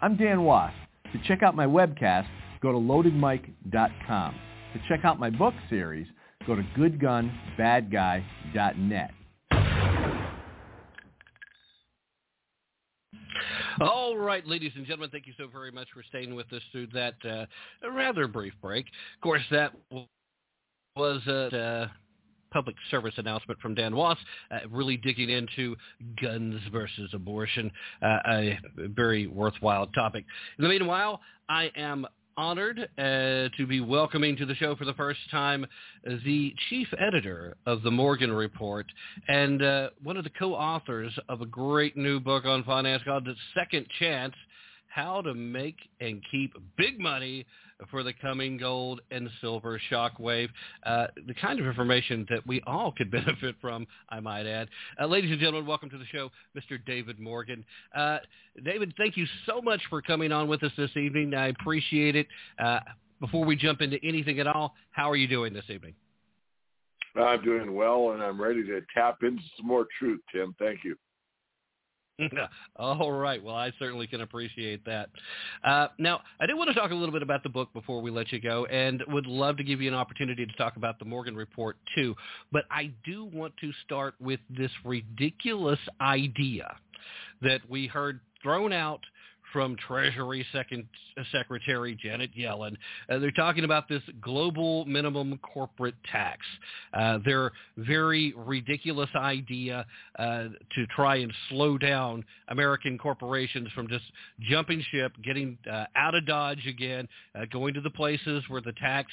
I'm 0.00 0.16
Dan 0.16 0.44
Wos. 0.44 0.72
To 1.12 1.18
check 1.26 1.42
out 1.42 1.54
my 1.54 1.66
webcast, 1.66 2.26
go 2.60 2.72
to 2.72 2.78
loadedmic.com. 2.78 4.34
To 4.74 4.80
check 4.88 5.04
out 5.04 5.20
my 5.20 5.30
book 5.30 5.54
series, 5.68 6.06
go 6.46 6.54
to 6.54 6.62
goodgunbadguy.net. 6.76 9.10
All 13.80 14.16
right, 14.16 14.46
ladies 14.46 14.72
and 14.76 14.86
gentlemen, 14.86 15.10
thank 15.10 15.26
you 15.26 15.32
so 15.38 15.48
very 15.48 15.70
much 15.70 15.88
for 15.92 16.02
staying 16.08 16.34
with 16.34 16.50
us 16.52 16.62
through 16.72 16.88
that 16.88 17.14
uh, 17.28 17.46
rather 17.90 18.26
brief 18.26 18.52
break. 18.60 18.86
Of 18.86 19.20
course, 19.22 19.42
that 19.50 19.72
was 20.96 21.20
a 21.26 21.56
uh, 21.56 21.88
public 22.52 22.76
service 22.90 23.14
announcement 23.16 23.60
from 23.60 23.74
Dan 23.74 23.96
Wos, 23.96 24.16
uh, 24.50 24.58
really 24.70 24.96
digging 24.96 25.30
into 25.30 25.76
guns 26.20 26.60
versus 26.70 27.10
abortion, 27.12 27.70
uh, 28.02 28.18
a 28.28 28.58
very 28.76 29.26
worthwhile 29.26 29.86
topic. 29.88 30.24
In 30.58 30.62
the 30.62 30.68
meanwhile, 30.68 31.20
I 31.48 31.70
am 31.76 32.06
honored 32.36 32.78
uh, 32.98 33.02
to 33.56 33.66
be 33.68 33.80
welcoming 33.80 34.36
to 34.36 34.46
the 34.46 34.54
show 34.54 34.74
for 34.76 34.84
the 34.84 34.94
first 34.94 35.20
time 35.30 35.66
the 36.24 36.54
chief 36.70 36.88
editor 36.98 37.56
of 37.66 37.82
the 37.82 37.90
Morgan 37.90 38.32
Report 38.32 38.86
and 39.28 39.62
uh, 39.62 39.90
one 40.02 40.16
of 40.16 40.24
the 40.24 40.30
co-authors 40.30 41.12
of 41.28 41.40
a 41.40 41.46
great 41.46 41.96
new 41.96 42.20
book 42.20 42.44
on 42.44 42.64
finance 42.64 43.02
called 43.04 43.24
The 43.24 43.34
Second 43.54 43.86
Chance, 43.98 44.34
How 44.88 45.20
to 45.22 45.34
Make 45.34 45.76
and 46.00 46.22
Keep 46.30 46.54
Big 46.76 46.98
Money 46.98 47.46
for 47.90 48.02
the 48.02 48.12
coming 48.12 48.56
gold 48.56 49.00
and 49.10 49.28
silver 49.40 49.80
shockwave. 49.90 50.48
Uh, 50.84 51.06
the 51.26 51.34
kind 51.34 51.60
of 51.60 51.66
information 51.66 52.26
that 52.30 52.46
we 52.46 52.60
all 52.66 52.92
could 52.92 53.10
benefit 53.10 53.54
from, 53.60 53.86
I 54.08 54.20
might 54.20 54.46
add. 54.46 54.68
Uh, 55.00 55.06
ladies 55.06 55.30
and 55.30 55.40
gentlemen, 55.40 55.66
welcome 55.66 55.90
to 55.90 55.98
the 55.98 56.06
show, 56.06 56.30
Mr. 56.56 56.78
David 56.84 57.18
Morgan. 57.18 57.64
Uh, 57.94 58.18
David, 58.64 58.92
thank 58.96 59.16
you 59.16 59.26
so 59.46 59.60
much 59.60 59.80
for 59.88 60.02
coming 60.02 60.32
on 60.32 60.48
with 60.48 60.62
us 60.62 60.72
this 60.76 60.96
evening. 60.96 61.34
I 61.34 61.48
appreciate 61.48 62.16
it. 62.16 62.26
Uh, 62.58 62.80
before 63.20 63.44
we 63.44 63.56
jump 63.56 63.80
into 63.80 63.98
anything 64.02 64.40
at 64.40 64.46
all, 64.46 64.74
how 64.90 65.10
are 65.10 65.16
you 65.16 65.28
doing 65.28 65.52
this 65.52 65.64
evening? 65.68 65.94
I'm 67.14 67.42
doing 67.44 67.74
well, 67.74 68.12
and 68.12 68.22
I'm 68.22 68.40
ready 68.40 68.64
to 68.64 68.80
tap 68.94 69.18
into 69.22 69.42
some 69.56 69.66
more 69.66 69.86
truth, 69.98 70.20
Tim. 70.32 70.54
Thank 70.58 70.80
you. 70.82 70.96
All 72.76 73.12
right. 73.12 73.42
Well, 73.42 73.54
I 73.54 73.72
certainly 73.78 74.06
can 74.06 74.20
appreciate 74.20 74.84
that. 74.84 75.10
Uh, 75.64 75.88
now, 75.98 76.20
I 76.40 76.46
do 76.46 76.56
want 76.56 76.68
to 76.68 76.74
talk 76.74 76.90
a 76.90 76.94
little 76.94 77.12
bit 77.12 77.22
about 77.22 77.42
the 77.42 77.48
book 77.48 77.72
before 77.72 78.00
we 78.00 78.10
let 78.10 78.32
you 78.32 78.40
go, 78.40 78.66
and 78.66 79.02
would 79.08 79.26
love 79.26 79.56
to 79.56 79.64
give 79.64 79.80
you 79.80 79.88
an 79.88 79.94
opportunity 79.94 80.46
to 80.46 80.52
talk 80.54 80.76
about 80.76 80.98
the 80.98 81.04
Morgan 81.04 81.34
Report 81.34 81.76
too. 81.94 82.14
But 82.50 82.64
I 82.70 82.92
do 83.04 83.24
want 83.24 83.54
to 83.58 83.72
start 83.84 84.14
with 84.20 84.40
this 84.50 84.70
ridiculous 84.84 85.80
idea 86.00 86.76
that 87.40 87.60
we 87.68 87.86
heard 87.86 88.20
thrown 88.42 88.72
out 88.72 89.00
from 89.52 89.76
Treasury 89.76 90.44
Second 90.52 90.86
uh, 91.18 91.22
Secretary 91.30 91.96
Janet 92.00 92.30
Yellen. 92.36 92.76
Uh, 93.10 93.18
they're 93.18 93.30
talking 93.30 93.64
about 93.64 93.88
this 93.88 94.02
global 94.20 94.84
minimum 94.86 95.38
corporate 95.42 95.94
tax. 96.10 96.40
Uh, 96.94 97.18
their 97.24 97.52
very 97.76 98.34
ridiculous 98.36 99.10
idea 99.14 99.86
uh, 100.18 100.44
to 100.74 100.86
try 100.94 101.16
and 101.16 101.32
slow 101.48 101.78
down 101.78 102.24
American 102.48 102.98
corporations 102.98 103.68
from 103.74 103.88
just 103.88 104.04
jumping 104.40 104.84
ship, 104.90 105.12
getting 105.22 105.58
uh, 105.70 105.84
out 105.96 106.14
of 106.14 106.26
Dodge 106.26 106.66
again, 106.66 107.08
uh, 107.34 107.44
going 107.50 107.74
to 107.74 107.80
the 107.80 107.90
places 107.90 108.42
where 108.48 108.60
the 108.60 108.72
tax 108.72 109.10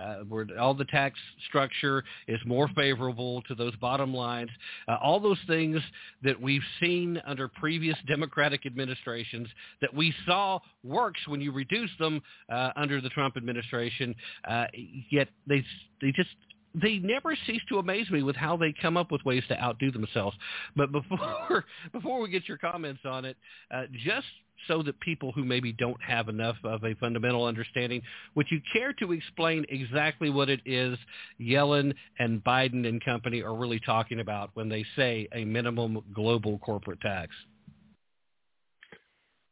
uh, 0.00 0.16
where 0.28 0.46
all 0.58 0.74
the 0.74 0.84
tax 0.86 1.18
structure 1.48 2.04
is 2.26 2.40
more 2.46 2.68
favorable 2.76 3.42
to 3.42 3.54
those 3.54 3.74
bottom 3.76 4.14
lines. 4.14 4.50
Uh, 4.86 4.96
all 5.02 5.20
those 5.20 5.38
things 5.46 5.80
that 6.22 6.40
we've 6.40 6.62
seen 6.80 7.20
under 7.26 7.48
previous 7.48 7.96
Democratic 8.06 8.66
administrations 8.66 9.48
that 9.80 9.92
we 9.92 10.14
saw 10.26 10.58
works 10.84 11.20
when 11.26 11.40
you 11.40 11.52
reduce 11.52 11.90
them 11.98 12.20
uh, 12.50 12.70
under 12.76 13.00
the 13.00 13.08
Trump 13.10 13.36
administration, 13.36 14.14
uh, 14.48 14.66
yet 15.10 15.28
they 15.46 15.64
they 16.00 16.12
just 16.12 16.30
they 16.74 16.98
never 16.98 17.36
cease 17.46 17.62
to 17.68 17.78
amaze 17.78 18.10
me 18.10 18.22
with 18.22 18.36
how 18.36 18.56
they 18.56 18.74
come 18.80 18.96
up 18.96 19.10
with 19.10 19.24
ways 19.24 19.42
to 19.48 19.60
outdo 19.60 19.90
themselves. 19.90 20.36
But 20.76 20.92
before 20.92 21.64
before 21.92 22.20
we 22.20 22.28
get 22.28 22.48
your 22.48 22.58
comments 22.58 23.00
on 23.04 23.24
it, 23.24 23.36
uh, 23.74 23.84
just 24.04 24.26
so 24.66 24.82
that 24.82 24.98
people 25.00 25.32
who 25.32 25.44
maybe 25.44 25.72
don't 25.72 26.00
have 26.02 26.28
enough 26.28 26.56
of 26.64 26.84
a 26.84 26.94
fundamental 26.96 27.44
understanding, 27.44 28.02
would 28.34 28.46
you 28.50 28.60
care 28.72 28.92
to 28.94 29.12
explain 29.12 29.64
exactly 29.68 30.30
what 30.30 30.48
it 30.48 30.60
is 30.64 30.98
Yellen 31.40 31.94
and 32.18 32.42
Biden 32.42 32.86
and 32.86 33.04
company 33.04 33.42
are 33.42 33.54
really 33.54 33.80
talking 33.80 34.20
about 34.20 34.50
when 34.54 34.68
they 34.68 34.84
say 34.96 35.28
a 35.34 35.44
minimum 35.44 36.02
global 36.14 36.58
corporate 36.58 37.00
tax? 37.00 37.32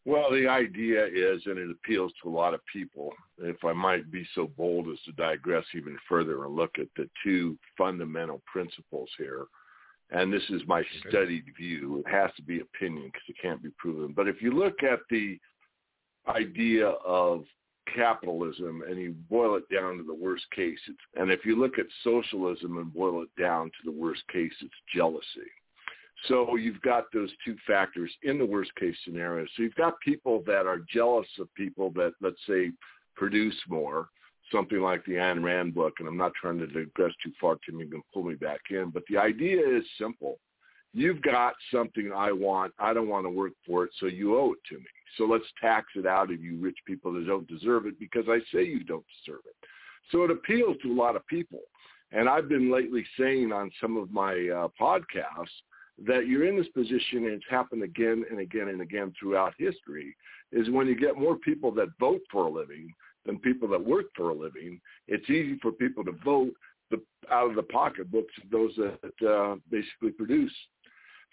Well, 0.05 0.31
the 0.31 0.47
idea 0.47 1.05
is, 1.05 1.43
and 1.47 1.59
it 1.59 1.69
appeals 1.69 2.13
to 2.23 2.29
a 2.29 2.31
lot 2.31 2.55
of 2.55 2.61
people, 2.73 3.13
if 3.39 3.65
I 3.65 3.73
might 3.73 4.09
be 4.13 4.25
so 4.37 4.47
bold 4.47 4.89
as 4.89 5.01
to 5.05 5.13
digress 5.13 5.65
even 5.75 5.99
further 6.09 6.45
and 6.45 6.55
look 6.55 6.79
at 6.79 6.87
the 6.97 7.09
two 7.25 7.59
fundamental 7.77 8.41
principles 8.47 9.11
here 9.19 9.47
and 10.11 10.33
this 10.33 10.43
is 10.51 10.63
my 10.67 10.85
studied 11.09 11.45
view. 11.57 12.03
It 12.05 12.11
has 12.11 12.31
to 12.37 12.43
be 12.43 12.61
opinion 12.61 13.07
because 13.07 13.29
it 13.29 13.37
can't 13.41 13.63
be 13.63 13.71
proven. 13.79 14.13
But 14.15 14.29
if 14.29 14.41
you 14.41 14.53
look 14.53 14.83
at 14.83 15.01
the 15.11 15.39
idea 16.29 16.89
of 17.05 17.45
capitalism 17.95 18.83
and 18.89 18.99
you 18.99 19.15
boil 19.29 19.57
it 19.57 19.65
down 19.73 19.97
to 19.99 20.05
the 20.05 20.15
worst 20.15 20.45
case, 20.55 20.79
it's, 20.89 20.99
and 21.17 21.31
if 21.31 21.45
you 21.45 21.59
look 21.59 21.79
at 21.79 21.87
socialism 22.05 22.79
and 22.79 22.93
boil 22.93 23.23
it 23.23 23.29
down 23.41 23.67
to 23.67 23.85
the 23.85 23.93
worst 23.93 24.23
case, 24.33 24.53
it's 24.61 24.75
jealousy. 24.95 25.51
So 26.29 26.57
you've 26.57 26.81
got 26.81 27.05
those 27.13 27.31
two 27.45 27.57
factors 27.67 28.11
in 28.23 28.39
the 28.39 28.47
worst 28.47 28.75
case 28.77 28.97
scenario. 29.05 29.47
So 29.57 29.63
you've 29.63 29.75
got 29.75 30.01
people 30.01 30.43
that 30.47 30.67
are 30.67 30.81
jealous 30.93 31.27
of 31.39 31.53
people 31.55 31.91
that, 31.95 32.13
let's 32.21 32.41
say, 32.49 32.71
produce 33.17 33.57
more 33.69 34.09
something 34.53 34.81
like 34.81 35.05
the 35.05 35.13
Ayn 35.13 35.43
Rand 35.43 35.75
book, 35.75 35.95
and 35.99 36.09
I'm 36.09 36.17
not 36.17 36.33
trying 36.41 36.59
to 36.59 36.67
digress 36.67 37.13
too 37.23 37.33
far, 37.41 37.57
Tim, 37.65 37.81
you 37.81 37.87
can 37.87 38.03
pull 38.13 38.23
me 38.23 38.35
back 38.35 38.61
in, 38.71 38.91
but 38.91 39.03
the 39.09 39.19
idea 39.19 39.61
is 39.61 39.85
simple. 39.99 40.39
You've 40.93 41.21
got 41.23 41.55
something 41.73 42.11
I 42.15 42.33
want. 42.33 42.73
I 42.79 42.95
don't 42.95 43.09
want 43.09 43.27
to 43.27 43.31
work 43.31 43.53
for 43.67 43.85
it, 43.85 43.91
so 43.99 44.07
you 44.07 44.39
owe 44.39 44.53
it 44.53 44.59
to 44.71 44.77
me. 44.77 44.87
So 45.19 45.25
let's 45.25 45.45
tax 45.61 45.89
it 45.95 46.07
out 46.07 46.33
of 46.33 46.43
you 46.43 46.59
rich 46.59 46.79
people 46.87 47.13
that 47.15 47.27
don't 47.27 47.49
deserve 47.49 47.87
it 47.87 47.99
because 47.99 48.25
I 48.29 48.39
say 48.53 48.65
you 48.65 48.85
don't 48.85 49.05
deserve 49.25 49.41
it. 49.47 49.57
So 50.11 50.25
it 50.25 50.31
appeals 50.31 50.77
to 50.83 50.93
a 50.93 50.95
lot 50.95 51.17
of 51.17 51.27
people. 51.27 51.61
And 52.13 52.29
I've 52.29 52.49
been 52.49 52.73
lately 52.73 53.05
saying 53.19 53.53
on 53.53 53.71
some 53.81 53.97
of 53.97 54.11
my 54.11 54.33
uh, 54.33 54.69
podcasts 54.81 55.49
that 56.07 56.27
you're 56.29 56.47
in 56.47 56.57
this 56.57 56.69
position, 56.69 57.25
and 57.25 57.33
it's 57.33 57.45
happened 57.51 57.83
again 57.83 58.25
and 58.31 58.41
again 58.41 58.69
and 58.69 58.81
again 58.81 59.13
throughout 59.19 59.55
history, 59.59 60.15
is 60.53 60.71
when 60.71 60.87
you 60.87 60.95
get 60.95 61.19
more 61.19 61.37
people 61.37 61.73
that 61.73 61.89
vote 61.99 62.21
for 62.31 62.45
a 62.45 62.51
living 62.51 62.93
than 63.27 63.39
people 63.39 63.69
that 63.69 63.85
work 63.85 64.07
for 64.15 64.31
a 64.31 64.35
living. 64.35 64.81
It's 65.09 65.29
easy 65.29 65.59
for 65.61 65.73
people 65.73 66.05
to 66.05 66.13
vote 66.25 66.53
the, 66.91 67.01
out 67.31 67.51
of 67.51 67.57
the 67.57 67.63
pocketbooks 67.63 68.33
of 68.43 68.51
those 68.51 68.73
that 68.77 69.29
uh, 69.29 69.57
basically 69.71 70.11
produce. 70.11 70.53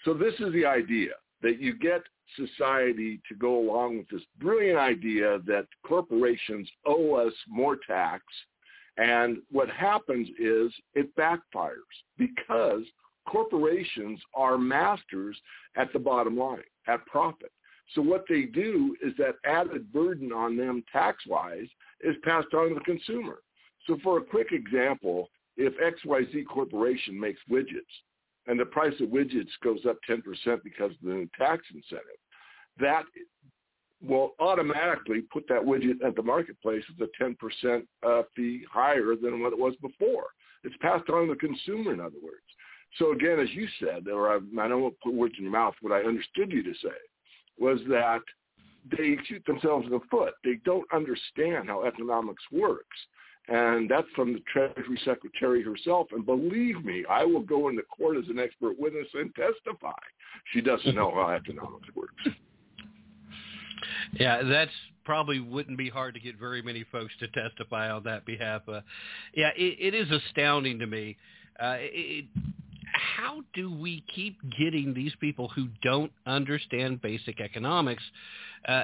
So 0.05 0.13
this 0.13 0.33
is 0.39 0.51
the 0.53 0.65
idea 0.65 1.11
that 1.41 1.61
you 1.61 1.77
get 1.77 2.01
society 2.35 3.21
to 3.29 3.35
go 3.35 3.59
along 3.59 3.97
with 3.97 4.09
this 4.09 4.21
brilliant 4.39 4.79
idea 4.79 5.39
that 5.45 5.67
corporations 5.85 6.69
owe 6.85 7.15
us 7.15 7.33
more 7.47 7.77
tax. 7.87 8.23
And 8.97 9.37
what 9.51 9.69
happens 9.69 10.27
is 10.39 10.73
it 10.93 11.15
backfires 11.15 11.73
because 12.17 12.83
corporations 13.27 14.19
are 14.33 14.57
masters 14.57 15.37
at 15.75 15.91
the 15.93 15.99
bottom 15.99 16.37
line, 16.37 16.63
at 16.87 17.05
profit. 17.05 17.51
So 17.93 18.01
what 18.01 18.25
they 18.27 18.43
do 18.43 18.95
is 19.03 19.13
that 19.17 19.35
added 19.45 19.91
burden 19.93 20.31
on 20.31 20.57
them 20.57 20.83
tax-wise 20.91 21.67
is 22.01 22.15
passed 22.23 22.53
on 22.53 22.69
to 22.69 22.75
the 22.75 22.81
consumer. 22.81 23.39
So 23.87 23.97
for 24.03 24.17
a 24.17 24.23
quick 24.23 24.51
example, 24.51 25.29
if 25.57 25.73
XYZ 25.77 26.45
Corporation 26.47 27.19
makes 27.19 27.39
widgets 27.49 27.81
and 28.47 28.59
the 28.59 28.65
price 28.65 28.93
of 28.99 29.09
widgets 29.09 29.49
goes 29.63 29.85
up 29.87 29.97
10% 30.09 30.21
because 30.63 30.91
of 30.91 30.97
the 31.03 31.09
new 31.09 31.29
tax 31.37 31.63
incentive, 31.73 32.17
that 32.79 33.03
will 34.01 34.31
automatically 34.39 35.21
put 35.31 35.47
that 35.47 35.61
widget 35.61 36.03
at 36.05 36.15
the 36.15 36.23
marketplace 36.23 36.83
at 36.99 37.07
a 37.07 37.23
10% 37.23 37.83
uh, 38.05 38.23
fee 38.35 38.65
higher 38.71 39.15
than 39.15 39.41
what 39.41 39.53
it 39.53 39.59
was 39.59 39.75
before. 39.81 40.25
It's 40.63 40.75
passed 40.81 41.09
on 41.09 41.27
to 41.27 41.33
the 41.33 41.39
consumer, 41.39 41.93
in 41.93 41.99
other 41.99 42.17
words. 42.23 42.43
So 42.97 43.11
again, 43.11 43.39
as 43.39 43.49
you 43.51 43.67
said, 43.79 44.07
or 44.07 44.29
I, 44.29 44.35
I 44.35 44.67
don't 44.67 44.81
want 44.81 44.95
to 44.95 44.99
put 45.03 45.13
words 45.13 45.35
in 45.37 45.43
your 45.43 45.53
mouth, 45.53 45.75
what 45.81 45.93
I 45.93 46.05
understood 46.05 46.51
you 46.51 46.63
to 46.63 46.73
say 46.81 46.95
was 47.59 47.79
that 47.89 48.21
they 48.91 49.15
shoot 49.25 49.43
themselves 49.45 49.85
in 49.85 49.91
the 49.91 49.99
foot. 50.11 50.33
They 50.43 50.59
don't 50.65 50.85
understand 50.93 51.69
how 51.69 51.85
economics 51.85 52.43
works. 52.51 52.97
And 53.49 53.89
that's 53.89 54.07
from 54.15 54.33
the 54.33 54.39
Treasury 54.51 54.99
Secretary 55.03 55.61
herself. 55.61 56.07
And 56.11 56.25
believe 56.25 56.83
me, 56.85 57.03
I 57.09 57.25
will 57.25 57.41
go 57.41 57.67
into 57.67 57.81
court 57.83 58.17
as 58.17 58.23
an 58.29 58.39
expert 58.39 58.79
witness 58.79 59.07
and 59.13 59.33
testify. 59.35 59.91
She 60.53 60.61
doesn't 60.61 60.95
know 60.95 61.11
how 61.11 61.29
economics 61.29 61.87
works. 61.93 62.23
Yeah, 64.13 64.43
that's 64.43 64.71
probably 65.03 65.39
wouldn't 65.39 65.77
be 65.77 65.89
hard 65.89 66.13
to 66.13 66.21
get 66.21 66.39
very 66.39 66.61
many 66.61 66.85
folks 66.89 67.13
to 67.19 67.27
testify 67.29 67.89
on 67.89 68.03
that 68.03 68.25
behalf. 68.25 68.61
Uh, 68.67 68.81
yeah, 69.33 69.49
it, 69.57 69.93
it 69.93 69.93
is 69.93 70.09
astounding 70.09 70.79
to 70.79 70.87
me. 70.87 71.17
Uh, 71.59 71.75
it, 71.79 72.25
how 73.17 73.41
do 73.53 73.71
we 73.71 74.03
keep 74.13 74.37
getting 74.57 74.93
these 74.93 75.13
people 75.19 75.47
who 75.49 75.67
don't 75.81 76.11
understand 76.25 77.01
basic 77.01 77.39
economics? 77.39 78.03
Uh, 78.67 78.83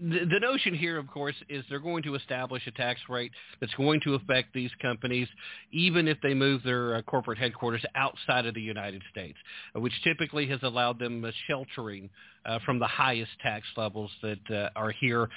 the, 0.00 0.38
notion 0.40 0.74
here, 0.74 0.96
of 0.98 1.06
course, 1.08 1.34
is 1.48 1.62
they're 1.68 1.78
going 1.78 2.02
to 2.04 2.14
establish 2.14 2.66
a 2.66 2.70
tax 2.70 3.00
rate 3.08 3.32
that's 3.60 3.74
going 3.74 4.00
to 4.04 4.14
affect 4.14 4.54
these 4.54 4.70
companies, 4.80 5.28
even 5.72 6.08
if 6.08 6.16
they 6.22 6.32
move 6.32 6.62
their 6.62 6.96
uh, 6.96 7.02
corporate 7.02 7.38
headquarters 7.38 7.84
outside 7.94 8.46
of 8.46 8.54
the 8.54 8.62
United 8.62 9.02
States, 9.10 9.36
uh, 9.76 9.80
which 9.80 9.92
typically 10.02 10.46
has 10.46 10.60
allowed 10.62 10.98
them 10.98 11.30
sheltering 11.46 12.08
uh, 12.46 12.58
from 12.64 12.78
the 12.78 12.86
highest 12.86 13.32
tax 13.42 13.66
levels 13.76 14.10
that 14.22 14.50
uh, 14.50 14.70
are 14.74 14.90
here 14.90 15.28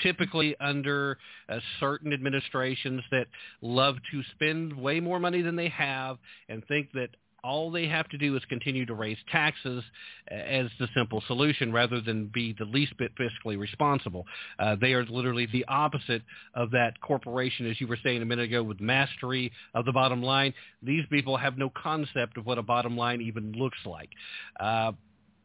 typically 0.00 0.54
under 0.60 1.18
uh, 1.48 1.58
certain 1.80 2.12
administrations 2.12 3.02
that 3.10 3.26
love 3.62 3.96
to 4.12 4.22
spend 4.34 4.72
way 4.72 5.00
more 5.00 5.18
money 5.18 5.42
than 5.42 5.56
they 5.56 5.68
have 5.68 6.18
and 6.48 6.64
think 6.68 6.88
that 6.92 7.08
all 7.44 7.70
they 7.70 7.86
have 7.86 8.08
to 8.08 8.18
do 8.18 8.36
is 8.36 8.42
continue 8.48 8.84
to 8.86 8.94
raise 8.94 9.16
taxes 9.30 9.82
as 10.28 10.66
the 10.78 10.88
simple 10.94 11.22
solution 11.26 11.72
rather 11.72 12.00
than 12.00 12.30
be 12.32 12.54
the 12.58 12.64
least 12.64 12.96
bit 12.98 13.12
fiscally 13.16 13.58
responsible. 13.58 14.26
Uh, 14.58 14.76
they 14.80 14.92
are 14.92 15.04
literally 15.06 15.46
the 15.52 15.64
opposite 15.68 16.22
of 16.54 16.70
that 16.72 17.00
corporation, 17.00 17.68
as 17.70 17.80
you 17.80 17.86
were 17.86 17.98
saying 18.02 18.22
a 18.22 18.24
minute 18.24 18.46
ago, 18.46 18.62
with 18.62 18.80
mastery 18.80 19.52
of 19.74 19.84
the 19.84 19.92
bottom 19.92 20.22
line. 20.22 20.52
These 20.82 21.04
people 21.10 21.36
have 21.36 21.56
no 21.56 21.70
concept 21.70 22.36
of 22.36 22.46
what 22.46 22.58
a 22.58 22.62
bottom 22.62 22.96
line 22.96 23.20
even 23.20 23.52
looks 23.52 23.78
like. 23.84 24.10
Uh, 24.58 24.92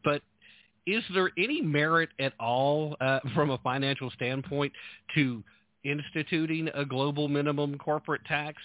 but 0.02 0.22
is 0.86 1.02
there 1.14 1.30
any 1.38 1.62
merit 1.62 2.10
at 2.18 2.32
all 2.38 2.96
uh, 3.00 3.20
from 3.34 3.50
a 3.50 3.58
financial 3.58 4.10
standpoint 4.10 4.72
to 5.14 5.42
instituting 5.84 6.68
a 6.74 6.84
global 6.84 7.28
minimum 7.28 7.78
corporate 7.78 8.24
tax? 8.26 8.58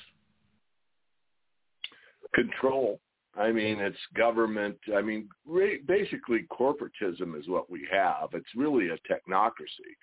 Control. 2.33 2.99
I 3.39 3.51
mean, 3.53 3.79
it's 3.79 3.97
government. 4.15 4.77
I 4.95 5.01
mean, 5.01 5.29
basically 5.87 6.45
corporatism 6.51 7.39
is 7.39 7.47
what 7.47 7.69
we 7.69 7.87
have. 7.91 8.29
It's 8.33 8.55
really 8.55 8.89
a 8.89 8.97
technocracy. 9.11 9.95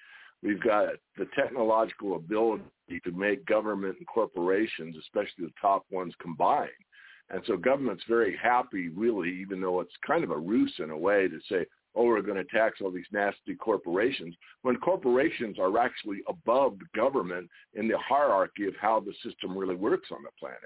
We've 0.42 0.62
got 0.62 0.94
the 1.18 1.26
technological 1.38 2.16
ability 2.16 2.62
to 3.04 3.10
make 3.12 3.44
government 3.46 3.96
and 3.98 4.06
corporations, 4.06 4.96
especially 4.98 5.44
the 5.44 5.52
top 5.60 5.84
ones, 5.90 6.14
combine. 6.20 6.68
And 7.30 7.42
so 7.46 7.56
government's 7.56 8.04
very 8.08 8.38
happy, 8.42 8.88
really, 8.88 9.30
even 9.40 9.60
though 9.60 9.80
it's 9.80 9.94
kind 10.06 10.24
of 10.24 10.30
a 10.30 10.38
ruse 10.38 10.72
in 10.78 10.90
a 10.90 10.96
way 10.96 11.28
to 11.28 11.38
say, 11.50 11.66
oh, 11.96 12.04
we're 12.04 12.22
going 12.22 12.36
to 12.36 12.44
tax 12.44 12.80
all 12.80 12.90
these 12.90 13.06
nasty 13.10 13.54
corporations, 13.54 14.34
when 14.62 14.76
corporations 14.76 15.58
are 15.58 15.78
actually 15.78 16.18
above 16.28 16.76
government 16.94 17.48
in 17.74 17.88
the 17.88 17.98
hierarchy 17.98 18.66
of 18.66 18.74
how 18.80 19.00
the 19.00 19.14
system 19.24 19.56
really 19.56 19.74
works 19.74 20.08
on 20.12 20.22
the 20.22 20.30
planet. 20.38 20.60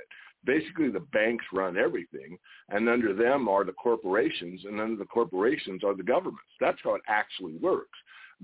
Basically, 0.44 0.90
the 0.90 1.00
banks 1.12 1.44
run 1.52 1.76
everything, 1.76 2.38
and 2.70 2.88
under 2.88 3.12
them 3.14 3.48
are 3.48 3.64
the 3.64 3.72
corporations, 3.72 4.62
and 4.64 4.80
under 4.80 4.96
the 4.96 5.04
corporations 5.04 5.84
are 5.84 5.94
the 5.94 6.02
governments. 6.02 6.50
That's 6.60 6.78
how 6.82 6.94
it 6.94 7.02
actually 7.08 7.56
works. 7.56 7.98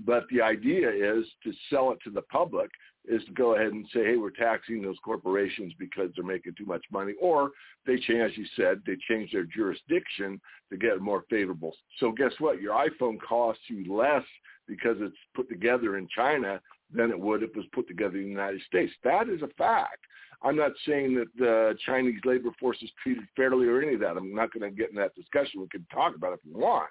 But 0.05 0.25
the 0.31 0.41
idea 0.41 0.89
is 0.89 1.25
to 1.43 1.51
sell 1.69 1.91
it 1.91 1.97
to 2.03 2.11
the 2.11 2.21
public 2.23 2.69
is 3.07 3.23
to 3.25 3.31
go 3.31 3.55
ahead 3.55 3.71
and 3.71 3.85
say, 3.93 4.03
hey, 4.03 4.17
we're 4.17 4.29
taxing 4.29 4.81
those 4.81 4.97
corporations 5.03 5.73
because 5.79 6.11
they're 6.15 6.25
making 6.25 6.53
too 6.57 6.65
much 6.65 6.83
money. 6.91 7.13
Or 7.21 7.51
they 7.85 7.97
change, 7.97 8.31
as 8.31 8.37
you 8.37 8.45
said, 8.55 8.81
they 8.85 8.97
change 9.09 9.31
their 9.31 9.45
jurisdiction 9.45 10.39
to 10.69 10.77
get 10.77 11.01
more 11.01 11.23
favorable. 11.29 11.73
So 11.99 12.11
guess 12.11 12.33
what? 12.39 12.61
Your 12.61 12.75
iPhone 12.75 13.17
costs 13.27 13.63
you 13.69 13.95
less 13.95 14.23
because 14.67 14.97
it's 14.99 15.15
put 15.33 15.49
together 15.49 15.97
in 15.97 16.07
China 16.13 16.59
than 16.93 17.11
it 17.11 17.19
would 17.19 17.43
if 17.43 17.49
it 17.51 17.57
was 17.57 17.65
put 17.73 17.87
together 17.87 18.17
in 18.17 18.23
the 18.23 18.29
United 18.29 18.61
States. 18.67 18.91
That 19.03 19.29
is 19.29 19.41
a 19.41 19.49
fact. 19.57 19.99
I'm 20.43 20.55
not 20.55 20.71
saying 20.85 21.15
that 21.15 21.27
the 21.37 21.75
Chinese 21.85 22.19
labor 22.23 22.49
force 22.59 22.77
is 22.81 22.91
treated 23.01 23.23
fairly 23.35 23.67
or 23.67 23.81
any 23.81 23.95
of 23.95 23.99
that. 24.01 24.17
I'm 24.17 24.35
not 24.35 24.53
going 24.53 24.69
to 24.69 24.75
get 24.75 24.91
in 24.91 24.95
that 24.97 25.15
discussion. 25.15 25.61
We 25.61 25.67
can 25.67 25.85
talk 25.91 26.15
about 26.15 26.33
it 26.33 26.39
if 26.43 26.51
you 26.51 26.57
want 26.57 26.89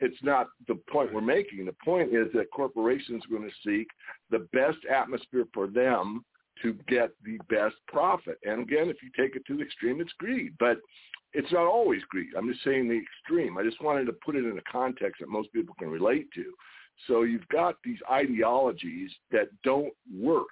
it's 0.00 0.22
not 0.22 0.48
the 0.66 0.76
point 0.90 1.12
we're 1.12 1.20
making. 1.20 1.64
The 1.64 1.74
point 1.84 2.14
is 2.14 2.28
that 2.34 2.50
corporations 2.52 3.24
are 3.24 3.36
going 3.36 3.48
to 3.48 3.68
seek 3.68 3.88
the 4.30 4.46
best 4.52 4.78
atmosphere 4.92 5.44
for 5.52 5.66
them 5.66 6.24
to 6.62 6.74
get 6.88 7.10
the 7.24 7.38
best 7.48 7.76
profit. 7.86 8.38
And 8.44 8.62
again, 8.62 8.88
if 8.88 8.96
you 9.02 9.10
take 9.16 9.36
it 9.36 9.44
to 9.46 9.56
the 9.56 9.62
extreme, 9.62 10.00
it's 10.00 10.12
greed. 10.18 10.54
But 10.58 10.78
it's 11.32 11.52
not 11.52 11.66
always 11.66 12.02
greed. 12.08 12.30
I'm 12.36 12.50
just 12.50 12.64
saying 12.64 12.88
the 12.88 13.00
extreme. 13.00 13.58
I 13.58 13.62
just 13.62 13.82
wanted 13.82 14.06
to 14.06 14.12
put 14.12 14.36
it 14.36 14.44
in 14.44 14.58
a 14.58 14.72
context 14.72 15.20
that 15.20 15.28
most 15.28 15.52
people 15.52 15.74
can 15.78 15.90
relate 15.90 16.28
to. 16.34 16.44
So 17.06 17.22
you've 17.22 17.48
got 17.48 17.76
these 17.84 17.98
ideologies 18.10 19.10
that 19.30 19.48
don't 19.62 19.92
work. 20.12 20.46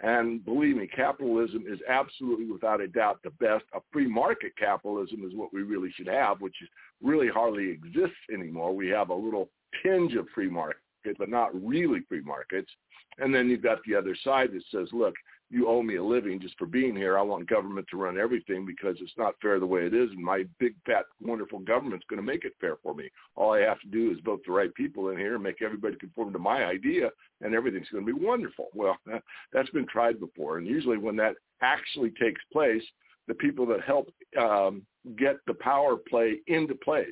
And 0.00 0.44
believe 0.44 0.76
me, 0.76 0.86
capitalism 0.86 1.64
is 1.68 1.78
absolutely 1.88 2.46
without 2.46 2.80
a 2.80 2.88
doubt 2.88 3.20
the 3.22 3.30
best. 3.30 3.64
A 3.74 3.80
free 3.92 4.08
market 4.08 4.52
capitalism 4.58 5.24
is 5.24 5.34
what 5.34 5.52
we 5.52 5.62
really 5.62 5.90
should 5.96 6.08
have, 6.08 6.40
which 6.40 6.56
really 7.02 7.28
hardly 7.28 7.70
exists 7.70 8.16
anymore. 8.32 8.74
We 8.74 8.88
have 8.88 9.10
a 9.10 9.14
little 9.14 9.48
tinge 9.82 10.14
of 10.14 10.26
free 10.34 10.50
market, 10.50 10.80
but 11.18 11.28
not 11.28 11.54
really 11.54 12.00
free 12.08 12.22
markets. 12.22 12.70
And 13.18 13.34
then 13.34 13.48
you've 13.48 13.62
got 13.62 13.78
the 13.86 13.94
other 13.94 14.16
side 14.24 14.50
that 14.52 14.64
says, 14.70 14.88
look, 14.92 15.14
you 15.54 15.68
owe 15.68 15.82
me 15.82 15.96
a 15.96 16.04
living 16.04 16.40
just 16.40 16.58
for 16.58 16.66
being 16.66 16.96
here. 16.96 17.16
I 17.16 17.22
want 17.22 17.48
government 17.48 17.86
to 17.90 17.96
run 17.96 18.18
everything 18.18 18.66
because 18.66 18.96
it's 19.00 19.16
not 19.16 19.36
fair 19.40 19.60
the 19.60 19.66
way 19.66 19.86
it 19.86 19.94
is. 19.94 20.10
And 20.10 20.22
my 20.22 20.42
big, 20.58 20.74
fat, 20.84 21.04
wonderful 21.22 21.60
government's 21.60 22.04
going 22.10 22.20
to 22.20 22.26
make 22.26 22.44
it 22.44 22.54
fair 22.60 22.76
for 22.82 22.92
me. 22.92 23.08
All 23.36 23.52
I 23.52 23.60
have 23.60 23.80
to 23.82 23.86
do 23.86 24.10
is 24.10 24.18
vote 24.24 24.40
the 24.44 24.52
right 24.52 24.74
people 24.74 25.10
in 25.10 25.16
here 25.16 25.34
and 25.34 25.42
make 25.42 25.62
everybody 25.62 25.94
conform 25.96 26.32
to 26.32 26.40
my 26.40 26.64
idea, 26.64 27.08
and 27.40 27.54
everything's 27.54 27.88
going 27.90 28.04
to 28.04 28.12
be 28.12 28.24
wonderful. 28.26 28.66
Well, 28.74 28.96
that, 29.06 29.22
that's 29.52 29.70
been 29.70 29.86
tried 29.86 30.18
before. 30.18 30.58
And 30.58 30.66
usually 30.66 30.98
when 30.98 31.16
that 31.16 31.36
actually 31.62 32.10
takes 32.20 32.40
place, 32.52 32.82
the 33.28 33.34
people 33.34 33.66
that 33.66 33.82
help 33.82 34.08
um, 34.38 34.82
get 35.16 35.36
the 35.46 35.54
power 35.54 35.96
play 35.96 36.40
into 36.48 36.74
place, 36.74 37.06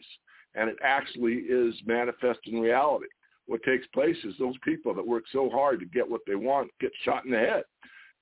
and 0.57 0.69
it 0.69 0.77
actually 0.83 1.35
is 1.35 1.75
manifest 1.87 2.41
in 2.47 2.61
reality. 2.61 3.07
What 3.47 3.63
takes 3.63 3.87
place 3.89 4.17
is 4.25 4.35
those 4.39 4.57
people 4.65 4.93
that 4.95 5.07
work 5.07 5.25
so 5.33 5.49
hard 5.49 5.79
to 5.81 5.87
get 5.87 6.09
what 6.09 6.23
they 6.27 6.35
want 6.35 6.71
get 6.81 6.91
shot 7.05 7.25
in 7.25 7.31
the 7.31 7.39
head 7.39 7.63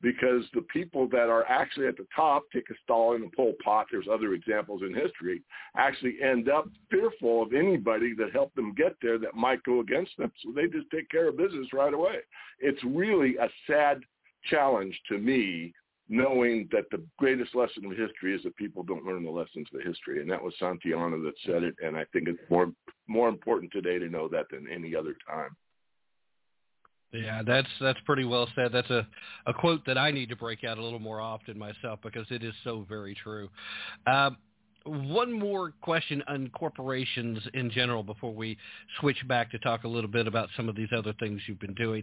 because 0.02 0.44
the 0.54 0.62
people 0.62 1.08
that 1.08 1.28
are 1.28 1.44
actually 1.46 1.86
at 1.86 1.96
the 1.96 2.06
top, 2.14 2.44
take 2.52 2.70
a 2.70 2.74
Stalin 2.84 3.22
and 3.22 3.32
Pol 3.32 3.52
Pot, 3.62 3.86
there's 3.90 4.08
other 4.10 4.32
examples 4.32 4.82
in 4.82 4.94
history, 4.94 5.42
actually 5.76 6.16
end 6.22 6.48
up 6.48 6.68
fearful 6.90 7.42
of 7.42 7.52
anybody 7.52 8.14
that 8.14 8.32
helped 8.32 8.56
them 8.56 8.74
get 8.74 8.96
there 9.02 9.18
that 9.18 9.34
might 9.34 9.62
go 9.64 9.80
against 9.80 10.16
them. 10.16 10.32
So 10.42 10.52
they 10.54 10.66
just 10.66 10.90
take 10.90 11.10
care 11.10 11.28
of 11.28 11.36
business 11.36 11.66
right 11.72 11.92
away. 11.92 12.16
It's 12.60 12.82
really 12.84 13.36
a 13.36 13.48
sad 13.66 14.00
challenge 14.48 14.98
to 15.08 15.18
me 15.18 15.74
knowing 16.08 16.68
that 16.72 16.90
the 16.90 17.00
greatest 17.18 17.54
lesson 17.54 17.84
of 17.84 17.92
history 17.92 18.34
is 18.34 18.42
that 18.42 18.56
people 18.56 18.82
don't 18.82 19.04
learn 19.04 19.22
the 19.22 19.30
lessons 19.30 19.68
of 19.72 19.80
history. 19.82 20.20
And 20.20 20.28
that 20.30 20.42
was 20.42 20.52
Santayana 20.60 21.22
that 21.22 21.34
said 21.46 21.62
it. 21.62 21.74
And 21.84 21.96
I 21.96 22.04
think 22.12 22.26
it's 22.26 22.50
more, 22.50 22.72
more 23.06 23.28
important 23.28 23.70
today 23.70 23.98
to 23.98 24.08
know 24.08 24.26
that 24.28 24.46
than 24.50 24.66
any 24.68 24.96
other 24.96 25.14
time. 25.28 25.50
Yeah, 27.12 27.42
that's 27.44 27.66
that's 27.80 27.98
pretty 28.06 28.24
well 28.24 28.48
said. 28.54 28.70
That's 28.72 28.88
a, 28.90 29.04
a 29.46 29.52
quote 29.52 29.84
that 29.86 29.98
I 29.98 30.12
need 30.12 30.28
to 30.28 30.36
break 30.36 30.62
out 30.62 30.78
a 30.78 30.82
little 30.82 31.00
more 31.00 31.20
often 31.20 31.58
myself 31.58 31.98
because 32.04 32.26
it 32.30 32.44
is 32.44 32.54
so 32.62 32.86
very 32.88 33.16
true. 33.16 33.48
Uh, 34.06 34.30
one 34.84 35.32
more 35.32 35.72
question 35.82 36.22
on 36.28 36.48
corporations 36.50 37.38
in 37.54 37.70
general 37.70 38.02
before 38.02 38.32
we 38.32 38.56
switch 38.98 39.26
back 39.28 39.50
to 39.50 39.58
talk 39.58 39.84
a 39.84 39.88
little 39.88 40.10
bit 40.10 40.26
about 40.26 40.48
some 40.56 40.68
of 40.68 40.76
these 40.76 40.88
other 40.96 41.12
things 41.20 41.40
you've 41.46 41.60
been 41.60 41.74
doing. 41.74 42.02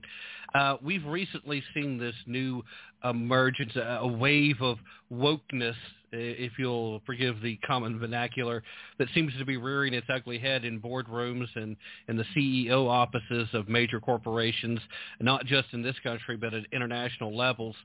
Uh, 0.54 0.78
we've 0.82 1.06
recently 1.06 1.64
seen 1.74 1.98
this 1.98 2.16
new 2.26 2.64
emergence, 3.04 3.76
a 3.76 4.08
wave 4.08 4.62
of 4.62 4.78
wokeness, 5.12 5.76
if 6.12 6.54
you'll 6.58 7.02
forgive 7.06 7.42
the 7.42 7.58
common 7.66 8.00
vernacular, 8.00 8.64
that 8.98 9.08
seems 9.14 9.34
to 9.38 9.46
be 9.46 9.58
rearing 9.58 9.94
its 9.94 10.08
ugly 10.10 10.40
head 10.40 10.64
in 10.64 10.80
boardrooms 10.80 11.48
and 11.56 11.76
in 12.08 12.16
the 12.16 12.26
CEO 12.36 12.88
offices 12.88 13.48
of 13.54 13.68
major 13.68 14.00
corporations, 14.00 14.80
not 15.20 15.46
just 15.46 15.68
in 15.74 15.82
this 15.82 15.96
country 16.04 16.38
but 16.38 16.54
at 16.54 16.64
international 16.72 17.36
levels. 17.36 17.76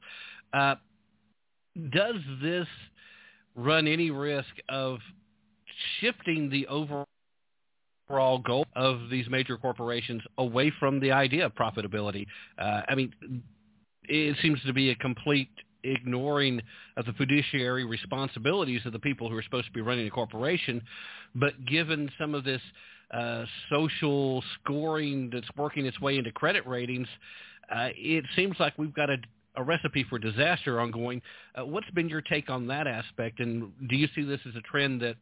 Uh, 0.52 0.74
does 1.90 2.16
this 2.42 2.68
run 3.54 3.86
any 3.86 4.10
risk 4.10 4.50
of 4.68 4.98
shifting 6.00 6.50
the 6.50 6.66
overall 6.68 7.06
goal 8.38 8.66
of 8.74 9.08
these 9.10 9.28
major 9.28 9.56
corporations 9.56 10.22
away 10.38 10.72
from 10.78 11.00
the 11.00 11.12
idea 11.12 11.46
of 11.46 11.54
profitability. 11.54 12.26
Uh, 12.58 12.82
I 12.88 12.94
mean, 12.94 13.12
it 14.04 14.36
seems 14.42 14.60
to 14.66 14.72
be 14.72 14.90
a 14.90 14.94
complete 14.96 15.48
ignoring 15.84 16.60
of 16.96 17.06
the 17.06 17.12
fiduciary 17.14 17.84
responsibilities 17.84 18.80
of 18.84 18.92
the 18.92 18.98
people 18.98 19.28
who 19.28 19.36
are 19.36 19.42
supposed 19.42 19.66
to 19.66 19.72
be 19.72 19.80
running 19.80 20.06
a 20.06 20.10
corporation. 20.10 20.82
But 21.34 21.64
given 21.66 22.10
some 22.18 22.34
of 22.34 22.44
this 22.44 22.60
uh, 23.12 23.44
social 23.70 24.42
scoring 24.60 25.30
that's 25.32 25.48
working 25.56 25.86
its 25.86 26.00
way 26.00 26.18
into 26.18 26.32
credit 26.32 26.66
ratings, 26.66 27.08
uh, 27.74 27.88
it 27.96 28.24
seems 28.36 28.56
like 28.58 28.74
we've 28.78 28.94
got 28.94 29.06
to 29.06 29.16
a 29.56 29.62
recipe 29.62 30.04
for 30.08 30.18
disaster 30.18 30.80
ongoing. 30.80 31.20
Uh, 31.54 31.64
what's 31.64 31.90
been 31.90 32.08
your 32.08 32.22
take 32.22 32.50
on 32.50 32.66
that 32.68 32.86
aspect, 32.86 33.40
and 33.40 33.70
do 33.88 33.96
you 33.96 34.08
see 34.14 34.22
this 34.22 34.40
as 34.46 34.54
a 34.56 34.60
trend 34.62 35.00
that 35.02 35.16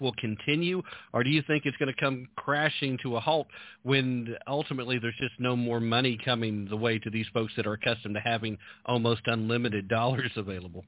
will 0.00 0.14
continue, 0.18 0.82
or 1.12 1.22
do 1.24 1.30
you 1.30 1.42
think 1.46 1.64
it's 1.64 1.76
going 1.76 1.92
to 1.92 2.00
come 2.00 2.28
crashing 2.36 2.98
to 3.02 3.16
a 3.16 3.20
halt 3.20 3.46
when 3.82 4.34
ultimately 4.46 4.98
there's 4.98 5.16
just 5.18 5.38
no 5.38 5.56
more 5.56 5.80
money 5.80 6.18
coming 6.22 6.66
the 6.68 6.76
way 6.76 6.98
to 6.98 7.10
these 7.10 7.26
folks 7.32 7.52
that 7.56 7.66
are 7.66 7.74
accustomed 7.74 8.14
to 8.14 8.20
having 8.20 8.58
almost 8.84 9.22
unlimited 9.26 9.88
dollars 9.96 10.30
available? 10.36 10.84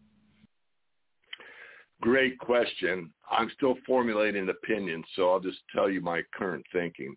Great 2.01 2.39
question. 2.39 3.13
I'm 3.31 3.51
still 3.57 3.75
formulating 3.85 4.43
an 4.43 4.51
opinion, 4.51 5.03
so 5.17 5.31
I'll 5.31 5.41
just 5.41 5.59
tell 5.75 5.91
you 5.91 6.01
my 6.01 6.23
current 6.33 6.65
thinking 6.73 7.17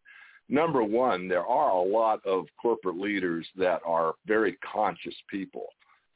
number 0.52 0.84
one, 0.84 1.28
there 1.28 1.45
are 1.45 1.72
a 1.72 1.82
lot 1.82 2.23
of 2.26 2.45
corporate 2.61 2.98
leaders 2.98 3.48
that 3.56 3.82
are 3.86 4.14
very 4.28 4.57
conscious 4.57 5.15
people. 5.30 5.68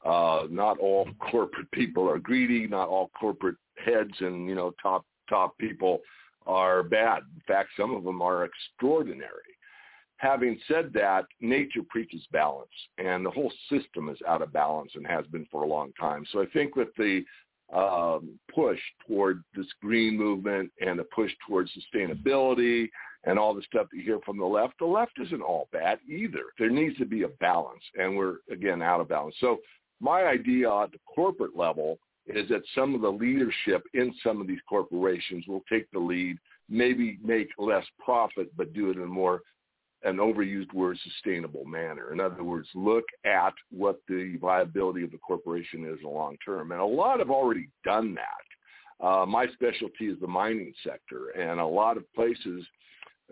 Uh, 0.04 0.46
not 0.50 0.78
all 0.78 1.08
corporate 1.30 1.70
people 1.72 2.08
are 2.08 2.18
greedy. 2.18 2.68
Not 2.68 2.88
all 2.88 3.10
corporate 3.18 3.56
heads 3.84 4.14
and 4.20 4.48
you 4.48 4.54
know 4.54 4.72
top 4.80 5.04
top 5.28 5.58
people 5.58 6.00
are 6.46 6.82
bad. 6.82 7.22
In 7.34 7.42
fact, 7.46 7.70
some 7.76 7.94
of 7.94 8.04
them 8.04 8.22
are 8.22 8.44
extraordinary. 8.44 9.30
Having 10.18 10.58
said 10.66 10.92
that, 10.94 11.26
nature 11.40 11.82
preaches 11.90 12.26
balance, 12.32 12.70
and 12.96 13.26
the 13.26 13.30
whole 13.30 13.52
system 13.70 14.08
is 14.08 14.16
out 14.26 14.40
of 14.40 14.52
balance 14.52 14.92
and 14.94 15.06
has 15.06 15.26
been 15.26 15.46
for 15.50 15.62
a 15.62 15.68
long 15.68 15.92
time. 16.00 16.24
So 16.32 16.40
I 16.40 16.46
think 16.46 16.74
with 16.74 16.88
the 16.96 17.22
um, 17.72 18.38
push 18.54 18.78
toward 19.06 19.42
this 19.54 19.66
green 19.82 20.16
movement 20.16 20.70
and 20.80 20.98
the 20.98 21.04
push 21.04 21.32
towards 21.46 21.70
sustainability 21.72 22.88
and 23.26 23.38
all 23.38 23.54
the 23.54 23.62
stuff 23.62 23.88
you 23.92 24.02
hear 24.02 24.20
from 24.24 24.38
the 24.38 24.44
left. 24.44 24.74
The 24.78 24.86
left 24.86 25.12
isn't 25.20 25.42
all 25.42 25.68
bad 25.72 25.98
either. 26.08 26.44
There 26.58 26.70
needs 26.70 26.96
to 26.98 27.04
be 27.04 27.22
a 27.22 27.28
balance, 27.28 27.82
and 27.98 28.16
we're 28.16 28.36
again 28.50 28.80
out 28.80 29.00
of 29.00 29.08
balance. 29.08 29.34
So 29.40 29.58
my 30.00 30.24
idea 30.24 30.72
at 30.72 30.92
the 30.92 31.00
corporate 31.12 31.56
level 31.56 31.98
is 32.26 32.48
that 32.48 32.62
some 32.74 32.94
of 32.94 33.02
the 33.02 33.10
leadership 33.10 33.82
in 33.94 34.14
some 34.22 34.40
of 34.40 34.46
these 34.46 34.60
corporations 34.68 35.44
will 35.46 35.62
take 35.70 35.90
the 35.90 35.98
lead, 35.98 36.36
maybe 36.68 37.18
make 37.22 37.48
less 37.58 37.84
profit, 38.04 38.50
but 38.56 38.72
do 38.72 38.90
it 38.90 38.96
in 38.96 39.02
a 39.02 39.06
more 39.06 39.42
an 40.02 40.18
overused 40.18 40.72
word 40.72 40.98
sustainable 41.02 41.64
manner. 41.64 42.12
In 42.12 42.20
other 42.20 42.44
words, 42.44 42.68
look 42.74 43.04
at 43.24 43.54
what 43.70 44.00
the 44.08 44.36
viability 44.40 45.02
of 45.02 45.10
the 45.10 45.18
corporation 45.18 45.84
is 45.84 45.96
in 45.96 46.02
the 46.02 46.08
long 46.08 46.36
term. 46.44 46.70
And 46.70 46.80
a 46.80 46.84
lot 46.84 47.18
have 47.18 47.30
already 47.30 47.68
done 47.84 48.14
that. 48.14 49.04
Uh, 49.04 49.26
my 49.26 49.46
specialty 49.52 50.06
is 50.06 50.18
the 50.20 50.26
mining 50.26 50.72
sector, 50.84 51.30
and 51.30 51.58
a 51.60 51.66
lot 51.66 51.96
of 51.96 52.04
places 52.14 52.64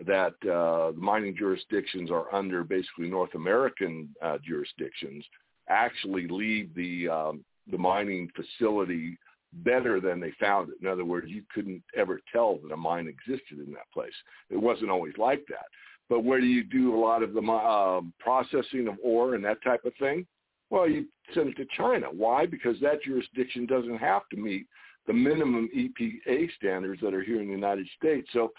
that 0.05 0.33
uh, 0.43 0.91
the 0.91 0.99
mining 0.99 1.35
jurisdictions 1.37 2.11
are 2.11 2.33
under 2.33 2.63
basically 2.63 3.07
North 3.07 3.33
American 3.35 4.09
uh, 4.21 4.37
jurisdictions 4.45 5.23
actually 5.69 6.27
leave 6.27 6.73
the 6.75 7.09
um, 7.09 7.45
the 7.71 7.77
mining 7.77 8.29
facility 8.35 9.17
better 9.63 9.99
than 9.99 10.19
they 10.19 10.31
found 10.39 10.69
it. 10.69 10.75
In 10.81 10.87
other 10.87 11.05
words, 11.05 11.27
you 11.29 11.43
couldn't 11.53 11.81
ever 11.95 12.19
tell 12.31 12.57
that 12.57 12.73
a 12.73 12.77
mine 12.77 13.07
existed 13.07 13.59
in 13.65 13.71
that 13.71 13.89
place. 13.93 14.13
It 14.49 14.57
wasn't 14.57 14.91
always 14.91 15.13
like 15.17 15.43
that. 15.49 15.65
But 16.09 16.23
where 16.23 16.39
do 16.39 16.45
you 16.45 16.63
do 16.63 16.93
a 16.93 16.99
lot 16.99 17.23
of 17.23 17.33
the 17.33 17.41
uh, 17.41 18.01
processing 18.19 18.87
of 18.87 18.95
ore 19.03 19.33
and 19.33 19.43
that 19.45 19.63
type 19.63 19.85
of 19.85 19.93
thing? 19.97 20.27
Well, 20.69 20.89
you 20.89 21.05
send 21.33 21.49
it 21.49 21.57
to 21.57 21.65
China. 21.75 22.07
Why? 22.11 22.45
Because 22.45 22.79
that 22.81 23.01
jurisdiction 23.03 23.65
doesn't 23.65 23.97
have 23.97 24.23
to 24.31 24.37
meet 24.37 24.67
the 25.07 25.13
minimum 25.13 25.69
EPA 25.75 26.49
standards 26.57 27.01
that 27.01 27.13
are 27.13 27.23
here 27.23 27.41
in 27.41 27.47
the 27.47 27.53
United 27.53 27.87
States. 27.97 28.27
So 28.33 28.51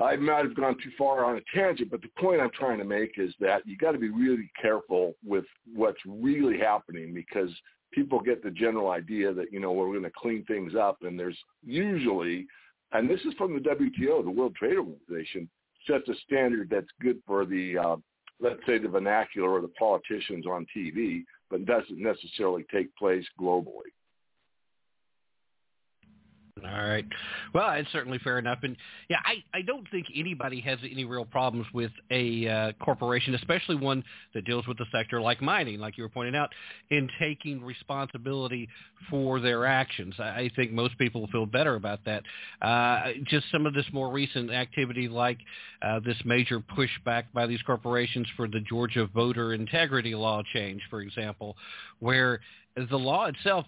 I 0.00 0.16
might 0.16 0.44
have 0.44 0.56
gone 0.56 0.76
too 0.82 0.90
far 0.98 1.24
on 1.24 1.36
a 1.36 1.56
tangent, 1.56 1.90
but 1.90 2.02
the 2.02 2.08
point 2.20 2.40
I'm 2.40 2.50
trying 2.50 2.78
to 2.78 2.84
make 2.84 3.12
is 3.16 3.32
that 3.40 3.66
you 3.66 3.76
got 3.76 3.92
to 3.92 3.98
be 3.98 4.10
really 4.10 4.50
careful 4.60 5.14
with 5.24 5.44
what's 5.72 6.00
really 6.04 6.58
happening 6.58 7.14
because 7.14 7.50
people 7.92 8.20
get 8.20 8.42
the 8.42 8.50
general 8.50 8.90
idea 8.90 9.32
that 9.32 9.52
you 9.52 9.60
know 9.60 9.72
we're 9.72 9.90
going 9.90 10.02
to 10.02 10.10
clean 10.16 10.44
things 10.46 10.74
up, 10.74 10.98
and 11.02 11.18
there's 11.18 11.38
usually, 11.64 12.46
and 12.92 13.08
this 13.08 13.20
is 13.20 13.34
from 13.38 13.54
the 13.54 13.60
WTO, 13.60 14.24
the 14.24 14.30
World 14.30 14.56
Trade 14.56 14.78
Organization, 14.78 15.48
sets 15.86 16.08
a 16.08 16.14
standard 16.26 16.68
that's 16.70 16.90
good 17.00 17.20
for 17.24 17.44
the 17.44 17.78
uh, 17.78 17.96
let's 18.40 18.60
say 18.66 18.78
the 18.78 18.88
vernacular 18.88 19.50
or 19.50 19.60
the 19.60 19.68
politicians 19.68 20.44
on 20.44 20.66
TV, 20.76 21.22
but 21.50 21.64
doesn't 21.66 22.02
necessarily 22.02 22.64
take 22.72 22.94
place 22.96 23.24
globally. 23.40 23.93
All 26.64 26.88
right. 26.88 27.04
Well, 27.52 27.70
it's 27.72 27.90
certainly 27.92 28.18
fair 28.18 28.38
enough. 28.38 28.58
And 28.62 28.76
yeah, 29.10 29.18
I, 29.24 29.44
I 29.56 29.62
don't 29.62 29.88
think 29.90 30.06
anybody 30.14 30.60
has 30.60 30.78
any 30.88 31.04
real 31.04 31.26
problems 31.26 31.66
with 31.74 31.90
a 32.10 32.48
uh, 32.48 32.72
corporation, 32.82 33.34
especially 33.34 33.76
one 33.76 34.02
that 34.32 34.46
deals 34.46 34.66
with 34.66 34.78
the 34.78 34.86
sector 34.90 35.20
like 35.20 35.42
mining, 35.42 35.78
like 35.78 35.98
you 35.98 36.04
were 36.04 36.08
pointing 36.08 36.34
out, 36.34 36.50
in 36.90 37.08
taking 37.20 37.62
responsibility 37.62 38.68
for 39.10 39.40
their 39.40 39.66
actions. 39.66 40.14
I, 40.18 40.22
I 40.22 40.50
think 40.56 40.72
most 40.72 40.96
people 40.96 41.28
feel 41.30 41.44
better 41.44 41.74
about 41.74 42.00
that. 42.06 42.22
Uh, 42.62 43.12
just 43.24 43.44
some 43.52 43.66
of 43.66 43.74
this 43.74 43.86
more 43.92 44.10
recent 44.10 44.50
activity 44.50 45.06
like 45.06 45.38
uh, 45.82 46.00
this 46.00 46.16
major 46.24 46.60
pushback 46.60 47.24
by 47.34 47.46
these 47.46 47.60
corporations 47.62 48.26
for 48.36 48.48
the 48.48 48.60
Georgia 48.60 49.06
voter 49.14 49.52
integrity 49.52 50.14
law 50.14 50.42
change, 50.54 50.80
for 50.88 51.02
example, 51.02 51.56
where 51.98 52.40
the 52.76 52.96
law 52.96 53.26
itself 53.26 53.66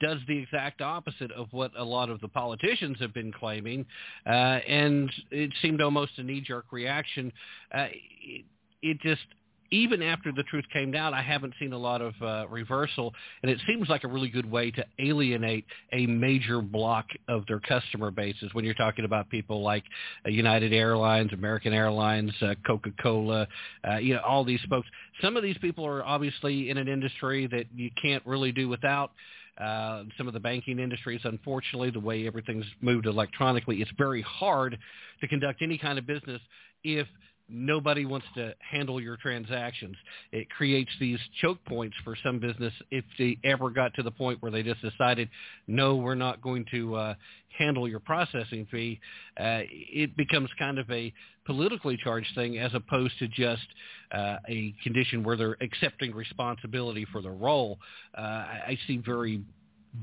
does 0.00 0.18
the 0.26 0.36
exact 0.36 0.80
opposite 0.80 1.30
of 1.32 1.46
what 1.52 1.70
a 1.76 1.84
lot 1.84 2.10
of 2.10 2.20
the 2.20 2.28
politicians 2.28 2.96
have 3.00 3.14
been 3.14 3.32
claiming, 3.32 3.86
uh, 4.26 4.58
and 4.68 5.10
it 5.30 5.52
seemed 5.62 5.80
almost 5.80 6.12
a 6.18 6.22
knee-jerk 6.22 6.66
reaction. 6.72 7.32
Uh, 7.72 7.86
it, 8.22 8.44
it 8.82 9.00
just 9.00 9.22
even 9.70 10.02
after 10.02 10.32
the 10.32 10.42
truth 10.44 10.64
came 10.72 10.90
down, 10.90 11.14
I 11.14 11.22
haven't 11.22 11.54
seen 11.58 11.72
a 11.72 11.78
lot 11.78 12.00
of 12.00 12.14
uh, 12.22 12.46
reversal, 12.48 13.12
and 13.42 13.50
it 13.50 13.58
seems 13.66 13.88
like 13.88 14.04
a 14.04 14.08
really 14.08 14.28
good 14.28 14.50
way 14.50 14.70
to 14.72 14.84
alienate 14.98 15.64
a 15.92 16.06
major 16.06 16.60
block 16.62 17.06
of 17.28 17.44
their 17.46 17.60
customer 17.60 18.10
bases. 18.10 18.52
When 18.54 18.64
you're 18.64 18.74
talking 18.74 19.04
about 19.04 19.28
people 19.28 19.62
like 19.62 19.84
uh, 20.26 20.30
United 20.30 20.72
Airlines, 20.72 21.32
American 21.32 21.72
Airlines, 21.72 22.32
uh, 22.40 22.54
Coca-Cola, 22.66 23.46
uh, 23.88 23.96
you 23.98 24.14
know, 24.14 24.20
all 24.20 24.44
these 24.44 24.60
folks. 24.68 24.88
Some 25.20 25.36
of 25.36 25.42
these 25.42 25.58
people 25.58 25.84
are 25.86 26.04
obviously 26.04 26.70
in 26.70 26.78
an 26.78 26.88
industry 26.88 27.46
that 27.48 27.66
you 27.74 27.90
can't 28.00 28.24
really 28.26 28.52
do 28.52 28.68
without. 28.68 29.12
Uh, 29.58 30.04
some 30.16 30.28
of 30.28 30.34
the 30.34 30.40
banking 30.40 30.78
industries, 30.78 31.20
unfortunately, 31.24 31.90
the 31.90 31.98
way 31.98 32.28
everything's 32.28 32.64
moved 32.80 33.06
electronically, 33.06 33.82
it's 33.82 33.90
very 33.98 34.22
hard 34.22 34.78
to 35.20 35.26
conduct 35.26 35.62
any 35.62 35.76
kind 35.76 35.98
of 35.98 36.06
business 36.06 36.40
if 36.84 37.08
nobody 37.48 38.04
wants 38.04 38.26
to 38.34 38.54
handle 38.58 39.00
your 39.00 39.16
transactions. 39.16 39.96
It 40.32 40.50
creates 40.50 40.90
these 41.00 41.18
choke 41.40 41.64
points 41.64 41.96
for 42.04 42.16
some 42.22 42.38
business 42.38 42.72
if 42.90 43.04
they 43.18 43.38
ever 43.44 43.70
got 43.70 43.94
to 43.94 44.02
the 44.02 44.10
point 44.10 44.42
where 44.42 44.52
they 44.52 44.62
just 44.62 44.82
decided, 44.82 45.28
no, 45.66 45.96
we're 45.96 46.14
not 46.14 46.42
going 46.42 46.66
to 46.72 46.94
uh, 46.94 47.14
handle 47.58 47.88
your 47.88 48.00
processing 48.00 48.66
fee. 48.70 49.00
Uh, 49.38 49.60
it 49.70 50.16
becomes 50.16 50.50
kind 50.58 50.78
of 50.78 50.90
a 50.90 51.12
politically 51.46 51.98
charged 52.02 52.34
thing 52.34 52.58
as 52.58 52.72
opposed 52.74 53.18
to 53.18 53.28
just 53.28 53.66
uh, 54.12 54.36
a 54.48 54.74
condition 54.82 55.22
where 55.22 55.36
they're 55.36 55.56
accepting 55.60 56.14
responsibility 56.14 57.06
for 57.10 57.22
the 57.22 57.30
role. 57.30 57.78
Uh, 58.16 58.20
I, 58.20 58.62
I 58.68 58.78
see 58.86 58.98
very 58.98 59.40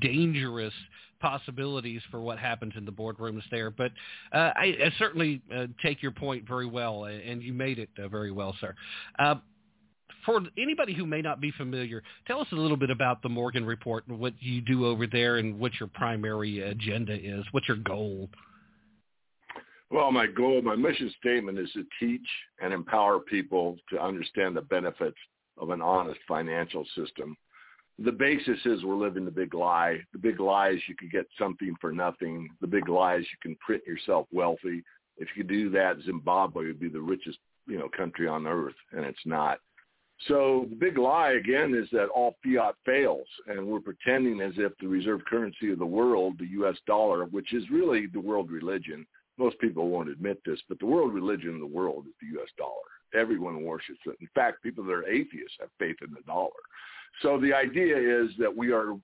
dangerous 0.00 0.74
possibilities 1.20 2.02
for 2.10 2.20
what 2.20 2.38
happens 2.38 2.74
in 2.76 2.84
the 2.84 2.92
boardrooms 2.92 3.42
there. 3.50 3.70
But 3.70 3.92
uh, 4.32 4.52
I, 4.56 4.76
I 4.84 4.92
certainly 4.98 5.42
uh, 5.54 5.66
take 5.82 6.02
your 6.02 6.12
point 6.12 6.46
very 6.46 6.66
well, 6.66 7.04
and 7.04 7.42
you 7.42 7.52
made 7.52 7.78
it 7.78 7.90
uh, 8.02 8.08
very 8.08 8.30
well, 8.30 8.54
sir. 8.60 8.74
Uh, 9.18 9.36
for 10.24 10.40
anybody 10.58 10.92
who 10.92 11.06
may 11.06 11.22
not 11.22 11.40
be 11.40 11.52
familiar, 11.52 12.02
tell 12.26 12.40
us 12.40 12.48
a 12.50 12.56
little 12.56 12.76
bit 12.76 12.90
about 12.90 13.22
the 13.22 13.28
Morgan 13.28 13.64
Report 13.64 14.04
and 14.08 14.18
what 14.18 14.34
you 14.40 14.60
do 14.60 14.84
over 14.86 15.06
there 15.06 15.36
and 15.36 15.58
what 15.58 15.72
your 15.78 15.88
primary 15.88 16.60
agenda 16.60 17.14
is. 17.14 17.44
What's 17.52 17.68
your 17.68 17.76
goal? 17.78 18.28
Well, 19.88 20.10
my 20.10 20.26
goal, 20.26 20.60
my 20.62 20.74
mission 20.74 21.14
statement 21.20 21.60
is 21.60 21.70
to 21.74 21.84
teach 22.00 22.26
and 22.60 22.72
empower 22.74 23.20
people 23.20 23.76
to 23.90 24.02
understand 24.02 24.56
the 24.56 24.62
benefits 24.62 25.16
of 25.58 25.70
an 25.70 25.80
honest 25.80 26.18
financial 26.26 26.84
system 26.96 27.36
the 27.98 28.12
basis 28.12 28.58
is 28.66 28.84
we're 28.84 28.94
living 28.94 29.24
the 29.24 29.30
big 29.30 29.54
lie. 29.54 29.98
The 30.12 30.18
big 30.18 30.38
lie 30.38 30.70
is 30.70 30.80
you 30.88 30.96
could 30.96 31.10
get 31.10 31.26
something 31.38 31.74
for 31.80 31.92
nothing. 31.92 32.48
The 32.60 32.66
big 32.66 32.88
lie 32.88 33.16
is 33.16 33.22
you 33.22 33.38
can 33.40 33.56
print 33.56 33.82
yourself 33.86 34.26
wealthy. 34.32 34.82
If 35.16 35.28
you 35.34 35.44
do 35.44 35.70
that, 35.70 35.96
Zimbabwe 36.04 36.66
would 36.66 36.80
be 36.80 36.90
the 36.90 37.00
richest, 37.00 37.38
you 37.66 37.78
know, 37.78 37.88
country 37.96 38.28
on 38.28 38.46
earth, 38.46 38.74
and 38.92 39.04
it's 39.04 39.24
not. 39.24 39.60
So 40.28 40.66
the 40.68 40.76
big 40.76 40.98
lie 40.98 41.32
again 41.32 41.74
is 41.74 41.88
that 41.92 42.08
all 42.08 42.36
fiat 42.42 42.74
fails, 42.84 43.26
and 43.46 43.66
we're 43.66 43.80
pretending 43.80 44.40
as 44.40 44.54
if 44.56 44.72
the 44.78 44.88
reserve 44.88 45.20
currency 45.26 45.72
of 45.72 45.78
the 45.78 45.86
world, 45.86 46.36
the 46.38 46.46
U.S. 46.48 46.76
dollar, 46.86 47.24
which 47.26 47.54
is 47.54 47.70
really 47.70 48.06
the 48.06 48.20
world 48.20 48.50
religion. 48.50 49.06
Most 49.38 49.58
people 49.58 49.88
won't 49.88 50.08
admit 50.08 50.40
this, 50.44 50.60
but 50.68 50.78
the 50.78 50.86
world 50.86 51.12
religion 51.12 51.54
of 51.54 51.60
the 51.60 51.66
world 51.66 52.06
is 52.06 52.14
the 52.20 52.38
U.S. 52.38 52.48
dollar. 52.56 52.72
Everyone 53.16 53.62
worships 53.62 54.00
it. 54.06 54.16
In 54.20 54.28
fact, 54.34 54.62
people 54.62 54.84
that 54.84 54.92
are 54.92 55.08
atheists 55.08 55.56
have 55.60 55.70
faith 55.78 55.96
in 56.02 56.10
the 56.10 56.22
dollar. 56.26 56.50
So 57.22 57.40
the 57.40 57.52
idea 57.54 57.96
is 57.96 58.30
that 58.38 58.54
we 58.54 58.72
are 58.72 58.94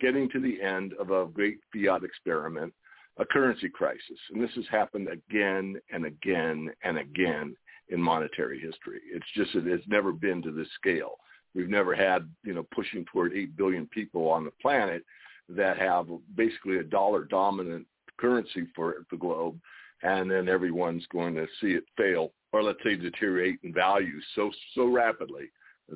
getting 0.00 0.28
to 0.30 0.40
the 0.40 0.60
end 0.62 0.94
of 0.94 1.10
a 1.10 1.26
great 1.26 1.58
fiat 1.72 2.04
experiment, 2.04 2.72
a 3.18 3.24
currency 3.24 3.68
crisis. 3.68 4.18
And 4.32 4.42
this 4.42 4.54
has 4.54 4.64
happened 4.70 5.08
again 5.08 5.76
and 5.92 6.06
again 6.06 6.70
and 6.84 6.98
again 6.98 7.56
in 7.88 8.00
monetary 8.00 8.58
history. 8.60 9.00
It's 9.12 9.26
just 9.34 9.52
that 9.54 9.66
it's 9.66 9.86
never 9.88 10.12
been 10.12 10.42
to 10.42 10.52
this 10.52 10.68
scale. 10.74 11.16
We've 11.54 11.68
never 11.68 11.94
had, 11.94 12.28
you 12.44 12.54
know, 12.54 12.66
pushing 12.74 13.04
toward 13.06 13.34
8 13.34 13.56
billion 13.56 13.86
people 13.88 14.28
on 14.28 14.44
the 14.44 14.52
planet 14.62 15.04
that 15.50 15.76
have 15.78 16.06
basically 16.34 16.78
a 16.78 16.84
dollar 16.84 17.24
dominant 17.24 17.86
currency 18.18 18.66
for 18.74 19.04
the 19.10 19.16
globe. 19.16 19.58
And 20.02 20.30
then 20.30 20.48
everyone's 20.48 21.06
going 21.12 21.34
to 21.34 21.46
see 21.60 21.72
it 21.72 21.84
fail 21.96 22.32
or 22.52 22.62
let's 22.62 22.78
say 22.84 22.96
deteriorate 22.96 23.60
in 23.62 23.72
value 23.72 24.20
so, 24.34 24.50
so 24.74 24.86
rapidly 24.86 25.50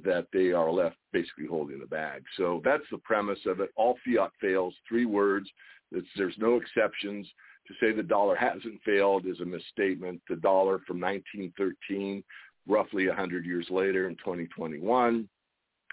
that 0.05 0.27
they 0.33 0.53
are 0.53 0.71
left 0.71 0.97
basically 1.13 1.47
holding 1.47 1.79
the 1.79 1.87
bag. 1.87 2.23
So 2.37 2.61
that's 2.65 2.85
the 2.91 2.99
premise 2.99 3.39
of 3.47 3.61
it. 3.61 3.71
All 3.77 3.97
fiat 4.05 4.31
fails, 4.41 4.75
three 4.89 5.07
words. 5.07 5.49
It's, 5.93 6.07
there's 6.17 6.37
no 6.39 6.57
exceptions. 6.57 7.27
To 7.69 7.75
say 7.81 7.93
the 7.93 8.03
dollar 8.03 8.37
hasn't 8.37 8.83
failed 8.85 9.27
is 9.27 9.41
a 9.41 9.45
misstatement. 9.45 10.21
The 10.29 10.37
dollar 10.37 10.81
from 10.87 11.01
1913, 11.01 12.23
roughly 12.67 13.09
100 13.09 13.45
years 13.45 13.67
later 13.71 14.09
in 14.09 14.17
2021, 14.17 15.29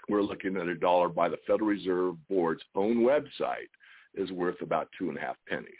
we're 0.08 0.22
looking 0.22 0.56
at 0.56 0.68
a 0.68 0.74
dollar 0.74 1.08
by 1.08 1.28
the 1.28 1.38
Federal 1.46 1.68
Reserve 1.68 2.16
Board's 2.28 2.62
own 2.74 2.98
website 2.98 3.70
is 4.14 4.30
worth 4.32 4.60
about 4.60 4.88
two 4.98 5.08
and 5.08 5.18
a 5.18 5.20
half 5.20 5.36
pennies. 5.48 5.72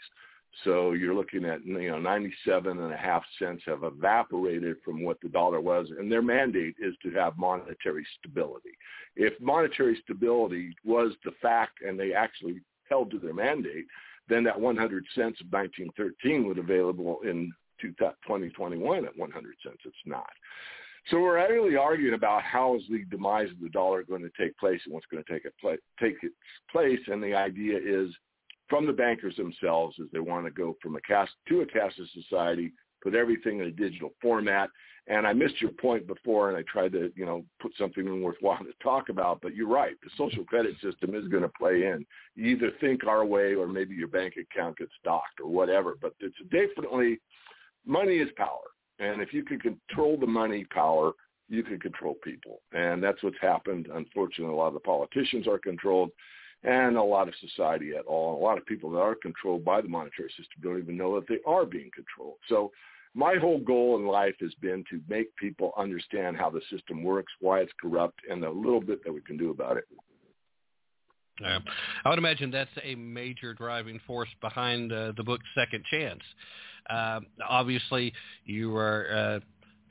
So 0.63 0.93
you're 0.93 1.13
looking 1.13 1.45
at, 1.45 1.65
you 1.65 1.91
know, 1.91 1.99
97 1.99 2.79
and 2.79 2.93
a 2.93 2.97
half 2.97 3.23
cents 3.39 3.63
have 3.65 3.83
evaporated 3.83 4.77
from 4.85 5.03
what 5.03 5.19
the 5.21 5.29
dollar 5.29 5.59
was. 5.59 5.89
And 5.97 6.11
their 6.11 6.21
mandate 6.21 6.75
is 6.79 6.95
to 7.03 7.11
have 7.11 7.37
monetary 7.37 8.05
stability. 8.19 8.77
If 9.15 9.39
monetary 9.41 9.99
stability 10.03 10.75
was 10.85 11.11
the 11.25 11.33
fact 11.41 11.81
and 11.85 11.99
they 11.99 12.13
actually 12.13 12.61
held 12.89 13.11
to 13.11 13.19
their 13.19 13.33
mandate, 13.33 13.85
then 14.29 14.43
that 14.45 14.59
100 14.59 15.05
cents 15.13 15.41
of 15.41 15.47
1913 15.51 16.47
would 16.47 16.57
available 16.57 17.19
in 17.23 17.51
2021 17.81 19.05
at 19.05 19.17
100 19.17 19.55
cents. 19.63 19.77
It's 19.85 19.95
not. 20.05 20.31
So 21.11 21.19
we're 21.19 21.47
really 21.47 21.75
arguing 21.75 22.15
about 22.15 22.41
how 22.41 22.75
is 22.75 22.81
the 22.89 23.03
demise 23.11 23.51
of 23.51 23.59
the 23.61 23.69
dollar 23.69 24.01
going 24.03 24.23
to 24.23 24.31
take 24.41 24.57
place 24.57 24.81
and 24.85 24.93
what's 24.93 25.05
going 25.05 25.23
to 25.23 25.31
take, 25.31 25.45
it 25.45 25.53
take 25.99 26.15
its 26.23 26.33
place. 26.71 26.99
And 27.07 27.21
the 27.21 27.35
idea 27.35 27.77
is 27.77 28.09
from 28.69 28.87
the 28.87 28.93
bankers 28.93 29.35
themselves 29.35 29.95
as 30.01 30.07
they 30.11 30.19
want 30.19 30.45
to 30.45 30.51
go 30.51 30.75
from 30.81 30.95
a 30.95 31.01
cash 31.01 31.29
to 31.49 31.61
a 31.61 31.65
cashless 31.65 32.11
society, 32.13 32.71
put 33.01 33.15
everything 33.15 33.59
in 33.59 33.67
a 33.67 33.71
digital 33.71 34.11
format. 34.21 34.69
And 35.07 35.27
I 35.27 35.33
missed 35.33 35.61
your 35.61 35.69
point 35.69 36.07
before, 36.07 36.49
and 36.49 36.57
I 36.57 36.63
tried 36.63 36.93
to, 36.93 37.11
you 37.15 37.27
know, 37.27 37.45
put 37.61 37.71
something 37.77 38.23
worthwhile 38.23 38.63
to 38.63 38.73
talk 38.81 39.09
about. 39.09 39.39
But 39.39 39.55
you're 39.55 39.67
right. 39.67 39.93
The 40.03 40.09
social 40.17 40.43
credit 40.43 40.73
system 40.81 41.13
is 41.13 41.27
going 41.27 41.43
to 41.43 41.51
play 41.59 41.85
in. 41.85 42.03
You 42.35 42.47
either 42.47 42.71
think 42.81 43.05
our 43.05 43.23
way, 43.23 43.53
or 43.53 43.67
maybe 43.67 43.93
your 43.93 44.07
bank 44.07 44.33
account 44.35 44.77
gets 44.77 44.91
docked, 45.03 45.39
or 45.43 45.49
whatever. 45.51 45.93
But 46.01 46.13
it's 46.19 46.35
definitely 46.49 47.19
money 47.85 48.15
is 48.15 48.29
power. 48.35 48.71
And 48.97 49.21
if 49.21 49.31
you 49.31 49.43
can 49.43 49.59
control 49.59 50.17
the 50.17 50.25
money 50.25 50.65
power, 50.73 51.11
you 51.49 51.61
can 51.61 51.79
control 51.79 52.15
people. 52.23 52.61
And 52.73 53.03
that's 53.03 53.21
what's 53.21 53.37
happened. 53.39 53.87
Unfortunately, 53.93 54.53
a 54.53 54.57
lot 54.57 54.69
of 54.69 54.73
the 54.73 54.79
politicians 54.79 55.47
are 55.47 55.59
controlled 55.59 56.09
and 56.65 56.97
a 56.97 57.03
lot 57.03 57.27
of 57.27 57.33
society 57.39 57.91
at 57.97 58.05
all. 58.05 58.37
A 58.37 58.43
lot 58.43 58.57
of 58.57 58.65
people 58.65 58.89
that 58.91 58.99
are 58.99 59.15
controlled 59.15 59.63
by 59.63 59.81
the 59.81 59.87
monetary 59.87 60.29
system 60.29 60.61
don't 60.61 60.79
even 60.79 60.97
know 60.97 61.15
that 61.15 61.27
they 61.27 61.39
are 61.45 61.65
being 61.65 61.91
controlled. 61.93 62.37
So 62.49 62.71
my 63.13 63.35
whole 63.39 63.59
goal 63.59 63.97
in 63.97 64.05
life 64.05 64.35
has 64.41 64.53
been 64.55 64.83
to 64.89 64.99
make 65.07 65.35
people 65.37 65.71
understand 65.77 66.37
how 66.37 66.49
the 66.49 66.61
system 66.71 67.03
works, 67.03 67.31
why 67.39 67.59
it's 67.59 67.71
corrupt, 67.79 68.19
and 68.29 68.41
the 68.41 68.49
little 68.49 68.81
bit 68.81 69.03
that 69.05 69.13
we 69.13 69.21
can 69.21 69.37
do 69.37 69.51
about 69.51 69.77
it. 69.77 69.85
Yeah. 71.39 71.59
I 72.03 72.09
would 72.09 72.17
imagine 72.17 72.49
that's 72.49 72.69
a 72.83 72.95
major 72.95 73.53
driving 73.53 73.99
force 74.07 74.29
behind 74.41 74.91
uh, 74.91 75.11
the 75.17 75.23
book 75.23 75.41
Second 75.53 75.83
Chance. 75.91 76.21
Uh, 76.89 77.19
obviously, 77.47 78.13
you 78.45 78.75
are 78.75 79.07
uh, 79.13 79.39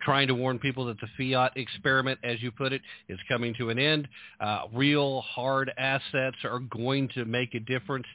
trying 0.05 0.29
to 0.29 0.35
warn 0.35 0.59
people 0.59 0.85
that 0.87 0.97
the 1.01 1.09
fiat 1.17 1.53
experiment, 1.57 2.19
as 2.23 2.41
you 2.43 2.51
put 2.51 2.73
it, 2.73 2.83
is 3.09 3.19
coming 3.29 3.55
to 3.59 3.71
an 3.71 3.79
end. 3.79 4.09
Uh, 4.41 4.63
real 4.73 5.23
hard 5.23 5.73
assets 5.79 6.37
are 6.45 6.61
going 6.61 7.09
to 7.15 7.25
make 7.25 7.55
a 7.55 7.61
difference. 7.61 8.07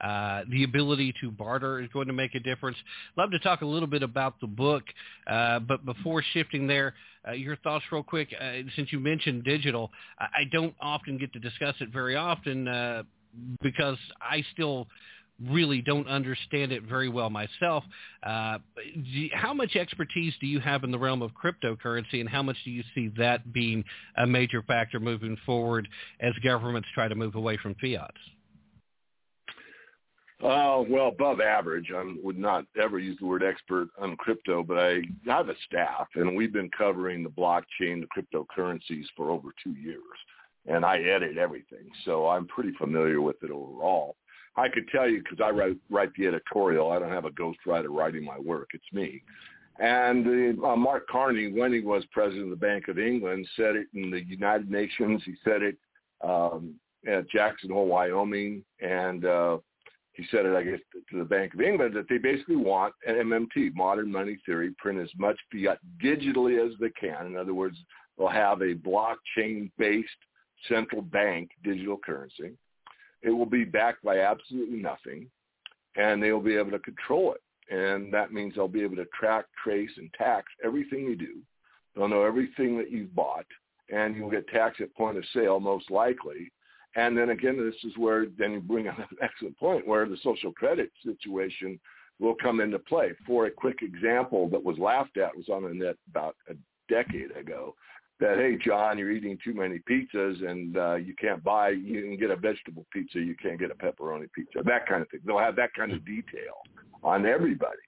Uh, 0.00 0.42
the 0.50 0.64
ability 0.64 1.14
to 1.20 1.30
barter 1.30 1.80
is 1.80 1.88
going 1.92 2.06
to 2.06 2.12
make 2.12 2.34
a 2.34 2.40
difference. 2.40 2.76
Love 3.16 3.30
to 3.30 3.38
talk 3.38 3.62
a 3.62 3.66
little 3.66 3.88
bit 3.88 4.02
about 4.02 4.40
the 4.40 4.46
book, 4.46 4.84
uh, 5.26 5.58
but 5.60 5.84
before 5.84 6.22
shifting 6.32 6.66
there, 6.66 6.94
uh, 7.26 7.32
your 7.32 7.56
thoughts 7.56 7.84
real 7.90 8.02
quick. 8.02 8.28
Uh, 8.40 8.58
since 8.76 8.92
you 8.92 9.00
mentioned 9.00 9.44
digital, 9.44 9.90
I, 10.18 10.24
I 10.24 10.44
don't 10.52 10.74
often 10.80 11.18
get 11.18 11.32
to 11.32 11.38
discuss 11.38 11.74
it 11.80 11.90
very 11.90 12.16
often 12.16 12.68
uh, 12.68 13.02
because 13.62 13.98
I 14.20 14.44
still 14.52 14.86
really 15.46 15.80
don't 15.80 16.08
understand 16.08 16.72
it 16.72 16.82
very 16.82 17.08
well 17.08 17.30
myself. 17.30 17.84
Uh, 18.22 18.58
how 19.32 19.54
much 19.54 19.76
expertise 19.76 20.34
do 20.40 20.46
you 20.46 20.60
have 20.60 20.84
in 20.84 20.90
the 20.90 20.98
realm 20.98 21.22
of 21.22 21.30
cryptocurrency, 21.32 22.20
and 22.20 22.28
how 22.28 22.42
much 22.42 22.56
do 22.64 22.70
you 22.70 22.82
see 22.94 23.12
that 23.16 23.52
being 23.52 23.84
a 24.16 24.26
major 24.26 24.62
factor 24.62 24.98
moving 24.98 25.36
forward 25.46 25.88
as 26.20 26.32
governments 26.42 26.88
try 26.94 27.08
to 27.08 27.14
move 27.14 27.34
away 27.34 27.56
from 27.56 27.74
fiat? 27.76 28.14
Uh, 30.42 30.84
well, 30.88 31.08
above 31.08 31.40
average. 31.40 31.90
I 31.94 32.14
would 32.22 32.38
not 32.38 32.64
ever 32.80 33.00
use 33.00 33.16
the 33.18 33.26
word 33.26 33.42
expert 33.42 33.88
on 34.00 34.16
crypto, 34.16 34.62
but 34.62 34.78
I 34.78 35.00
have 35.26 35.48
a 35.48 35.54
staff, 35.66 36.06
and 36.14 36.36
we've 36.36 36.52
been 36.52 36.70
covering 36.76 37.24
the 37.24 37.30
blockchain, 37.30 38.00
the 38.00 38.06
cryptocurrencies 38.16 39.04
for 39.16 39.30
over 39.30 39.48
two 39.64 39.72
years, 39.72 39.98
and 40.66 40.84
I 40.84 40.98
edit 40.98 41.38
everything, 41.38 41.90
so 42.04 42.28
I'm 42.28 42.46
pretty 42.46 42.72
familiar 42.78 43.20
with 43.20 43.42
it 43.42 43.50
overall. 43.50 44.14
I 44.56 44.68
could 44.68 44.88
tell 44.88 45.08
you 45.08 45.22
because 45.22 45.38
I 45.44 45.50
write, 45.50 45.76
write 45.90 46.10
the 46.16 46.26
editorial. 46.26 46.90
I 46.90 46.98
don't 46.98 47.12
have 47.12 47.24
a 47.24 47.30
ghostwriter 47.30 47.88
writing 47.88 48.24
my 48.24 48.38
work. 48.38 48.70
It's 48.74 48.92
me. 48.92 49.22
And 49.78 50.58
uh, 50.64 50.76
Mark 50.76 51.06
Carney, 51.08 51.52
when 51.52 51.72
he 51.72 51.80
was 51.80 52.04
president 52.10 52.44
of 52.44 52.50
the 52.50 52.66
Bank 52.66 52.88
of 52.88 52.98
England, 52.98 53.46
said 53.56 53.76
it 53.76 53.86
in 53.94 54.10
the 54.10 54.24
United 54.24 54.70
Nations. 54.70 55.22
He 55.24 55.34
said 55.44 55.62
it 55.62 55.76
um, 56.24 56.74
at 57.06 57.30
Jackson 57.30 57.70
Hole, 57.70 57.86
Wyoming, 57.86 58.64
and 58.80 59.24
uh, 59.24 59.58
he 60.12 60.24
said 60.32 60.46
it, 60.46 60.56
I 60.56 60.64
guess, 60.64 60.80
to 61.10 61.18
the 61.18 61.24
Bank 61.24 61.54
of 61.54 61.60
England 61.60 61.94
that 61.94 62.08
they 62.08 62.18
basically 62.18 62.56
want 62.56 62.92
an 63.06 63.14
MMT, 63.14 63.72
modern 63.74 64.10
money 64.10 64.36
theory, 64.44 64.74
print 64.78 64.98
as 64.98 65.10
much 65.16 65.38
fiat 65.52 65.78
digitally 66.02 66.58
as 66.64 66.76
they 66.80 66.90
can. 66.90 67.26
In 67.26 67.36
other 67.36 67.54
words, 67.54 67.76
they'll 68.18 68.26
have 68.26 68.60
a 68.62 68.74
blockchain-based 68.74 70.08
central 70.68 71.02
bank 71.02 71.50
digital 71.62 71.98
currency 72.04 72.56
it 73.22 73.30
will 73.30 73.46
be 73.46 73.64
backed 73.64 74.02
by 74.04 74.20
absolutely 74.20 74.78
nothing, 74.78 75.28
and 75.96 76.22
they'll 76.22 76.40
be 76.40 76.56
able 76.56 76.70
to 76.70 76.78
control 76.78 77.34
it. 77.34 77.74
And 77.74 78.12
that 78.14 78.32
means 78.32 78.54
they'll 78.54 78.68
be 78.68 78.82
able 78.82 78.96
to 78.96 79.06
track, 79.18 79.44
trace, 79.62 79.90
and 79.96 80.10
tax 80.14 80.46
everything 80.64 81.00
you 81.00 81.16
do. 81.16 81.38
They'll 81.94 82.08
know 82.08 82.22
everything 82.22 82.78
that 82.78 82.90
you've 82.90 83.14
bought, 83.14 83.46
and 83.92 84.16
you'll 84.16 84.30
get 84.30 84.48
taxed 84.48 84.80
at 84.80 84.94
point 84.94 85.18
of 85.18 85.24
sale 85.34 85.60
most 85.60 85.90
likely. 85.90 86.52
And 86.96 87.16
then 87.16 87.30
again, 87.30 87.58
this 87.58 87.74
is 87.84 87.96
where 87.98 88.26
then 88.38 88.52
you 88.52 88.60
bring 88.60 88.88
up 88.88 88.98
an 88.98 89.06
excellent 89.20 89.58
point 89.58 89.86
where 89.86 90.08
the 90.08 90.18
social 90.22 90.52
credit 90.52 90.90
situation 91.04 91.78
will 92.20 92.34
come 92.34 92.60
into 92.60 92.78
play. 92.78 93.12
For 93.26 93.46
a 93.46 93.50
quick 93.50 93.82
example 93.82 94.48
that 94.50 94.62
was 94.62 94.78
laughed 94.78 95.18
at 95.18 95.36
was 95.36 95.48
on 95.48 95.64
the 95.64 95.74
net 95.74 95.96
about 96.10 96.36
a 96.48 96.54
decade 96.88 97.36
ago 97.36 97.74
that 98.20 98.38
hey 98.38 98.58
John, 98.64 98.98
you're 98.98 99.10
eating 99.10 99.38
too 99.42 99.54
many 99.54 99.78
pizzas 99.78 100.48
and 100.48 100.76
uh, 100.76 100.94
you 100.94 101.14
can't 101.14 101.42
buy 101.42 101.70
you 101.70 102.02
can 102.02 102.16
get 102.16 102.30
a 102.30 102.36
vegetable 102.36 102.86
pizza, 102.92 103.18
you 103.18 103.36
can't 103.40 103.58
get 103.58 103.70
a 103.70 103.74
pepperoni 103.74 104.30
pizza, 104.32 104.60
that 104.64 104.86
kind 104.86 105.02
of 105.02 105.08
thing. 105.10 105.20
They'll 105.24 105.38
have 105.38 105.56
that 105.56 105.74
kind 105.74 105.92
of 105.92 106.04
detail 106.04 106.62
on 107.02 107.26
everybody. 107.26 107.78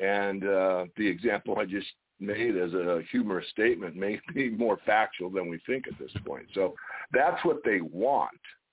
And 0.00 0.44
uh, 0.44 0.86
the 0.96 1.06
example 1.06 1.58
I 1.58 1.64
just 1.64 1.86
made 2.20 2.56
as 2.56 2.72
a 2.72 3.02
humorous 3.10 3.48
statement 3.50 3.96
may 3.96 4.20
be 4.34 4.50
more 4.50 4.78
factual 4.86 5.30
than 5.30 5.48
we 5.48 5.60
think 5.66 5.86
at 5.88 5.98
this 5.98 6.12
point. 6.24 6.46
So 6.54 6.74
that's 7.12 7.44
what 7.44 7.58
they 7.64 7.80
want. 7.80 8.30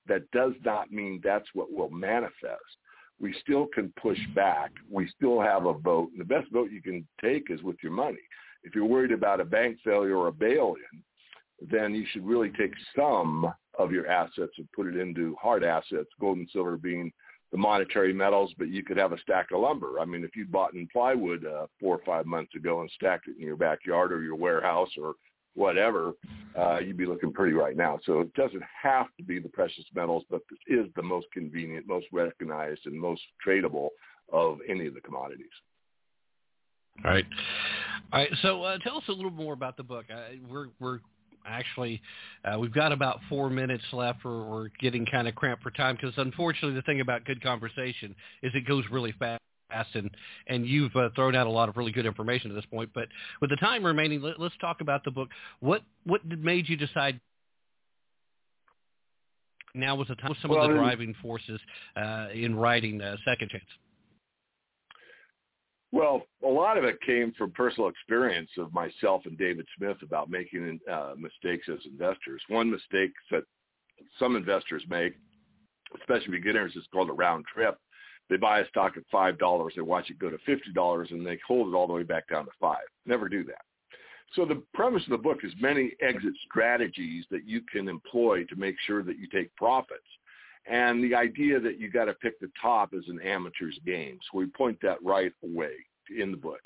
That 0.08 0.30
does 0.32 0.54
not 0.64 0.92
mean 0.92 1.22
that's 1.24 1.48
what 1.54 1.72
will 1.72 1.90
manifest. 1.90 2.78
We 3.20 3.36
still 3.42 3.68
can 3.74 3.94
push 4.02 4.18
back. 4.34 4.72
We 4.90 5.12
still 5.16 5.42
have 5.42 5.66
a 5.66 5.74
vote. 5.74 6.10
And 6.12 6.22
The 6.22 6.26
best 6.26 6.52
vote 6.52 6.72
you 6.72 6.82
can 6.82 7.06
take 7.22 7.52
is 7.52 7.62
with 7.62 7.76
your 7.84 7.92
money 7.92 8.20
if 8.64 8.76
you're 8.76 8.86
worried 8.86 9.12
about 9.12 9.42
a 9.42 9.46
bank 9.46 9.78
failure 9.84 10.16
or 10.18 10.28
a 10.28 10.32
bail-in, 10.32 11.04
then 11.72 11.94
you 11.94 12.06
should 12.12 12.26
really 12.26 12.50
take 12.52 12.74
some 12.96 13.52
of 13.78 13.92
your 13.92 14.08
assets 14.08 14.54
and 14.58 14.72
put 14.74 14.88
it 14.88 14.96
into 14.96 15.36
hard 15.42 15.64
assets, 15.64 16.10
gold 16.20 16.38
and 16.38 16.50
silver 16.52 16.78
being 16.78 17.12
the 17.52 17.58
monetary 17.58 18.14
metals, 18.14 18.54
but 18.58 18.70
you 18.70 18.84
could 18.84 18.98
have 18.98 19.12
a 19.12 19.20
stack 19.20 19.48
of 19.52 19.62
lumber. 19.62 20.00
I 20.00 20.06
mean, 20.06 20.24
if 20.24 20.36
you 20.36 20.46
bought 20.46 20.74
in 20.74 20.88
plywood 20.92 21.46
uh, 21.46 21.66
four 21.80 21.96
or 21.96 22.04
five 22.06 22.26
months 22.26 22.54
ago 22.56 22.82
and 22.82 22.92
stacked 22.92 23.28
it 23.28 23.38
in 23.40 23.46
your 23.46 23.56
backyard 23.56 24.12
or 24.12 24.22
your 24.22 24.36
warehouse 24.36 24.90
or 25.02 25.16
whatever, 25.56 26.14
uh, 26.58 26.80
you'd 26.80 26.98
be 26.98 27.08
looking 27.08 27.34
pretty 27.34 27.54
right 27.54 27.76
now. 27.76 28.00
So 28.06 28.22
it 28.22 28.34
doesn't 28.36 28.64
have 28.82 29.08
to 29.18 29.24
be 29.24 29.40
the 29.40 29.50
precious 29.50 29.86
metals, 29.96 30.24
but 30.30 30.42
this 30.50 30.60
is 30.68 30.92
the 30.96 31.02
most 31.02 31.26
convenient, 31.34 31.88
most 31.88 32.06
recognized, 32.14 32.82
and 32.86 33.00
most 33.00 33.22
tradable 33.46 33.90
of 34.32 34.60
any 34.68 34.86
of 34.86 34.94
the 34.94 35.02
commodities. 35.02 35.48
All 37.06 37.12
right. 37.12 37.26
All 38.12 38.20
right. 38.20 38.30
So 38.42 38.64
uh, 38.64 38.78
tell 38.80 38.98
us 38.98 39.04
a 39.08 39.12
little 39.12 39.32
more 39.32 39.54
about 39.54 39.78
the 39.78 39.84
book. 39.84 40.06
Uh, 40.12 40.36
we're 40.50 40.68
we're 40.80 41.00
actually 41.46 42.02
uh, 42.46 42.58
we've 42.60 42.74
got 42.74 42.92
about 42.92 43.20
four 43.30 43.50
minutes 43.50 43.84
left. 43.94 44.20
We're, 44.24 44.44
we're 44.44 44.68
getting 44.80 45.06
kind 45.06 45.28
of 45.28 45.36
cramped 45.36 45.64
for 45.64 45.72
time 45.72 45.96
because 45.96 46.14
unfortunately 46.18 46.76
the 46.76 46.82
thing 46.84 47.02
about 47.02 47.26
good 47.26 47.42
conversation 47.42 48.16
is 48.44 48.52
it 48.54 48.68
goes 48.68 48.84
really 48.92 49.14
fast. 49.20 49.40
And 49.94 50.10
and 50.48 50.66
you've 50.66 50.96
uh, 50.96 51.10
thrown 51.16 51.36
out 51.36 51.46
a 51.46 51.50
lot 51.50 51.70
of 51.70 51.78
really 51.78 51.92
good 51.92 52.08
information 52.08 52.50
at 52.50 52.56
this 52.56 52.66
point. 52.66 52.90
But 52.94 53.08
with 53.40 53.52
the 53.52 53.56
time 53.58 53.86
remaining, 53.86 54.20
let, 54.20 54.40
us 54.42 54.52
talk 54.60 54.82
about 54.82 55.04
the 55.04 55.12
book. 55.12 55.30
What 55.60 55.84
what 56.06 56.26
made 56.26 56.68
you 56.68 56.76
decide 56.76 57.20
now 59.76 59.96
was 59.96 60.08
the 60.08 60.16
time? 60.16 60.36
Some 60.42 60.50
well, 60.50 60.64
of 60.64 60.72
the 60.72 60.76
driving 60.76 61.14
forces 61.22 61.60
uh, 61.96 62.30
in 62.34 62.56
writing 62.56 63.00
uh, 63.00 63.18
Second 63.24 63.52
Chance. 63.52 63.64
Well, 65.92 66.22
a 66.44 66.48
lot 66.48 66.78
of 66.78 66.84
it 66.84 67.02
came 67.02 67.34
from 67.38 67.52
personal 67.52 67.90
experience 67.90 68.50
of 68.58 68.74
myself 68.74 69.24
and 69.26 69.38
David 69.38 69.66
Smith 69.78 69.98
about 70.04 70.30
making 70.30 70.80
uh, 70.92 71.14
mistakes 71.18 71.68
as 71.68 71.80
investors. 71.86 72.42
One 72.48 72.70
mistake 72.70 73.12
that 73.32 73.44
some 74.20 74.36
investors 74.36 74.84
make, 74.88 75.16
especially 76.00 76.38
beginners, 76.38 76.76
is 76.76 76.86
called 76.94 77.10
a 77.10 77.14
round 77.14 77.46
trip. 77.52 77.78
They 78.30 78.38
buy 78.38 78.60
a 78.60 78.68
stock 78.68 78.98
at 78.98 79.04
five 79.12 79.40
dollars, 79.40 79.74
they 79.76 79.82
watch 79.82 80.12
it 80.12 80.20
go 80.20 80.30
to 80.30 80.38
fifty 80.46 80.72
dollars, 80.74 81.10
and 81.10 81.26
they 81.26 81.40
hold 81.48 81.74
it 81.74 81.76
all 81.76 81.88
the 81.88 81.94
way 81.94 82.04
back 82.04 82.30
down 82.30 82.46
to 82.46 82.52
five. 82.60 82.86
Never 83.08 83.28
do 83.28 83.44
that. 83.46 83.62
So 84.36 84.46
the 84.46 84.62
premise 84.76 85.04
of 85.06 85.10
the 85.10 85.18
book 85.18 85.40
is 85.44 85.52
many 85.60 85.94
exit 86.02 86.34
strategies 86.48 87.26
that 87.32 87.48
you 87.48 87.62
can 87.62 87.90
employ 87.90 88.44
to 88.44 88.56
make 88.56 88.76
sure 88.86 89.02
that 89.02 89.18
you 89.18 89.28
take 89.28 89.56
profits. 89.56 90.04
And 90.66 91.04
the 91.04 91.16
idea 91.16 91.60
that 91.60 91.80
you 91.80 91.90
got 91.90 92.06
to 92.06 92.14
pick 92.14 92.40
the 92.40 92.52
top 92.62 92.94
is 92.94 93.06
an 93.08 93.22
amateur's 93.22 93.80
game. 93.86 94.20
So 94.32 94.38
we 94.38 94.46
point 94.48 94.78
that 94.82 95.02
right 95.04 95.34
away 95.44 95.72
in 96.18 96.32
the 96.32 96.38
book. 96.38 96.60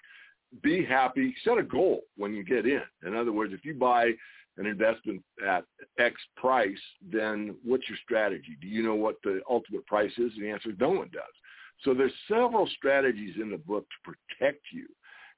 be 0.62 0.84
happy. 0.86 1.36
Set 1.44 1.58
a 1.58 1.64
goal 1.64 2.02
when 2.18 2.34
you 2.34 2.44
get 2.44 2.66
in. 2.66 2.84
In 3.06 3.16
other 3.16 3.32
words, 3.32 3.54
if 3.54 3.66
you 3.66 3.74
buy 3.74 4.12
an 4.58 4.66
investment 4.66 5.24
at 5.48 5.64
X 5.98 6.16
price, 6.38 6.78
then 7.02 7.56
what's 7.64 7.88
your 7.90 7.98
strategy? 8.04 8.58
Do 8.62 8.68
you 8.68 8.84
know 8.84 8.96
what 8.96 9.16
the 9.24 9.42
ultimate 9.50 9.86
price 9.88 10.12
is? 10.18 10.32
The 10.38 10.50
answer 10.50 10.70
is 10.70 10.76
no 10.80 10.90
one 10.90 11.10
does. 11.12 11.24
So 11.84 11.94
there's 11.94 12.14
several 12.28 12.68
strategies 12.78 13.36
in 13.42 13.50
the 13.50 13.58
book 13.58 13.86
to 13.86 14.14
protect 14.40 14.62
you. 14.72 14.88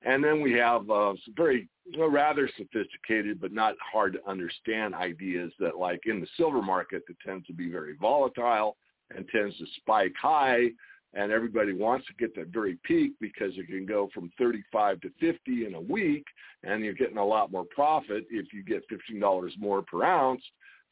And 0.05 0.23
then 0.23 0.39
we 0.41 0.53
have 0.53 0.89
uh, 0.89 1.13
some 1.25 1.33
very 1.35 1.67
know, 1.87 2.07
rather 2.07 2.49
sophisticated 2.57 3.41
but 3.41 3.51
not 3.51 3.75
hard 3.91 4.13
to 4.13 4.29
understand 4.29 4.95
ideas 4.95 5.51
that 5.59 5.77
like 5.77 6.01
in 6.05 6.21
the 6.21 6.27
silver 6.37 6.61
market 6.61 7.03
that 7.07 7.19
tends 7.25 7.45
to 7.47 7.53
be 7.53 7.69
very 7.69 7.95
volatile 7.99 8.77
and 9.15 9.27
tends 9.29 9.57
to 9.57 9.65
spike 9.77 10.13
high. 10.19 10.67
And 11.13 11.31
everybody 11.31 11.73
wants 11.73 12.05
to 12.07 12.13
get 12.19 12.35
that 12.35 12.47
very 12.47 12.77
peak 12.83 13.13
because 13.21 13.53
it 13.55 13.67
can 13.67 13.85
go 13.85 14.09
from 14.13 14.31
35 14.37 15.01
to 15.01 15.09
50 15.19 15.65
in 15.65 15.75
a 15.75 15.81
week 15.81 16.25
and 16.63 16.83
you're 16.83 16.93
getting 16.93 17.17
a 17.17 17.25
lot 17.25 17.51
more 17.51 17.65
profit 17.73 18.25
if 18.29 18.53
you 18.53 18.63
get 18.63 18.83
$15 18.89 19.49
more 19.57 19.81
per 19.81 20.03
ounce. 20.03 20.43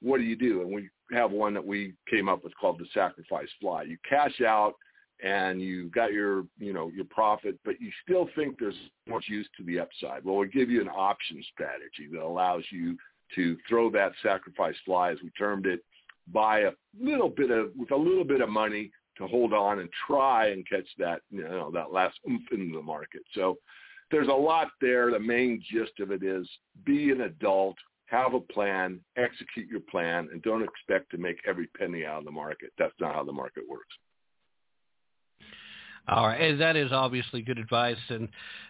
What 0.01 0.17
do 0.17 0.23
you 0.23 0.37
do? 0.37 0.61
And 0.61 0.73
we 0.73 0.89
have 1.11 1.31
one 1.31 1.53
that 1.53 1.65
we 1.65 1.93
came 2.09 2.29
up 2.29 2.43
with 2.43 2.53
called 2.59 2.79
the 2.79 2.85
sacrifice 2.93 3.49
fly. 3.59 3.83
You 3.83 3.97
cash 4.09 4.41
out 4.41 4.75
and 5.23 5.61
you 5.61 5.89
got 5.89 6.11
your 6.11 6.45
you 6.59 6.73
know 6.73 6.91
your 6.93 7.05
profit 7.05 7.57
but 7.65 7.79
you 7.79 7.89
still 8.03 8.29
think 8.35 8.59
there's 8.59 8.75
much 9.07 9.25
use 9.27 9.47
to 9.57 9.63
the 9.63 9.79
upside 9.79 10.23
well 10.23 10.35
we 10.35 10.47
give 10.47 10.69
you 10.69 10.81
an 10.81 10.89
option 10.89 11.43
strategy 11.53 12.07
that 12.11 12.21
allows 12.21 12.63
you 12.71 12.97
to 13.33 13.57
throw 13.67 13.89
that 13.89 14.11
sacrifice 14.21 14.75
fly 14.85 15.11
as 15.11 15.17
we 15.23 15.29
termed 15.31 15.65
it 15.65 15.83
buy 16.31 16.61
a 16.61 16.71
little 16.99 17.29
bit 17.29 17.51
of 17.51 17.71
with 17.75 17.91
a 17.91 17.95
little 17.95 18.23
bit 18.23 18.41
of 18.41 18.49
money 18.49 18.91
to 19.17 19.27
hold 19.27 19.53
on 19.53 19.79
and 19.79 19.89
try 20.07 20.47
and 20.49 20.67
catch 20.67 20.87
that 20.97 21.21
you 21.29 21.43
know 21.43 21.71
that 21.71 21.91
last 21.91 22.17
oomph 22.29 22.43
in 22.51 22.71
the 22.71 22.81
market. 22.81 23.21
So 23.33 23.57
there's 24.11 24.27
a 24.27 24.31
lot 24.31 24.69
there. 24.81 25.11
The 25.11 25.19
main 25.19 25.61
gist 25.71 25.99
of 25.99 26.11
it 26.11 26.23
is 26.23 26.47
be 26.85 27.11
an 27.11 27.21
adult, 27.21 27.75
have 28.07 28.33
a 28.33 28.39
plan, 28.39 28.99
execute 29.17 29.69
your 29.69 29.81
plan, 29.81 30.29
and 30.31 30.41
don't 30.41 30.63
expect 30.63 31.11
to 31.11 31.17
make 31.17 31.37
every 31.47 31.67
penny 31.67 32.05
out 32.05 32.19
of 32.19 32.25
the 32.25 32.31
market. 32.31 32.71
That's 32.77 32.93
not 32.99 33.15
how 33.15 33.23
the 33.23 33.31
market 33.31 33.63
works. 33.69 33.93
All 36.05 36.27
right, 36.27 36.57
that 36.59 36.75
is 36.75 36.91
obviously 36.91 37.41
good 37.41 37.57
advice, 37.57 37.95
and 38.09 38.27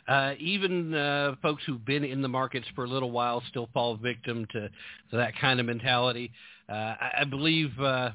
uh, 0.07 0.33
even 0.37 0.93
uh, 0.93 1.33
folks 1.41 1.63
who've 1.65 1.83
been 1.83 2.03
in 2.03 2.21
the 2.21 2.27
markets 2.27 2.67
for 2.75 2.83
a 2.83 2.87
little 2.87 3.09
while 3.09 3.41
still 3.49 3.69
fall 3.73 3.95
victim 3.95 4.45
to, 4.51 4.69
to 4.69 5.17
that 5.17 5.35
kind 5.41 5.59
of 5.59 5.65
mentality. 5.65 6.31
Uh, 6.69 6.73
I, 6.73 7.11
I 7.21 7.23
believe 7.23 7.71
uh, 7.79 8.11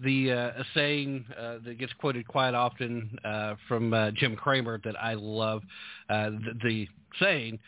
the 0.00 0.32
uh, 0.32 0.62
saying 0.74 1.24
uh, 1.38 1.58
that 1.64 1.78
gets 1.78 1.94
quoted 1.94 2.28
quite 2.28 2.52
often 2.52 3.18
uh, 3.24 3.54
from 3.68 3.94
uh, 3.94 4.10
Jim 4.10 4.36
Cramer 4.36 4.78
that 4.84 5.00
I 5.00 5.14
love, 5.14 5.62
uh, 6.10 6.30
the, 6.30 6.52
the 6.62 6.88
saying, 7.20 7.58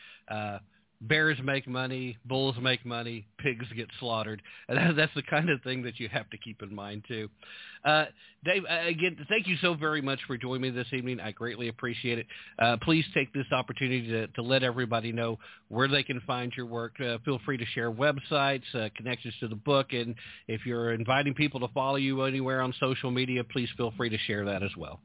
bears 1.01 1.39
make 1.43 1.69
money, 1.69 2.17
bulls 2.25 2.57
make 2.61 2.85
money, 2.85 3.27
pigs 3.39 3.67
get 3.77 3.89
slaughtered. 4.01 4.43
And 4.69 4.99
that's 4.99 5.15
the 5.15 5.23
kind 5.23 5.51
of 5.51 5.63
thing 5.63 5.83
that 5.83 6.01
you 6.01 6.09
have 6.09 6.29
to 6.31 6.39
keep 6.39 6.63
in 6.63 6.75
mind 6.75 7.05
too. 7.07 7.29
Uh, 7.85 8.07
Dave, 8.45 8.65
again, 8.65 9.17
thank 9.29 9.47
you 9.47 9.57
so 9.61 9.75
very 9.75 10.01
much 10.01 10.19
for 10.27 10.39
joining 10.39 10.63
me 10.63 10.71
this 10.71 10.87
evening. 10.93 11.21
I 11.21 11.33
greatly 11.33 11.69
appreciate 11.69 12.19
it. 12.19 12.27
Uh, 12.59 12.77
please 12.83 13.05
take 13.15 13.33
this 13.33 13.47
opportunity 13.53 14.07
to, 14.09 14.27
to, 14.29 14.43
let 14.43 14.63
everybody 14.63 15.13
know 15.13 15.39
where 15.69 15.89
they 15.89 16.03
can 16.03 16.21
find 16.27 16.53
your 16.57 16.67
work. 16.67 16.95
Uh, 17.01 17.19
feel 17.25 17.41
free 17.45 17.59
to 17.59 17.65
share 17.67 17.91
websites, 17.91 18.63
uh, 18.75 18.89
connections 18.97 19.35
to 19.41 19.49
the 19.49 19.55
book, 19.55 19.93
and 19.93 20.15
if 20.49 20.65
you're 20.65 20.93
inviting 20.93 21.35
people 21.35 21.61
to 21.61 21.69
follow 21.69 21.97
you 21.97 22.23
anywhere 22.23 22.63
on 22.63 22.73
social 22.81 23.11
media, 23.11 23.43
please 23.45 23.69
feel 23.77 23.93
free 23.97 24.09
to 24.09 24.19
share 24.19 24.45
that 24.45 24.63
as 24.63 24.71
well. 24.77 25.01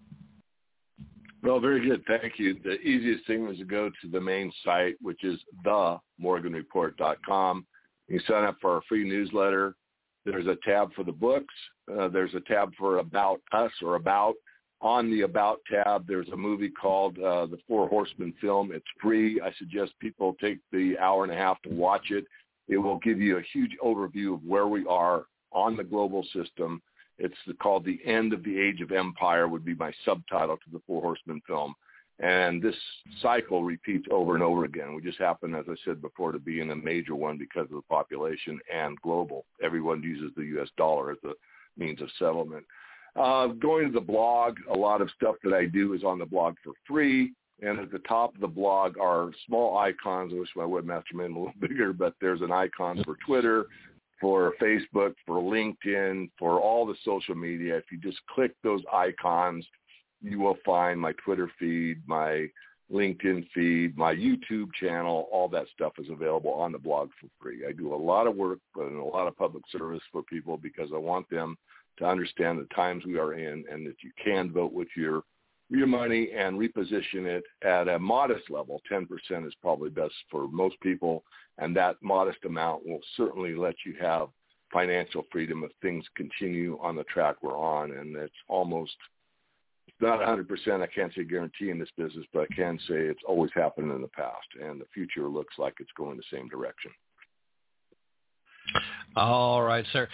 Well, 1.41 1.61
very 1.61 1.87
good. 1.87 2.03
Thank 2.05 2.37
you. 2.37 2.59
The 2.63 2.79
easiest 2.81 3.25
thing 3.25 3.47
is 3.47 3.59
to 3.59 3.65
go 3.65 3.89
to 3.89 4.09
the 4.11 4.19
main 4.19 4.51
site, 4.63 4.95
which 5.01 5.23
is 5.23 5.39
themorganreport.com. 5.65 7.65
You 8.09 8.19
sign 8.27 8.43
up 8.43 8.57
for 8.59 8.75
our 8.75 8.81
free 8.89 9.07
newsletter. 9.07 9.75
There's 10.25 10.47
a 10.47 10.57
tab 10.65 10.93
for 10.93 11.03
the 11.03 11.13
books. 11.13 11.53
Uh, 11.89 12.09
there's 12.09 12.33
a 12.33 12.41
tab 12.41 12.73
for 12.77 12.97
About 12.97 13.39
Us 13.53 13.71
or 13.81 13.95
About. 13.95 14.33
On 14.81 15.09
the 15.09 15.21
About 15.21 15.59
tab, 15.71 16.05
there's 16.07 16.27
a 16.29 16.37
movie 16.37 16.69
called 16.69 17.17
uh, 17.19 17.45
The 17.45 17.59
Four 17.67 17.87
Horsemen 17.87 18.33
film. 18.41 18.71
It's 18.73 18.85
free. 19.01 19.39
I 19.39 19.53
suggest 19.57 19.93
people 19.99 20.35
take 20.41 20.59
the 20.71 20.97
hour 20.99 21.23
and 21.23 21.31
a 21.31 21.35
half 21.35 21.61
to 21.63 21.69
watch 21.69 22.11
it. 22.11 22.25
It 22.67 22.77
will 22.77 22.99
give 22.99 23.19
you 23.19 23.37
a 23.37 23.43
huge 23.53 23.75
overview 23.83 24.33
of 24.33 24.43
where 24.43 24.67
we 24.67 24.85
are 24.87 25.25
on 25.51 25.77
the 25.77 25.83
global 25.83 26.25
system 26.33 26.81
it's 27.19 27.35
called 27.61 27.85
The 27.85 27.99
End 28.05 28.33
of 28.33 28.43
the 28.43 28.59
Age 28.59 28.81
of 28.81 28.91
Empire 28.91 29.47
would 29.47 29.65
be 29.65 29.75
my 29.75 29.91
subtitle 30.05 30.57
to 30.57 30.71
the 30.71 30.81
Four 30.87 31.01
Horsemen 31.01 31.41
film. 31.45 31.75
And 32.19 32.61
this 32.61 32.75
cycle 33.21 33.63
repeats 33.63 34.07
over 34.11 34.33
and 34.35 34.43
over 34.43 34.65
again. 34.65 34.93
We 34.93 35.01
just 35.01 35.19
happen, 35.19 35.55
as 35.55 35.65
I 35.69 35.75
said 35.85 36.01
before, 36.01 36.33
to 36.33 36.39
be 36.39 36.59
in 36.59 36.71
a 36.71 36.75
major 36.75 37.15
one 37.15 37.37
because 37.37 37.65
of 37.65 37.77
the 37.77 37.81
population 37.89 38.59
and 38.73 38.99
global. 39.01 39.45
Everyone 39.63 40.03
uses 40.03 40.31
the 40.35 40.43
U.S. 40.45 40.67
dollar 40.75 41.11
as 41.11 41.17
a 41.23 41.31
means 41.77 42.01
of 42.01 42.09
settlement. 42.19 42.65
Uh, 43.15 43.47
going 43.47 43.87
to 43.87 43.93
the 43.93 44.01
blog, 44.01 44.57
a 44.69 44.77
lot 44.77 45.01
of 45.01 45.09
stuff 45.15 45.35
that 45.43 45.53
I 45.53 45.65
do 45.65 45.93
is 45.93 46.03
on 46.03 46.19
the 46.19 46.25
blog 46.25 46.55
for 46.63 46.73
free. 46.85 47.31
And 47.61 47.79
at 47.79 47.91
the 47.91 47.99
top 47.99 48.35
of 48.35 48.41
the 48.41 48.47
blog 48.47 48.97
are 48.97 49.31
small 49.45 49.77
icons. 49.77 50.31
I 50.33 50.39
wish 50.39 50.49
my 50.55 50.63
webmaster 50.63 51.13
made 51.13 51.25
them 51.25 51.35
a 51.35 51.39
little 51.39 51.53
bigger, 51.59 51.93
but 51.93 52.15
there's 52.21 52.41
an 52.41 52.51
icon 52.51 53.01
for 53.03 53.17
Twitter, 53.25 53.65
for 54.19 54.53
Facebook, 54.61 55.13
for 55.25 55.41
LinkedIn, 55.41 56.29
for 56.37 56.59
all 56.59 56.85
the 56.85 56.95
social 57.05 57.35
media. 57.35 57.77
If 57.77 57.85
you 57.91 57.97
just 57.97 58.19
click 58.33 58.51
those 58.63 58.81
icons, 58.93 59.65
you 60.21 60.39
will 60.39 60.57
find 60.65 60.99
my 60.99 61.13
Twitter 61.23 61.49
feed, 61.59 62.01
my 62.05 62.47
LinkedIn 62.91 63.47
feed, 63.53 63.97
my 63.97 64.13
YouTube 64.13 64.73
channel, 64.79 65.27
all 65.31 65.47
that 65.49 65.67
stuff 65.73 65.93
is 65.99 66.09
available 66.09 66.51
on 66.53 66.71
the 66.71 66.77
blog 66.77 67.09
for 67.21 67.27
free. 67.41 67.65
I 67.67 67.71
do 67.71 67.93
a 67.93 67.95
lot 67.95 68.27
of 68.27 68.35
work 68.35 68.59
and 68.75 68.99
a 68.99 69.03
lot 69.03 69.27
of 69.27 69.37
public 69.37 69.63
service 69.71 70.01
for 70.11 70.23
people 70.23 70.57
because 70.57 70.89
I 70.93 70.97
want 70.97 71.29
them 71.29 71.57
to 71.99 72.05
understand 72.05 72.59
the 72.59 72.73
times 72.75 73.05
we 73.05 73.19
are 73.19 73.33
in 73.33 73.63
and 73.71 73.85
that 73.85 73.97
you 74.03 74.11
can 74.23 74.51
vote 74.51 74.73
with 74.73 74.87
your 74.95 75.23
your 75.69 75.87
money 75.87 76.31
and 76.35 76.59
reposition 76.59 77.25
it 77.25 77.43
at 77.63 77.87
a 77.87 77.99
modest 77.99 78.49
level. 78.49 78.81
10% 78.91 79.07
is 79.47 79.53
probably 79.61 79.89
best 79.89 80.13
for 80.31 80.47
most 80.47 80.79
people, 80.81 81.23
and 81.57 81.75
that 81.75 81.95
modest 82.01 82.43
amount 82.45 82.85
will 82.85 83.01
certainly 83.15 83.55
let 83.55 83.75
you 83.85 83.93
have 84.01 84.29
financial 84.73 85.25
freedom 85.31 85.63
if 85.63 85.71
things 85.81 86.05
continue 86.15 86.77
on 86.81 86.95
the 86.95 87.03
track 87.05 87.37
we're 87.41 87.57
on. 87.57 87.91
And 87.91 88.15
it's 88.15 88.33
almost 88.47 88.95
it's 89.87 89.97
not 90.01 90.19
100%. 90.19 90.81
I 90.81 90.87
can't 90.87 91.13
say 91.13 91.23
guarantee 91.23 91.69
in 91.69 91.79
this 91.79 91.89
business, 91.97 92.25
but 92.33 92.47
I 92.49 92.55
can 92.55 92.77
say 92.87 92.95
it's 92.95 93.23
always 93.27 93.51
happened 93.53 93.91
in 93.91 94.01
the 94.01 94.07
past, 94.07 94.47
and 94.61 94.79
the 94.79 94.85
future 94.93 95.27
looks 95.27 95.55
like 95.57 95.75
it's 95.79 95.91
going 95.97 96.17
the 96.17 96.23
same 96.31 96.47
direction. 96.47 96.91
All 99.15 99.63
right, 99.63 99.85
sir. 99.91 100.07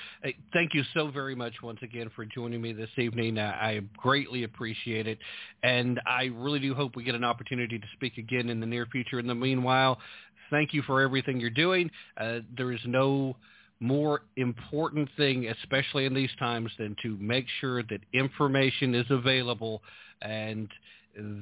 Thank 0.54 0.74
you 0.74 0.84
so 0.94 1.10
very 1.10 1.36
much 1.36 1.54
once 1.62 1.80
again 1.82 2.10
for 2.16 2.26
joining 2.26 2.62
me 2.62 2.74
this 2.74 2.90
evening. 2.98 3.38
Uh, 3.38 3.56
I 3.60 3.82
greatly 3.98 4.44
appreciate 4.44 5.06
it, 5.08 5.20
and 5.64 6.00
I 6.08 6.32
really 6.34 6.60
do 6.60 6.74
hope 6.74 6.96
we 6.96 7.04
get 7.04 7.16
an 7.16 7.24
opportunity 7.24 7.78
to 7.78 7.86
speak 7.94 8.18
again 8.18 8.50
in 8.50 8.60
the 8.60 8.66
near 8.66 8.86
future. 8.88 9.20
In 9.20 9.28
the 9.28 9.36
meanwhile, 9.36 10.00
thank 10.50 10.74
you 10.74 10.82
for 10.84 11.02
everything 11.02 11.40
you're 11.40 11.50
doing. 11.50 11.92
Uh, 12.18 12.40
there 12.58 12.72
is 12.72 12.80
no 12.86 13.36
more 13.80 14.22
important 14.38 15.10
thing, 15.18 15.48
especially 15.48 16.06
in 16.06 16.14
these 16.14 16.30
times, 16.40 16.72
than 16.78 16.96
to 17.04 17.18
make 17.20 17.46
sure 17.60 17.84
that 17.84 18.00
information 18.14 18.96
is 18.96 19.06
available 19.10 19.82
and 20.22 20.70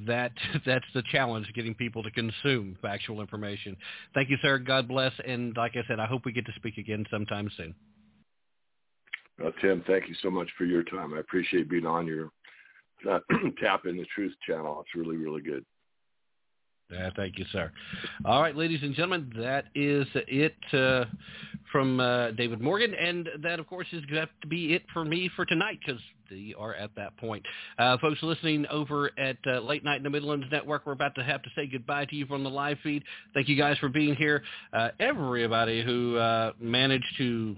that 0.08 0.32
that's 0.66 0.86
the 0.94 1.04
challenge 1.12 1.48
getting 1.56 1.76
people 1.76 2.04
to 2.04 2.12
consume 2.12 2.78
factual 2.82 3.22
information. 3.22 3.76
Thank 4.14 4.30
you, 4.30 4.38
sir. 4.41 4.58
God 4.58 4.88
bless. 4.88 5.14
And 5.26 5.56
like 5.56 5.74
I 5.76 5.84
said, 5.88 6.00
I 6.00 6.06
hope 6.06 6.26
we 6.26 6.32
get 6.32 6.45
to 6.45 6.54
speak 6.56 6.78
again 6.78 7.06
sometime 7.10 7.50
soon. 7.58 7.76
Well, 9.40 9.52
Tim, 9.62 9.84
thank 9.88 10.08
you 10.08 10.16
so 10.22 10.30
much 10.30 10.48
for 10.58 10.66
your 10.66 10.84
time. 10.84 11.14
I 11.14 11.20
appreciate 11.20 11.70
being 11.70 11.88
on 11.88 12.06
your 12.06 12.30
uh, 13.10 13.20
Tap 13.62 13.86
in 13.86 13.98
the 13.98 14.06
Truth 14.14 14.34
channel. 14.48 14.82
It's 14.82 14.95
really, 14.95 15.18
really 15.18 15.41
good. 15.41 15.66
Yeah, 16.92 17.10
thank 17.16 17.40
you, 17.40 17.46
sir. 17.52 17.72
All 18.26 18.42
right, 18.42 18.56
ladies 18.56 18.80
and 18.84 18.94
gentlemen, 18.94 19.32
that 19.38 19.66
is 19.74 20.06
it 20.14 20.56
uh, 20.74 21.06
from 21.72 22.00
uh, 22.00 22.32
David 22.32 22.62
Morgan, 22.62 22.94
and 22.94 23.28
that, 23.42 23.60
of 23.60 23.68
course, 23.68 23.88
is 23.92 24.06
going 24.06 24.28
to 24.42 24.48
be 24.48 24.74
it 24.74 24.84
for 24.94 25.04
me 25.04 25.30
for 25.36 25.46
tonight 25.46 25.80
because 25.84 26.02
we 26.30 26.54
are 26.58 26.74
at 26.76 26.92
that 26.96 27.16
point. 27.18 27.44
Uh, 27.80 27.98
folks 28.00 28.22
listening 28.22 28.66
over 28.70 29.12
at 29.18 29.38
uh, 29.48 29.60
Late 29.60 29.84
Night 29.84 29.98
in 29.98 30.04
the 30.04 30.10
Midlands 30.10 30.46
Network, 30.52 30.86
we're 30.86 30.94
about 30.94 31.16
to 31.16 31.24
have 31.24 31.42
to 31.44 31.50
say 31.56 31.68
goodbye 31.68 32.06
to 32.06 32.16
you 32.16 32.26
from 32.26 32.44
the 32.44 32.50
live 32.50 32.78
feed. 32.84 33.04
Thank 33.34 33.48
you 33.48 33.58
guys 33.58 33.78
for 33.78 33.90
being 33.90 34.16
here. 34.16 34.44
Uh, 34.72 34.90
everybody 35.00 35.84
who 35.84 36.18
uh, 36.18 36.52
managed 36.60 37.18
to 37.18 37.56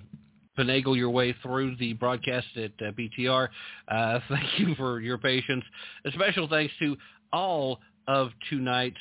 finagle 0.58 0.96
your 0.96 1.10
way 1.10 1.36
through 1.42 1.76
the 1.78 1.94
broadcast 1.94 2.48
at 2.56 2.72
uh, 2.82 2.92
BTR. 2.92 3.50
Uh, 3.88 4.20
thank 4.30 4.60
you 4.60 4.76
for 4.76 5.00
your 5.00 5.18
patience. 5.18 5.64
A 6.06 6.12
special 6.12 6.48
thanks 6.48 6.74
to 6.80 6.96
all 7.34 7.80
of 8.08 8.30
tonight's 8.50 8.98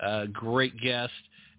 uh, 0.00 0.26
great 0.26 0.78
guest. 0.80 1.12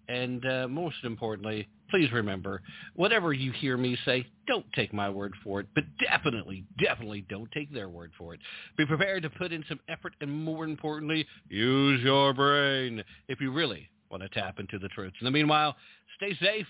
And 0.08 0.44
uh, 0.44 0.68
most 0.68 0.96
importantly, 1.04 1.68
please 1.90 2.10
remember, 2.12 2.62
whatever 2.94 3.32
you 3.32 3.52
hear 3.52 3.76
me 3.76 3.96
say, 4.04 4.26
don't 4.46 4.66
take 4.74 4.92
my 4.92 5.08
word 5.10 5.34
for 5.44 5.60
it, 5.60 5.66
but 5.74 5.84
definitely, 5.98 6.64
definitely 6.82 7.24
don't 7.28 7.50
take 7.52 7.72
their 7.72 7.88
word 7.88 8.12
for 8.18 8.34
it. 8.34 8.40
Be 8.76 8.86
prepared 8.86 9.22
to 9.22 9.30
put 9.30 9.52
in 9.52 9.64
some 9.68 9.80
effort 9.88 10.14
and 10.20 10.30
more 10.30 10.64
importantly, 10.64 11.26
use 11.48 12.00
your 12.02 12.32
brain 12.32 13.02
if 13.28 13.40
you 13.40 13.52
really 13.52 13.88
want 14.10 14.22
to 14.22 14.28
tap 14.30 14.58
into 14.58 14.78
the 14.78 14.88
truth. 14.88 15.12
In 15.20 15.24
the 15.24 15.30
meanwhile, 15.30 15.76
stay 16.16 16.34
safe, 16.40 16.66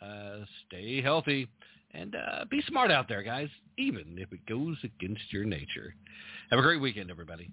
uh, 0.00 0.38
stay 0.66 1.00
healthy, 1.00 1.48
and 1.94 2.14
uh, 2.14 2.44
be 2.50 2.62
smart 2.66 2.90
out 2.90 3.08
there, 3.08 3.22
guys, 3.22 3.48
even 3.78 4.16
if 4.18 4.32
it 4.32 4.44
goes 4.46 4.76
against 4.82 5.22
your 5.30 5.44
nature. 5.44 5.94
Have 6.50 6.58
a 6.58 6.62
great 6.62 6.80
weekend, 6.80 7.10
everybody. 7.10 7.50